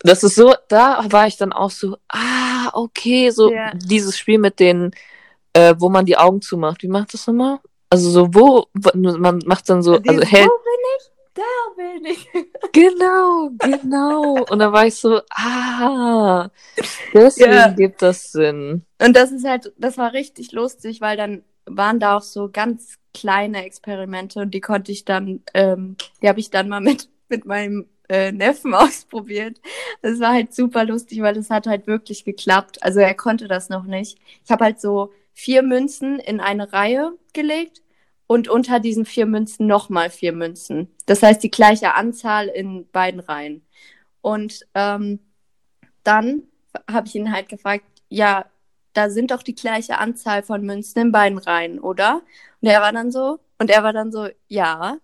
Das 0.00 0.22
ist 0.22 0.34
so, 0.34 0.54
da 0.68 1.02
war 1.08 1.26
ich 1.26 1.38
dann 1.38 1.52
auch 1.52 1.70
so, 1.70 1.96
ah, 2.08 2.68
okay, 2.74 3.30
so 3.30 3.50
ja. 3.50 3.72
dieses 3.74 4.18
Spiel 4.18 4.38
mit 4.38 4.60
den, 4.60 4.90
äh, 5.54 5.74
wo 5.78 5.88
man 5.88 6.04
die 6.04 6.18
Augen 6.18 6.42
zumacht. 6.42 6.82
Wie 6.82 6.88
macht 6.88 7.14
das 7.14 7.26
nochmal? 7.26 7.58
Also 7.88 8.10
so, 8.10 8.34
wo, 8.34 8.66
man 8.94 9.38
macht 9.46 9.68
dann 9.70 9.82
so, 9.82 9.94
also 9.94 10.06
hält. 10.06 10.48
Wo 10.48 10.58
bin 10.58 10.80
ich? 10.98 11.10
Da 11.34 11.42
bin 11.76 12.04
ich. 12.06 12.28
Genau, 12.72 13.50
genau. 13.58 14.44
Und 14.50 14.58
da 14.58 14.72
war 14.72 14.86
ich 14.86 14.96
so, 14.96 15.20
ah, 15.30 16.48
deswegen 17.12 17.52
ja. 17.52 17.68
gibt 17.68 18.02
das 18.02 18.32
Sinn. 18.32 18.82
Und 19.00 19.14
das 19.14 19.30
ist 19.30 19.46
halt, 19.46 19.72
das 19.78 19.96
war 19.96 20.12
richtig 20.12 20.50
lustig, 20.50 21.00
weil 21.00 21.16
dann 21.16 21.44
waren 21.66 22.00
da 22.00 22.16
auch 22.16 22.22
so 22.22 22.50
ganz 22.52 22.98
kleine 23.12 23.64
Experimente 23.64 24.40
und 24.40 24.52
die 24.54 24.60
konnte 24.60 24.90
ich 24.90 25.04
dann, 25.04 25.42
ähm, 25.54 25.96
die 26.20 26.28
habe 26.28 26.40
ich 26.40 26.50
dann 26.50 26.68
mal 26.68 26.80
mit, 26.80 27.08
mit 27.28 27.44
meinem 27.46 27.86
äh, 28.08 28.32
Neffen 28.32 28.74
ausprobiert. 28.74 29.60
Das 30.02 30.18
war 30.18 30.32
halt 30.32 30.52
super 30.52 30.84
lustig, 30.84 31.22
weil 31.22 31.36
es 31.36 31.50
hat 31.50 31.66
halt 31.68 31.86
wirklich 31.86 32.24
geklappt. 32.24 32.82
Also 32.82 33.00
er 33.00 33.14
konnte 33.14 33.46
das 33.46 33.68
noch 33.68 33.84
nicht. 33.84 34.18
Ich 34.44 34.50
habe 34.50 34.64
halt 34.64 34.80
so 34.80 35.12
vier 35.32 35.62
Münzen 35.62 36.18
in 36.18 36.40
eine 36.40 36.72
Reihe 36.72 37.12
gelegt 37.32 37.82
und 38.26 38.48
unter 38.48 38.80
diesen 38.80 39.04
vier 39.04 39.26
Münzen 39.26 39.66
nochmal 39.66 40.10
vier 40.10 40.32
Münzen. 40.32 40.88
Das 41.06 41.22
heißt 41.22 41.42
die 41.42 41.50
gleiche 41.50 41.94
Anzahl 41.94 42.48
in 42.48 42.88
beiden 42.90 43.20
Reihen. 43.20 43.66
Und 44.20 44.66
ähm, 44.74 45.20
dann 46.02 46.44
habe 46.90 47.06
ich 47.06 47.14
ihn 47.14 47.32
halt 47.32 47.48
gefragt, 47.48 47.84
ja, 48.08 48.46
da 48.94 49.10
sind 49.10 49.30
doch 49.30 49.42
die 49.42 49.54
gleiche 49.54 49.98
Anzahl 49.98 50.42
von 50.42 50.62
Münzen 50.62 51.00
in 51.00 51.12
beiden 51.12 51.38
Reihen, 51.38 51.80
oder? 51.80 52.22
Und 52.60 52.68
er 52.68 52.80
war 52.80 52.92
dann 52.92 53.10
so, 53.10 53.40
und 53.58 53.70
er 53.70 53.82
war 53.82 53.92
dann 53.92 54.12
so, 54.12 54.28
ja. 54.48 54.98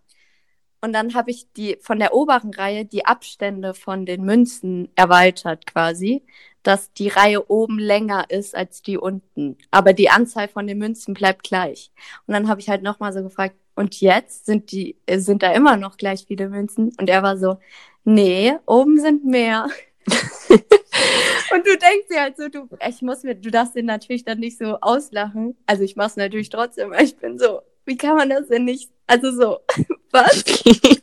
Und 0.81 0.93
dann 0.95 1.15
habe 1.15 1.31
ich 1.31 1.53
die 1.53 1.77
von 1.83 1.99
der 1.99 2.15
oberen 2.15 2.55
Reihe 2.55 2.87
die 2.87 3.05
Abstände 3.05 3.75
von 3.75 4.07
den 4.07 4.25
Münzen 4.25 4.91
erweitert 4.95 5.67
quasi, 5.67 6.25
dass 6.63 6.93
die 6.93 7.09
Reihe 7.09 7.51
oben 7.51 7.79
länger 7.79 8.27
ist 8.29 8.55
als 8.55 8.83
die 8.83 8.99
unten. 8.99 9.57
Aber 9.71 9.93
die 9.93 10.11
Anzahl 10.11 10.49
von 10.49 10.67
den 10.67 10.79
Münzen 10.79 11.15
bleibt 11.15 11.43
gleich. 11.43 11.91
Und 12.27 12.35
dann 12.35 12.49
habe 12.49 12.61
ich 12.61 12.69
halt 12.69 12.83
nochmal 12.83 13.13
so 13.13 13.23
gefragt, 13.23 13.57
und 13.77 14.01
jetzt 14.01 14.47
sind 14.47 14.73
die, 14.73 14.97
sind 15.11 15.43
da 15.43 15.53
immer 15.53 15.77
noch 15.77 15.97
gleich 15.97 16.27
viele 16.27 16.49
Münzen? 16.49 16.93
Und 17.01 17.09
er 17.09 17.23
war 17.23 17.39
so, 17.39 17.59
nee, 18.05 18.53
oben 18.67 19.01
sind 19.01 19.25
mehr. 19.25 19.69
und 20.51 21.67
du 21.67 21.79
denkst 21.79 22.09
dir 22.11 22.21
halt 22.21 22.37
so, 22.37 22.49
du, 22.49 22.69
ich 22.87 23.01
muss 23.01 23.23
mir, 23.23 23.35
du 23.35 23.51
darfst 23.51 23.75
den 23.75 23.87
natürlich 23.87 24.25
dann 24.25 24.39
nicht 24.39 24.59
so 24.59 24.79
auslachen. 24.81 25.57
Also 25.67 25.83
ich 25.83 25.97
mache 25.97 26.09
es 26.09 26.17
natürlich 26.17 26.51
trotzdem, 26.51 26.91
weil 26.91 27.05
ich 27.05 27.17
bin 27.17 27.39
so, 27.39 27.63
wie 27.87 27.97
kann 27.97 28.17
man 28.17 28.29
das 28.29 28.49
denn 28.49 28.65
nicht? 28.65 28.91
Also 29.07 29.33
so, 29.33 29.61
was? 30.11 30.45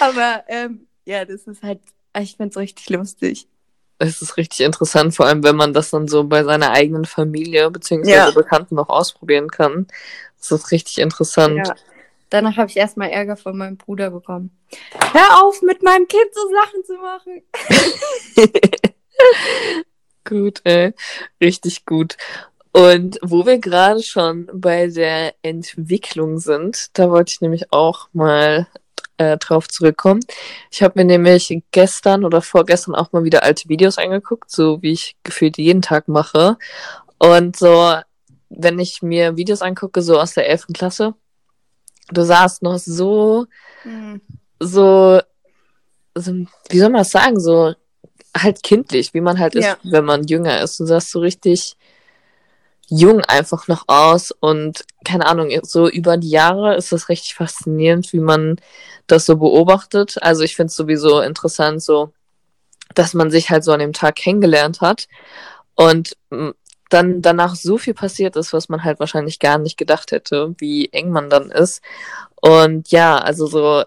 Aber 0.00 0.44
ähm, 0.48 0.88
ja, 1.04 1.24
das 1.24 1.44
ist 1.44 1.62
halt, 1.62 1.80
ich 2.20 2.36
finde 2.36 2.50
es 2.50 2.56
richtig 2.56 2.90
lustig. 2.90 3.46
Es 3.98 4.20
ist 4.20 4.36
richtig 4.36 4.60
interessant, 4.60 5.14
vor 5.14 5.26
allem 5.26 5.44
wenn 5.44 5.54
man 5.54 5.72
das 5.72 5.90
dann 5.90 6.08
so 6.08 6.24
bei 6.24 6.42
seiner 6.42 6.72
eigenen 6.72 7.04
Familie 7.04 7.70
bzw. 7.70 8.10
Ja. 8.10 8.30
Bekannten 8.30 8.74
noch 8.74 8.88
ausprobieren 8.88 9.48
kann. 9.48 9.86
Das 10.38 10.50
ist 10.50 10.72
richtig 10.72 10.98
interessant. 10.98 11.68
Ja. 11.68 11.74
Danach 12.30 12.56
habe 12.56 12.68
ich 12.70 12.76
erstmal 12.76 13.10
Ärger 13.10 13.36
von 13.36 13.56
meinem 13.56 13.76
Bruder 13.76 14.10
bekommen. 14.10 14.56
Hör 15.12 15.44
auf, 15.44 15.60
mit 15.62 15.82
meinem 15.82 16.08
Kind 16.08 16.30
so 16.32 16.40
Sachen 16.50 16.84
zu 16.84 16.94
machen. 16.94 17.42
gut, 20.24 20.62
ey. 20.64 20.94
Richtig 21.40 21.84
gut. 21.84 22.16
Und 22.72 23.18
wo 23.20 23.44
wir 23.44 23.58
gerade 23.58 24.02
schon 24.02 24.48
bei 24.52 24.86
der 24.86 25.34
Entwicklung 25.42 26.38
sind, 26.38 26.88
da 26.94 27.10
wollte 27.10 27.32
ich 27.34 27.40
nämlich 27.42 27.70
auch 27.70 28.08
mal 28.14 28.66
äh, 29.22 29.38
drauf 29.38 29.68
zurückkommen. 29.68 30.20
Ich 30.70 30.82
habe 30.82 30.94
mir 30.96 31.04
nämlich 31.04 31.62
gestern 31.70 32.24
oder 32.24 32.42
vorgestern 32.42 32.94
auch 32.94 33.12
mal 33.12 33.24
wieder 33.24 33.42
alte 33.42 33.68
Videos 33.68 33.98
angeguckt, 33.98 34.50
so 34.50 34.82
wie 34.82 34.92
ich 34.92 35.16
gefühlt 35.22 35.58
jeden 35.58 35.82
Tag 35.82 36.08
mache. 36.08 36.56
Und 37.18 37.56
so, 37.56 37.94
wenn 38.50 38.78
ich 38.78 39.02
mir 39.02 39.36
Videos 39.36 39.62
angucke, 39.62 40.02
so 40.02 40.18
aus 40.18 40.34
der 40.34 40.48
11. 40.48 40.68
Klasse, 40.74 41.14
du 42.10 42.22
sahst 42.22 42.62
noch 42.62 42.78
so, 42.78 43.46
mhm. 43.84 44.20
so, 44.58 45.20
so, 46.14 46.32
wie 46.68 46.78
soll 46.78 46.90
man 46.90 47.00
das 47.00 47.10
sagen, 47.10 47.38
so 47.38 47.74
halt 48.36 48.62
kindlich, 48.62 49.14
wie 49.14 49.20
man 49.20 49.38
halt 49.38 49.54
ja. 49.54 49.72
ist, 49.72 49.78
wenn 49.84 50.04
man 50.04 50.24
jünger 50.24 50.60
ist. 50.60 50.80
Du 50.80 50.86
sahst 50.86 51.10
so 51.10 51.20
richtig 51.20 51.76
jung 52.94 53.22
einfach 53.22 53.68
noch 53.68 53.84
aus 53.86 54.32
und 54.32 54.84
keine 55.04 55.26
Ahnung, 55.26 55.50
so 55.62 55.88
über 55.88 56.18
die 56.18 56.28
Jahre 56.28 56.76
ist 56.76 56.92
das 56.92 57.08
richtig 57.08 57.34
faszinierend, 57.34 58.12
wie 58.12 58.20
man 58.20 58.56
das 59.06 59.24
so 59.24 59.36
beobachtet. 59.36 60.22
Also 60.22 60.42
ich 60.42 60.56
finde 60.56 60.68
es 60.68 60.76
sowieso 60.76 61.20
interessant, 61.20 61.82
so, 61.82 62.12
dass 62.94 63.14
man 63.14 63.30
sich 63.30 63.48
halt 63.48 63.64
so 63.64 63.72
an 63.72 63.80
dem 63.80 63.94
Tag 63.94 64.16
kennengelernt 64.16 64.82
hat 64.82 65.08
und 65.74 66.18
dann 66.90 67.22
danach 67.22 67.54
so 67.54 67.78
viel 67.78 67.94
passiert 67.94 68.36
ist, 68.36 68.52
was 68.52 68.68
man 68.68 68.84
halt 68.84 69.00
wahrscheinlich 69.00 69.38
gar 69.38 69.56
nicht 69.56 69.78
gedacht 69.78 70.12
hätte, 70.12 70.54
wie 70.58 70.90
eng 70.92 71.10
man 71.10 71.30
dann 71.30 71.50
ist. 71.50 71.80
Und 72.42 72.90
ja, 72.90 73.16
also 73.16 73.46
so 73.46 73.84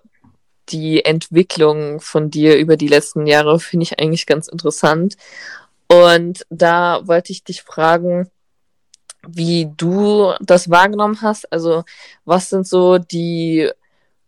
die 0.70 1.06
Entwicklung 1.06 2.00
von 2.00 2.32
dir 2.32 2.58
über 2.58 2.76
die 2.76 2.88
letzten 2.88 3.28
Jahre 3.28 3.60
finde 3.60 3.84
ich 3.84 4.00
eigentlich 4.00 4.26
ganz 4.26 4.48
interessant. 4.48 5.16
Und 5.88 6.48
da 6.50 7.02
wollte 7.06 7.32
ich 7.32 7.44
dich 7.44 7.62
fragen, 7.62 8.32
wie 9.28 9.70
du 9.78 10.34
das 10.42 10.70
wahrgenommen 10.70 11.22
hast. 11.22 11.52
Also 11.52 11.84
was 12.26 12.50
sind 12.50 12.68
so 12.68 12.98
die 12.98 13.70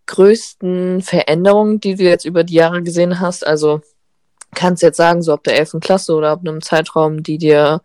größten 0.06 1.02
Veränderungen, 1.02 1.80
die 1.80 1.95
du 1.95 2.04
jetzt 2.04 2.26
über 2.26 2.43
die 2.43 2.56
Jahre 2.56 2.82
gesehen 2.82 3.20
hast? 3.20 3.45
Also 3.45 3.82
kannst 4.56 4.82
du 4.82 4.88
jetzt 4.88 4.98
sagen, 4.98 5.22
so 5.22 5.34
ab 5.34 5.43
der 5.43 5.58
11. 5.58 5.78
Klasse 5.82 6.14
oder 6.14 6.32
ab 6.32 6.39
einem 6.41 6.62
Zeitraum, 6.62 7.24
die 7.24 7.38
dir, 7.38 7.82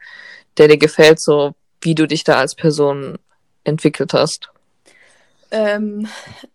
der 0.57 0.69
dir 0.69 0.79
gefällt, 0.79 1.21
so 1.21 1.55
wie 1.81 1.95
du 1.95 2.07
dich 2.07 2.25
da 2.25 2.39
als 2.39 2.55
Person 2.55 3.19
entwickelt 3.65 4.13
hast? 4.15 4.51
Ähm, 5.51 6.09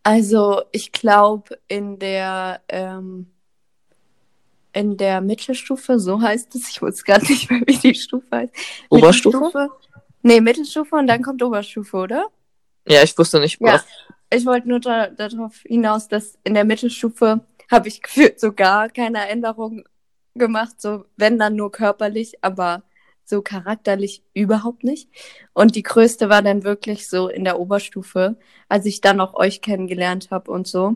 also 0.03 0.63
ich 0.71 0.91
glaube 0.91 1.59
in 1.67 1.99
der 1.99 2.61
ähm, 2.69 3.27
in 4.73 4.95
der 4.95 5.21
Mittelstufe, 5.21 5.99
so 5.99 6.21
heißt 6.21 6.53
es, 6.55 6.69
ich 6.69 6.81
wusste 6.81 7.03
gerade 7.03 7.25
nicht 7.25 7.49
mehr, 7.49 7.61
wie 7.65 7.77
die 7.77 7.95
Stufe 7.95 8.27
heißt. 8.31 8.53
Oberstufe? 8.89 9.69
Nee, 10.21 10.41
Mittelstufe 10.41 10.95
und 10.95 11.07
dann 11.07 11.21
kommt 11.21 11.41
Oberstufe, 11.43 11.97
oder? 11.97 12.27
Ja, 12.87 13.03
ich 13.03 13.17
wusste 13.17 13.39
nicht. 13.39 13.59
Ja, 13.61 13.83
ich 14.29 14.45
wollte 14.45 14.67
nur 14.67 14.79
da, 14.79 15.07
darauf 15.07 15.61
hinaus, 15.63 16.07
dass 16.07 16.37
in 16.43 16.53
der 16.53 16.65
Mittelstufe 16.65 17.41
habe 17.71 17.87
ich 17.87 18.01
gefühlt 18.03 18.39
so 18.39 18.51
gar 18.53 18.89
keine 18.89 19.27
Änderungen 19.29 19.83
gemacht, 20.35 20.79
so 20.81 21.05
wenn 21.15 21.39
dann 21.39 21.55
nur 21.55 21.71
körperlich, 21.71 22.43
aber 22.43 22.83
so 23.23 23.41
charakterlich 23.41 24.23
überhaupt 24.33 24.83
nicht. 24.83 25.09
Und 25.53 25.75
die 25.75 25.83
größte 25.83 26.29
war 26.29 26.41
dann 26.41 26.63
wirklich 26.63 27.09
so 27.09 27.27
in 27.27 27.43
der 27.43 27.59
Oberstufe, 27.59 28.37
als 28.69 28.85
ich 28.85 29.01
dann 29.01 29.19
auch 29.19 29.33
euch 29.33 29.61
kennengelernt 29.61 30.31
habe 30.31 30.49
und 30.51 30.67
so. 30.67 30.95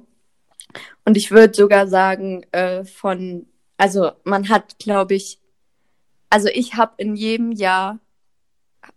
Und 1.03 1.17
ich 1.17 1.31
würde 1.31 1.53
sogar 1.53 1.87
sagen, 1.87 2.45
äh, 2.53 2.85
von, 2.85 3.47
also 3.77 4.11
man 4.23 4.47
hat, 4.47 4.79
glaube 4.79 5.15
ich, 5.15 5.39
also 6.29 6.47
ich 6.47 6.75
habe 6.75 6.93
in 6.97 7.15
jedem 7.15 7.51
Jahr, 7.51 7.99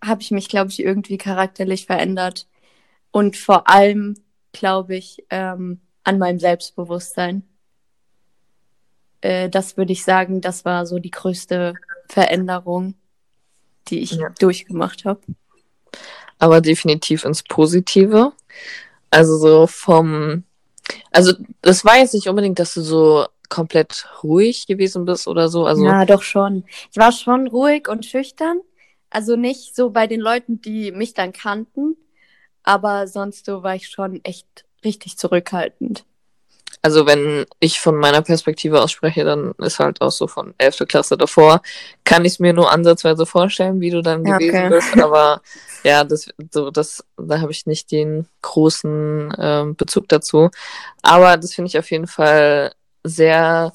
habe 0.05 0.22
ich 0.22 0.30
mich, 0.30 0.49
glaube 0.49 0.70
ich, 0.70 0.80
irgendwie 0.80 1.18
charakterlich 1.18 1.87
verändert. 1.87 2.47
Und 3.11 3.37
vor 3.37 3.68
allem, 3.68 4.14
glaube 4.53 4.97
ich, 4.97 5.24
ähm, 5.30 5.80
an 6.05 6.18
meinem 6.18 6.39
Selbstbewusstsein. 6.39 7.45
Äh, 9.20 9.49
das 9.49 9.76
würde 9.76 9.93
ich 9.93 10.05
sagen, 10.05 10.41
das 10.41 10.64
war 10.64 10.87
so 10.87 10.99
die 10.99 11.11
größte 11.11 11.74
Veränderung 12.09 12.95
die 13.89 14.01
ich 14.01 14.12
ja. 14.12 14.28
durchgemacht 14.39 15.05
habe. 15.05 15.20
Aber 16.39 16.61
definitiv 16.61 17.24
ins 17.24 17.43
Positive. 17.43 18.32
Also 19.11 19.37
so 19.37 19.66
vom, 19.66 20.45
also 21.11 21.32
das 21.62 21.85
war 21.85 21.99
jetzt 21.99 22.14
nicht 22.14 22.28
unbedingt, 22.28 22.59
dass 22.59 22.74
du 22.74 22.82
so 22.82 23.26
komplett 23.49 24.09
ruhig 24.22 24.66
gewesen 24.66 25.05
bist 25.05 25.28
oder 25.28 25.49
so. 25.49 25.66
Also 25.66 25.85
ja, 25.85 26.05
doch 26.05 26.22
schon. 26.22 26.64
Ich 26.91 26.97
war 26.97 27.12
schon 27.12 27.47
ruhig 27.47 27.89
und 27.89 28.05
schüchtern. 28.05 28.61
Also 29.15 29.37
nicht 29.37 29.77
so 29.77 29.91
bei 29.91 30.07
den 30.07 30.21
Leuten, 30.21 30.61
die 30.61 30.93
mich 30.93 31.15
dann 31.15 31.33
kannten, 31.33 31.97
aber 32.62 33.07
sonst 33.07 33.47
so 33.47 33.62
war 33.62 33.75
ich 33.75 33.89
schon 33.89 34.25
echt 34.25 34.65
richtig 34.85 35.17
zurückhaltend 35.17 36.05
also 36.85 37.07
wenn 37.07 37.47
ich 37.61 37.81
von 37.81 37.97
meiner 37.97 38.21
Perspektive 38.21 38.83
aus 38.83 38.93
spreche, 38.93 39.25
dann 39.25 39.55
ist 39.57 39.79
halt 39.79 40.03
auch 40.03 40.11
so 40.11 40.27
von 40.27 40.53
11. 40.59 40.85
Klasse 40.87 41.17
davor, 41.17 41.62
kann 42.05 42.27
ich 42.27 42.35
es 42.35 42.39
mir 42.41 42.53
nur 42.53 42.71
ansatzweise 42.71 43.25
vorstellen, 43.25 43.81
wie 43.81 43.89
du 43.89 44.03
dann 44.03 44.23
ja, 44.27 44.37
gewesen 44.37 44.67
okay. 44.67 44.69
bist, 44.69 45.03
aber 45.03 45.41
ja, 45.83 46.05
das, 46.05 46.29
so, 46.53 46.71
das, 46.71 47.03
da 47.17 47.41
habe 47.41 47.53
ich 47.53 47.65
nicht 47.65 47.91
den 47.91 48.29
großen 48.43 49.35
ähm, 49.39 49.77
Bezug 49.77 50.11
dazu. 50.11 50.51
Aber 51.01 51.39
das 51.39 51.55
finde 51.55 51.69
ich 51.69 51.79
auf 51.79 51.91
jeden 51.91 52.07
Fall 52.07 52.75
sehr, 53.03 53.73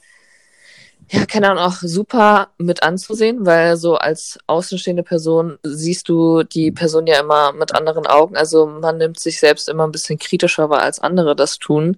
ja, 1.12 1.26
keine 1.26 1.50
Ahnung, 1.50 1.64
auch 1.64 1.78
super 1.82 2.50
mit 2.58 2.84
anzusehen, 2.84 3.46
weil 3.46 3.78
so 3.78 3.96
als 3.96 4.38
außenstehende 4.48 5.04
Person 5.04 5.58
siehst 5.64 6.08
du 6.08 6.44
die 6.44 6.72
Person 6.72 7.08
ja 7.08 7.20
immer 7.20 7.52
mit 7.54 7.74
anderen 7.74 8.06
Augen. 8.06 8.38
Also 8.38 8.68
man 8.68 8.98
nimmt 8.98 9.20
sich 9.20 9.40
selbst 9.40 9.70
immer 9.70 9.88
ein 9.88 9.92
bisschen 9.92 10.20
kritischer 10.20 10.70
wahr, 10.70 10.82
als 10.82 11.00
andere 11.00 11.36
das 11.36 11.58
tun. 11.58 11.98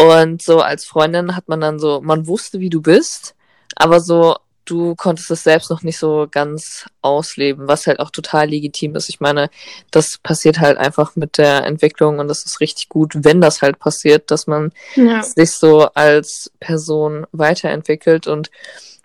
Und 0.00 0.42
so 0.42 0.60
als 0.60 0.84
Freundin 0.84 1.34
hat 1.34 1.48
man 1.48 1.60
dann 1.60 1.78
so, 1.80 2.00
man 2.02 2.26
wusste, 2.28 2.60
wie 2.60 2.70
du 2.70 2.80
bist, 2.82 3.34
aber 3.74 4.00
so, 4.00 4.36
du 4.66 4.94
konntest 4.94 5.30
es 5.30 5.44
selbst 5.44 5.70
noch 5.70 5.82
nicht 5.82 5.96
so 5.96 6.26
ganz 6.30 6.86
ausleben, 7.00 7.68
was 7.68 7.86
halt 7.86 8.00
auch 8.00 8.10
total 8.10 8.48
legitim 8.50 8.94
ist. 8.96 9.08
Ich 9.08 9.20
meine, 9.20 9.48
das 9.90 10.18
passiert 10.18 10.60
halt 10.60 10.76
einfach 10.76 11.16
mit 11.16 11.38
der 11.38 11.64
Entwicklung 11.64 12.18
und 12.18 12.28
das 12.28 12.44
ist 12.44 12.60
richtig 12.60 12.88
gut, 12.88 13.12
wenn 13.24 13.40
das 13.40 13.62
halt 13.62 13.78
passiert, 13.78 14.30
dass 14.30 14.46
man 14.46 14.72
ja. 14.96 15.22
sich 15.22 15.52
so 15.52 15.86
als 15.94 16.50
Person 16.60 17.26
weiterentwickelt. 17.32 18.26
Und 18.26 18.50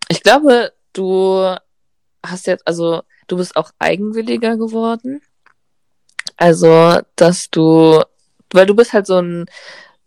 ich 0.10 0.24
glaube, 0.24 0.74
du 0.94 1.56
hast 2.26 2.48
jetzt, 2.48 2.68
also 2.68 3.04
du 3.28 3.38
bist 3.38 3.56
auch 3.56 3.72
eigenwilliger 3.80 4.58
geworden. 4.58 5.22
Also, 6.38 7.00
dass 7.16 7.50
du, 7.52 8.02
weil 8.52 8.66
du 8.66 8.76
bist 8.76 8.94
halt 8.94 9.06
so 9.06 9.20
ein 9.22 9.46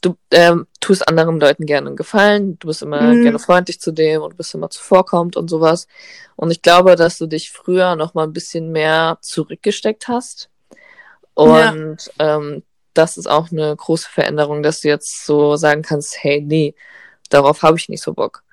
du 0.05 0.17
ähm, 0.31 0.67
tust 0.81 1.09
anderen 1.09 1.41
Leuten 1.41 1.67
gerne 1.67 1.89
einen 1.89 1.97
Gefallen, 1.97 2.59
du 2.59 2.69
bist 2.69 2.83
immer 2.83 3.01
mhm. 3.01 3.23
gerne 3.23 3.39
freundlich 3.39 3.81
zu 3.81 3.93
dem 3.93 4.23
und 4.23 4.33
du 4.33 4.37
bist 4.37 4.55
immer 4.55 4.71
zuvorkommend 4.71 5.37
und 5.37 5.49
sowas. 5.49 5.87
Und 6.37 6.51
ich 6.51 6.63
glaube, 6.63 6.97
dass 6.97 7.19
du 7.19 7.27
dich 7.27 7.51
früher 7.51 7.97
noch 7.97 8.15
mal 8.15 8.25
ein 8.25 8.33
bisschen 8.33 8.71
mehr 8.71 9.19
zurückgesteckt 9.21 10.09
hast. 10.09 10.51
Und 11.35 12.11
ja. 12.19 12.37
ähm, 12.37 12.63
das 12.93 13.17
ist 13.17 13.27
auch 13.27 13.51
eine 13.51 13.75
große 13.75 14.09
Veränderung, 14.09 14.63
dass 14.63 14.83
du 14.83 14.89
jetzt 14.89 15.25
so 15.25 15.57
sagen 15.57 15.83
kannst, 15.83 16.23
hey, 16.23 16.41
nee, 16.41 16.75
darauf 17.31 17.63
habe 17.63 17.77
ich 17.79 17.89
nicht 17.89 18.03
so 18.03 18.13
Bock. 18.13 18.45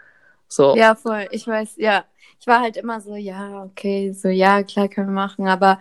So. 0.48 0.76
Ja, 0.76 0.96
voll. 0.96 1.28
Ich 1.32 1.48
weiß, 1.48 1.76
ja. 1.78 2.06
Ich 2.40 2.48
war 2.48 2.62
halt 2.62 2.76
immer 2.76 3.02
so, 3.02 3.16
ja, 3.16 3.64
okay, 3.64 4.14
so, 4.14 4.28
ja, 4.28 4.64
klar 4.64 4.88
können 4.88 5.10
wir 5.10 5.14
machen, 5.14 5.48
aber 5.48 5.80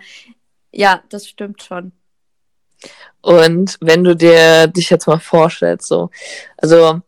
ja, 0.71 1.01
das 1.09 1.27
stimmt 1.27 1.63
schon. 1.63 1.91
Und 3.21 3.77
wenn 3.81 4.03
du 4.03 4.15
dir 4.15 4.67
dich 4.67 4.89
jetzt 4.89 5.07
mal 5.07 5.19
vorstellst, 5.19 5.87
so, 5.87 6.09
also, 6.57 7.01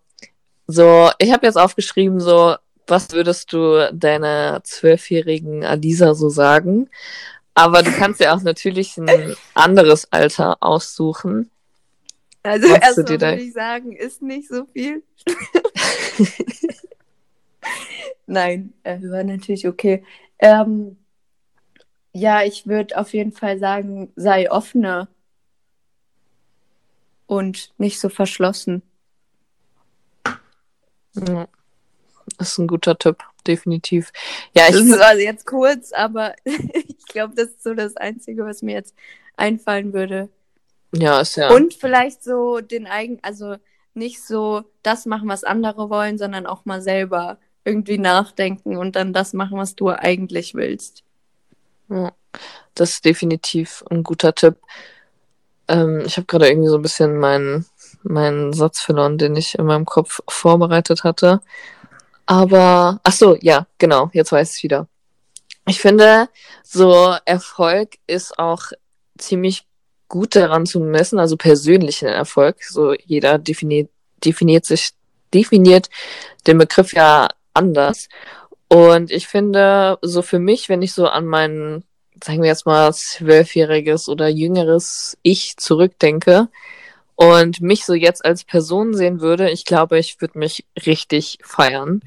so, 0.68 1.10
ich 1.18 1.32
habe 1.32 1.46
jetzt 1.46 1.58
aufgeschrieben, 1.58 2.20
so, 2.20 2.56
was 2.88 3.12
würdest 3.12 3.52
du 3.54 3.92
deiner 3.94 4.62
zwölfjährigen 4.64 5.64
Alisa 5.64 6.14
so 6.14 6.30
sagen? 6.30 6.90
Aber 7.56 7.84
du 7.84 7.92
kannst 7.92 8.20
ja 8.20 8.36
auch 8.36 8.42
natürlich 8.42 8.98
ein 8.98 9.36
anderes 9.54 10.12
Alter 10.12 10.58
aussuchen. 10.60 11.50
Also 12.42 12.68
erstmal 12.68 13.08
würde 13.08 13.36
ich 13.42 13.54
sagen, 13.54 13.94
ist 13.94 14.22
nicht 14.22 14.50
so 14.50 14.66
viel. 14.74 15.04
Nein, 18.28 18.74
äh, 18.84 19.00
war 19.04 19.24
natürlich 19.24 19.68
okay. 19.68 20.04
Ähm, 20.40 20.98
ja, 22.12 22.44
ich 22.44 22.68
würde 22.68 22.98
auf 22.98 23.14
jeden 23.14 23.32
Fall 23.32 23.60
sagen, 23.60 24.12
sei 24.16 24.52
offener 24.52 25.08
und 27.34 27.74
nicht 27.78 28.00
so 28.00 28.10
verschlossen. 28.10 28.84
Ja, 31.16 31.48
das 32.38 32.50
ist 32.50 32.58
ein 32.60 32.68
guter 32.68 32.98
Tipp, 32.98 33.18
definitiv. 33.46 34.12
Ja, 34.56 34.68
ich 34.68 34.74
das 34.74 34.82
ist 34.82 35.00
also 35.00 35.22
jetzt 35.22 35.46
kurz, 35.46 35.92
aber 35.92 36.36
ich 36.46 37.06
glaube, 37.08 37.34
das 37.36 37.50
ist 37.50 37.64
so 37.64 37.74
das 37.74 37.98
Einzige, 37.98 38.46
was 38.46 38.62
mir 38.62 38.74
jetzt 38.74 38.96
einfallen 39.36 39.94
würde. 39.94 40.30
Ja, 40.94 41.22
ist 41.22 41.36
ja. 41.36 41.50
Und 41.52 41.74
vielleicht 41.74 42.24
so 42.24 42.62
den 42.62 42.86
eigenen, 42.88 43.20
also 43.24 43.56
nicht 43.96 44.24
so 44.24 44.64
das 44.84 45.06
machen, 45.06 45.28
was 45.28 45.44
andere 45.44 45.90
wollen, 45.90 46.18
sondern 46.18 46.46
auch 46.46 46.66
mal 46.66 46.82
selber 46.82 47.40
irgendwie 47.66 47.98
nachdenken 47.98 48.78
und 48.78 48.96
dann 48.96 49.14
das 49.14 49.34
machen, 49.34 49.58
was 49.58 49.76
du 49.76 49.90
eigentlich 49.90 50.54
willst. 50.54 51.04
Ja, 51.90 52.14
das 52.76 52.92
ist 52.92 53.06
definitiv 53.06 53.84
ein 53.90 54.04
guter 54.04 54.36
Tipp. 54.36 54.58
Ähm, 55.68 56.04
ich 56.06 56.18
habe 56.18 56.26
gerade 56.26 56.50
irgendwie 56.50 56.70
so 56.70 56.76
ein 56.76 56.82
bisschen 56.82 57.18
meinen, 57.18 57.66
meinen 58.04 58.54
Satz 58.54 58.82
verloren, 58.82 59.18
den 59.18 59.36
ich 59.36 59.58
in 59.58 59.66
meinem 59.66 59.86
Kopf 59.86 60.20
vorbereitet 60.28 61.04
hatte. 61.04 61.42
Aber, 62.26 63.00
ach 63.04 63.12
so, 63.12 63.38
ja, 63.42 63.68
genau, 63.78 64.10
jetzt 64.14 64.32
weiß 64.32 64.58
ich 64.58 64.64
wieder. 64.64 64.88
Ich 65.68 65.80
finde, 65.80 66.30
so 66.64 67.16
Erfolg 67.26 67.96
ist 68.08 68.38
auch 68.38 68.64
ziemlich 69.18 69.66
gut 70.08 70.36
daran 70.36 70.66
zu 70.66 70.80
messen, 70.80 71.20
also 71.20 71.38
persönlichen 71.38 72.08
Erfolg. 72.08 72.64
So 72.64 72.94
jeder 72.94 73.38
definiert, 73.38 73.90
definiert 74.24 74.66
sich, 74.66 74.92
definiert 75.34 75.90
den 76.48 76.58
Begriff 76.58 76.94
ja 76.94 77.30
anders. 77.54 78.10
Und 78.68 79.12
ich 79.12 79.28
finde, 79.28 79.98
so 80.02 80.22
für 80.22 80.40
mich, 80.40 80.70
wenn 80.70 80.82
ich 80.82 80.94
so 80.94 81.08
an 81.08 81.26
meinen 81.26 81.84
sagen 82.24 82.42
wir 82.42 82.50
jetzt 82.50 82.66
mal, 82.66 82.94
zwölfjähriges 82.94 84.08
oder 84.10 84.28
jüngeres 84.28 85.18
Ich 85.24 85.58
zurückdenke 85.58 86.48
und 87.16 87.62
mich 87.62 87.86
so 87.86 87.94
jetzt 87.94 88.26
als 88.26 88.44
Person 88.44 88.94
sehen 88.94 89.22
würde, 89.22 89.52
ich 89.52 89.66
glaube, 89.66 90.00
ich 90.00 90.20
würde 90.22 90.40
mich 90.40 90.66
richtig 90.86 91.40
feiern. 91.44 92.02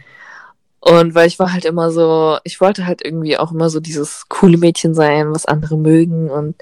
Und 0.81 1.15
weil 1.15 1.27
ich 1.27 1.39
war 1.39 1.53
halt 1.53 1.65
immer 1.65 1.91
so, 1.91 2.39
ich 2.45 2.61
wollte 2.61 2.87
halt 2.87 3.05
irgendwie 3.05 3.37
auch 3.39 3.51
immer 3.51 3.71
so 3.71 3.81
dieses 3.81 4.29
coole 4.29 4.57
Mädchen 4.57 4.95
sein, 4.95 5.33
was 5.33 5.47
andere 5.47 5.77
mögen 5.77 6.31
und 6.31 6.55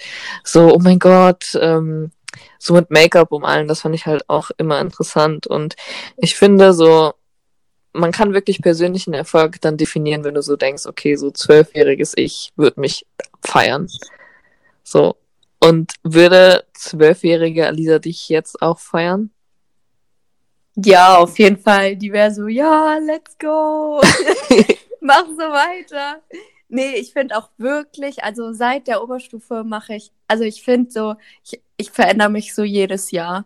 so, 0.42 0.74
oh 0.74 0.78
mein 0.80 0.98
Gott, 0.98 1.56
ähm, 1.60 2.10
so 2.58 2.74
mit 2.74 2.90
Make-up 2.90 3.32
um 3.32 3.44
allen, 3.44 3.68
das 3.68 3.82
fand 3.82 3.94
ich 3.94 4.06
halt 4.06 4.28
auch 4.28 4.50
immer 4.56 4.80
interessant. 4.80 5.46
Und 5.46 5.76
ich 6.16 6.36
finde 6.36 6.72
so, 6.72 7.12
man 7.92 8.12
kann 8.12 8.34
wirklich 8.34 8.62
persönlichen 8.62 9.14
Erfolg 9.14 9.60
dann 9.60 9.76
definieren, 9.76 10.24
wenn 10.24 10.34
du 10.34 10.42
so 10.42 10.56
denkst, 10.56 10.86
okay, 10.86 11.16
so 11.16 11.30
zwölfjähriges 11.30 12.12
Ich 12.16 12.52
würde 12.56 12.80
mich 12.80 13.06
feiern. 13.46 13.88
So. 14.82 15.16
Und 15.60 15.94
würde 16.02 16.64
zwölfjährige 16.74 17.66
Alisa 17.66 17.98
dich 17.98 18.28
jetzt 18.28 18.60
auch 18.60 18.78
feiern? 18.78 19.30
Ja, 20.76 21.16
auf 21.16 21.38
jeden 21.38 21.58
Fall. 21.58 21.96
Die 21.96 22.12
wäre 22.12 22.32
so, 22.32 22.48
ja, 22.48 22.98
let's 22.98 23.38
go. 23.38 24.00
Mach 25.00 25.26
so 25.26 25.38
weiter. 25.38 26.20
Nee, 26.68 26.96
ich 26.96 27.12
finde 27.12 27.36
auch 27.36 27.50
wirklich, 27.56 28.24
also 28.24 28.52
seit 28.52 28.88
der 28.88 29.02
Oberstufe 29.02 29.64
mache 29.64 29.94
ich, 29.94 30.10
also 30.26 30.44
ich 30.44 30.62
finde 30.62 30.90
so, 30.90 31.14
ich, 31.44 31.60
ich 31.76 31.90
verändere 31.90 32.30
mich 32.30 32.54
so 32.54 32.64
jedes 32.64 33.10
Jahr. 33.10 33.44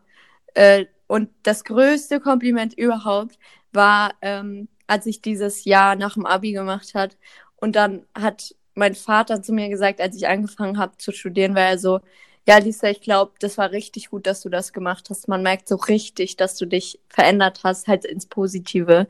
Äh, 0.55 0.87
und 1.07 1.31
das 1.43 1.65
größte 1.65 2.21
Kompliment 2.21 2.75
überhaupt 2.75 3.39
war, 3.73 4.15
ähm, 4.23 4.69
als 4.87 5.07
ich 5.07 5.21
dieses 5.21 5.65
Jahr 5.65 5.97
nach 5.97 6.15
dem 6.15 6.27
Abi 6.27 6.53
gemacht 6.53 6.95
hat. 6.95 7.17
Und 7.57 7.77
dann 7.77 8.07
hat 8.15 8.55
mein 8.79 8.95
Vater 8.95 9.43
zu 9.43 9.53
mir 9.53 9.69
gesagt, 9.69 10.01
als 10.01 10.17
ich 10.17 10.29
angefangen 10.29 10.79
habe 10.79 10.97
zu 10.99 11.13
studieren, 11.13 11.55
war 11.55 11.63
er 11.65 11.79
so, 11.79 12.01
Ja, 12.47 12.59
Lisa, 12.59 12.89
ich 12.91 13.01
glaube, 13.03 13.33
das 13.41 13.59
war 13.59 13.73
richtig 13.73 14.11
gut, 14.11 14.27
dass 14.27 14.41
du 14.43 14.49
das 14.49 14.73
gemacht 14.73 15.11
hast. 15.11 15.29
Man 15.29 15.43
merkt 15.43 15.69
so 15.69 15.77
richtig, 15.77 16.37
dass 16.37 16.57
du 16.57 16.67
dich 16.67 16.99
verändert 17.09 17.61
hast, 17.65 17.89
halt 17.89 18.05
ins 18.07 18.27
Positive. 18.27 19.07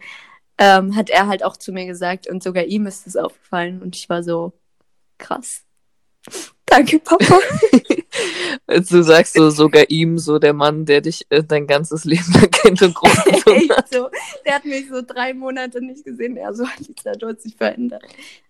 Ähm, 0.59 0.97
hat 0.97 1.11
er 1.11 1.29
halt 1.29 1.45
auch 1.45 1.57
zu 1.57 1.73
mir 1.73 1.87
gesagt 1.87 2.29
und 2.29 2.43
sogar 2.43 2.65
ihm 2.65 2.87
ist 2.87 3.07
es 3.07 3.17
aufgefallen 3.17 3.83
und 3.83 3.97
ich 3.97 4.09
war 4.09 4.23
so 4.25 4.53
krass. 5.19 5.65
Danke, 6.67 7.01
Papa. 7.01 7.41
du 8.67 9.03
sagst 9.03 9.35
so 9.35 9.51
sogar 9.51 9.89
ihm, 9.89 10.19
so 10.19 10.39
der 10.39 10.53
Mann, 10.53 10.85
der 10.85 11.01
dich 11.01 11.27
äh, 11.31 11.43
dein 11.43 11.67
ganzes 11.67 12.05
Leben 12.05 12.33
lang 12.35 12.51
kennt 12.51 12.83
und 12.83 12.95
groß 12.95 13.17
hat. 13.17 13.89
so, 13.91 14.09
der 14.45 14.55
hat 14.55 14.65
mich 14.65 14.89
so 14.89 15.03
drei 15.03 15.35
Monate 15.35 15.85
nicht 15.85 16.05
gesehen. 16.05 16.37
Er 16.37 16.55
so, 16.55 16.65
Lisa, 16.79 17.13
du 17.13 17.29
hast 17.29 17.45
dich 17.45 17.57
verändert. 17.57 18.03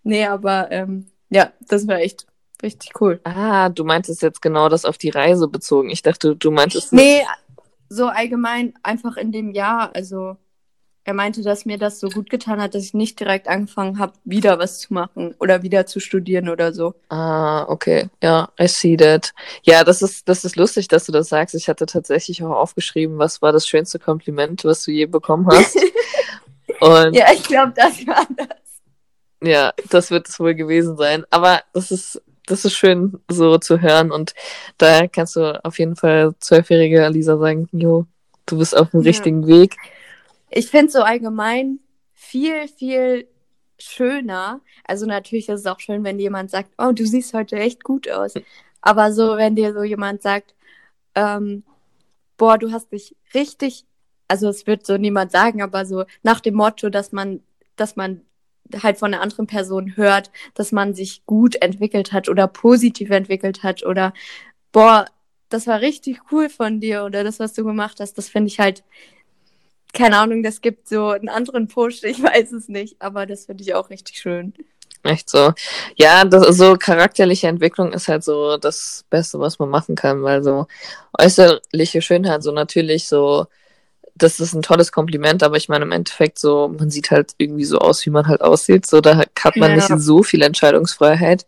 Nee, 0.03 0.27
aber 0.27 0.71
ähm, 0.71 1.07
ja, 1.31 1.53
das 1.69 1.87
war 1.87 1.99
echt 2.01 2.27
richtig 2.63 3.01
cool. 3.01 3.21
Ah, 3.25 3.69
du 3.69 3.85
meintest 3.85 4.23
jetzt 4.23 4.43
genau 4.43 4.69
das 4.69 4.85
auf 4.85 4.99
die 4.99 5.11
Reise 5.11 5.49
bezogen. 5.49 5.91
Ich 5.91 6.03
dachte, 6.03 6.37
du 6.37 6.51
meintest. 6.51 6.93
Nee, 6.93 7.23
so 7.89 8.07
allgemein 8.07 8.75
einfach 8.83 9.17
in 9.17 9.33
dem 9.33 9.53
Jahr. 9.53 9.95
Also 9.95 10.37
er 11.09 11.15
meinte, 11.15 11.41
dass 11.41 11.65
mir 11.65 11.79
das 11.79 12.01
so 12.01 12.11
gut 12.11 12.29
getan 12.29 12.61
hat, 12.61 12.75
dass 12.75 12.85
ich 12.85 12.93
nicht 12.93 13.19
direkt 13.19 13.49
angefangen 13.49 13.99
habe, 13.99 14.13
wieder 14.25 14.59
was 14.59 14.79
zu 14.79 14.93
machen 14.93 15.35
oder 15.41 15.63
wieder 15.63 15.87
zu 15.87 16.01
studieren 16.01 16.51
oder 16.51 16.75
so. 16.75 16.97
Ah, 17.09 17.65
okay. 17.67 18.11
Ja, 18.23 18.51
I 18.61 18.69
see 18.69 18.95
that. 18.95 19.33
Ja, 19.63 19.85
das 19.85 20.03
ist, 20.03 20.29
das 20.29 20.45
ist 20.45 20.57
lustig, 20.57 20.87
dass 20.89 21.07
du 21.07 21.13
das 21.13 21.31
sagst. 21.31 21.55
Ich 21.55 21.71
hatte 21.71 21.87
tatsächlich 21.87 22.43
auch 22.43 22.55
aufgeschrieben, 22.55 23.17
was 23.17 23.41
war 23.41 23.53
das 23.53 23.67
schönste 23.67 23.99
Kompliment, 23.99 24.67
was 24.67 24.85
du 24.85 24.91
je 24.91 25.07
bekommen 25.07 25.49
hast. 25.51 25.79
Und 26.81 27.15
ja, 27.17 27.33
ich 27.33 27.45
glaube, 27.45 27.73
das 27.75 28.07
war 28.07 28.27
das. 28.37 28.47
Ja, 29.43 29.73
das 29.89 30.11
wird 30.11 30.29
es 30.29 30.39
wohl 30.39 30.55
gewesen 30.55 30.99
sein. 30.99 31.25
Aber 31.31 31.63
das 31.73 31.91
ist, 31.91 32.21
das 32.45 32.67
ist 32.67 32.75
schön 32.75 33.19
so 33.31 33.57
zu 33.57 33.81
hören 33.81 34.13
und 34.13 34.35
da 34.77 35.07
kannst 35.07 35.37
du 35.37 35.65
auf 35.65 35.79
jeden 35.79 35.97
Fall 35.97 36.35
zwölfjährige 36.41 37.05
Alisa 37.05 37.39
sagen, 37.39 37.67
jo, 37.73 38.05
du 38.45 38.59
bist 38.59 38.77
auf 38.77 38.91
dem 38.91 39.01
ja. 39.01 39.07
richtigen 39.09 39.47
Weg 39.47 39.77
ich 40.51 40.69
finde 40.69 40.93
so 40.93 41.03
allgemein 41.03 41.81
viel, 42.15 42.69
viel 42.69 43.29
schöner. 43.79 44.61
Also 44.85 45.07
natürlich 45.07 45.49
ist 45.49 45.61
es 45.61 45.67
auch 45.67 45.81
schön, 45.81 46.05
wenn 46.05 46.19
jemand 46.19 46.51
sagt, 46.51 46.73
oh, 46.79 46.93
du 46.93 47.07
siehst 47.07 47.35
heute 47.35 47.57
echt 47.57 47.85
gut 47.85 48.11
aus. 48.11 48.35
Aber 48.81 49.13
so, 49.13 49.37
wenn 49.37 49.57
dir 49.57 49.73
so 49.73 49.83
jemand 49.83 50.23
sagt, 50.23 50.55
ähm, 51.15 51.65
boah, 52.37 52.59
du 52.59 52.73
hast 52.73 52.93
dich 52.93 53.17
richtig, 53.35 53.85
also 54.29 54.49
es 54.49 54.67
wird 54.67 54.87
so 54.87 54.97
niemand 54.97 55.33
sagen, 55.33 55.63
aber 55.63 55.87
so 55.87 56.05
nach 56.23 56.41
dem 56.41 56.55
Motto, 56.55 56.91
dass 56.91 57.13
man, 57.13 57.41
dass 57.77 57.97
man 57.97 58.23
halt 58.83 58.99
von 58.99 59.13
einer 59.13 59.23
anderen 59.23 59.47
Person 59.47 59.97
hört, 59.97 60.31
dass 60.55 60.73
man 60.73 60.95
sich 60.95 61.25
gut 61.27 61.57
entwickelt 61.57 62.13
hat 62.13 62.29
oder 62.29 62.47
positiv 62.47 63.11
entwickelt 63.11 63.63
hat 63.63 63.85
oder 63.85 64.13
boah, 64.73 65.07
das 65.49 65.67
war 65.67 65.81
richtig 65.81 66.21
cool 66.31 66.49
von 66.51 66.81
dir 66.81 67.05
oder 67.05 67.25
das, 67.25 67.41
was 67.41 67.55
du 67.55 67.65
gemacht 67.65 68.01
hast, 68.01 68.19
das 68.19 68.29
finde 68.29 68.49
ich 68.49 68.61
halt 68.61 68.85
keine 69.99 70.19
Ahnung, 70.19 70.43
das 70.43 70.61
gibt 70.61 70.89
so 70.89 71.09
einen 71.09 71.29
anderen 71.29 71.67
Push, 71.69 72.05
ich 72.05 72.23
weiß 72.23 72.53
es 72.53 72.69
nicht, 72.69 72.97
aber 73.01 73.27
das 73.27 73.47
finde 73.47 73.65
ich 73.65 73.75
auch 73.75 73.91
richtig 73.91 74.19
schön. 74.19 74.55
Echt 75.03 75.29
so. 75.29 75.53
Ja, 75.97 76.25
das, 76.25 76.57
so 76.57 76.77
charakterliche 76.77 77.49
Entwicklung 77.49 77.93
ist 77.93 78.09
halt 78.09 78.25
so 78.25 78.57
das 78.57 79.05
Beste, 79.11 79.39
was 79.39 79.59
man 79.59 79.71
machen 79.71 79.95
kann, 79.95 80.23
weil 80.23 80.43
so 80.43 80.67
äußerliche 81.19 82.03
Schönheit, 82.03 82.43
so 82.43 82.53
natürlich 82.53 83.07
so, 83.09 83.47
das 84.15 84.41
ist 84.41 84.55
ein 84.55 84.63
tolles 84.63 84.91
Kompliment, 84.93 85.43
aber 85.43 85.57
ich 85.57 85.69
meine 85.69 85.85
im 85.85 85.93
Endeffekt 85.93 86.39
so, 86.39 86.69
man 86.69 86.91
sieht 86.91 87.11
halt 87.11 87.33
irgendwie 87.39 87.65
so 87.65 87.79
aus, 87.79 88.05
wie 88.07 88.11
man 88.11 88.27
halt 88.27 88.41
aussieht, 88.41 88.87
so 88.87 89.01
da 89.01 89.19
hat 89.19 89.57
man 89.57 89.71
ja. 89.71 89.77
nicht 89.77 90.03
so 90.03 90.23
viel 90.23 90.43
Entscheidungsfreiheit. 90.43 91.47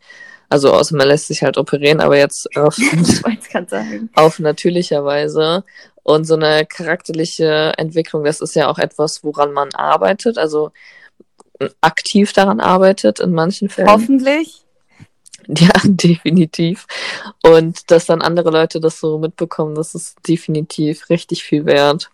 Also 0.53 0.73
außer 0.73 0.97
man 0.97 1.07
lässt 1.07 1.29
sich 1.29 1.45
halt 1.45 1.57
operieren, 1.57 2.01
aber 2.01 2.17
jetzt 2.19 2.57
auf, 2.57 2.77
auf 4.15 4.39
natürlicher 4.41 5.05
Weise. 5.05 5.65
Und 6.03 6.25
so 6.25 6.35
eine 6.35 6.67
charakterliche 6.67 7.75
Entwicklung, 7.77 8.25
das 8.25 8.41
ist 8.41 8.55
ja 8.55 8.69
auch 8.69 8.79
etwas, 8.79 9.23
woran 9.23 9.53
man 9.53 9.75
arbeitet, 9.75 10.39
also 10.39 10.73
aktiv 11.81 12.33
daran 12.33 12.61
arbeitet 12.61 13.21
in 13.21 13.33
manchen 13.33 13.69
Fällen. 13.69 13.91
Hoffentlich. 13.91 14.65
Ja, 15.49 15.73
definitiv. 15.85 16.87
Und 17.43 17.91
dass 17.91 18.07
dann 18.07 18.23
andere 18.23 18.51
Leute 18.51 18.79
das 18.79 19.01
so 19.01 19.19
mitbekommen, 19.19 19.75
das 19.75 19.97
ist 19.97 20.17
definitiv 20.29 21.09
richtig 21.09 21.43
viel 21.43 21.65
wert. 21.65 22.11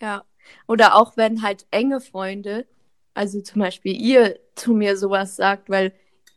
Ja. 0.00 0.24
Oder 0.66 0.94
auch 0.94 1.16
wenn 1.16 1.42
halt 1.42 1.66
enge 1.72 2.00
Freunde, 2.00 2.64
also 3.12 3.42
zum 3.42 3.60
Beispiel 3.60 4.00
ihr 4.00 4.38
zu 4.54 4.72
mir 4.72 4.96
sowas 4.96 5.36
sagt, 5.36 5.68
weil 5.68 5.92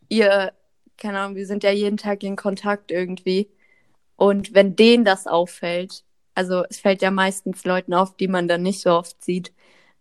ihr, 0.09 0.51
keine 0.97 1.19
Ahnung, 1.19 1.35
wir 1.35 1.45
sind 1.45 1.63
ja 1.63 1.71
jeden 1.71 1.97
Tag 1.97 2.23
in 2.23 2.35
Kontakt 2.35 2.91
irgendwie. 2.91 3.49
Und 4.17 4.53
wenn 4.53 4.75
denen 4.75 5.05
das 5.05 5.27
auffällt, 5.27 6.03
also 6.35 6.63
es 6.69 6.79
fällt 6.79 7.01
ja 7.01 7.11
meistens 7.11 7.65
Leuten 7.65 7.93
auf, 7.93 8.15
die 8.15 8.27
man 8.27 8.47
dann 8.47 8.61
nicht 8.63 8.81
so 8.81 8.91
oft 8.91 9.23
sieht. 9.23 9.51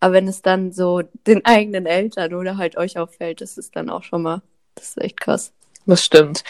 Aber 0.00 0.14
wenn 0.14 0.28
es 0.28 0.42
dann 0.42 0.72
so 0.72 1.02
den 1.26 1.44
eigenen 1.44 1.86
Eltern 1.86 2.34
oder 2.34 2.56
halt 2.56 2.76
euch 2.76 2.98
auffällt, 2.98 3.40
das 3.40 3.58
ist 3.58 3.76
dann 3.76 3.90
auch 3.90 4.02
schon 4.02 4.22
mal, 4.22 4.42
das 4.74 4.90
ist 4.90 5.00
echt 5.00 5.20
krass. 5.20 5.52
Das 5.86 6.04
stimmt. 6.04 6.44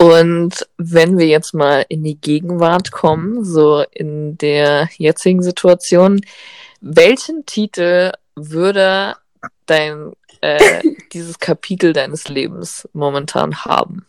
Und 0.00 0.66
wenn 0.76 1.18
wir 1.18 1.26
jetzt 1.26 1.54
mal 1.54 1.84
in 1.88 2.04
die 2.04 2.20
Gegenwart 2.20 2.92
kommen, 2.92 3.44
so 3.44 3.84
in 3.92 4.38
der 4.38 4.88
jetzigen 4.96 5.42
Situation, 5.42 6.20
welchen 6.80 7.44
Titel 7.46 8.12
würde 8.36 9.16
dein 9.66 10.12
äh, 10.40 10.82
dieses 11.12 11.40
Kapitel 11.40 11.92
deines 11.92 12.28
Lebens 12.28 12.88
momentan 12.92 13.64
haben? 13.64 14.06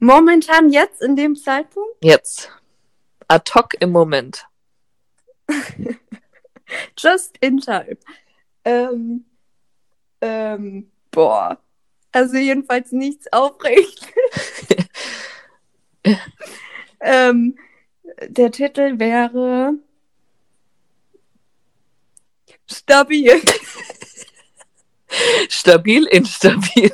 Momentan 0.00 0.70
jetzt 0.70 1.02
in 1.02 1.14
dem 1.14 1.36
Zeitpunkt? 1.36 2.02
Jetzt. 2.02 2.50
Ad 3.28 3.52
hoc 3.54 3.74
im 3.80 3.90
Moment. 3.90 4.46
Just 6.96 7.36
in 7.40 7.58
time. 7.58 7.98
Ähm, 8.64 9.26
ähm, 10.22 10.90
boah. 11.10 11.58
Also 12.12 12.38
jedenfalls 12.38 12.92
nichts 12.92 13.30
aufrecht. 13.32 14.08
ähm, 17.00 17.58
der 18.22 18.50
Titel 18.50 18.98
wäre 18.98 19.74
Stabil. 22.66 23.32
Stabil, 25.48 26.06
instabil. 26.06 26.92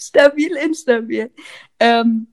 Stabil, 0.00 0.56
instabil. 0.56 1.30
Ähm, 1.78 2.28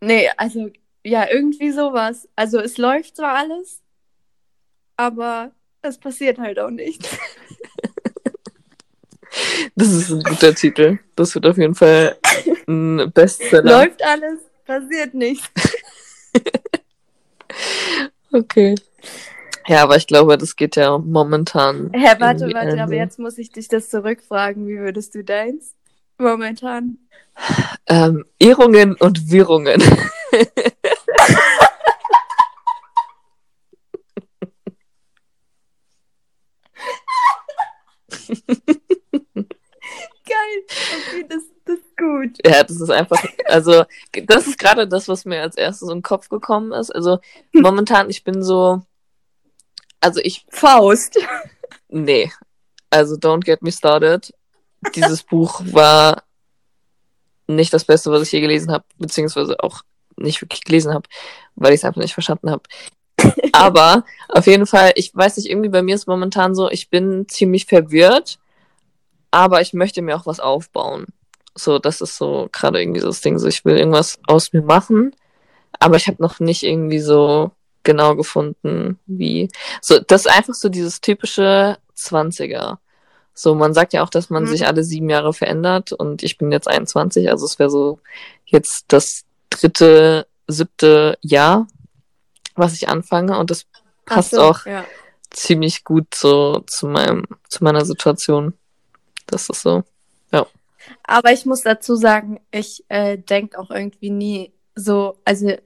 nee, 0.00 0.28
also 0.36 0.70
ja, 1.04 1.28
irgendwie 1.30 1.70
sowas. 1.70 2.28
Also 2.34 2.58
es 2.58 2.78
läuft 2.78 3.16
zwar 3.16 3.36
alles, 3.36 3.80
aber 4.96 5.52
es 5.82 5.98
passiert 5.98 6.38
halt 6.38 6.58
auch 6.58 6.70
nichts. 6.70 7.08
Das 9.74 9.92
ist 9.92 10.12
ein 10.12 10.22
guter 10.22 10.54
Titel. 10.54 11.00
Das 11.16 11.34
wird 11.34 11.44
auf 11.46 11.58
jeden 11.58 11.74
Fall 11.74 12.16
ein 12.68 13.10
Bestseller. 13.12 13.80
Läuft 13.80 14.00
alles, 14.04 14.38
passiert 14.64 15.12
nichts. 15.12 15.50
okay. 18.32 18.76
Ja, 19.66 19.82
aber 19.82 19.96
ich 19.96 20.06
glaube, 20.06 20.38
das 20.38 20.54
geht 20.54 20.76
ja 20.76 20.96
momentan. 20.98 21.90
Hä, 21.92 22.14
warte, 22.18 22.46
warte, 22.52 22.68
Ende. 22.68 22.82
aber 22.82 22.94
jetzt 22.94 23.18
muss 23.18 23.38
ich 23.38 23.50
dich 23.50 23.66
das 23.66 23.90
zurückfragen. 23.90 24.68
Wie 24.68 24.78
würdest 24.78 25.16
du 25.16 25.24
deins 25.24 25.74
momentan? 26.18 26.98
Ähm, 27.86 28.24
Ehrungen 28.38 28.94
und 28.96 29.30
Wirrungen. 29.30 29.80
Geil, 40.26 40.62
okay, 40.96 41.26
das, 41.28 41.42
das 41.64 41.78
ist 41.78 41.96
gut. 41.96 42.38
Ja, 42.46 42.62
das 42.62 42.80
ist 42.80 42.90
einfach, 42.90 43.22
also, 43.46 43.84
das 44.26 44.46
ist 44.46 44.58
gerade 44.58 44.88
das, 44.88 45.08
was 45.08 45.24
mir 45.24 45.42
als 45.42 45.56
erstes 45.56 45.88
in 45.88 45.96
den 45.98 46.02
Kopf 46.02 46.28
gekommen 46.28 46.72
ist. 46.72 46.90
Also, 46.90 47.18
momentan, 47.52 48.08
ich 48.08 48.24
bin 48.24 48.42
so, 48.42 48.82
also 50.04 50.20
ich. 50.22 50.44
Faust. 50.50 51.18
Nee. 51.88 52.30
Also 52.90 53.16
Don't 53.16 53.42
Get 53.42 53.62
Me 53.62 53.72
Started. 53.72 54.34
Dieses 54.94 55.22
Buch 55.22 55.62
war 55.72 56.22
nicht 57.46 57.72
das 57.72 57.84
Beste, 57.84 58.10
was 58.10 58.22
ich 58.22 58.32
je 58.32 58.40
gelesen 58.40 58.72
habe, 58.72 58.84
beziehungsweise 58.98 59.62
auch 59.62 59.82
nicht 60.16 60.40
wirklich 60.40 60.64
gelesen 60.64 60.94
habe, 60.94 61.08
weil 61.56 61.72
ich 61.72 61.80
es 61.80 61.84
einfach 61.84 62.00
nicht 62.00 62.14
verstanden 62.14 62.50
habe. 62.50 62.62
Aber 63.52 64.04
auf 64.28 64.46
jeden 64.46 64.66
Fall, 64.66 64.92
ich 64.96 65.14
weiß 65.14 65.36
nicht, 65.36 65.48
irgendwie 65.48 65.68
bei 65.68 65.82
mir 65.82 65.94
ist 65.94 66.08
momentan 66.08 66.54
so, 66.54 66.70
ich 66.70 66.90
bin 66.90 67.26
ziemlich 67.28 67.66
verwirrt, 67.66 68.38
aber 69.30 69.60
ich 69.60 69.72
möchte 69.72 70.00
mir 70.00 70.16
auch 70.16 70.26
was 70.26 70.38
aufbauen. 70.38 71.06
So, 71.56 71.80
das 71.80 72.00
ist 72.00 72.16
so 72.16 72.48
gerade 72.52 72.80
irgendwie 72.80 73.00
so 73.00 73.08
das 73.08 73.20
Ding, 73.20 73.38
so 73.38 73.48
ich 73.48 73.64
will 73.64 73.76
irgendwas 73.76 74.18
aus 74.26 74.52
mir 74.52 74.62
machen, 74.62 75.14
aber 75.80 75.96
ich 75.96 76.06
habe 76.06 76.22
noch 76.22 76.38
nicht 76.38 76.62
irgendwie 76.62 77.00
so 77.00 77.50
genau 77.82 78.16
gefunden, 78.16 78.98
wie. 79.06 79.48
So, 79.80 79.98
das 79.98 80.26
ist 80.26 80.32
einfach 80.32 80.54
so 80.54 80.68
dieses 80.68 81.00
typische 81.00 81.78
20er. 81.96 82.78
So, 83.34 83.54
man 83.54 83.74
sagt 83.74 83.92
ja 83.92 84.02
auch, 84.04 84.10
dass 84.10 84.30
man 84.30 84.44
Mhm. 84.44 84.48
sich 84.48 84.66
alle 84.66 84.84
sieben 84.84 85.10
Jahre 85.10 85.32
verändert 85.34 85.92
und 85.92 86.22
ich 86.22 86.38
bin 86.38 86.52
jetzt 86.52 86.68
21, 86.68 87.28
also 87.30 87.44
es 87.44 87.58
wäre 87.58 87.70
so 87.70 87.98
jetzt 88.46 88.84
das 88.88 89.24
dritte, 89.50 90.26
siebte 90.46 91.18
Jahr, 91.20 91.66
was 92.54 92.74
ich 92.74 92.88
anfange 92.88 93.36
und 93.38 93.50
das 93.50 93.66
passt 94.06 94.30
so, 94.32 94.40
auch 94.40 94.66
Ja. 94.66 94.86
ziemlich 95.30 95.82
gut 95.84 96.14
so 96.14 96.60
zu 96.66 96.86
meinem, 96.86 97.24
zu 97.48 97.64
meiner 97.64 97.84
Situation. 97.84 98.54
Das 99.26 99.48
ist 99.48 99.62
so. 99.62 99.82
Aber 101.02 101.32
ich 101.32 101.46
muss 101.46 101.62
dazu 101.62 101.96
sagen, 101.96 102.40
ich 102.50 102.84
äh, 102.88 103.16
denke 103.18 103.58
auch 103.58 103.70
irgendwie 103.70 104.10
nie 104.10 104.52
so, 104.74 105.18
also 105.24 105.56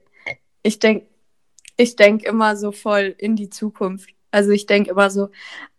ich 0.63 0.79
denke 0.79 1.07
ich 1.77 1.95
denk 1.95 2.23
immer 2.23 2.57
so 2.57 2.71
voll 2.71 3.15
in 3.17 3.35
die 3.35 3.49
Zukunft. 3.49 4.09
Also 4.31 4.51
ich 4.51 4.65
denke 4.65 4.91
immer 4.91 5.09
so, 5.09 5.29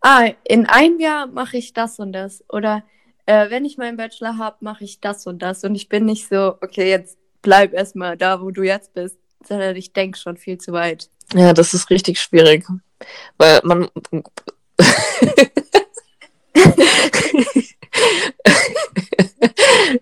ah, 0.01 0.29
in 0.45 0.67
einem 0.67 1.01
Jahr 1.01 1.27
mache 1.27 1.57
ich 1.57 1.73
das 1.73 1.99
und 1.99 2.13
das. 2.13 2.45
Oder 2.49 2.85
äh, 3.27 3.51
wenn 3.51 3.65
ich 3.65 3.79
meinen 3.79 3.97
Bachelor 3.97 4.39
habe, 4.39 4.57
mache 4.61 4.85
ich 4.85 5.01
das 5.01 5.27
und 5.27 5.41
das. 5.41 5.65
Und 5.65 5.75
ich 5.75 5.89
bin 5.89 6.05
nicht 6.05 6.29
so, 6.29 6.57
okay, 6.61 6.91
jetzt 6.91 7.19
bleib 7.43 7.73
erstmal 7.73 8.17
da, 8.17 8.41
wo 8.41 8.51
du 8.51 8.63
jetzt 8.63 8.95
bist. 8.95 9.19
Sondern 9.47 9.77
ich 9.77 9.93
denke 9.93 10.19
schon 10.19 10.37
viel 10.37 10.59
zu 10.59 10.73
weit. 10.73 11.09
Ja, 11.33 11.53
das 11.53 11.75
ist 11.75 11.91
richtig 11.91 12.21
schwierig. 12.21 12.67
Weil 13.39 13.61
man. 13.63 13.89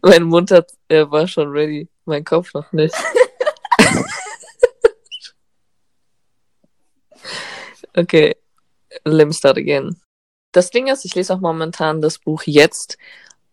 mein 0.03 0.24
Mund 0.24 0.51
hat, 0.51 0.72
äh, 0.88 1.05
war 1.09 1.28
schon 1.28 1.49
ready, 1.49 1.88
mein 2.05 2.24
Kopf 2.24 2.53
noch 2.55 2.72
nicht. 2.72 2.94
Okay, 7.99 8.36
let 9.05 9.26
me 9.26 9.32
start 9.32 9.59
again. 9.59 9.96
Das 10.53 10.70
Ding 10.70 10.86
ist, 10.86 11.05
ich 11.05 11.14
lese 11.14 11.34
auch 11.34 11.40
momentan 11.40 12.01
das 12.01 12.18
Buch 12.18 12.42
jetzt 12.44 12.96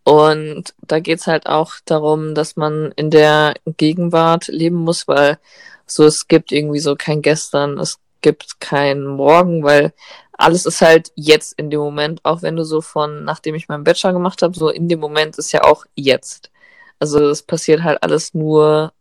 und 0.03 0.73
da 0.81 0.99
geht's 0.99 1.27
halt 1.27 1.47
auch 1.47 1.73
darum, 1.85 2.35
dass 2.35 2.55
man 2.55 2.93
in 2.95 3.09
der 3.09 3.55
Gegenwart 3.77 4.47
leben 4.47 4.77
muss, 4.77 5.07
weil 5.07 5.39
so 5.87 6.05
es 6.05 6.27
gibt 6.27 6.51
irgendwie 6.51 6.79
so 6.79 6.95
kein 6.95 7.21
Gestern, 7.21 7.79
es 7.79 7.99
gibt 8.21 8.59
kein 8.59 9.05
Morgen, 9.05 9.63
weil 9.63 9.93
alles 10.37 10.65
ist 10.65 10.81
halt 10.81 11.11
jetzt 11.15 11.53
in 11.59 11.69
dem 11.69 11.79
Moment, 11.79 12.21
auch 12.23 12.41
wenn 12.41 12.55
du 12.55 12.63
so 12.63 12.81
von, 12.81 13.23
nachdem 13.23 13.55
ich 13.55 13.67
meinen 13.67 13.83
Bachelor 13.83 14.13
gemacht 14.13 14.41
habe, 14.41 14.57
so 14.57 14.69
in 14.69 14.89
dem 14.89 14.99
Moment 14.99 15.37
ist 15.37 15.51
ja 15.51 15.63
auch 15.63 15.85
jetzt. 15.95 16.51
Also 16.99 17.29
es 17.29 17.43
passiert 17.43 17.83
halt 17.83 18.01
alles 18.03 18.33
nur 18.33 18.93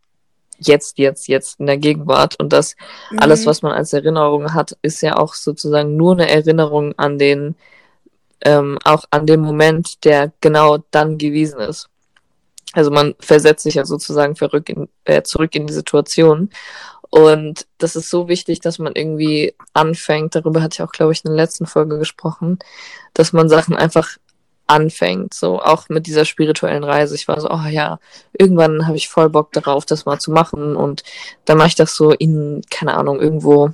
jetzt, 0.59 0.97
jetzt, 0.97 1.27
jetzt 1.27 1.59
in 1.59 1.65
der 1.65 1.77
Gegenwart 1.77 2.39
und 2.39 2.53
das 2.53 2.75
alles, 3.17 3.41
Mhm. 3.41 3.45
was 3.47 3.61
man 3.61 3.71
als 3.73 3.93
Erinnerung 3.93 4.53
hat, 4.53 4.77
ist 4.81 5.01
ja 5.01 5.17
auch 5.17 5.33
sozusagen 5.33 5.95
nur 5.97 6.13
eine 6.13 6.29
Erinnerung 6.29 6.93
an 6.97 7.17
den, 7.17 7.55
ähm, 8.41 8.77
auch 8.83 9.05
an 9.11 9.25
den 9.25 9.41
Moment, 9.41 10.03
der 10.05 10.31
genau 10.41 10.77
dann 10.91 11.17
gewesen 11.17 11.59
ist. 11.59 11.89
Also 12.73 12.91
man 12.91 13.15
versetzt 13.19 13.63
sich 13.63 13.75
ja 13.75 13.85
sozusagen 13.85 14.35
in, 14.67 14.89
äh, 15.05 15.21
zurück 15.23 15.55
in 15.55 15.67
die 15.67 15.73
Situation. 15.73 16.49
Und 17.09 17.67
das 17.77 17.95
ist 17.95 18.09
so 18.09 18.27
wichtig, 18.27 18.59
dass 18.59 18.79
man 18.79 18.93
irgendwie 18.93 19.55
anfängt, 19.73 20.35
darüber 20.35 20.61
hatte 20.61 20.75
ich 20.75 20.81
auch, 20.81 20.91
glaube 20.91 21.13
ich, 21.13 21.23
in 21.23 21.31
der 21.31 21.37
letzten 21.37 21.65
Folge 21.65 21.97
gesprochen, 21.97 22.59
dass 23.13 23.31
man 23.31 23.47
Sachen 23.47 23.75
einfach 23.75 24.17
anfängt, 24.67 25.33
so 25.33 25.61
auch 25.61 25.89
mit 25.89 26.07
dieser 26.07 26.25
spirituellen 26.25 26.83
Reise. 26.83 27.15
Ich 27.15 27.27
war 27.27 27.39
so, 27.39 27.49
oh 27.49 27.67
ja, 27.69 27.99
irgendwann 28.33 28.87
habe 28.87 28.97
ich 28.97 29.09
voll 29.09 29.29
Bock 29.29 29.51
darauf, 29.51 29.85
das 29.85 30.05
mal 30.05 30.19
zu 30.19 30.31
machen 30.31 30.75
und 30.75 31.03
dann 31.45 31.57
mache 31.57 31.67
ich 31.69 31.75
das 31.75 31.95
so 31.95 32.11
in, 32.11 32.61
keine 32.69 32.95
Ahnung, 32.95 33.19
irgendwo 33.19 33.71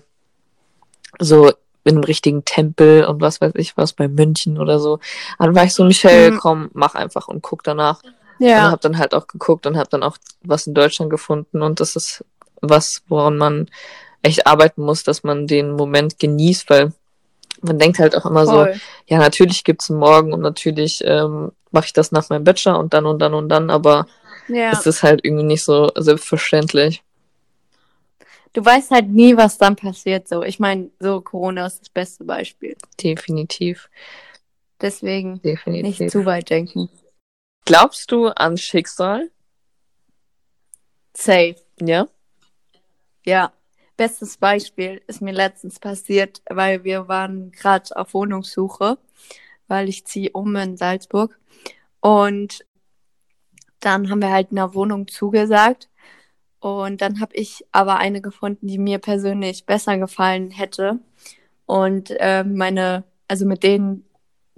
so 1.20 1.50
in 1.84 1.96
einem 1.96 2.04
richtigen 2.04 2.46
Tempel 2.46 3.06
und 3.06 3.22
was 3.22 3.42
weiß 3.42 3.54
ich 3.56 3.76
was, 3.78 3.94
bei 3.94 4.08
München 4.08 4.60
oder 4.60 4.80
so. 4.80 5.00
Dann 5.39 5.56
war 5.56 5.64
ich 5.64 5.74
so, 5.74 5.84
Michelle, 5.84 6.32
Mhm. 6.32 6.38
komm, 6.38 6.70
mach 6.74 6.96
einfach 6.96 7.28
und 7.28 7.42
guck 7.42 7.64
danach. 7.64 8.04
Und 8.04 8.46
Ja. 8.48 8.72
habe 8.72 8.82
dann 8.82 8.98
halt 8.98 9.14
auch 9.14 9.28
geguckt 9.28 9.66
und 9.66 9.78
habe 9.78 9.89
dann 9.89 10.04
auch 10.04 10.18
was 10.44 10.68
in 10.68 10.74
Deutschland 10.74 11.10
gefunden 11.10 11.62
und 11.62 11.80
das 11.80 11.96
ist 11.96 12.26
was, 12.62 13.02
woran 13.08 13.38
man 13.38 13.68
echt 14.24 14.46
arbeiten 14.46 14.84
muss, 14.84 15.04
dass 15.04 15.24
man 15.24 15.48
den 15.48 15.72
Moment 15.72 16.20
genießt, 16.20 16.70
weil 16.70 16.94
man 17.62 17.80
denkt 17.80 17.99
halt 17.99 18.16
auch 18.16 18.26
immer 18.26 18.45
so, 18.45 18.53
Voll. 18.66 18.80
ja, 19.07 19.18
natürlich 19.18 19.64
gibt's 19.64 19.89
einen 19.89 19.99
Morgen 19.99 20.34
und 20.34 20.41
natürlich 20.41 21.03
ähm, 21.05 21.51
mache 21.72 21.86
ich 21.86 21.93
das 21.93 22.12
nach 22.12 22.30
meinem 22.30 22.43
Bachelor 22.43 22.80
und 22.80 22.93
dann 22.93 23.05
und 23.05 23.20
dann 23.20 23.34
und 23.34 23.49
dann, 23.49 23.70
aber 23.70 24.07
Ja. 24.47 24.72
es 24.72 24.86
ist 24.86 25.03
halt 25.03 25.22
irgendwie 25.24 25.43
nicht 25.43 25.64
so 25.64 25.91
selbstverständlich. 25.95 27.03
Du 28.53 28.66
weißt 28.66 28.91
halt 28.91 29.07
nie, 29.09 29.38
was 29.38 29.57
dann 29.57 29.78
passiert. 29.78 30.28
So, 30.28 30.43
ich 30.43 30.59
meine, 30.59 30.89
so 30.99 31.22
Corona 31.22 31.66
ist 31.68 31.80
das 31.82 31.89
beste 31.89 32.26
Beispiel. 32.26 32.76
Definitiv, 33.01 33.89
Deswegen 34.82 35.34
nicht 35.34 35.45
definitiv. 35.45 36.12
zu 36.12 36.26
weit 36.26 36.49
denken. 36.49 36.89
Glaubst 37.66 38.12
du 38.12 38.28
an 38.28 38.57
Schicksal? 38.57 39.30
Safe. 41.16 41.55
Ja? 41.80 42.07
Ja. 43.24 43.51
Bestes 44.02 44.38
Beispiel 44.38 44.99
ist 45.06 45.22
mir 45.22 45.32
letztens 45.32 45.80
passiert, 45.80 46.41
weil 46.49 46.84
wir 46.84 47.08
waren 47.08 47.52
gerade 47.52 47.95
auf 47.95 48.16
Wohnungssuche, 48.16 48.97
weil 49.68 49.89
ich 49.89 50.08
ziehe 50.08 50.32
um 50.32 50.56
in 50.56 50.76
Salzburg. 50.76 51.39
Und 51.99 52.66
dann 53.80 54.10
haben 54.10 54.24
wir 54.24 54.32
halt 54.32 54.49
einer 54.49 54.74
Wohnung 54.74 55.08
zugesagt. 55.08 55.88
Und 56.60 57.02
dann 57.02 57.20
habe 57.20 57.36
ich 57.36 57.64
aber 57.72 57.97
eine 57.97 58.22
gefunden, 58.22 58.66
die 58.66 58.80
mir 58.80 58.97
persönlich 58.97 59.68
besser 59.68 59.99
gefallen 59.99 60.49
hätte. 60.49 60.99
Und 61.68 62.10
äh, 62.18 62.43
meine, 62.43 63.04
also 63.28 63.45
mit 63.45 63.62
denen, 63.62 64.10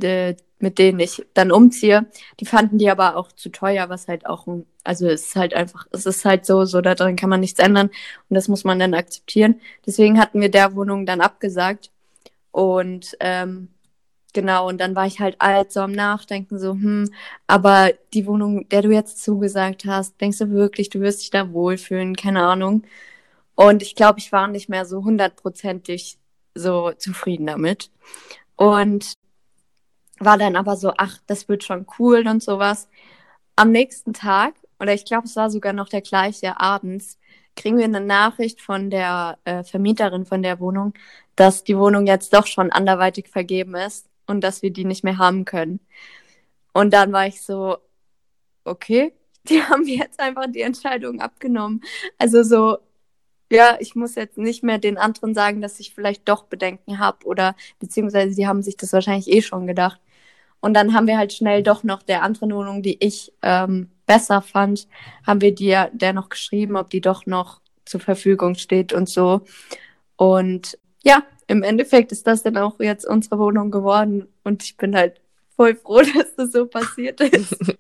äh, 0.02 0.36
mit 0.64 0.80
denen 0.80 1.02
ich 1.02 1.26
dann 1.34 1.52
umziehe, 1.52 2.06
die 2.40 2.46
fanden 2.46 2.78
die 2.78 2.90
aber 2.90 3.18
auch 3.18 3.34
zu 3.34 3.50
teuer, 3.50 3.90
was 3.90 4.08
halt 4.08 4.26
auch, 4.26 4.48
ein, 4.48 4.66
also 4.86 5.08
es 5.08 5.28
ist 5.28 5.36
halt 5.36 5.54
einfach, 5.54 5.88
es 5.92 6.06
ist 6.06 6.24
halt 6.24 6.46
so, 6.46 6.64
so 6.64 6.80
daran 6.80 7.18
kann 7.18 7.30
man 7.30 7.42
nichts 7.42 7.60
ändern 7.60 7.90
und 8.30 8.36
das 8.36 8.48
muss 8.48 8.64
man 8.64 8.80
dann 8.80 8.94
akzeptieren. 8.94 9.60
Deswegen 9.86 10.18
hatten 10.18 10.40
wir 10.40 10.50
der 10.50 10.74
Wohnung 10.74 11.06
dann 11.06 11.20
abgesagt 11.20 11.92
und 12.52 13.18
ähm, 13.20 13.68
genau, 14.32 14.70
und 14.70 14.80
dann 14.80 14.96
war 14.96 15.06
ich 15.06 15.20
halt 15.20 15.36
alt 15.42 15.74
so 15.74 15.82
am 15.82 15.92
Nachdenken, 15.92 16.58
so, 16.58 16.72
hm, 16.72 17.12
aber 17.46 17.92
die 18.14 18.26
Wohnung, 18.26 18.70
der 18.70 18.84
du 18.84 18.92
jetzt 18.92 19.22
zugesagt 19.22 19.84
hast, 19.86 20.22
denkst 20.22 20.38
du 20.40 20.50
wirklich, 20.52 20.90
du 20.90 21.02
wirst 21.02 21.22
dich 21.22 21.30
da 21.30 21.52
wohlfühlen, 21.52 22.16
keine 22.16 22.44
Ahnung. 22.44 22.84
Und 23.56 23.82
ich 23.84 23.96
glaube, 23.96 24.20
ich 24.20 24.32
war 24.32 24.48
nicht 24.48 24.70
mehr 24.70 24.86
so 24.86 25.04
hundertprozentig 25.04 26.18
so 26.56 26.94
zufrieden 26.94 27.48
damit. 27.48 27.92
Und 28.56 29.14
war 30.26 30.38
dann 30.38 30.56
aber 30.56 30.76
so, 30.78 30.94
ach, 30.98 31.20
das 31.28 31.50
wird 31.50 31.64
schon 31.64 31.86
cool 32.00 32.28
und 32.28 32.44
sowas. 32.44 32.88
Am 33.56 33.72
nächsten 33.72 34.14
Tag, 34.14 34.56
oder 34.80 34.94
ich 34.94 35.06
glaube, 35.06 35.28
es 35.28 35.36
war 35.36 35.50
sogar 35.50 35.74
noch 35.74 35.90
der 35.90 36.02
gleiche 36.02 36.60
abends, 36.60 37.20
kriegen 37.56 37.78
wir 37.78 37.86
eine 37.86 38.02
Nachricht 38.02 38.62
von 38.62 38.90
der 38.90 39.38
äh, 39.46 39.64
Vermieterin 39.64 40.26
von 40.26 40.44
der 40.44 40.60
Wohnung, 40.60 40.94
dass 41.36 41.64
die 41.64 41.78
Wohnung 41.78 42.08
jetzt 42.08 42.34
doch 42.34 42.48
schon 42.48 42.72
anderweitig 42.72 43.30
vergeben 43.30 43.76
ist 43.76 44.10
und 44.28 44.42
dass 44.42 44.62
wir 44.62 44.72
die 44.72 44.86
nicht 44.86 45.04
mehr 45.04 45.18
haben 45.18 45.46
können. 45.46 45.80
Und 46.74 46.94
dann 46.94 47.14
war 47.14 47.28
ich 47.28 47.42
so, 47.42 47.78
okay, 48.66 49.14
die 49.50 49.62
haben 49.64 49.86
jetzt 49.86 50.20
einfach 50.20 50.46
die 50.50 50.62
Entscheidung 50.62 51.22
abgenommen. 51.22 51.84
Also 52.18 52.44
so, 52.44 52.78
ja, 53.52 53.78
ich 53.80 53.96
muss 53.96 54.16
jetzt 54.16 54.38
nicht 54.38 54.64
mehr 54.64 54.80
den 54.80 54.98
anderen 54.98 55.36
sagen, 55.36 55.62
dass 55.62 55.80
ich 55.80 55.94
vielleicht 55.94 56.28
doch 56.28 56.46
Bedenken 56.46 57.00
habe 57.00 57.26
oder 57.26 57.56
beziehungsweise 57.80 58.34
sie 58.34 58.48
haben 58.48 58.64
sich 58.64 58.78
das 58.78 58.94
wahrscheinlich 58.94 59.30
eh 59.30 59.42
schon 59.42 59.68
gedacht. 59.68 60.00
Und 60.64 60.76
dann 60.76 60.94
haben 60.94 61.08
wir 61.08 61.18
halt 61.18 61.34
schnell 61.34 61.62
doch 61.62 61.84
noch 61.84 62.04
der 62.04 62.24
anderen 62.24 62.54
Wohnung, 62.54 62.82
die 62.82 62.96
ich 63.04 63.34
ähm, 63.42 63.90
besser 64.06 64.42
fand, 64.42 64.88
haben 65.28 65.42
wir 65.42 65.54
dir 65.54 65.90
der 65.92 66.14
noch 66.14 66.30
geschrieben, 66.30 66.78
ob 66.78 66.90
die 66.90 67.02
doch 67.02 67.26
noch 67.26 67.60
zur 67.84 68.00
Verfügung 68.00 68.56
steht 68.56 68.94
und 68.94 69.10
so. 69.10 69.42
Und 70.16 70.80
ja, 71.04 71.24
im 71.48 71.64
Endeffekt 71.64 72.14
ist 72.14 72.26
das 72.28 72.44
dann 72.44 72.56
auch 72.56 72.80
jetzt 72.80 73.06
unsere 73.06 73.40
Wohnung 73.40 73.72
geworden 73.72 74.30
und 74.46 74.64
ich 74.64 74.78
bin 74.78 74.96
halt 74.96 75.20
voll 75.58 75.76
froh, 75.76 76.02
dass 76.16 76.34
das 76.38 76.54
so 76.54 76.66
passiert 76.66 77.20
ist. 77.20 77.58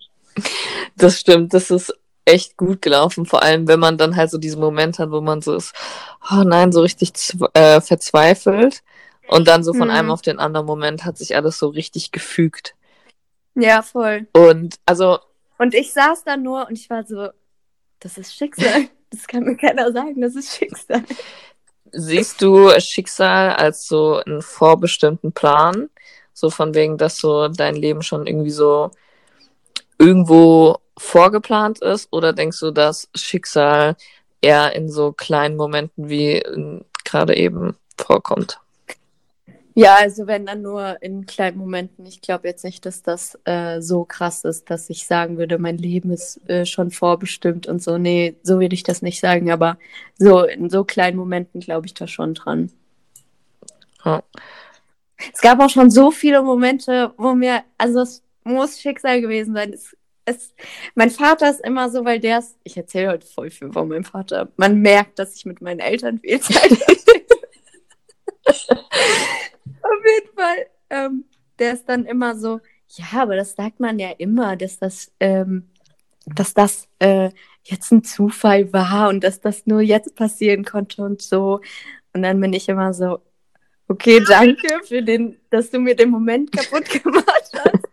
Das 0.97 1.19
stimmt, 1.19 1.53
das 1.53 1.69
ist 1.69 1.93
echt 2.25 2.57
gut 2.57 2.81
gelaufen, 2.81 3.25
vor 3.25 3.43
allem 3.43 3.67
wenn 3.67 3.79
man 3.79 3.97
dann 3.97 4.15
halt 4.15 4.31
so 4.31 4.39
diesen 4.39 4.59
Moment 4.59 4.97
hat, 4.97 5.11
wo 5.11 5.21
man 5.21 5.41
so 5.41 5.55
ist, 5.55 5.73
oh 6.31 6.43
nein, 6.43 6.71
so 6.71 6.81
richtig 6.81 7.13
äh, 7.53 7.79
verzweifelt 7.81 8.84
und 9.28 9.47
dann 9.47 9.63
so 9.63 9.74
von 9.74 9.89
Hm. 9.89 9.95
einem 9.95 10.11
auf 10.11 10.21
den 10.21 10.39
anderen 10.39 10.65
Moment 10.65 11.05
hat 11.05 11.17
sich 11.17 11.36
alles 11.36 11.57
so 11.59 11.67
richtig 11.69 12.11
gefügt. 12.11 12.76
ja, 13.55 13.82
voll. 13.82 14.28
Und 14.34 14.76
also, 14.86 15.19
Und 15.59 15.74
ich 15.76 15.93
saß 15.93 16.24
da 16.24 16.38
nur 16.38 16.67
und 16.67 16.74
ich 16.78 16.89
war 16.89 17.03
so, 17.05 17.30
das 17.99 18.17
ist 18.17 18.34
Schicksal. 18.36 18.88
Das 19.13 19.28
kann 19.28 19.43
mir 19.43 19.55
keiner 19.55 19.91
sagen, 19.91 20.19
das 20.21 20.36
ist 20.36 20.55
Schicksal. 20.57 21.03
siehst 21.91 22.41
du 22.41 22.71
Schicksal 22.80 23.51
als 23.51 23.86
so 23.88 24.15
einen 24.26 24.41
vorbestimmten 24.41 25.32
Plan? 25.34 25.91
So 26.34 26.49
von 26.49 26.74
wegen, 26.74 26.97
dass 26.97 27.17
so 27.17 27.47
dein 27.47 27.76
Leben 27.76 28.01
schon 28.01 28.26
irgendwie 28.26 28.49
so 28.49 28.89
irgendwo 29.99 30.78
vorgeplant 30.97 31.80
ist? 31.84 32.07
Oder 32.11 32.34
denkst 32.34 32.59
du, 32.59 32.71
dass 32.71 33.07
Schicksal 33.15 33.95
eher 34.41 34.74
in 34.76 34.89
so 34.89 35.11
kleinen 35.13 35.57
Momenten 35.57 36.09
wie 36.09 36.38
ähm, 36.39 36.86
gerade 37.05 37.36
eben 37.38 37.78
vorkommt? 37.99 38.59
Ja, 39.76 39.95
also 39.95 40.28
wenn 40.28 40.45
dann 40.45 40.61
nur 40.61 41.01
in 41.01 41.26
kleinen 41.26 41.57
Momenten. 41.57 42.05
Ich 42.05 42.21
glaube 42.21 42.47
jetzt 42.47 42.63
nicht, 42.63 42.86
dass 42.86 43.01
das 43.01 43.39
äh, 43.45 43.82
so 43.82 44.05
krass 44.05 44.43
ist, 44.43 44.69
dass 44.69 44.89
ich 44.89 45.07
sagen 45.07 45.38
würde, 45.38 45.57
mein 45.57 45.78
Leben 45.78 46.11
ist 46.11 46.47
äh, 46.47 46.65
schon 46.65 46.91
vorbestimmt 46.91 47.67
und 47.67 47.82
so. 47.82 47.97
Nee, 47.97 48.36
so 48.43 48.59
würde 48.59 48.76
ich 48.76 48.84
das 48.84 49.01
nicht 49.01 49.19
sagen, 49.19 49.51
aber 49.51 49.78
so 50.17 50.43
in 50.43 50.69
so 50.69 50.84
kleinen 50.84 51.17
Momenten 51.17 51.59
glaube 51.59 51.88
ich 51.88 51.95
da 51.95 52.07
schon 52.07 52.36
dran. 52.36 52.71
Ja. 54.05 54.24
Es 55.34 55.41
gab 55.41 55.59
auch 55.59 55.69
schon 55.69 55.89
so 55.89 56.11
viele 56.11 56.41
Momente, 56.43 57.13
wo 57.17 57.34
mir, 57.34 57.63
also 57.78 58.01
es 58.01 58.24
muss 58.43 58.80
Schicksal 58.80 59.21
gewesen 59.21 59.55
sein. 59.55 59.74
Es, 59.74 59.95
es, 60.26 60.53
mein 60.95 61.09
Vater 61.09 61.49
ist 61.49 61.61
immer 61.61 61.89
so, 61.89 62.05
weil 62.05 62.19
der 62.19 62.39
ist, 62.39 62.57
ich 62.63 62.78
erzähle 62.78 63.11
heute 63.11 63.26
voll 63.26 63.49
viel 63.49 63.71
von 63.71 63.88
meinem 63.88 64.03
Vater. 64.03 64.49
Man 64.57 64.82
merkt, 64.82 65.17
dass 65.17 65.36
ich 65.36 65.45
mit 65.45 65.61
meinen 65.61 65.80
Eltern 65.80 66.19
viel 66.19 66.39
Zeit 66.39 66.78
jeden 70.06 70.36
Fall, 70.36 70.68
ähm, 70.89 71.26
der 71.60 71.74
ist 71.74 71.86
dann 71.88 72.06
immer 72.06 72.36
so, 72.36 72.60
ja, 72.89 73.22
aber 73.22 73.36
das 73.36 73.56
sagt 73.56 73.80
man 73.80 73.99
ja 73.99 74.12
immer, 74.18 74.56
dass 74.56 74.80
das, 74.80 75.12
ähm, 75.20 75.70
dass 76.26 76.54
das 76.54 76.88
äh, 76.99 77.32
jetzt 77.64 77.91
ein 77.91 78.04
Zufall 78.04 78.72
war 78.74 79.10
und 79.10 79.24
dass 79.24 79.41
das 79.41 79.66
nur 79.66 79.82
jetzt 79.82 80.16
passieren 80.16 80.64
konnte 80.64 81.01
und 81.01 81.22
so. 81.22 81.62
Und 82.14 82.24
dann 82.24 82.39
bin 82.39 82.54
ich 82.54 82.70
immer 82.70 82.93
so, 82.93 83.20
okay, 83.88 84.24
danke 84.28 84.68
für 84.84 85.01
den, 85.01 85.38
dass 85.49 85.72
du 85.72 85.80
mir 85.80 85.95
den 85.95 86.10
Moment 86.10 86.51
kaputt 86.51 86.89
gemacht 87.04 87.51
hast. 87.54 87.89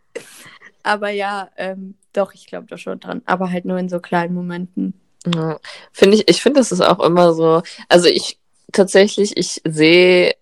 Aber 0.83 1.11
ja, 1.11 1.51
ähm, 1.57 1.95
doch, 2.13 2.35
ich 2.35 2.47
glaube 2.47 2.67
da 2.69 2.77
schon 2.77 3.01
dran. 3.01 3.23
Aber 3.27 3.51
halt 3.51 3.65
nur 3.65 3.79
in 3.79 3.89
so 3.89 4.01
kleinen 4.01 4.35
Momenten. 4.35 4.95
Ja, 5.35 5.59
finde 5.93 6.17
ich, 6.17 6.29
ich 6.29 6.43
finde, 6.43 6.61
das 6.61 6.73
ist 6.73 6.81
auch 6.81 7.01
immer 7.01 7.35
so, 7.35 7.63
also 7.89 8.09
ich 8.09 8.39
tatsächlich, 8.73 9.37
ich 9.37 9.61
sehe 9.65 10.35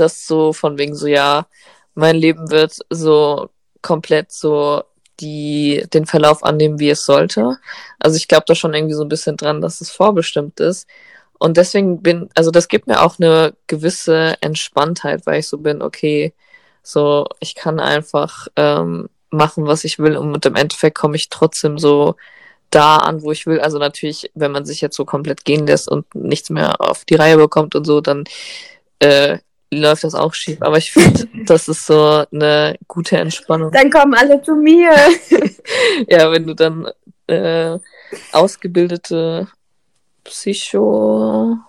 das 0.00 0.26
so 0.26 0.52
von 0.52 0.78
wegen 0.78 0.94
so, 0.94 1.06
ja, 1.06 1.46
mein 1.94 2.16
Leben 2.16 2.50
wird 2.50 2.78
so 2.90 3.50
komplett 3.82 4.32
so 4.32 4.82
die 5.20 5.86
den 5.92 6.06
Verlauf 6.06 6.44
annehmen, 6.44 6.78
wie 6.78 6.90
es 6.90 7.04
sollte. 7.04 7.58
Also 7.98 8.16
ich 8.16 8.28
glaube 8.28 8.44
da 8.46 8.54
schon 8.54 8.74
irgendwie 8.74 8.94
so 8.94 9.02
ein 9.02 9.08
bisschen 9.08 9.36
dran, 9.36 9.60
dass 9.60 9.80
es 9.80 9.90
vorbestimmt 9.90 10.60
ist. 10.60 10.86
Und 11.38 11.56
deswegen 11.56 12.02
bin, 12.02 12.30
also 12.34 12.50
das 12.50 12.68
gibt 12.68 12.86
mir 12.86 13.02
auch 13.02 13.18
eine 13.18 13.54
gewisse 13.66 14.36
Entspanntheit, 14.40 15.26
weil 15.26 15.40
ich 15.40 15.48
so 15.48 15.58
bin, 15.58 15.82
okay, 15.82 16.34
so 16.82 17.26
ich 17.40 17.54
kann 17.54 17.80
einfach 17.80 18.48
ähm, 18.56 19.08
machen, 19.30 19.66
was 19.66 19.84
ich 19.84 19.98
will 19.98 20.16
und 20.16 20.44
im 20.46 20.56
Endeffekt 20.56 20.96
komme 20.98 21.16
ich 21.16 21.28
trotzdem 21.28 21.78
so 21.78 22.16
da 22.70 22.98
an, 22.98 23.22
wo 23.22 23.32
ich 23.32 23.46
will. 23.46 23.60
Also 23.60 23.78
natürlich, 23.78 24.30
wenn 24.34 24.52
man 24.52 24.64
sich 24.64 24.80
jetzt 24.80 24.96
so 24.96 25.04
komplett 25.04 25.44
gehen 25.44 25.66
lässt 25.66 25.88
und 25.88 26.12
nichts 26.14 26.50
mehr 26.50 26.80
auf 26.80 27.04
die 27.04 27.14
Reihe 27.14 27.36
bekommt 27.36 27.74
und 27.74 27.84
so, 27.84 28.00
dann 28.00 28.24
äh, 29.00 29.38
läuft 29.72 30.04
das 30.04 30.14
auch 30.14 30.34
schief. 30.34 30.58
Aber 30.60 30.78
ich 30.78 30.92
finde, 30.92 31.28
das 31.46 31.68
ist 31.68 31.86
so 31.86 32.24
eine 32.32 32.76
gute 32.88 33.18
Entspannung. 33.18 33.72
Dann 33.72 33.90
kommen 33.90 34.14
alle 34.14 34.40
zu 34.42 34.54
mir. 34.54 34.90
ja, 36.08 36.30
wenn 36.30 36.46
du 36.46 36.54
dann 36.54 36.88
äh, 37.26 37.78
ausgebildete 38.32 39.48
Psychologin 40.24 41.64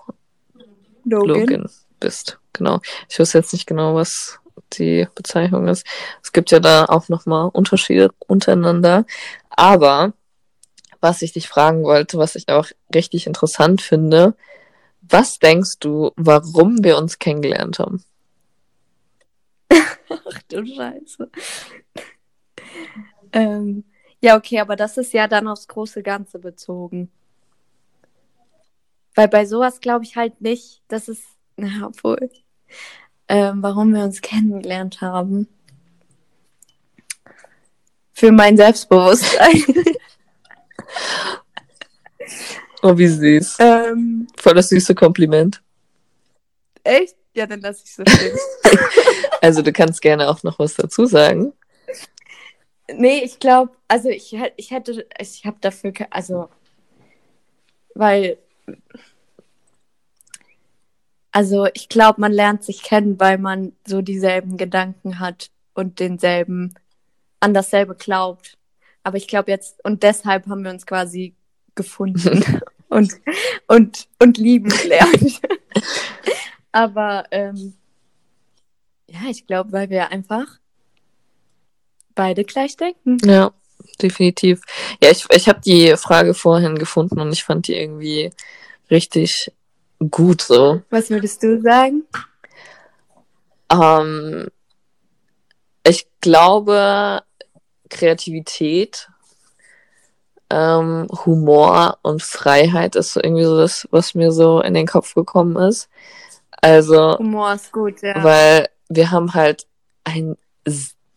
bist. 2.00 2.40
Genau. 2.54 2.80
Ich 3.10 3.20
weiß 3.20 3.34
jetzt 3.34 3.54
nicht 3.54 3.68
genau, 3.68 3.96
was 3.96 4.40
die 4.74 5.08
Bezeichnung 5.16 5.68
ist. 5.68 5.86
Es 6.24 6.32
gibt 6.32 6.52
ja 6.52 6.60
da 6.60 6.86
auch 6.86 7.10
nochmal 7.10 7.50
Unterschiede 7.54 8.10
untereinander. 8.28 9.06
Aber 9.50 10.14
was 11.00 11.22
ich 11.22 11.34
dich 11.34 11.48
fragen 11.48 11.84
wollte, 11.84 12.18
was 12.18 12.36
ich 12.36 12.50
auch 12.50 12.68
richtig 12.94 13.28
interessant 13.28 13.82
finde, 13.82 14.36
was 15.10 15.40
denkst 15.40 15.80
du, 15.80 16.12
warum 16.16 16.84
wir 16.84 16.98
uns 16.98 17.20
kennengelernt 17.20 17.80
haben? 17.80 18.04
Ach 19.72 20.42
du 20.50 20.66
Scheiße. 20.66 21.30
Ähm, 23.34 23.84
ja, 24.22 24.38
okay, 24.38 24.60
aber 24.60 24.76
das 24.76 24.98
ist 24.98 25.14
ja 25.14 25.28
dann 25.28 25.48
aufs 25.48 25.68
große 25.68 26.02
Ganze 26.02 26.40
bezogen. 26.40 27.12
Weil 29.16 29.28
bei 29.28 29.46
sowas 29.46 29.80
glaube 29.80 30.06
ich 30.06 30.16
halt 30.16 30.42
nicht, 30.42 30.82
dass 30.88 31.08
es, 31.08 31.24
na, 31.58 31.88
obwohl, 31.88 32.30
ähm, 33.28 33.62
warum 33.62 33.94
wir 33.94 34.04
uns 34.04 34.22
kennengelernt 34.22 35.02
haben. 35.02 35.48
Für 38.14 38.32
mein 38.32 38.58
Selbstbewusstsein. 38.58 39.64
Oh, 42.88 42.98
wie 42.98 43.08
süß. 43.08 43.58
ähm, 43.60 44.28
Voll 44.38 44.54
das 44.54 44.70
süße 44.70 44.96
Kompliment. 44.96 45.62
echt? 46.84 47.18
Ja, 47.34 47.46
dann 47.46 47.60
lass 47.60 47.84
ich 47.84 47.94
so 47.94 48.04
stehen. 48.08 48.38
Also 49.42 49.62
du 49.62 49.72
kannst 49.72 50.02
gerne 50.02 50.30
auch 50.30 50.42
noch 50.42 50.58
was 50.58 50.74
dazu 50.74 51.06
sagen. 51.06 51.54
nee, 52.92 53.20
ich 53.24 53.38
glaube, 53.40 53.72
also 53.88 54.10
ich, 54.10 54.36
ich 54.56 54.72
hätte, 54.72 55.06
ich 55.20 55.46
habe 55.46 55.58
dafür, 55.62 55.94
also, 56.10 56.50
weil, 57.94 58.40
also 61.32 61.68
ich 61.76 61.88
glaube, 61.88 62.20
man 62.20 62.32
lernt 62.32 62.64
sich 62.64 62.82
kennen, 62.82 63.20
weil 63.20 63.38
man 63.38 63.74
so 63.86 64.02
dieselben 64.02 64.58
Gedanken 64.58 65.20
hat 65.20 65.52
und 65.76 66.00
denselben, 66.00 66.74
an 67.40 67.54
dasselbe 67.54 67.94
glaubt. 67.94 68.58
Aber 69.04 69.18
ich 69.18 69.28
glaube 69.28 69.52
jetzt, 69.52 69.86
und 69.86 70.02
deshalb 70.02 70.48
haben 70.48 70.64
wir 70.64 70.72
uns 70.72 70.88
quasi 70.88 71.36
gefunden 71.76 72.44
und, 72.90 73.14
und, 73.68 74.08
und 74.20 74.38
lieben 74.38 74.70
gelernt. 74.70 75.42
Aber 76.72 77.26
ähm, 77.32 77.74
ja, 79.08 79.20
ich 79.30 79.48
glaube, 79.48 79.72
weil 79.72 79.90
wir 79.90 80.12
einfach 80.12 80.48
beide 82.16 82.44
gleich 82.44 82.76
denken. 82.78 83.18
Ja, 83.24 83.52
definitiv. 84.02 84.62
Ja, 85.02 85.12
ich, 85.12 85.26
ich 85.30 85.48
habe 85.48 85.62
die 85.62 85.96
Frage 85.98 86.34
vorhin 86.34 86.78
gefunden 86.78 87.20
und 87.20 87.32
ich 87.32 87.44
fand 87.44 87.68
die 87.68 87.76
irgendwie 87.76 88.32
richtig 88.90 89.52
gut 90.12 90.42
so. 90.42 90.82
Was 90.90 91.10
würdest 91.10 91.42
du 91.44 91.62
sagen? 91.62 92.04
Ähm, 93.72 94.48
ich 95.84 96.08
glaube, 96.22 97.22
Kreativität, 97.90 99.10
ähm, 100.50 101.08
Humor 101.26 101.98
und 102.02 102.24
Freiheit 102.24 102.96
ist 102.96 103.14
so 103.14 103.22
irgendwie 103.22 103.44
so 103.44 103.58
das, 103.58 103.88
was 103.92 104.16
mir 104.16 104.32
so 104.32 104.62
in 104.62 104.74
den 104.74 104.88
Kopf 104.88 105.14
gekommen 105.14 105.56
ist. 105.58 105.90
Also, 106.62 107.18
Humor 107.18 107.54
ist 107.54 107.72
gut, 107.72 108.02
ja. 108.02 108.24
weil 108.24 108.70
wir 108.90 109.12
haben 109.12 109.34
halt 109.34 109.68
einen 110.04 110.38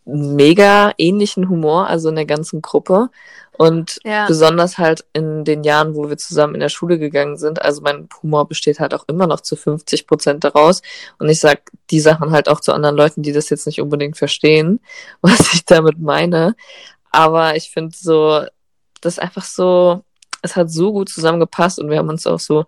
mega 0.04 0.92
ähnlichen 0.98 1.48
Humor, 1.48 1.86
also 1.86 2.08
in 2.08 2.16
der 2.16 2.26
ganzen 2.26 2.62
Gruppe. 2.62 3.10
Und 3.56 4.00
Ja. 4.04 4.26
besonders 4.26 4.78
halt 4.78 5.04
in 5.12 5.44
den 5.44 5.64
Jahren, 5.64 5.94
wo 5.94 6.08
wir 6.08 6.16
zusammen 6.16 6.54
in 6.54 6.60
der 6.60 6.70
Schule 6.70 6.98
gegangen 6.98 7.36
sind. 7.36 7.60
Also 7.60 7.82
mein 7.82 8.08
Humor 8.22 8.48
besteht 8.48 8.80
halt 8.80 8.94
auch 8.94 9.04
immer 9.06 9.26
noch 9.26 9.42
zu 9.42 9.54
50 9.54 10.06
Prozent 10.06 10.44
daraus. 10.44 10.80
Und 11.18 11.28
ich 11.28 11.40
sag 11.40 11.70
die 11.90 12.00
Sachen 12.00 12.30
halt 12.30 12.48
auch 12.48 12.60
zu 12.60 12.72
anderen 12.72 12.96
Leuten, 12.96 13.22
die 13.22 13.32
das 13.32 13.50
jetzt 13.50 13.66
nicht 13.66 13.80
unbedingt 13.82 14.16
verstehen, 14.16 14.80
was 15.20 15.52
ich 15.52 15.66
damit 15.66 15.98
meine. 15.98 16.56
Aber 17.12 17.54
ich 17.54 17.70
finde 17.70 17.94
so, 17.94 18.46
das 19.00 19.18
einfach 19.18 19.44
so, 19.44 20.02
es 20.42 20.56
hat 20.56 20.70
so 20.70 20.92
gut 20.92 21.08
zusammengepasst 21.08 21.78
und 21.78 21.90
wir 21.90 21.98
haben 21.98 22.08
uns 22.08 22.26
auch 22.26 22.40
so 22.40 22.64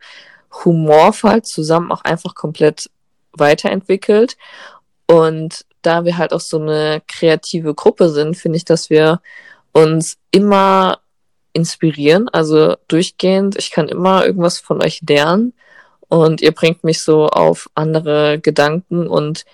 humorvoll 0.64 1.42
zusammen 1.42 1.92
auch 1.92 2.02
einfach 2.02 2.34
komplett 2.34 2.90
weiterentwickelt. 3.32 4.36
Und 5.06 5.64
da 5.82 6.04
wir 6.04 6.18
halt 6.18 6.32
auch 6.32 6.40
so 6.40 6.60
eine 6.60 7.02
kreative 7.08 7.74
Gruppe 7.74 8.08
sind, 8.08 8.36
finde 8.36 8.56
ich, 8.56 8.64
dass 8.64 8.90
wir 8.90 9.20
uns 9.72 10.18
immer 10.30 10.98
inspirieren, 11.52 12.28
also 12.28 12.76
durchgehend. 12.88 13.56
Ich 13.58 13.70
kann 13.70 13.88
immer 13.88 14.24
irgendwas 14.24 14.58
von 14.58 14.82
euch 14.82 15.02
lernen 15.06 15.52
und 16.08 16.40
ihr 16.40 16.52
bringt 16.52 16.84
mich 16.84 17.02
so 17.02 17.28
auf 17.28 17.68
andere 17.74 18.38
Gedanken 18.38 19.06
und 19.06 19.44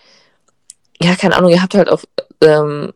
ja, 1.01 1.15
keine 1.15 1.37
Ahnung, 1.37 1.51
ihr 1.51 1.63
habt 1.63 1.75
halt 1.75 1.89
auch 1.89 2.03
ähm, 2.41 2.93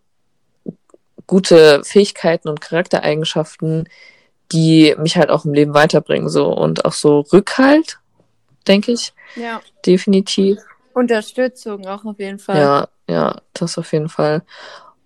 gute 1.27 1.83
Fähigkeiten 1.85 2.49
und 2.49 2.61
Charaktereigenschaften, 2.61 3.89
die 4.53 4.95
mich 4.99 5.17
halt 5.17 5.31
auch 5.31 5.45
im 5.45 5.55
Leben 5.55 5.75
weiterbringen, 5.75 6.29
so 6.29 6.49
und 6.49 6.85
auch 6.85 6.93
so 6.93 7.21
Rückhalt, 7.33 7.99
denke 8.69 8.93
ich, 8.93 9.13
ja. 9.37 9.61
definitiv. 9.87 10.59
Unterstützung 10.95 11.87
auch 11.87 12.05
auf 12.05 12.19
jeden 12.19 12.39
Fall. 12.39 12.59
Ja, 12.59 12.89
ja, 13.09 13.41
das 13.55 13.79
auf 13.79 13.93
jeden 13.93 14.09
Fall. 14.09 14.43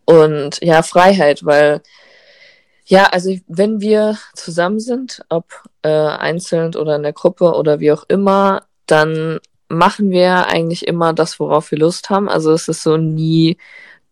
Und 0.05 0.59
ja, 0.63 0.83
Freiheit, 0.83 1.45
weil 1.45 1.83
ja, 2.89 3.07
also 3.07 3.37
wenn 3.49 3.81
wir 3.81 4.17
zusammen 4.35 4.79
sind, 4.79 5.25
ob 5.29 5.45
äh, 5.83 5.89
einzeln 5.89 6.77
oder 6.77 6.97
in 6.97 7.03
der 7.03 7.13
Gruppe 7.13 7.55
oder 7.55 7.81
wie 7.81 7.91
auch 7.91 8.05
immer, 8.09 8.63
dann 8.87 9.41
machen 9.69 10.11
wir 10.11 10.47
eigentlich 10.47 10.87
immer 10.87 11.13
das, 11.13 11.41
worauf 11.41 11.73
wir 11.73 11.79
Lust 11.79 12.11
haben. 12.11 12.29
Also 12.29 12.53
es 12.53 12.69
ist 12.69 12.83
so 12.83 12.97
nie, 12.97 13.59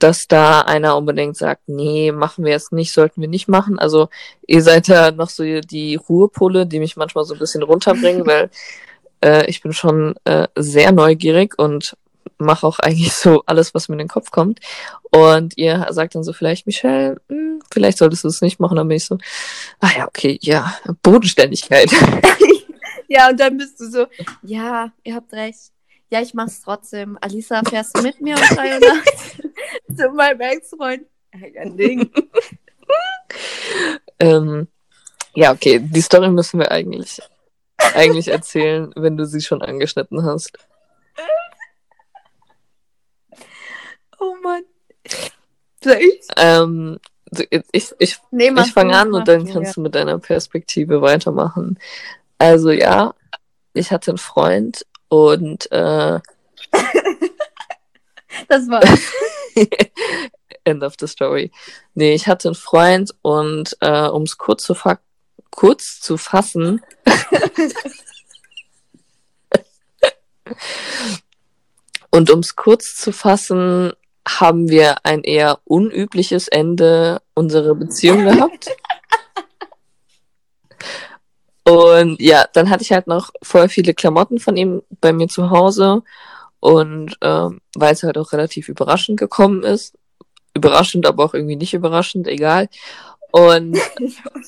dass 0.04 0.28
da 0.28 0.60
einer 0.60 0.98
unbedingt 0.98 1.34
sagt, 1.34 1.62
nee, 1.66 2.12
machen 2.12 2.44
wir 2.44 2.52
jetzt 2.52 2.72
nicht, 2.72 2.92
sollten 2.92 3.22
wir 3.22 3.28
nicht 3.28 3.48
machen. 3.48 3.78
Also 3.78 4.10
ihr 4.46 4.62
seid 4.62 4.86
ja 4.86 5.10
noch 5.12 5.30
so 5.30 5.42
die 5.62 5.96
Ruhepole, 5.96 6.66
die 6.66 6.78
mich 6.78 6.96
manchmal 6.96 7.24
so 7.24 7.32
ein 7.32 7.40
bisschen 7.40 7.62
runterbringen, 7.62 8.26
weil 8.26 8.50
äh, 9.24 9.46
ich 9.46 9.62
bin 9.62 9.72
schon 9.72 10.14
äh, 10.24 10.46
sehr 10.56 10.92
neugierig 10.92 11.58
und 11.58 11.96
mache 12.36 12.66
auch 12.66 12.80
eigentlich 12.80 13.14
so 13.14 13.44
alles, 13.46 13.72
was 13.74 13.88
mir 13.88 13.94
in 13.94 14.00
den 14.00 14.08
Kopf 14.08 14.30
kommt. 14.30 14.60
Und 15.10 15.56
ihr 15.56 15.86
sagt 15.88 16.14
dann 16.14 16.22
so 16.22 16.34
vielleicht, 16.34 16.66
Michelle, 16.66 17.18
hm, 17.30 17.62
vielleicht 17.72 17.96
solltest 17.96 18.24
du 18.24 18.28
es 18.28 18.42
nicht 18.42 18.60
machen. 18.60 18.76
Dann 18.76 18.88
bin 18.88 18.98
ich 18.98 19.06
so, 19.06 19.16
ah 19.80 19.90
ja, 19.96 20.06
okay, 20.06 20.38
ja, 20.42 20.74
Bodenständigkeit. 21.02 21.90
ja, 23.08 23.30
und 23.30 23.40
dann 23.40 23.56
bist 23.56 23.80
du 23.80 23.90
so, 23.90 24.06
ja, 24.42 24.92
ihr 25.02 25.14
habt 25.14 25.32
recht. 25.32 25.72
Ja, 26.10 26.20
ich 26.20 26.34
mach's 26.34 26.60
trotzdem. 26.60 27.16
Alisa, 27.22 27.62
fährst 27.64 27.96
du 27.96 28.02
mit 28.02 28.20
mir 28.20 28.36
um 28.36 28.42
drei 28.54 28.74
Uhr 28.74 28.80
nachts 28.80 29.36
zu 29.96 30.10
meinem 30.10 30.40
Ex-Freund? 30.40 31.06
Ding. 31.76 32.10
ähm, 34.20 34.68
ja, 35.34 35.52
okay, 35.52 35.80
die 35.80 36.00
Story 36.00 36.30
müssen 36.30 36.60
wir 36.60 36.70
eigentlich, 36.70 37.20
eigentlich 37.76 38.28
erzählen, 38.28 38.92
wenn 38.94 39.16
du 39.16 39.26
sie 39.26 39.40
schon 39.40 39.62
angeschnitten 39.62 40.24
hast. 40.24 40.56
Oh 44.20 44.36
Mann. 44.42 44.62
Soll 45.82 45.98
ich? 45.98 46.26
Ähm, 46.36 47.00
ich 47.72 47.92
ich, 47.98 48.18
Nee, 48.30 48.52
ich 48.56 48.72
fange 48.72 48.96
an 48.96 49.12
und 49.12 49.26
dann 49.26 49.44
kannst 49.44 49.70
ja. 49.70 49.74
du 49.74 49.80
mit 49.80 49.94
deiner 49.96 50.18
Perspektive 50.20 51.02
weitermachen. 51.02 51.80
Also 52.38 52.70
ja, 52.70 53.14
ich 53.72 53.90
hatte 53.90 54.12
einen 54.12 54.18
Freund 54.18 54.86
und 55.08 55.70
äh, 55.72 56.20
Das 58.48 58.68
war. 58.68 58.82
End 60.64 60.82
of 60.82 60.94
the 60.98 61.06
story. 61.06 61.52
Nee, 61.94 62.14
ich 62.14 62.26
hatte 62.26 62.48
einen 62.48 62.54
Freund 62.54 63.14
und 63.22 63.76
äh, 63.80 64.08
um 64.08 64.22
es 64.22 64.38
kurz 64.38 64.64
zu, 64.64 64.74
kurz 65.50 66.00
zu 66.00 66.16
fassen. 66.16 66.80
und 72.10 72.30
um 72.30 72.40
es 72.40 72.56
kurz 72.56 72.96
zu 72.96 73.12
fassen, 73.12 73.92
haben 74.26 74.68
wir 74.70 75.04
ein 75.04 75.22
eher 75.22 75.60
unübliches 75.64 76.48
Ende 76.48 77.20
unserer 77.34 77.74
Beziehung 77.74 78.24
gehabt. 78.24 78.70
Und 81.64 82.20
ja, 82.20 82.46
dann 82.52 82.68
hatte 82.68 82.82
ich 82.82 82.92
halt 82.92 83.06
noch 83.06 83.30
voll 83.42 83.68
viele 83.68 83.94
Klamotten 83.94 84.38
von 84.38 84.56
ihm 84.56 84.82
bei 85.00 85.12
mir 85.12 85.28
zu 85.28 85.50
Hause. 85.50 86.02
Und 86.64 87.18
ähm, 87.20 87.60
weil 87.74 87.92
es 87.92 88.02
halt 88.04 88.16
auch 88.16 88.32
relativ 88.32 88.70
überraschend 88.70 89.20
gekommen 89.20 89.64
ist. 89.64 89.98
Überraschend, 90.54 91.06
aber 91.06 91.22
auch 91.22 91.34
irgendwie 91.34 91.56
nicht 91.56 91.74
überraschend, 91.74 92.26
egal. 92.26 92.70
Und, 93.32 93.78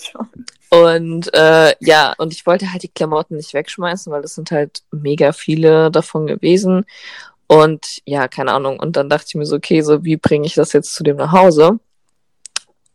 und 0.70 1.34
äh, 1.34 1.74
ja, 1.78 2.14
und 2.16 2.32
ich 2.32 2.46
wollte 2.46 2.72
halt 2.72 2.84
die 2.84 2.88
Klamotten 2.88 3.36
nicht 3.36 3.52
wegschmeißen, 3.52 4.10
weil 4.10 4.22
das 4.22 4.34
sind 4.34 4.50
halt 4.50 4.80
mega 4.90 5.32
viele 5.32 5.90
davon 5.90 6.26
gewesen. 6.26 6.86
Und 7.48 8.00
ja, 8.06 8.28
keine 8.28 8.52
Ahnung. 8.52 8.80
Und 8.80 8.96
dann 8.96 9.10
dachte 9.10 9.26
ich 9.28 9.34
mir 9.34 9.44
so, 9.44 9.56
okay, 9.56 9.82
so 9.82 10.02
wie 10.02 10.16
bringe 10.16 10.46
ich 10.46 10.54
das 10.54 10.72
jetzt 10.72 10.94
zu 10.94 11.04
dem 11.04 11.18
nach 11.18 11.32
Hause? 11.32 11.80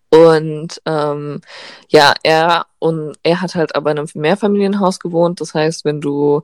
Und 0.09 0.81
ähm, 0.87 1.41
ja, 1.89 2.15
er 2.23 2.65
und 2.79 3.19
er 3.21 3.39
hat 3.41 3.53
halt 3.53 3.75
aber 3.75 3.91
in 3.91 3.99
einem 3.99 4.09
Mehrfamilienhaus 4.15 4.99
gewohnt. 4.99 5.41
Das 5.41 5.53
heißt, 5.53 5.85
wenn 5.85 6.01
du, 6.01 6.41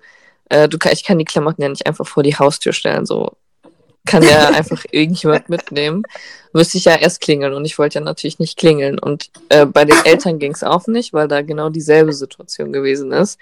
äh, 0.50 0.68
du 0.70 0.78
ich 0.92 1.04
kann 1.04 1.20
die 1.20 1.26
Klamotten 1.26 1.62
ja 1.62 1.70
nicht 1.70 1.86
einfach 1.86 2.08
vor 2.08 2.24
die 2.24 2.36
Haustür 2.36 2.74
stellen. 2.74 3.06
So 3.06 3.32
kann 4.06 4.24
ja 4.24 4.50
einfach 4.56 4.86
irgendjemand 4.92 5.50
mitnehmen. 5.50 6.04
Müsste 6.54 6.78
ich 6.78 6.86
ja 6.86 6.96
erst 6.96 7.22
klingeln 7.22 7.54
und 7.54 7.66
ich 7.66 7.78
wollte 7.78 8.00
ja 8.00 8.06
natürlich 8.06 8.40
nicht 8.40 8.58
klingeln. 8.58 8.98
Und 8.98 9.30
äh, 9.50 9.66
bei 9.66 9.86
den 9.86 9.98
Eltern 10.06 10.40
ging 10.40 10.54
es 10.54 10.64
auch 10.64 10.88
nicht, 10.88 11.14
weil 11.14 11.28
da 11.28 11.42
genau 11.42 11.70
dieselbe 11.70 12.14
Situation 12.14 12.74
gewesen 12.74 13.12
ist. 13.12 13.40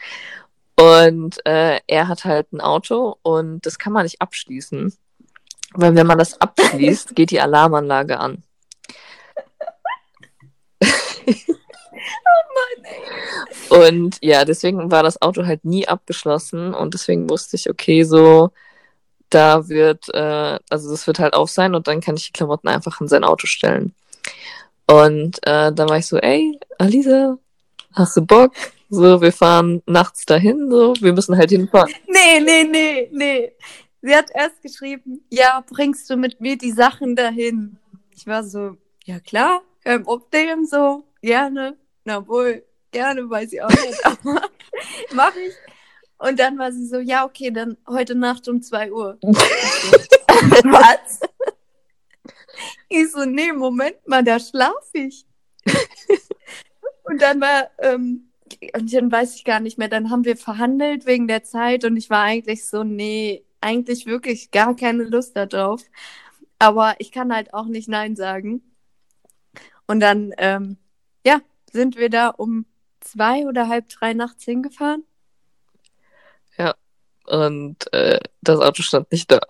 Und 0.77 1.45
äh, 1.45 1.79
er 1.87 2.07
hat 2.09 2.25
halt 2.25 2.51
ein 2.51 2.59
Auto 2.59 3.17
und 3.21 3.65
das 3.65 3.79
kann 3.79 3.93
man 3.93 4.03
nicht 4.03 4.21
abschließen. 4.21 4.93
Weil 5.73 5.95
wenn 5.95 6.07
man 6.07 6.17
das 6.17 6.39
abschließt, 6.41 7.15
geht 7.15 7.31
die 7.31 7.39
Alarmanlage 7.39 8.19
an. 8.19 8.43
Und 13.69 14.17
ja, 14.21 14.45
deswegen 14.45 14.91
war 14.91 15.03
das 15.03 15.21
Auto 15.21 15.45
halt 15.45 15.65
nie 15.65 15.87
abgeschlossen 15.87 16.73
und 16.73 16.93
deswegen 16.93 17.29
wusste 17.29 17.55
ich, 17.55 17.69
okay, 17.69 18.03
so, 18.03 18.51
da 19.29 19.67
wird, 19.67 20.13
äh, 20.13 20.59
also 20.69 20.91
das 20.91 21.07
wird 21.07 21.19
halt 21.19 21.33
auf 21.33 21.49
sein 21.49 21.75
und 21.75 21.87
dann 21.87 22.01
kann 22.01 22.15
ich 22.15 22.27
die 22.27 22.31
Klamotten 22.31 22.67
einfach 22.67 23.01
in 23.01 23.07
sein 23.07 23.23
Auto 23.23 23.47
stellen. 23.47 23.93
Und 24.87 25.37
äh, 25.47 25.73
dann 25.73 25.89
war 25.89 25.97
ich 25.97 26.05
so, 26.05 26.17
ey, 26.17 26.59
Alisa, 26.77 27.37
hast 27.93 28.17
du 28.17 28.21
Bock? 28.21 28.53
So, 28.89 29.19
wir 29.19 29.33
fahren 29.33 29.81
nachts 29.87 30.25
dahin, 30.25 30.69
so, 30.69 30.93
wir 30.99 31.13
müssen 31.13 31.35
halt 31.35 31.49
hinfahren. 31.49 31.91
Nee, 32.07 32.39
nee, 32.39 32.63
nee, 32.63 33.09
nee. 33.11 33.51
Sie 34.01 34.15
hat 34.15 34.29
erst 34.33 34.61
geschrieben, 34.61 35.25
ja, 35.31 35.63
bringst 35.67 36.07
du 36.09 36.15
mit 36.15 36.39
mir 36.39 36.57
die 36.57 36.71
Sachen 36.71 37.15
dahin? 37.15 37.77
Ich 38.11 38.27
war 38.27 38.43
so, 38.43 38.77
ja 39.05 39.19
klar, 39.19 39.63
kein 39.83 40.03
Problem, 40.03 40.65
so, 40.65 41.03
gerne. 41.21 41.75
Na 42.05 42.25
wohl, 42.27 42.63
gerne, 42.91 43.29
weiß 43.29 43.51
ich 43.51 43.61
auch 43.61 43.69
nicht, 43.69 44.05
aber 44.05 44.41
mach 45.13 45.35
ich. 45.35 45.53
Und 46.17 46.39
dann 46.39 46.57
war 46.57 46.71
sie 46.71 46.85
so, 46.85 46.99
ja, 46.99 47.25
okay, 47.25 47.51
dann 47.51 47.77
heute 47.87 48.15
Nacht 48.15 48.47
um 48.47 48.61
2 48.61 48.91
Uhr. 48.91 49.17
Was? 49.21 51.19
Ich 52.87 53.11
so, 53.11 53.25
nee, 53.25 53.51
Moment 53.51 54.07
mal, 54.07 54.23
da 54.23 54.39
schlaf 54.39 54.89
ich. 54.93 55.25
Und 57.03 57.21
dann 57.21 57.41
war, 57.41 57.69
ähm, 57.79 58.31
und 58.75 58.93
dann 58.93 59.11
weiß 59.11 59.35
ich 59.35 59.43
gar 59.43 59.59
nicht 59.59 59.77
mehr, 59.77 59.89
dann 59.89 60.09
haben 60.09 60.25
wir 60.25 60.37
verhandelt 60.37 61.05
wegen 61.05 61.27
der 61.27 61.43
Zeit 61.43 61.83
und 61.83 61.97
ich 61.97 62.09
war 62.09 62.23
eigentlich 62.23 62.65
so, 62.65 62.83
nee, 62.83 63.43
eigentlich 63.61 64.05
wirklich 64.05 64.51
gar 64.51 64.75
keine 64.75 65.03
Lust 65.03 65.35
darauf. 65.35 65.81
Aber 66.57 66.95
ich 66.99 67.11
kann 67.11 67.33
halt 67.33 67.53
auch 67.53 67.65
nicht 67.65 67.89
Nein 67.89 68.15
sagen. 68.15 68.63
Und 69.87 69.99
dann, 69.99 70.33
ähm, 70.37 70.77
ja, 71.25 71.41
sind 71.75 71.97
wir 71.97 72.09
da 72.09 72.29
um 72.29 72.65
zwei 72.99 73.45
oder 73.45 73.67
halb 73.67 73.89
drei 73.89 74.13
nachts 74.13 74.45
hingefahren. 74.45 75.03
Und 77.27 77.91
äh, 77.93 78.19
das 78.41 78.59
Auto 78.59 78.81
stand 78.83 79.11
nicht 79.11 79.31
da. 79.31 79.39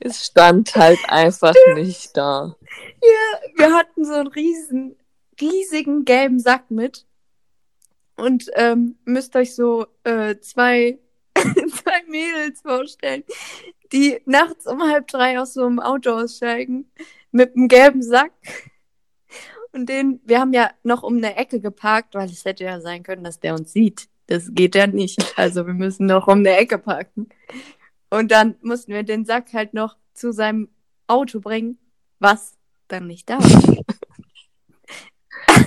es 0.00 0.26
stand 0.26 0.74
halt 0.76 1.00
einfach 1.08 1.54
nicht 1.74 2.16
da. 2.16 2.56
Wir 3.56 3.72
hatten 3.74 4.04
so 4.04 4.14
einen 4.14 4.28
riesen, 4.28 4.96
riesigen 5.40 6.04
gelben 6.04 6.38
Sack 6.38 6.70
mit. 6.70 7.06
Und 8.16 8.50
ähm, 8.54 8.98
müsst 9.04 9.34
euch 9.36 9.54
so 9.56 9.86
äh, 10.04 10.38
zwei, 10.38 11.00
zwei 11.34 12.02
Mädels 12.06 12.60
vorstellen, 12.60 13.24
die 13.92 14.20
nachts 14.26 14.66
um 14.66 14.82
halb 14.82 15.06
drei 15.08 15.38
aus 15.38 15.54
so 15.54 15.66
einem 15.66 15.80
Auto 15.80 16.10
aussteigen 16.10 16.90
mit 17.30 17.54
einem 17.56 17.68
gelben 17.68 18.02
Sack. 18.02 18.32
Und 19.72 19.88
den, 19.88 20.20
wir 20.24 20.40
haben 20.40 20.52
ja 20.52 20.70
noch 20.82 21.02
um 21.02 21.16
eine 21.16 21.36
Ecke 21.36 21.60
geparkt, 21.60 22.14
weil 22.14 22.28
es 22.28 22.44
hätte 22.44 22.64
ja 22.64 22.80
sein 22.80 23.02
können, 23.02 23.24
dass 23.24 23.40
der 23.40 23.54
uns 23.54 23.72
sieht. 23.72 24.08
Das 24.26 24.50
geht 24.52 24.74
ja 24.74 24.86
nicht. 24.86 25.34
Also 25.36 25.66
wir 25.66 25.74
müssen 25.74 26.06
noch 26.06 26.28
um 26.28 26.38
eine 26.38 26.56
Ecke 26.56 26.78
parken. 26.78 27.28
Und 28.10 28.30
dann 28.30 28.56
mussten 28.60 28.92
wir 28.92 29.02
den 29.02 29.24
Sack 29.24 29.52
halt 29.54 29.72
noch 29.72 29.96
zu 30.12 30.32
seinem 30.32 30.68
Auto 31.06 31.40
bringen, 31.40 31.78
was 32.18 32.56
dann 32.88 33.06
nicht 33.06 33.28
da 33.28 33.38
war. 33.38 33.76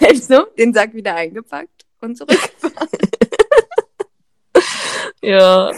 Also 0.02 0.46
den 0.58 0.74
Sack 0.74 0.94
wieder 0.94 1.16
eingepackt 1.16 1.86
und 2.02 2.18
zurückgefahren. 2.18 2.90
Ja. 5.22 5.72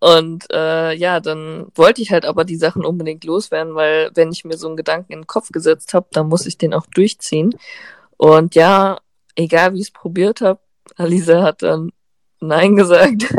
Und 0.00 0.46
äh, 0.50 0.94
ja, 0.94 1.20
dann 1.20 1.66
wollte 1.74 2.00
ich 2.00 2.10
halt 2.10 2.24
aber 2.24 2.44
die 2.44 2.56
Sachen 2.56 2.86
unbedingt 2.86 3.24
loswerden, 3.24 3.74
weil 3.74 4.10
wenn 4.14 4.32
ich 4.32 4.44
mir 4.44 4.56
so 4.56 4.66
einen 4.66 4.78
Gedanken 4.78 5.12
in 5.12 5.20
den 5.20 5.26
Kopf 5.26 5.50
gesetzt 5.52 5.92
habe, 5.92 6.06
dann 6.12 6.28
muss 6.28 6.46
ich 6.46 6.56
den 6.56 6.72
auch 6.72 6.86
durchziehen. 6.86 7.54
Und 8.16 8.54
ja, 8.54 8.98
egal 9.36 9.74
wie 9.74 9.80
ich 9.80 9.88
es 9.88 9.92
probiert 9.92 10.40
habe, 10.40 10.60
Alisa 10.96 11.42
hat 11.42 11.62
dann 11.62 11.92
Nein 12.40 12.76
gesagt. 12.76 13.24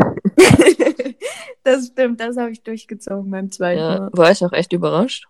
das 1.63 1.88
stimmt, 1.88 2.19
das 2.19 2.38
habe 2.38 2.51
ich 2.51 2.61
durchgezogen 2.61 3.31
beim 3.31 3.51
zweiten 3.51 3.79
Ja, 3.79 3.99
Mal. 3.99 4.09
war 4.13 4.31
ich 4.31 4.45
auch 4.45 4.53
echt 4.53 4.71
überrascht. 4.73 5.27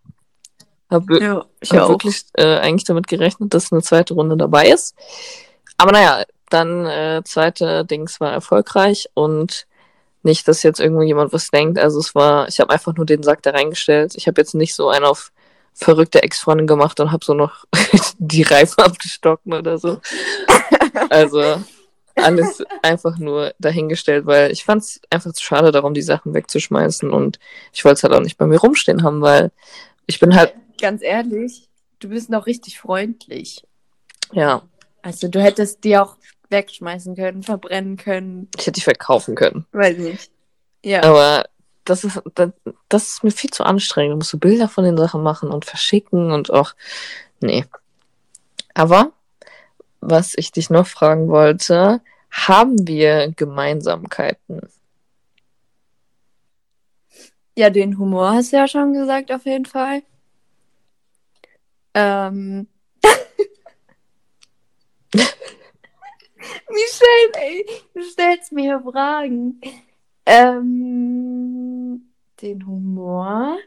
Hab, 0.89 1.09
Ja, 1.09 1.45
ich 1.61 1.71
habe 1.71 1.87
wirklich 1.87 2.25
äh, 2.33 2.57
eigentlich 2.57 2.83
damit 2.83 3.07
gerechnet, 3.07 3.53
dass 3.53 3.71
eine 3.71 3.81
zweite 3.81 4.13
Runde 4.13 4.35
dabei 4.35 4.67
ist. 4.67 4.93
Aber 5.77 5.93
naja, 5.93 6.25
dann 6.49 6.85
äh, 6.85 7.21
zweite 7.23 7.85
Dings 7.85 8.19
war 8.19 8.33
erfolgreich 8.33 9.07
und 9.13 9.67
nicht, 10.23 10.47
dass 10.47 10.63
jetzt 10.63 10.79
irgendwo 10.79 11.01
jemand 11.01 11.33
was 11.33 11.47
denkt. 11.47 11.79
Also 11.79 11.99
es 11.99 12.15
war, 12.15 12.47
ich 12.47 12.59
habe 12.59 12.71
einfach 12.71 12.95
nur 12.95 13.05
den 13.05 13.23
Sack 13.23 13.41
da 13.43 13.51
reingestellt. 13.51 14.13
Ich 14.15 14.27
habe 14.27 14.39
jetzt 14.41 14.55
nicht 14.55 14.75
so 14.75 14.89
einen 14.89 15.05
auf 15.05 15.31
verrückte 15.73 16.21
Ex-Freundin 16.23 16.67
gemacht 16.67 16.99
und 16.99 17.11
habe 17.11 17.23
so 17.23 17.33
noch 17.33 17.65
die 18.19 18.43
Reifen 18.43 18.83
abgestockt 18.83 19.45
oder 19.47 19.77
so. 19.77 19.99
Also 21.09 21.63
alles 22.15 22.63
einfach 22.81 23.17
nur 23.17 23.53
dahingestellt, 23.59 24.25
weil 24.25 24.51
ich 24.51 24.63
fand 24.65 24.83
es 24.83 25.01
einfach 25.09 25.31
zu 25.33 25.43
schade 25.43 25.71
darum, 25.71 25.93
die 25.93 26.01
Sachen 26.01 26.33
wegzuschmeißen 26.33 27.09
und 27.09 27.39
ich 27.73 27.85
wollte 27.85 27.95
es 27.97 28.03
halt 28.03 28.13
auch 28.13 28.21
nicht 28.21 28.37
bei 28.37 28.45
mir 28.45 28.59
rumstehen 28.59 29.03
haben, 29.03 29.21
weil 29.21 29.51
ich 30.07 30.19
bin 30.19 30.35
halt, 30.35 30.53
Ganz 30.79 31.03
ehrlich, 31.03 31.69
du 31.99 32.09
bist 32.09 32.29
noch 32.29 32.47
richtig 32.47 32.79
freundlich. 32.79 33.63
ja, 34.31 34.63
Also 35.01 35.27
du 35.27 35.41
hättest 35.41 35.83
dir 35.83 36.03
auch 36.03 36.17
wegschmeißen 36.51 37.15
können, 37.15 37.43
verbrennen 37.43 37.97
können. 37.97 38.49
Ich 38.57 38.67
hätte 38.67 38.73
die 38.73 38.81
verkaufen 38.81 39.35
können. 39.35 39.65
Weiß 39.71 39.97
nicht. 39.97 40.31
Ja. 40.83 41.03
Aber 41.03 41.45
das 41.85 42.03
ist, 42.03 42.21
das, 42.35 42.51
das 42.89 43.07
ist 43.07 43.23
mir 43.23 43.31
viel 43.31 43.49
zu 43.49 43.63
anstrengend. 43.63 44.13
Du 44.13 44.17
musst 44.17 44.29
so 44.29 44.37
Bilder 44.37 44.67
von 44.67 44.83
den 44.83 44.97
Sachen 44.97 45.23
machen 45.23 45.49
und 45.49 45.65
verschicken 45.65 46.31
und 46.31 46.51
auch. 46.51 46.73
Nee. 47.39 47.65
Aber 48.73 49.11
was 49.99 50.33
ich 50.35 50.51
dich 50.51 50.69
noch 50.69 50.87
fragen 50.87 51.27
wollte, 51.27 52.01
haben 52.29 52.87
wir 52.87 53.31
Gemeinsamkeiten? 53.35 54.61
Ja, 57.55 57.69
den 57.69 57.97
Humor 57.97 58.33
hast 58.33 58.53
du 58.53 58.57
ja 58.57 58.67
schon 58.67 58.93
gesagt, 58.93 59.31
auf 59.31 59.45
jeden 59.45 59.65
Fall. 59.65 60.03
Ähm. 61.93 62.67
Michelle, 66.71 67.31
ey, 67.35 67.65
du 67.93 68.01
stellst 68.03 68.51
mir 68.51 68.81
Fragen. 68.81 69.61
Ähm, 70.25 72.11
den 72.41 72.65
Humor. 72.65 73.57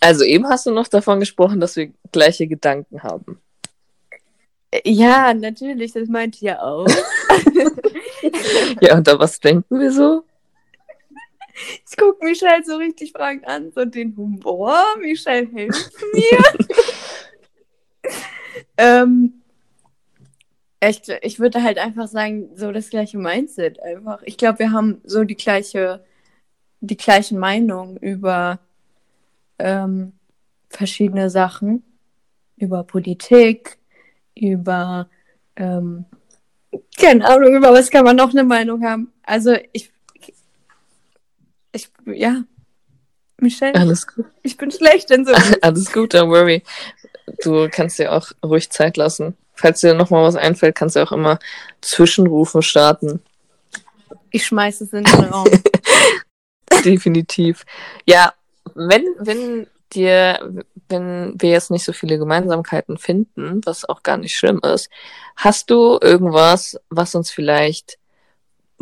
Also 0.00 0.24
eben 0.24 0.48
hast 0.48 0.66
du 0.66 0.72
noch 0.72 0.88
davon 0.88 1.20
gesprochen, 1.20 1.60
dass 1.60 1.76
wir 1.76 1.92
gleiche 2.10 2.48
Gedanken 2.48 3.04
haben. 3.04 3.40
Ja, 4.84 5.32
natürlich, 5.32 5.92
das 5.92 6.08
meinte 6.08 6.36
ich 6.36 6.42
ja 6.42 6.60
auch. 6.60 6.88
ja, 8.80 8.96
und 8.96 9.06
da 9.06 9.18
was 9.18 9.38
denken 9.38 9.78
wir 9.78 9.92
so? 9.92 10.24
Ich 11.88 11.96
gucke 11.96 12.24
Michelle 12.24 12.64
so 12.64 12.76
richtig 12.76 13.12
fragend 13.12 13.46
an, 13.46 13.70
so 13.72 13.84
den 13.84 14.16
Humor. 14.16 14.82
Michelle, 14.98 15.46
hilf 15.46 15.90
mir. 16.14 16.42
ähm, 18.82 19.34
ich, 20.80 21.02
ich 21.22 21.38
würde 21.38 21.62
halt 21.62 21.78
einfach 21.78 22.08
sagen, 22.08 22.48
so 22.56 22.72
das 22.72 22.90
gleiche 22.90 23.16
Mindset 23.16 23.80
einfach. 23.80 24.20
Ich 24.24 24.36
glaube, 24.36 24.58
wir 24.58 24.72
haben 24.72 25.00
so 25.04 25.22
die 25.22 25.36
gleiche, 25.36 26.04
die 26.80 26.96
gleichen 26.96 27.38
Meinungen 27.38 27.96
über 27.98 28.58
ähm, 29.60 30.12
verschiedene 30.68 31.30
Sachen, 31.30 31.84
über 32.56 32.82
Politik, 32.82 33.78
über 34.34 35.08
ähm, 35.54 36.06
keine 36.98 37.24
Ahnung, 37.28 37.54
über 37.54 37.72
was 37.72 37.90
kann 37.90 38.04
man 38.04 38.16
noch 38.16 38.30
eine 38.30 38.44
Meinung 38.44 38.84
haben. 38.84 39.12
Also 39.22 39.54
ich, 39.72 39.92
ich, 41.72 41.88
ja, 42.06 42.42
Michelle. 43.36 43.78
Alles 43.78 44.06
gut. 44.06 44.26
Ich 44.42 44.56
bin 44.56 44.72
schlecht 44.72 45.12
in 45.12 45.24
so. 45.24 45.32
Alles 45.60 45.92
gut, 45.92 46.14
don't 46.14 46.30
worry. 46.30 46.64
Du 47.42 47.68
kannst 47.70 47.98
dir 47.98 48.12
auch 48.12 48.30
ruhig 48.44 48.70
Zeit 48.70 48.96
lassen. 48.96 49.36
Falls 49.54 49.80
dir 49.80 49.94
nochmal 49.94 50.24
was 50.24 50.36
einfällt, 50.36 50.74
kannst 50.74 50.96
du 50.96 51.02
auch 51.02 51.12
immer 51.12 51.38
Zwischenrufe 51.80 52.62
starten. 52.62 53.22
Ich 54.30 54.46
schmeiße 54.46 54.84
es 54.84 54.92
in 54.92 55.04
den 55.04 55.24
Raum. 55.24 55.46
Definitiv. 56.84 57.64
Ja, 58.06 58.32
wenn, 58.74 59.04
wenn 59.18 59.66
dir, 59.92 60.64
wenn 60.88 61.34
wir 61.40 61.50
jetzt 61.50 61.70
nicht 61.70 61.84
so 61.84 61.92
viele 61.92 62.18
Gemeinsamkeiten 62.18 62.98
finden, 62.98 63.60
was 63.64 63.84
auch 63.84 64.02
gar 64.02 64.16
nicht 64.16 64.34
schlimm 64.34 64.60
ist, 64.64 64.88
hast 65.36 65.70
du 65.70 65.98
irgendwas, 66.00 66.80
was 66.88 67.14
uns 67.14 67.30
vielleicht 67.30 67.98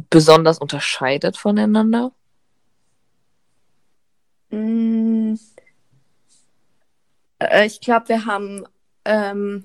besonders 0.08 0.58
unterscheidet 0.58 1.36
voneinander? 1.36 2.12
Mm, 4.50 5.34
äh, 7.40 7.66
ich 7.66 7.80
glaube, 7.80 8.08
wir 8.08 8.26
haben 8.26 8.64
ähm, 9.04 9.64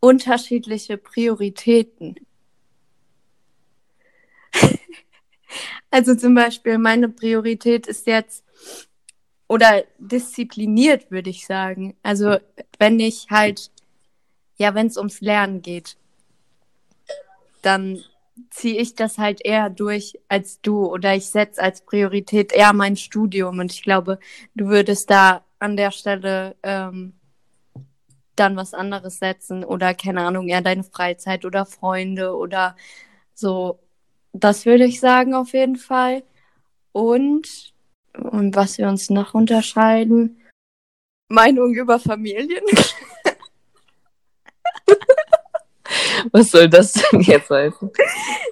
unterschiedliche 0.00 0.96
Prioritäten. 0.96 2.16
also 5.90 6.14
zum 6.14 6.34
Beispiel, 6.34 6.78
meine 6.78 7.08
Priorität 7.08 7.86
ist 7.86 8.06
jetzt, 8.06 8.44
oder 9.46 9.84
diszipliniert, 9.98 11.10
würde 11.10 11.30
ich 11.30 11.44
sagen. 11.44 11.96
Also 12.02 12.38
wenn 12.78 13.00
ich 13.00 13.26
halt, 13.30 13.70
ja, 14.56 14.74
wenn 14.74 14.86
es 14.86 14.96
ums 14.96 15.20
Lernen 15.20 15.60
geht, 15.60 15.96
dann 17.62 18.02
ziehe 18.50 18.80
ich 18.80 18.94
das 18.94 19.18
halt 19.18 19.44
eher 19.44 19.68
durch 19.68 20.18
als 20.28 20.60
du 20.60 20.86
oder 20.86 21.14
ich 21.14 21.26
setze 21.26 21.60
als 21.60 21.82
Priorität 21.82 22.52
eher 22.52 22.72
mein 22.72 22.96
Studium 22.96 23.58
und 23.58 23.72
ich 23.72 23.82
glaube, 23.82 24.18
du 24.54 24.68
würdest 24.68 25.10
da 25.10 25.44
an 25.60 25.76
der 25.76 25.92
Stelle 25.92 26.56
ähm, 26.62 27.14
dann 28.36 28.56
was 28.56 28.74
anderes 28.74 29.18
setzen 29.18 29.64
oder 29.64 29.94
keine 29.94 30.22
Ahnung, 30.22 30.48
eher 30.48 30.62
deine 30.62 30.82
Freizeit 30.82 31.44
oder 31.44 31.66
Freunde 31.66 32.34
oder 32.34 32.74
so. 33.34 33.78
Das 34.32 34.66
würde 34.66 34.84
ich 34.84 35.00
sagen 35.00 35.34
auf 35.34 35.52
jeden 35.52 35.76
Fall. 35.76 36.22
Und, 36.92 37.74
und 38.14 38.56
was 38.56 38.78
wir 38.78 38.88
uns 38.88 39.10
noch 39.10 39.34
unterscheiden, 39.34 40.40
Meinung 41.28 41.74
über 41.74 42.00
Familien. 42.00 42.64
Was 46.32 46.50
soll 46.50 46.68
das 46.68 46.92
denn 46.92 47.22
jetzt 47.22 47.50
heißen? 47.50 47.90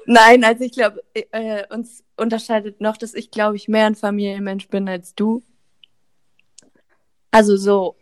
Nein, 0.06 0.42
also 0.42 0.64
ich 0.64 0.72
glaube, 0.72 1.02
äh, 1.12 1.62
uns 1.72 2.02
unterscheidet 2.16 2.80
noch, 2.80 2.96
dass 2.96 3.14
ich, 3.14 3.30
glaube 3.30 3.56
ich, 3.56 3.68
mehr 3.68 3.86
ein 3.86 3.94
Familienmensch 3.94 4.68
bin 4.68 4.88
als 4.88 5.14
du. 5.14 5.42
Also 7.38 7.56
so, 7.56 7.94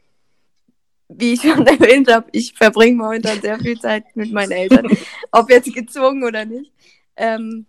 wie 1.09 1.35
ich 1.35 1.43
schon 1.43 1.67
erwähnt 1.67 2.11
habe, 2.11 2.27
ich 2.33 2.55
verbringe 2.55 2.97
momentan 2.97 3.39
sehr 3.43 3.59
viel 3.59 3.79
Zeit 3.79 4.05
mit 4.17 4.33
meinen 4.33 4.53
Eltern, 4.53 4.89
ob 5.31 5.51
jetzt 5.51 5.75
gezwungen 5.75 6.25
oder 6.25 6.47
nicht. 6.47 6.73
Ähm, 7.17 7.67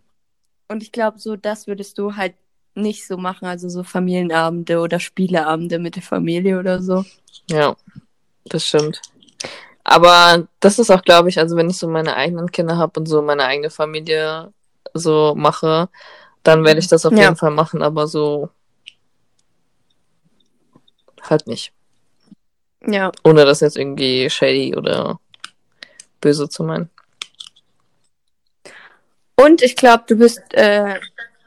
und 0.70 0.82
ich 0.82 0.94
glaube, 0.94 1.20
so 1.20 1.36
das 1.36 1.68
würdest 1.68 1.98
du 1.98 2.16
halt 2.16 2.36
nicht 2.74 3.06
so 3.06 3.18
machen, 3.18 3.48
also 3.48 3.68
so 3.68 3.84
Familienabende 3.84 4.80
oder 4.80 5.02
Spieleabende 5.02 5.78
mit 5.78 5.98
der 5.98 6.04
Familie 6.04 6.58
oder 6.58 6.82
so. 6.82 7.04
Ja, 7.50 7.76
das 8.46 8.66
stimmt. 8.66 9.02
Aber 9.84 10.48
das 10.62 10.80
ist 10.80 10.90
auch, 10.90 11.02
glaube 11.02 11.28
ich, 11.28 11.38
also 11.38 11.58
wenn 11.58 11.70
ich 11.70 11.80
so 11.80 11.90
meine 11.90 12.16
eigenen 12.16 12.50
Kinder 12.50 12.78
habe 12.78 12.98
und 12.98 13.08
so 13.08 13.22
meine 13.22 13.44
eigene 13.44 13.72
Familie 13.72 14.54
so 14.94 15.34
mache, 15.36 15.90
dann 16.44 16.64
werde 16.64 16.80
ich 16.80 16.88
das 16.88 17.06
auf 17.06 17.12
ja. 17.12 17.24
jeden 17.24 17.36
Fall 17.36 17.52
machen, 17.52 17.82
aber 17.82 18.08
so 18.08 18.52
halt 21.30 21.48
nicht. 21.48 21.72
Ja. 22.86 23.12
Ohne 23.24 23.46
das 23.46 23.60
jetzt 23.62 23.78
irgendwie 23.78 24.30
shady 24.30 24.76
oder 24.76 25.20
böse 26.22 26.50
zu 26.50 26.64
meinen. 26.64 26.90
Und 29.36 29.62
ich 29.62 29.76
glaube, 29.76 30.04
du 30.08 30.16
bist 30.16 30.42
äh, 30.54 31.00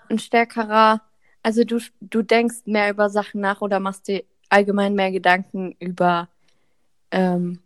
ein 0.08 0.18
stärkerer, 0.18 1.00
also 1.42 1.64
du, 1.64 1.80
du 2.00 2.22
denkst 2.22 2.62
mehr 2.64 2.90
über 2.90 3.10
Sachen 3.10 3.40
nach 3.40 3.60
oder 3.60 3.80
machst 3.80 4.08
dir 4.08 4.22
allgemein 4.48 4.94
mehr 4.94 5.10
Gedanken 5.10 5.74
über, 5.80 6.28
ähm, 7.10 7.60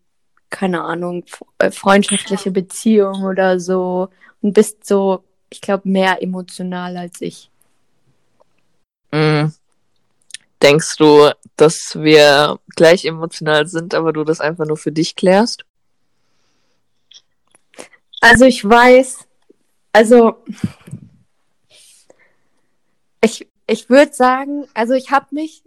keine 0.50 0.82
Ahnung, 0.82 1.24
äh, 1.58 1.70
freundschaftliche 1.70 2.50
Beziehungen 2.50 3.24
oder 3.24 3.60
so 3.60 4.08
und 4.40 4.54
bist 4.54 4.86
so, 4.86 5.24
ich 5.50 5.60
glaube, 5.60 5.88
mehr 5.88 6.22
emotional 6.22 6.96
als 6.96 7.20
ich. 7.20 7.50
Mm. 9.12 9.48
Denkst 10.64 10.96
du, 10.96 11.30
dass 11.56 11.94
wir 11.94 12.58
gleich 12.74 13.04
emotional 13.04 13.66
sind, 13.66 13.92
aber 13.92 14.14
du 14.14 14.24
das 14.24 14.40
einfach 14.40 14.64
nur 14.64 14.78
für 14.78 14.92
dich 14.92 15.14
klärst? 15.14 15.66
Also 18.22 18.46
ich 18.46 18.66
weiß, 18.66 19.28
also 19.92 20.42
ich, 23.20 23.46
ich 23.66 23.90
würde 23.90 24.14
sagen, 24.14 24.66
also 24.72 24.94
ich 24.94 25.10
habe 25.10 25.26
mich 25.32 25.64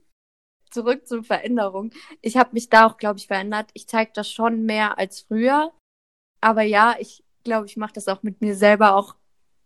zurück 0.71 1.07
zur 1.07 1.23
Veränderung. 1.23 1.91
Ich 2.23 2.35
habe 2.35 2.49
mich 2.53 2.69
da 2.69 2.87
auch, 2.87 2.97
glaube 2.97 3.19
ich, 3.19 3.27
verändert. 3.27 3.69
Ich 3.73 3.87
zeige 3.87 4.09
das 4.15 4.31
schon 4.31 4.63
mehr 4.63 4.97
als 4.97 5.21
früher. 5.21 5.71
Aber 6.41 6.63
ja, 6.63 6.95
ich 6.99 7.23
glaube, 7.43 7.67
ich 7.67 7.77
mache 7.77 7.93
das 7.93 8.07
auch 8.07 8.23
mit 8.23 8.41
mir 8.41 8.55
selber 8.55 8.95
auch 8.95 9.15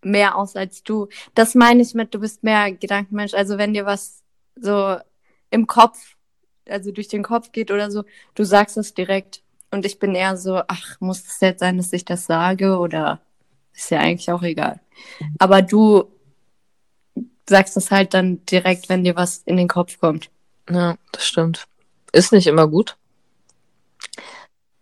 mehr 0.04 0.36
aus 0.36 0.58
als 0.58 0.84
du. 0.84 1.08
Das 1.36 1.56
meine 1.56 1.82
ich 1.82 1.94
mit, 1.94 2.14
du 2.14 2.20
bist 2.20 2.44
mehr 2.44 2.74
Gedankenmensch. 2.74 3.34
Also 3.34 3.58
wenn 3.58 3.74
dir 3.74 3.86
was 3.86 4.24
so 4.56 4.98
im 5.52 5.68
Kopf, 5.68 6.16
also 6.68 6.92
durch 6.92 7.08
den 7.08 7.24
Kopf 7.24 7.52
geht 7.52 7.70
oder 7.70 7.92
so, 7.92 8.04
du 8.34 8.44
sagst 8.44 8.78
es 8.78 8.96
direkt. 8.96 9.44
Und 9.70 9.86
ich 9.86 10.00
bin 10.00 10.16
eher 10.16 10.36
so, 10.36 10.62
ach, 10.68 11.00
muss 11.00 11.26
es 11.26 11.40
jetzt 11.40 11.60
sein, 11.60 11.78
dass 11.78 11.94
ich 11.94 12.04
das 12.04 12.26
sage 12.26 12.78
oder 12.78 13.22
ist 13.74 13.92
ja 13.92 14.00
eigentlich 14.00 14.32
auch 14.32 14.44
egal. 14.44 14.80
Aber 15.38 15.62
du 15.62 16.12
sagst 17.48 17.76
das 17.76 17.92
halt 17.92 18.14
dann 18.14 18.44
direkt, 18.46 18.90
wenn 18.90 19.04
dir 19.04 19.16
was 19.16 19.44
in 19.46 19.58
den 19.58 19.68
Kopf 19.68 20.00
kommt. 20.00 20.30
Ja, 20.70 20.96
das 21.12 21.26
stimmt. 21.26 21.68
Ist 22.12 22.32
nicht 22.32 22.48
immer 22.48 22.68
gut. 22.68 22.98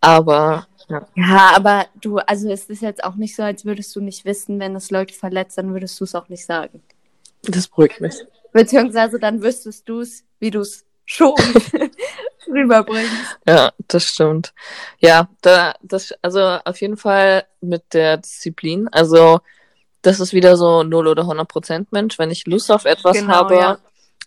Aber 0.00 0.66
ja. 0.88 1.06
ja, 1.14 1.52
aber 1.54 1.86
du, 2.00 2.18
also 2.18 2.50
es 2.50 2.64
ist 2.64 2.82
jetzt 2.82 3.04
auch 3.04 3.14
nicht 3.14 3.36
so, 3.36 3.42
als 3.42 3.64
würdest 3.64 3.94
du 3.94 4.00
nicht 4.00 4.24
wissen, 4.24 4.58
wenn 4.58 4.74
es 4.74 4.90
Leute 4.90 5.14
verletzt, 5.14 5.58
dann 5.58 5.72
würdest 5.72 6.00
du 6.00 6.04
es 6.04 6.14
auch 6.14 6.28
nicht 6.28 6.44
sagen. 6.44 6.82
Das 7.42 7.68
beruhigt 7.68 8.00
mich. 8.00 8.14
Beziehungsweise 8.52 9.18
dann 9.18 9.42
wüsstest 9.42 9.88
du 9.88 10.00
es, 10.00 10.24
wie 10.40 10.50
du 10.50 10.60
es 10.60 10.84
schon 11.04 11.34
rüberbringst. 12.48 13.38
Ja, 13.46 13.72
das 13.88 14.04
stimmt. 14.04 14.52
Ja, 14.98 15.28
da, 15.42 15.74
das, 15.82 16.12
also 16.22 16.40
auf 16.40 16.80
jeden 16.80 16.96
Fall 16.96 17.44
mit 17.60 17.94
der 17.94 18.18
Disziplin. 18.18 18.88
Also, 18.88 19.40
das 20.02 20.20
ist 20.20 20.32
wieder 20.32 20.56
so 20.56 20.82
0 20.82 21.06
oder 21.06 21.22
100 21.22 21.48
Prozent 21.48 21.92
Mensch. 21.92 22.18
Wenn 22.18 22.30
ich 22.30 22.46
Lust 22.46 22.70
auf 22.70 22.84
etwas 22.84 23.16
Genau, 23.16 23.32
habe, 23.32 23.54
ja. 23.54 23.78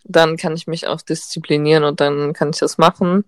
dann 0.04 0.38
kann 0.38 0.56
ich 0.56 0.68
mich 0.68 0.88
auch 0.88 1.02
disziplinieren 1.02 1.84
und 1.84 2.00
dann 2.00 2.34
kann 2.34 2.52
ich 2.52 2.60
das 2.60 2.78
machen. 2.78 3.26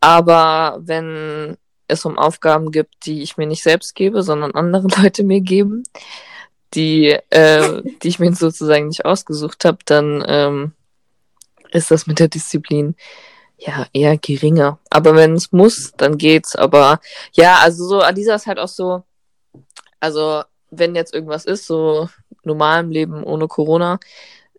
Aber 0.00 0.78
wenn 0.80 1.56
es 1.88 2.04
um 2.04 2.18
Aufgaben 2.18 2.70
gibt, 2.70 3.06
die 3.06 3.22
ich 3.22 3.36
mir 3.36 3.46
nicht 3.46 3.62
selbst 3.62 3.94
gebe, 3.94 4.22
sondern 4.22 4.52
andere 4.52 4.88
Leute 5.02 5.24
mir 5.24 5.40
geben, 5.40 5.84
die, 6.74 7.16
äh, 7.30 7.82
die 8.02 8.08
ich 8.08 8.18
mir 8.18 8.34
sozusagen 8.34 8.88
nicht 8.88 9.04
ausgesucht 9.06 9.64
habe, 9.64 9.78
dann 9.86 10.22
ähm, 10.26 10.72
ist 11.72 11.90
das 11.90 12.06
mit 12.06 12.18
der 12.18 12.28
Disziplin 12.28 12.94
ja 13.58 13.86
eher 13.92 14.16
geringer. 14.16 14.78
Aber 14.90 15.14
wenn 15.14 15.34
es 15.34 15.52
muss, 15.52 15.92
dann 15.96 16.16
geht's. 16.16 16.56
Aber 16.56 17.00
ja, 17.32 17.58
also 17.62 17.86
so, 17.86 18.00
Alisa 18.00 18.34
ist 18.34 18.46
halt 18.46 18.58
auch 18.58 18.68
so, 18.68 19.02
also 20.00 20.42
wenn 20.70 20.94
jetzt 20.94 21.14
irgendwas 21.14 21.44
ist, 21.44 21.66
so 21.66 22.08
normal 22.44 22.84
im 22.84 22.90
Leben 22.90 23.24
ohne 23.24 23.48
Corona, 23.48 23.98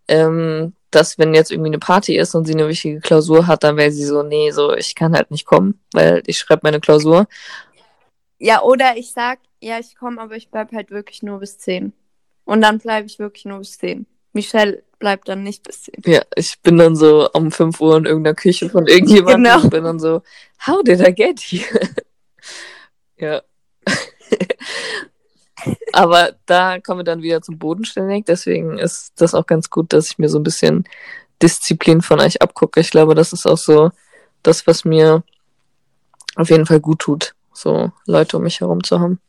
ähm, 0.07 0.73
dass 0.91 1.18
wenn 1.19 1.34
jetzt 1.34 1.52
irgendwie 1.52 1.69
eine 1.69 1.80
Party 1.80 2.18
ist 2.18 2.34
und 2.36 2.45
sie 2.45 2.53
eine 2.53 2.68
wichtige 2.68 2.99
Klausur 2.99 3.48
hat, 3.48 3.64
dann 3.64 3.77
wäre 3.77 3.91
sie 3.91 4.06
so, 4.06 4.23
nee, 4.23 4.52
so, 4.52 4.73
ich 4.73 4.95
kann 4.95 5.15
halt 5.15 5.31
nicht 5.31 5.45
kommen, 5.45 5.80
weil 5.94 6.23
ich 6.26 6.40
schreibe 6.40 6.61
meine 6.64 6.80
Klausur. 6.80 7.27
Ja, 8.40 8.64
oder 8.64 8.98
ich 8.98 9.11
sag, 9.11 9.40
ja, 9.61 9.80
ich 9.80 9.95
komme, 9.95 10.19
aber 10.19 10.36
ich 10.36 10.49
bleib 10.49 10.72
halt 10.72 10.90
wirklich 10.91 11.22
nur 11.22 11.40
bis 11.40 11.57
10. 11.60 11.94
Und 12.45 12.61
dann 12.61 12.80
bleibe 12.80 13.06
ich 13.06 13.19
wirklich 13.19 13.45
nur 13.45 13.60
bis 13.60 13.77
10. 13.77 14.07
Michelle 14.34 14.84
bleibt 15.00 15.28
dann 15.30 15.44
nicht 15.44 15.64
bis 15.64 15.84
10. 15.84 16.04
Ja, 16.06 16.22
ich 16.36 16.60
bin 16.62 16.78
dann 16.78 16.96
so 16.96 17.30
um 17.34 17.52
5 17.52 17.80
Uhr 17.82 17.98
in 17.98 18.06
irgendeiner 18.06 18.36
Küche 18.36 18.70
von 18.70 18.88
irgendjemandem 18.88 19.44
Genau. 19.44 19.64
und 19.64 19.70
bin 19.70 19.84
dann 19.84 20.00
so, 20.00 20.22
how 20.68 20.84
did 20.84 21.00
I 21.00 21.14
get 21.14 21.40
here? 21.40 21.90
ja. 23.18 23.42
Aber 25.94 26.36
da 26.46 26.80
kommen 26.80 27.00
wir 27.00 27.04
dann 27.04 27.22
wieder 27.22 27.42
zum 27.42 27.58
Bodenständig, 27.58 28.26
deswegen 28.26 28.78
ist 28.78 29.14
das 29.18 29.34
auch 29.34 29.46
ganz 29.46 29.70
gut, 29.70 29.92
dass 29.92 30.10
ich 30.10 30.18
mir 30.18 30.30
so 30.30 30.40
ein 30.40 30.44
bisschen 30.44 30.86
Disziplin 31.42 32.02
von 32.02 32.20
euch 32.20 32.42
abgucke. 32.42 32.80
Ich 32.80 32.92
glaube, 32.92 33.16
das 33.16 33.34
ist 33.34 33.46
auch 33.46 33.58
so 33.58 33.92
das, 34.44 34.68
was 34.68 34.86
mir 34.86 35.24
auf 36.36 36.50
jeden 36.50 36.66
Fall 36.66 36.80
gut 36.80 37.00
tut, 37.00 37.34
so 37.54 37.92
Leute 38.06 38.38
um 38.38 38.44
mich 38.44 38.62
herum 38.62 38.84
zu 38.84 39.00
haben. 39.00 39.20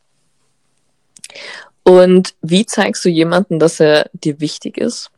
Und 1.82 2.34
wie 2.42 2.66
zeigst 2.66 3.04
du 3.04 3.08
jemanden, 3.08 3.58
dass 3.58 3.80
er 3.80 4.10
dir 4.12 4.40
wichtig 4.40 4.78
ist? 4.78 5.10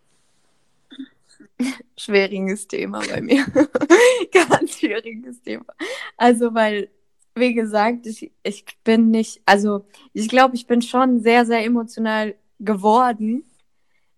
Schwieriges 1.96 2.68
Thema 2.68 3.00
bei 3.08 3.20
mir. 3.20 3.44
Ganz 4.32 4.78
schwieriges 4.78 5.42
Thema. 5.42 5.66
Also, 6.16 6.54
weil, 6.54 6.88
wie 7.34 7.54
gesagt, 7.54 8.06
ich, 8.06 8.32
ich 8.42 8.64
bin 8.84 9.10
nicht, 9.10 9.40
also 9.46 9.84
ich 10.12 10.28
glaube, 10.28 10.54
ich 10.54 10.66
bin 10.66 10.82
schon 10.82 11.20
sehr, 11.20 11.46
sehr 11.46 11.64
emotional 11.64 12.34
geworden. 12.58 13.44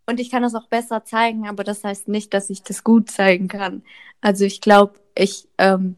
Und 0.07 0.21
ich 0.21 0.31
kann 0.31 0.43
das 0.43 0.55
auch 0.55 0.67
besser 0.67 1.05
zeigen, 1.05 1.49
aber 1.49 1.65
das 1.65 1.83
heißt 1.83 2.09
nicht, 2.09 2.35
dass 2.35 2.51
ich 2.51 2.63
das 2.63 2.85
gut 2.85 3.11
zeigen 3.11 3.49
kann. 3.49 3.83
Also 4.21 4.45
ich 4.45 4.61
glaube, 4.61 5.01
ich 5.15 5.49
ähm, 5.57 5.97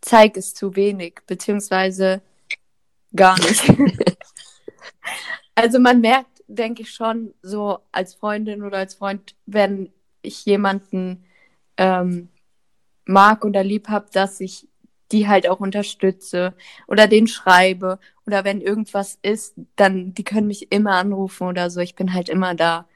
zeige 0.00 0.38
es 0.40 0.54
zu 0.54 0.76
wenig, 0.76 1.20
beziehungsweise 1.26 2.22
gar 3.14 3.38
nicht. 3.38 3.64
also 5.54 5.78
man 5.78 6.00
merkt, 6.00 6.42
denke 6.46 6.82
ich 6.82 6.92
schon, 6.92 7.34
so 7.42 7.78
als 7.92 8.14
Freundin 8.14 8.62
oder 8.62 8.78
als 8.78 8.94
Freund, 8.94 9.34
wenn 9.46 9.92
ich 10.24 10.44
jemanden 10.44 11.24
ähm, 11.76 12.28
mag 13.04 13.44
oder 13.44 13.62
lieb 13.62 13.88
habe, 13.88 14.06
dass 14.12 14.40
ich 14.40 14.68
die 15.12 15.28
halt 15.28 15.48
auch 15.48 15.60
unterstütze 15.60 16.54
oder 16.88 17.06
den 17.06 17.26
schreibe 17.26 17.98
oder 18.26 18.44
wenn 18.44 18.60
irgendwas 18.60 19.18
ist, 19.22 19.54
dann 19.76 20.14
die 20.14 20.24
können 20.24 20.46
mich 20.46 20.72
immer 20.72 20.92
anrufen 20.92 21.46
oder 21.46 21.70
so. 21.70 21.80
Ich 21.80 21.94
bin 21.94 22.14
halt 22.14 22.28
immer 22.28 22.54
da. 22.54 22.86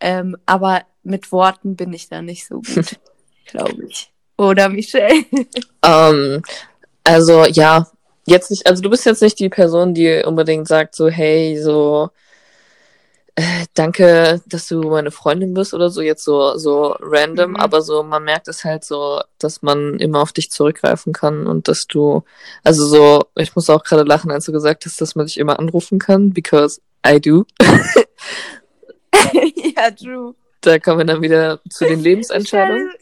Ähm, 0.00 0.36
aber 0.46 0.82
mit 1.02 1.32
Worten 1.32 1.74
bin 1.76 1.92
ich 1.92 2.08
da 2.08 2.22
nicht 2.22 2.46
so 2.46 2.62
gut, 2.62 2.98
glaube 3.46 3.84
ich. 3.86 4.12
Oder 4.36 4.68
Michelle? 4.68 5.24
Ähm, 5.84 6.42
also 7.04 7.44
ja, 7.44 7.86
jetzt 8.26 8.50
nicht, 8.50 8.66
also 8.66 8.82
du 8.82 8.90
bist 8.90 9.06
jetzt 9.06 9.22
nicht 9.22 9.38
die 9.38 9.48
Person, 9.48 9.94
die 9.94 10.22
unbedingt 10.24 10.66
sagt 10.68 10.94
so, 10.94 11.08
hey, 11.08 11.56
so, 11.56 12.10
äh, 13.38 13.66
danke, 13.74 14.42
dass 14.46 14.66
du 14.66 14.82
meine 14.82 15.12
Freundin 15.12 15.54
bist 15.54 15.72
oder 15.72 15.90
so, 15.90 16.00
jetzt 16.00 16.24
so, 16.24 16.56
so 16.56 16.96
random, 16.98 17.50
Mhm. 17.52 17.56
aber 17.56 17.82
so, 17.82 18.02
man 18.02 18.24
merkt 18.24 18.48
es 18.48 18.64
halt 18.64 18.82
so, 18.84 19.20
dass 19.38 19.62
man 19.62 20.00
immer 20.00 20.20
auf 20.20 20.32
dich 20.32 20.50
zurückgreifen 20.50 21.12
kann 21.12 21.46
und 21.46 21.68
dass 21.68 21.86
du, 21.86 22.24
also 22.64 22.84
so, 22.86 23.22
ich 23.36 23.54
muss 23.54 23.70
auch 23.70 23.84
gerade 23.84 24.02
lachen, 24.02 24.32
als 24.32 24.46
du 24.46 24.52
gesagt 24.52 24.84
hast, 24.86 25.00
dass 25.00 25.14
man 25.14 25.26
dich 25.26 25.38
immer 25.38 25.60
anrufen 25.60 26.00
kann, 26.00 26.32
because 26.32 26.80
I 27.06 27.20
do. 27.20 27.44
ja, 29.76 29.90
true. 29.92 30.34
Da 30.62 30.80
kommen 30.80 30.98
wir 30.98 31.04
dann 31.04 31.22
wieder 31.22 31.60
zu 31.70 31.84
den 31.84 32.00
Lebensentscheidungen. 32.00 32.90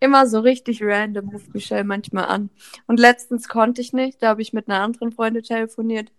Immer 0.00 0.26
so 0.26 0.40
richtig 0.40 0.82
random 0.82 1.30
ruft 1.30 1.54
Michelle 1.54 1.84
manchmal 1.84 2.26
an. 2.26 2.50
Und 2.86 2.98
letztens 2.98 3.48
konnte 3.48 3.80
ich 3.80 3.92
nicht, 3.94 4.20
da 4.20 4.28
habe 4.28 4.42
ich 4.42 4.52
mit 4.52 4.68
einer 4.68 4.80
anderen 4.80 5.12
Freundin 5.12 5.44
telefoniert. 5.44 6.10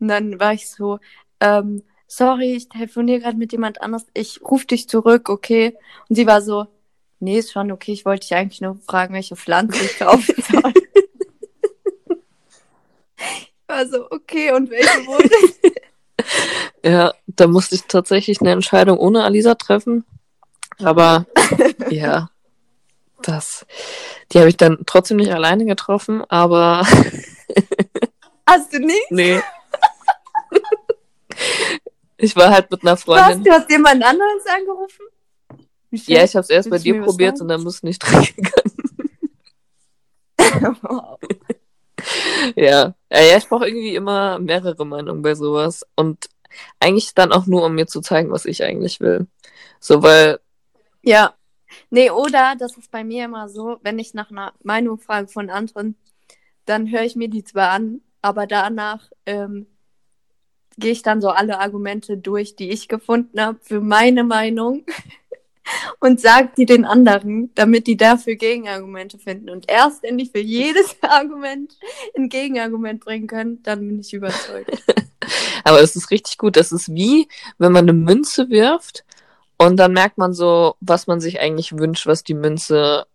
Und 0.00 0.08
dann 0.08 0.40
war 0.40 0.52
ich 0.52 0.68
so, 0.68 0.98
ähm, 1.44 1.82
sorry, 2.06 2.54
ich 2.54 2.68
telefoniere 2.68 3.20
gerade 3.20 3.36
mit 3.36 3.52
jemand 3.52 3.82
anders, 3.82 4.06
ich 4.14 4.40
rufe 4.42 4.66
dich 4.66 4.88
zurück, 4.88 5.28
okay? 5.28 5.76
Und 6.08 6.16
sie 6.16 6.26
war 6.26 6.40
so, 6.40 6.66
nee, 7.20 7.38
ist 7.38 7.52
schon 7.52 7.70
okay, 7.70 7.92
ich 7.92 8.04
wollte 8.04 8.26
dich 8.26 8.34
eigentlich 8.34 8.60
nur 8.60 8.76
fragen, 8.86 9.14
welche 9.14 9.36
Pflanze 9.36 9.84
ich 9.84 9.98
kaufen 9.98 10.34
soll. 10.50 10.72
ich 13.18 13.68
war 13.68 13.86
so, 13.86 14.10
okay, 14.10 14.52
und 14.52 14.70
welche 14.70 15.06
wurde? 15.06 15.30
Ja, 16.84 17.12
da 17.26 17.46
musste 17.46 17.74
ich 17.74 17.84
tatsächlich 17.84 18.40
eine 18.40 18.52
Entscheidung 18.52 18.98
ohne 18.98 19.24
Alisa 19.24 19.54
treffen. 19.54 20.04
Aber 20.78 21.26
ja, 21.90 22.30
das, 23.22 23.66
die 24.30 24.38
habe 24.38 24.48
ich 24.48 24.56
dann 24.56 24.78
trotzdem 24.86 25.16
nicht 25.16 25.32
alleine 25.32 25.64
getroffen, 25.64 26.22
aber 26.28 26.86
Hast 28.46 28.72
du 28.72 28.78
nicht? 28.78 29.10
nee. 29.10 29.40
Ich 32.24 32.36
war 32.36 32.50
halt 32.50 32.70
mit 32.70 32.82
einer 32.82 32.92
Was? 32.92 33.02
Freundin. 33.02 33.44
Du 33.44 33.50
hast 33.50 33.70
jemand 33.70 34.02
anderes 34.02 34.46
angerufen? 34.46 35.04
Ja, 35.90 36.24
ich 36.24 36.34
habe 36.34 36.42
es 36.42 36.50
erst 36.50 36.70
bei 36.70 36.78
dir 36.78 36.98
was 37.00 37.06
probiert 37.06 37.40
und 37.40 37.48
dann 37.48 37.62
du 37.62 37.70
nicht 37.82 37.98
dran 38.00 38.26
gegangen. 38.36 38.74
Wow. 40.82 41.18
Ja, 42.56 42.94
ja, 43.10 43.22
ja 43.22 43.36
ich 43.36 43.48
brauche 43.48 43.66
irgendwie 43.66 43.94
immer 43.94 44.38
mehrere 44.38 44.84
Meinungen 44.84 45.22
bei 45.22 45.34
sowas. 45.34 45.86
Und 45.96 46.28
eigentlich 46.80 47.14
dann 47.14 47.32
auch 47.32 47.46
nur, 47.46 47.64
um 47.64 47.74
mir 47.74 47.86
zu 47.86 48.00
zeigen, 48.00 48.30
was 48.30 48.44
ich 48.44 48.62
eigentlich 48.62 49.00
will. 49.00 49.26
So, 49.80 50.02
weil, 50.02 50.38
Ja. 51.02 51.34
Nee, 51.90 52.10
oder 52.10 52.54
das 52.58 52.76
ist 52.76 52.90
bei 52.90 53.02
mir 53.04 53.24
immer 53.24 53.48
so, 53.48 53.78
wenn 53.82 53.98
ich 53.98 54.14
nach 54.14 54.30
einer 54.30 54.52
Meinung 54.62 54.98
frage 54.98 55.28
von 55.28 55.50
anderen, 55.50 55.96
dann 56.66 56.90
höre 56.90 57.02
ich 57.02 57.16
mir 57.16 57.28
die 57.28 57.44
zwar 57.44 57.70
an, 57.70 58.00
aber 58.22 58.46
danach 58.46 59.10
ähm, 59.26 59.66
gehe 60.76 60.92
ich 60.92 61.02
dann 61.02 61.20
so 61.20 61.28
alle 61.30 61.60
Argumente 61.60 62.16
durch, 62.16 62.56
die 62.56 62.70
ich 62.70 62.88
gefunden 62.88 63.40
habe 63.40 63.58
für 63.62 63.80
meine 63.80 64.24
Meinung 64.24 64.84
und 66.00 66.20
sage 66.20 66.50
die 66.56 66.66
den 66.66 66.84
anderen, 66.84 67.50
damit 67.54 67.86
die 67.86 67.96
dafür 67.96 68.34
Gegenargumente 68.36 69.18
finden. 69.18 69.50
Und 69.50 69.70
erst 69.70 70.02
wenn 70.02 70.18
ich 70.18 70.30
für 70.30 70.40
jedes 70.40 70.96
Argument 71.02 71.76
ein 72.16 72.28
Gegenargument 72.28 73.04
bringen 73.04 73.26
können, 73.26 73.62
dann 73.62 73.80
bin 73.80 74.00
ich 74.00 74.12
überzeugt. 74.12 74.70
aber 75.64 75.80
es 75.80 75.96
ist 75.96 76.10
richtig 76.10 76.38
gut. 76.38 76.56
Das 76.56 76.72
ist 76.72 76.94
wie, 76.94 77.28
wenn 77.58 77.72
man 77.72 77.84
eine 77.84 77.92
Münze 77.92 78.50
wirft 78.50 79.04
und 79.56 79.76
dann 79.76 79.92
merkt 79.92 80.18
man 80.18 80.32
so, 80.32 80.76
was 80.80 81.06
man 81.06 81.20
sich 81.20 81.40
eigentlich 81.40 81.76
wünscht, 81.76 82.06
was 82.06 82.24
die 82.24 82.34
Münze, 82.34 83.06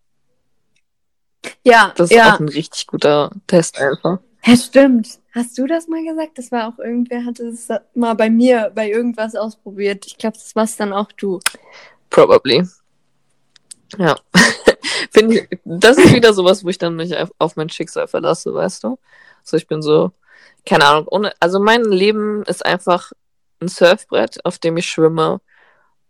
Ja, 1.64 1.94
das 1.96 2.10
ist 2.10 2.18
ja. 2.18 2.34
auch 2.34 2.40
ein 2.40 2.50
richtig 2.50 2.88
guter 2.88 3.32
Test 3.48 3.80
einfach. 3.80 4.20
Ja, 4.46 4.56
stimmt. 4.56 5.20
Hast 5.34 5.58
du 5.58 5.68
das 5.68 5.88
mal 5.88 6.04
gesagt? 6.04 6.38
Das 6.38 6.52
war 6.52 6.68
auch 6.70 6.80
irgendwer, 6.80 7.26
hatte 7.26 7.48
es 7.48 7.68
mal 7.94 8.14
bei 8.16 8.30
mir 8.30 8.72
bei 8.74 8.90
irgendwas 8.90 9.36
ausprobiert. 9.36 10.06
Ich 10.08 10.18
glaube, 10.18 10.38
das 10.38 10.56
warst 10.56 10.80
dann 10.80 10.94
auch 10.94 11.12
du. 11.12 11.40
Probably. 12.10 12.68
Ja. 13.98 14.16
Finde 15.12 15.40
ich, 15.40 15.60
das 15.66 15.98
ist 15.98 16.14
wieder 16.14 16.34
sowas, 16.34 16.64
wo 16.64 16.70
ich 16.70 16.78
dann 16.78 16.96
mich 16.96 17.16
auf- 17.40 17.56
mein 17.56 17.70
Schicksal 17.70 18.08
verlasse, 18.08 18.54
weißt 18.54 18.84
du? 18.84 18.98
So, 19.44 19.58
ich 19.58 19.68
bin 19.68 19.82
so, 19.82 20.12
keine 20.66 20.86
Ahnung, 20.86 21.08
ohne, 21.10 21.34
also 21.40 21.60
mein 21.60 21.84
Leben 21.84 22.44
ist 22.44 22.66
einfach 22.66 23.12
ein 23.62 23.68
Surfbrett, 23.68 24.46
auf 24.46 24.60
dem 24.60 24.78
ich 24.78 24.86
schwimme 24.86 25.42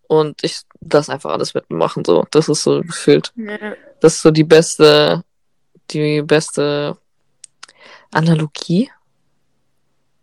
und 0.08 0.44
ich 0.44 0.62
das 0.82 1.10
einfach 1.10 1.32
alles 1.32 1.54
mitmachen, 1.54 2.04
so. 2.06 2.26
Das 2.32 2.50
ist 2.50 2.64
so 2.64 2.82
gefühlt. 2.82 3.32
Ja. 3.36 3.58
Das 4.02 4.16
ist 4.16 4.22
so 4.22 4.32
die 4.32 4.44
beste, 4.44 5.24
die 5.92 6.22
beste 6.22 6.98
Analogie, 8.12 8.90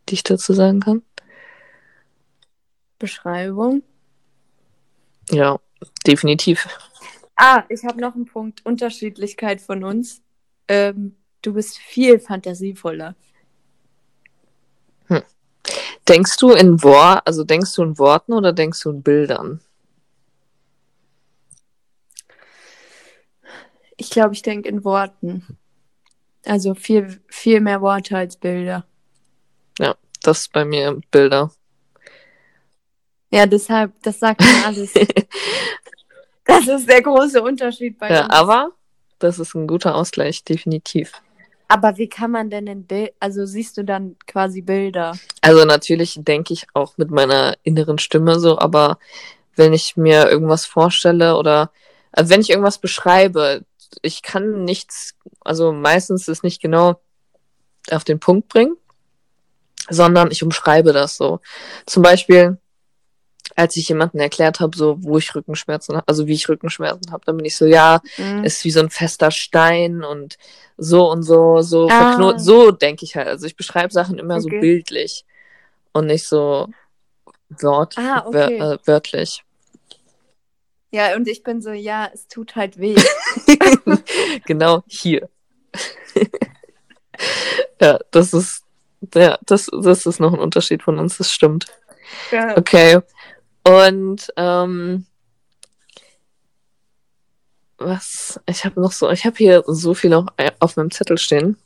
die 0.09 0.15
ich 0.15 0.23
dazu 0.23 0.53
sagen 0.53 0.81
kann. 0.81 1.03
Beschreibung. 2.99 3.83
Ja, 5.31 5.59
definitiv. 6.07 6.67
Ah, 7.37 7.65
ich 7.69 7.85
habe 7.85 8.01
noch 8.01 8.15
einen 8.15 8.25
Punkt. 8.25 8.65
Unterschiedlichkeit 8.65 9.61
von 9.61 9.85
uns. 9.85 10.23
Ähm, 10.69 11.17
du 11.43 11.53
bist 11.53 11.79
viel 11.79 12.19
fantasievoller. 12.19 13.15
Hm. 15.09 15.23
Denkst 16.09 16.37
du 16.39 16.53
in 16.53 16.83
Wort, 16.83 17.23
also 17.27 17.45
denkst 17.45 17.75
du 17.75 17.83
in 17.83 17.99
Worten 17.99 18.33
oder 18.33 18.53
denkst 18.53 18.83
du 18.83 18.91
in 18.91 19.03
Bildern? 19.03 19.61
Ich 23.99 24.11
glaube, 24.11 24.35
ich 24.35 24.43
denke 24.43 24.69
in 24.69 24.85
Worten. 24.85 25.59
Also 26.47 26.75
viel, 26.75 27.21
viel 27.29 27.61
mehr 27.61 27.81
Worte 27.81 28.17
als 28.17 28.37
Bilder. 28.37 28.85
Ja, 29.79 29.97
das 30.23 30.41
ist 30.43 30.53
bei 30.53 30.65
mir 30.65 31.01
Bilder. 31.11 31.51
Ja, 33.31 33.47
deshalb, 33.47 33.93
das 34.03 34.21
sagt 34.21 34.41
mir 34.41 34.67
alles. 34.67 34.93
das 36.45 36.69
ist 36.69 36.89
der 36.89 37.03
große 37.03 37.43
Unterschied 37.43 37.99
bei 37.99 38.11
ja, 38.11 38.25
uns. 38.25 38.33
aber 38.33 38.71
das 39.19 39.39
ist 39.39 39.55
ein 39.55 39.67
guter 39.67 39.95
Ausgleich, 39.95 40.45
definitiv. 40.45 41.13
Aber 41.69 41.97
wie 41.99 42.09
kann 42.09 42.31
man 42.31 42.49
denn 42.49 42.69
in 42.69 42.87
Bild, 42.87 43.13
also 43.19 43.45
siehst 43.45 43.77
du 43.77 43.85
dann 43.85 44.17
quasi 44.27 44.61
Bilder? 44.61 45.19
Also 45.41 45.65
natürlich 45.65 46.17
denke 46.19 46.53
ich 46.53 46.67
auch 46.75 46.97
mit 46.97 47.11
meiner 47.11 47.57
inneren 47.65 47.99
Stimme 47.99 48.39
so, 48.39 48.59
aber 48.59 48.99
wenn 49.57 49.73
ich 49.73 49.97
mir 49.97 50.31
irgendwas 50.31 50.65
vorstelle 50.65 51.37
oder 51.37 51.73
also 52.13 52.31
wenn 52.31 52.41
ich 52.41 52.51
irgendwas 52.51 52.79
beschreibe, 52.79 53.65
ich 54.03 54.23
kann 54.23 54.65
nichts, 54.65 55.15
also 55.45 55.73
meistens 55.73 56.29
ist 56.29 56.43
nicht 56.45 56.61
genau 56.61 57.01
auf 57.91 58.05
den 58.05 58.19
Punkt 58.21 58.49
bringen, 58.49 58.77
sondern 59.89 60.31
ich 60.31 60.43
umschreibe 60.43 60.93
das 60.93 61.17
so. 61.17 61.41
Zum 61.87 62.03
Beispiel, 62.03 62.59
als 63.55 63.77
ich 63.77 63.89
jemanden 63.89 64.19
erklärt 64.19 64.61
habe, 64.61 64.77
so 64.77 64.97
wo 65.03 65.19
ich 65.19 65.35
Rückenschmerzen 65.35 65.97
habe, 65.97 66.09
also 66.09 66.27
wie 66.27 66.35
ich 66.35 66.49
Rückenschmerzen 66.49 67.13
habe, 67.13 67.25
dann 67.25 67.37
bin 67.37 67.47
ich 67.47 67.57
so, 67.57 67.65
ja, 67.67 68.01
Mhm. 68.19 68.45
ist 68.45 68.65
wie 68.65 68.71
so 68.71 68.81
ein 68.81 68.91
fester 68.91 69.31
Stein 69.31 70.03
und 70.03 70.37
so 70.77 71.09
und 71.11 71.23
so, 71.23 71.63
so 71.63 71.89
Ah. 71.89 71.91
verknotet. 72.07 72.41
So 72.43 72.71
denke 72.73 73.05
ich 73.05 73.17
halt. 73.17 73.29
Also 73.29 73.47
ich 73.47 73.57
beschreibe 73.57 73.93
Sachen 73.93 74.19
immer 74.19 74.41
so 74.41 74.49
Okay. 74.49 74.61
bildlich 74.61 75.25
und 75.93 76.07
nicht 76.07 76.27
so 76.27 76.69
wort 77.49 77.97
Ah, 77.97 78.25
wör 78.31 78.49
okay. 78.49 78.59
äh, 78.59 78.79
wörtlich. 78.85 79.45
Ja, 80.97 81.15
und 81.15 81.29
ich 81.29 81.43
bin 81.43 81.61
so, 81.61 81.73
ja, 81.73 82.09
es 82.15 82.27
tut 82.27 82.57
halt 82.57 82.79
weh. 82.79 82.97
genau 84.47 84.83
hier. 84.87 85.29
ja, 87.83 87.99
das 88.11 88.33
ist, 88.33 88.65
ja, 89.15 89.39
das, 89.45 89.69
das 89.79 90.07
ist 90.07 90.21
noch 90.21 90.33
ein 90.33 90.41
Unterschied 90.41 90.83
von 90.83 90.99
uns, 90.99 91.19
das 91.19 91.31
stimmt. 91.31 91.67
Ja. 92.33 92.57
Okay. 92.57 93.01
Und 93.63 94.33
ähm, 94.39 95.05
was? 97.77 98.41
Ich 98.47 98.65
habe 98.65 98.81
noch 98.81 98.93
so, 98.93 99.11
ich 99.11 99.27
habe 99.27 99.37
hier 99.37 99.65
so 99.67 99.93
viel 99.93 100.09
noch 100.09 100.29
auf 100.61 100.79
meinem 100.79 100.91
Zettel 100.91 101.19
stehen, 101.19 101.59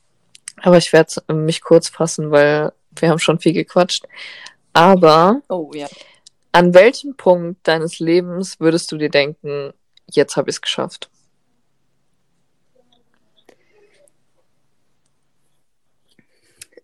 aber 0.57 0.77
ich 0.77 0.93
werde 0.93 1.23
mich 1.33 1.61
kurz 1.63 1.89
fassen, 1.89 2.33
weil 2.33 2.73
wir 2.99 3.11
haben 3.11 3.21
schon 3.21 3.39
viel 3.39 3.53
gequatscht. 3.53 4.09
Aber 4.73 5.41
Oh 5.49 5.71
ja. 5.73 5.87
An 6.53 6.75
welchem 6.75 7.17
Punkt 7.17 7.67
deines 7.67 7.99
Lebens 8.01 8.59
würdest 8.61 8.91
du 8.93 8.97
dir 8.97 9.11
denken, 9.11 9.73
jetzt 10.07 10.37
habe 10.37 10.51
ich 10.51 10.57
es 10.57 10.63
geschafft? 10.63 11.11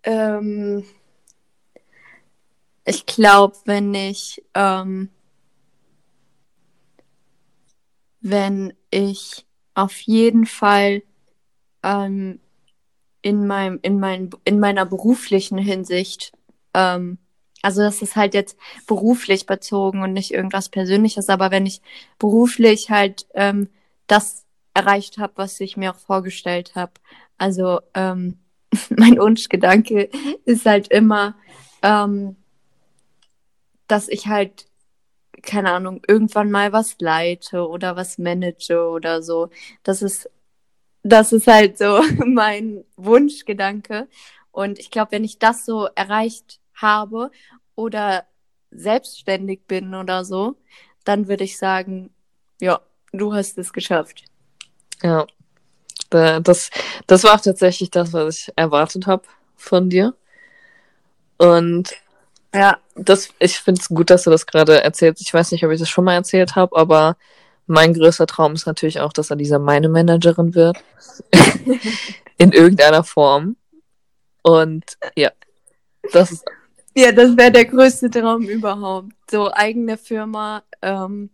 Ähm, 0.05 0.85
ich 2.85 3.05
glaube, 3.07 3.57
wenn 3.65 3.93
ich, 3.93 4.45
ähm, 4.55 5.11
wenn 8.21 8.73
ich 8.91 9.45
auf 9.75 9.99
jeden 10.01 10.47
Fall 10.47 11.03
ähm, 11.83 12.41
in 13.23 13.49
meinem, 13.49 13.81
in 13.83 13.99
mein, 13.99 14.31
in 14.45 14.61
meiner 14.61 14.87
beruflichen 14.87 15.59
Hinsicht, 15.59 16.33
ähm, 16.75 17.19
also 17.67 17.83
das 17.83 18.01
ist 18.01 18.15
halt 18.15 18.33
jetzt 18.33 18.57
beruflich 18.87 19.45
bezogen 19.45 20.01
und 20.01 20.13
nicht 20.13 20.31
irgendwas 20.33 20.69
Persönliches, 20.69 21.29
aber 21.29 21.51
wenn 21.51 21.67
ich 21.67 21.83
beruflich 22.17 22.91
halt 22.91 23.27
ähm, 23.35 23.71
das 24.07 24.45
erreicht 24.73 25.19
habe, 25.19 25.33
was 25.35 25.59
ich 25.59 25.77
mir 25.77 25.91
auch 25.91 25.99
vorgestellt 25.99 26.77
habe, 26.77 26.93
also 27.39 27.81
ähm, 27.93 28.39
mein 28.91 29.19
Wunschgedanke 29.19 30.11
ist 30.45 30.65
halt 30.65 30.93
immer, 30.93 31.35
ähm, 31.83 32.37
dass 33.89 34.07
ich 34.07 34.29
halt, 34.29 34.67
keine 35.43 35.73
Ahnung, 35.73 36.03
irgendwann 36.07 36.53
mal 36.53 36.73
was 36.73 36.95
leite 37.01 37.69
oder 37.69 37.97
was 37.97 38.17
manage 38.17 38.79
oder 38.79 39.23
so. 39.23 39.51
Das 39.83 40.03
ist, 40.03 40.31
das 41.03 41.33
ist 41.33 41.49
halt 41.49 41.79
so 41.79 42.01
mein 42.25 42.85
Wunschgedanke. 42.95 44.07
Und 44.53 44.79
ich 44.79 44.93
glaube, 44.93 45.11
wenn 45.11 45.25
ich 45.25 45.41
das 45.41 45.67
so 45.67 45.89
erreicht 45.97 46.61
habe 46.77 47.31
oder 47.75 48.25
selbstständig 48.71 49.67
bin 49.67 49.95
oder 49.95 50.25
so, 50.25 50.57
dann 51.05 51.29
würde 51.29 51.45
ich 51.45 51.59
sagen, 51.59 52.11
ja, 52.61 52.81
du 53.13 53.33
hast 53.35 53.59
es 53.59 53.73
geschafft. 53.73 54.25
Ja, 55.03 55.27
da- 56.11 56.41
das, 56.41 56.71
das 57.07 57.25
war 57.25 57.35
auch 57.35 57.41
tatsächlich 57.41 57.91
das, 57.91 58.13
was 58.13 58.39
ich 58.39 58.53
erwartet 58.57 59.07
habe 59.07 59.23
von 59.57 59.89
dir. 59.91 60.15
Und 61.39 61.95
Ja, 62.55 62.79
das, 62.95 63.29
ich 63.39 63.59
finde 63.59 63.81
es 63.81 63.89
gut, 63.89 64.09
dass 64.09 64.25
du 64.25 64.31
das 64.31 64.47
gerade 64.47 64.83
erzählst. 64.83 65.21
Ich 65.21 65.33
weiß 65.35 65.53
nicht, 65.53 65.65
ob 65.65 65.71
ich 65.73 65.81
das 65.81 65.89
schon 65.91 66.05
mal 66.05 66.15
erzählt 66.15 66.55
habe, 66.57 66.75
aber 66.77 67.17
mein 67.67 67.93
größter 67.93 68.27
Traum 68.27 68.55
ist 68.55 68.67
natürlich 68.67 69.01
auch, 69.01 69.13
dass 69.13 69.31
Alisa 69.31 69.59
meine 69.59 69.89
Managerin 69.89 70.55
wird. 70.55 70.79
In 72.39 72.53
irgendeiner 72.53 73.05
Form. 73.05 73.57
Und 74.43 74.85
ja, 75.17 75.31
das 76.13 76.33
ist, 76.33 76.45
Ja, 76.97 77.13
das 77.13 77.37
wäre 77.37 77.53
der 77.53 77.67
größte 77.67 78.09
Traum 78.11 78.43
überhaupt. 78.49 79.13
So 79.31 79.53
eigene 79.53 79.99
Firma, 79.99 80.63
ähm, 80.81 81.31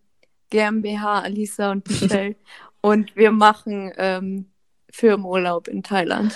GmbH, 0.51 1.20
Alisa 1.20 1.70
und 1.70 1.89
Michelle. 1.89 2.34
und 2.80 3.14
wir 3.14 3.30
machen 3.30 3.93
ähm, 3.97 4.51
Firmenurlaub 4.90 5.68
in 5.68 5.82
Thailand. 5.82 6.34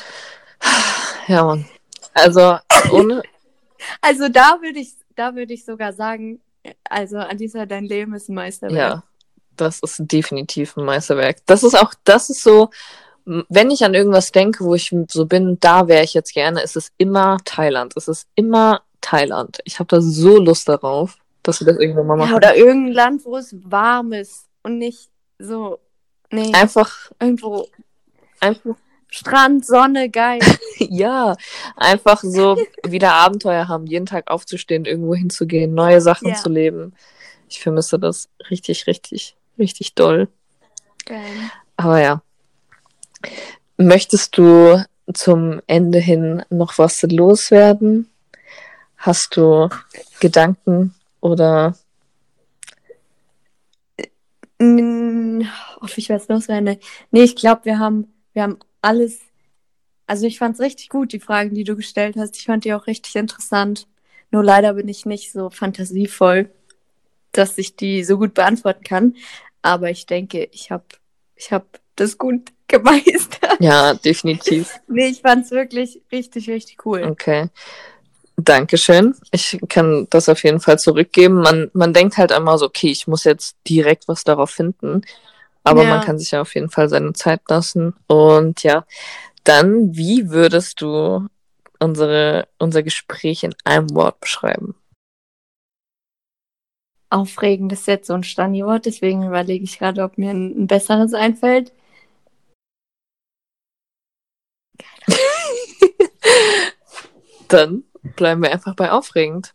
ja, 1.26 1.44
Mann. 1.44 1.66
Also, 2.14 2.58
ohne, 2.92 3.22
Also 4.00 4.28
da 4.28 4.58
würde 4.60 4.80
ich, 4.80 4.94
da 5.14 5.34
würde 5.34 5.54
ich 5.54 5.64
sogar 5.64 5.92
sagen, 5.92 6.40
also 6.84 7.18
Alisa, 7.18 7.66
dein 7.66 7.84
Leben 7.84 8.14
ist 8.14 8.28
ein 8.28 8.34
Meisterwerk. 8.34 8.76
ja, 8.76 9.02
das 9.56 9.80
ist 9.80 9.96
definitiv 9.98 10.76
ein 10.76 10.84
Meisterwerk. 10.84 11.38
Das 11.46 11.62
ist 11.62 11.78
auch, 11.78 11.94
das 12.04 12.30
ist 12.30 12.42
so, 12.42 12.70
wenn 13.24 13.70
ich 13.70 13.84
an 13.84 13.94
irgendwas 13.94 14.32
denke, 14.32 14.64
wo 14.64 14.74
ich 14.74 14.94
so 15.08 15.26
bin, 15.26 15.58
da 15.60 15.88
wäre 15.88 16.04
ich 16.04 16.14
jetzt 16.14 16.32
gerne, 16.32 16.62
ist 16.62 16.76
es 16.76 16.92
immer 16.96 17.38
Thailand. 17.44 17.94
Es 17.96 18.08
ist 18.08 18.28
immer 18.34 18.82
Thailand. 19.06 19.58
Ich 19.64 19.78
habe 19.78 19.86
da 19.88 20.00
so 20.00 20.38
Lust 20.38 20.68
darauf, 20.68 21.16
dass 21.44 21.60
wir 21.60 21.66
das 21.66 21.78
irgendwann 21.78 22.06
mal 22.08 22.16
machen. 22.16 22.30
Ja, 22.30 22.36
oder 22.36 22.56
irgendein 22.56 22.92
Land, 22.92 23.24
wo 23.24 23.36
es 23.36 23.54
warm 23.62 24.12
ist 24.12 24.46
und 24.64 24.78
nicht 24.78 25.08
so, 25.38 25.78
nee, 26.32 26.52
Einfach, 26.52 27.12
irgendwo 27.20 27.68
einfach, 28.40 28.74
Strand, 29.08 29.64
Sonne, 29.64 30.10
geil. 30.10 30.40
ja, 30.78 31.36
einfach 31.76 32.20
so 32.22 32.56
wieder 32.84 33.12
Abenteuer 33.12 33.68
haben, 33.68 33.86
jeden 33.86 34.06
Tag 34.06 34.28
aufzustehen, 34.28 34.84
irgendwo 34.84 35.14
hinzugehen, 35.14 35.72
neue 35.72 36.00
Sachen 36.00 36.28
Ja. 36.28 36.34
zu 36.34 36.48
leben. 36.48 36.92
Ich 37.48 37.60
vermisse 37.60 38.00
das 38.00 38.28
richtig, 38.50 38.88
richtig, 38.88 39.36
richtig 39.56 39.94
doll. 39.94 40.28
geil. 41.04 41.22
Aber 41.76 42.00
ja. 42.00 42.22
Möchtest 43.76 44.36
du 44.36 44.84
zum 45.14 45.60
Ende 45.68 45.98
hin 46.00 46.42
noch 46.50 46.76
was 46.78 47.02
loswerden? 47.02 48.10
Hast 49.06 49.36
du 49.36 49.68
Gedanken 50.18 50.94
oder 51.20 51.76
Mm, 54.58 55.42
Ob 55.80 55.96
ich 55.98 56.08
was 56.08 56.28
loswerde? 56.28 56.80
Nee, 57.10 57.22
ich 57.22 57.36
glaube, 57.36 57.66
wir 57.66 57.78
haben, 57.78 58.12
wir 58.32 58.42
haben 58.42 58.58
alles. 58.80 59.20
Also 60.06 60.26
ich 60.26 60.38
fand 60.38 60.54
es 60.54 60.60
richtig 60.60 60.88
gut, 60.88 61.12
die 61.12 61.20
Fragen, 61.20 61.54
die 61.54 61.62
du 61.64 61.76
gestellt 61.76 62.16
hast. 62.16 62.36
Ich 62.36 62.46
fand 62.46 62.64
die 62.64 62.72
auch 62.74 62.86
richtig 62.86 63.14
interessant. 63.16 63.86
Nur 64.30 64.42
leider 64.42 64.74
bin 64.74 64.88
ich 64.88 65.04
nicht 65.04 65.30
so 65.30 65.50
fantasievoll, 65.50 66.50
dass 67.32 67.58
ich 67.58 67.76
die 67.76 68.02
so 68.02 68.18
gut 68.18 68.34
beantworten 68.34 68.82
kann. 68.82 69.14
Aber 69.62 69.90
ich 69.90 70.06
denke, 70.06 70.48
ich 70.52 70.70
habe 70.70 70.84
ich 71.36 71.52
hab 71.52 71.78
das 71.94 72.18
gut 72.18 72.50
gemeistert. 72.68 73.60
ja, 73.60 73.94
definitiv. 73.94 74.80
Nee, 74.88 75.08
ich 75.08 75.20
fand 75.20 75.44
es 75.44 75.50
wirklich 75.50 76.00
richtig, 76.10 76.48
richtig 76.48 76.84
cool. 76.86 77.04
Okay. 77.04 77.50
Dankeschön. 78.36 79.14
Ich 79.32 79.58
kann 79.68 80.06
das 80.10 80.28
auf 80.28 80.44
jeden 80.44 80.60
Fall 80.60 80.78
zurückgeben. 80.78 81.36
Man, 81.36 81.70
man 81.72 81.94
denkt 81.94 82.18
halt 82.18 82.32
einmal 82.32 82.58
so, 82.58 82.66
okay, 82.66 82.88
ich 82.90 83.06
muss 83.06 83.24
jetzt 83.24 83.56
direkt 83.66 84.08
was 84.08 84.24
darauf 84.24 84.50
finden. 84.50 85.02
Aber 85.64 85.82
Ja. 85.82 85.88
man 85.88 86.00
kann 86.00 86.18
sich 86.18 86.30
ja 86.32 86.42
auf 86.42 86.54
jeden 86.54 86.70
Fall 86.70 86.88
seine 86.88 87.12
Zeit 87.14 87.40
lassen. 87.48 87.94
Und 88.06 88.62
ja, 88.62 88.84
dann, 89.42 89.96
wie 89.96 90.30
würdest 90.30 90.80
du 90.80 91.26
unsere, 91.80 92.46
unser 92.58 92.82
Gespräch 92.82 93.42
in 93.42 93.54
einem 93.64 93.94
Wort 93.94 94.20
beschreiben? 94.20 94.74
Aufregend 97.08 97.72
ist 97.72 97.86
jetzt 97.86 98.08
so 98.08 98.14
ein 98.14 98.24
Stani-Wort, 98.24 98.86
deswegen 98.86 99.24
überlege 99.26 99.64
ich 99.64 99.78
gerade, 99.78 100.02
ob 100.02 100.18
mir 100.18 100.30
ein, 100.30 100.64
ein 100.64 100.66
besseres 100.66 101.14
einfällt. 101.14 101.72
Dann 107.48 107.84
bleiben 108.14 108.42
wir 108.42 108.52
einfach 108.52 108.74
bei 108.74 108.90
aufregend. 108.92 109.52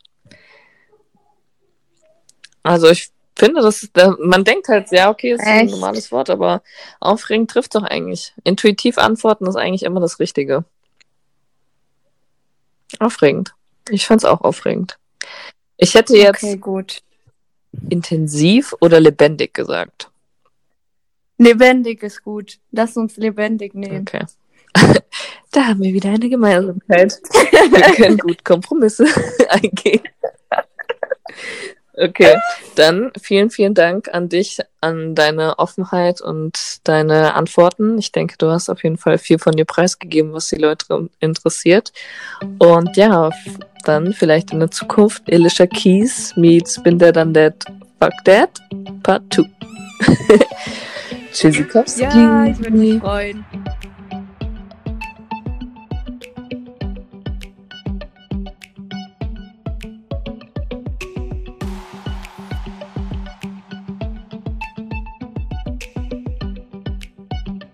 Also 2.62 2.88
ich 2.88 3.10
finde, 3.36 3.60
das 3.60 3.82
ist, 3.82 3.92
man 4.20 4.44
denkt 4.44 4.68
halt, 4.68 4.90
ja, 4.92 5.10
okay, 5.10 5.32
ist 5.32 5.40
ein 5.40 5.66
normales 5.66 6.12
Wort, 6.12 6.30
aber 6.30 6.62
aufregend 7.00 7.50
trifft 7.50 7.74
doch 7.74 7.82
eigentlich. 7.82 8.34
Intuitiv 8.44 8.98
antworten 8.98 9.46
ist 9.46 9.56
eigentlich 9.56 9.82
immer 9.82 10.00
das 10.00 10.20
Richtige. 10.20 10.64
Aufregend. 12.98 13.54
Ich 13.88 14.06
fand's 14.06 14.24
auch 14.24 14.42
aufregend. 14.42 14.98
Ich 15.76 15.94
hätte 15.94 16.16
jetzt 16.16 16.44
Okay, 16.44 16.56
gut. 16.56 17.02
intensiv 17.88 18.74
oder 18.80 19.00
lebendig 19.00 19.54
gesagt. 19.54 20.10
Lebendig 21.38 22.02
ist 22.02 22.22
gut. 22.22 22.58
Lass 22.70 22.96
uns 22.96 23.16
lebendig 23.16 23.74
nehmen. 23.74 24.02
Okay. 24.02 24.26
Da 25.54 25.66
haben 25.66 25.82
wir 25.82 25.92
wieder 25.92 26.08
eine 26.08 26.30
Gemeinsamkeit. 26.30 27.20
Wir 27.52 27.94
können 27.94 28.16
gut 28.16 28.42
Kompromisse 28.42 29.04
eingehen. 29.50 30.00
Okay, 31.94 32.36
dann 32.74 33.12
vielen, 33.20 33.50
vielen 33.50 33.74
Dank 33.74 34.08
an 34.14 34.30
dich, 34.30 34.60
an 34.80 35.14
deine 35.14 35.58
Offenheit 35.58 36.22
und 36.22 36.78
deine 36.84 37.34
Antworten. 37.34 37.98
Ich 37.98 38.12
denke, 38.12 38.36
du 38.38 38.50
hast 38.50 38.70
auf 38.70 38.82
jeden 38.82 38.96
Fall 38.96 39.18
viel 39.18 39.38
von 39.38 39.52
dir 39.52 39.66
preisgegeben, 39.66 40.32
was 40.32 40.48
die 40.48 40.56
Leute 40.56 41.10
interessiert. 41.20 41.92
Und 42.58 42.96
ja, 42.96 43.30
dann 43.84 44.14
vielleicht 44.14 44.52
in 44.52 44.60
der 44.60 44.70
Zukunft 44.70 45.30
Alicia 45.30 45.66
Keys 45.66 46.34
meets 46.34 46.82
Been 46.82 46.98
Dead 46.98 47.16
Undead 47.18 47.62
Fuck 48.00 48.14
That 48.24 48.58
Part 49.02 49.22
2. 49.34 49.42
Tschüssikowski. 51.32 52.02
Ja, 52.02 52.46
ich 52.46 52.58
würde 52.58 52.70
mich 52.70 53.00
freuen. 53.00 53.44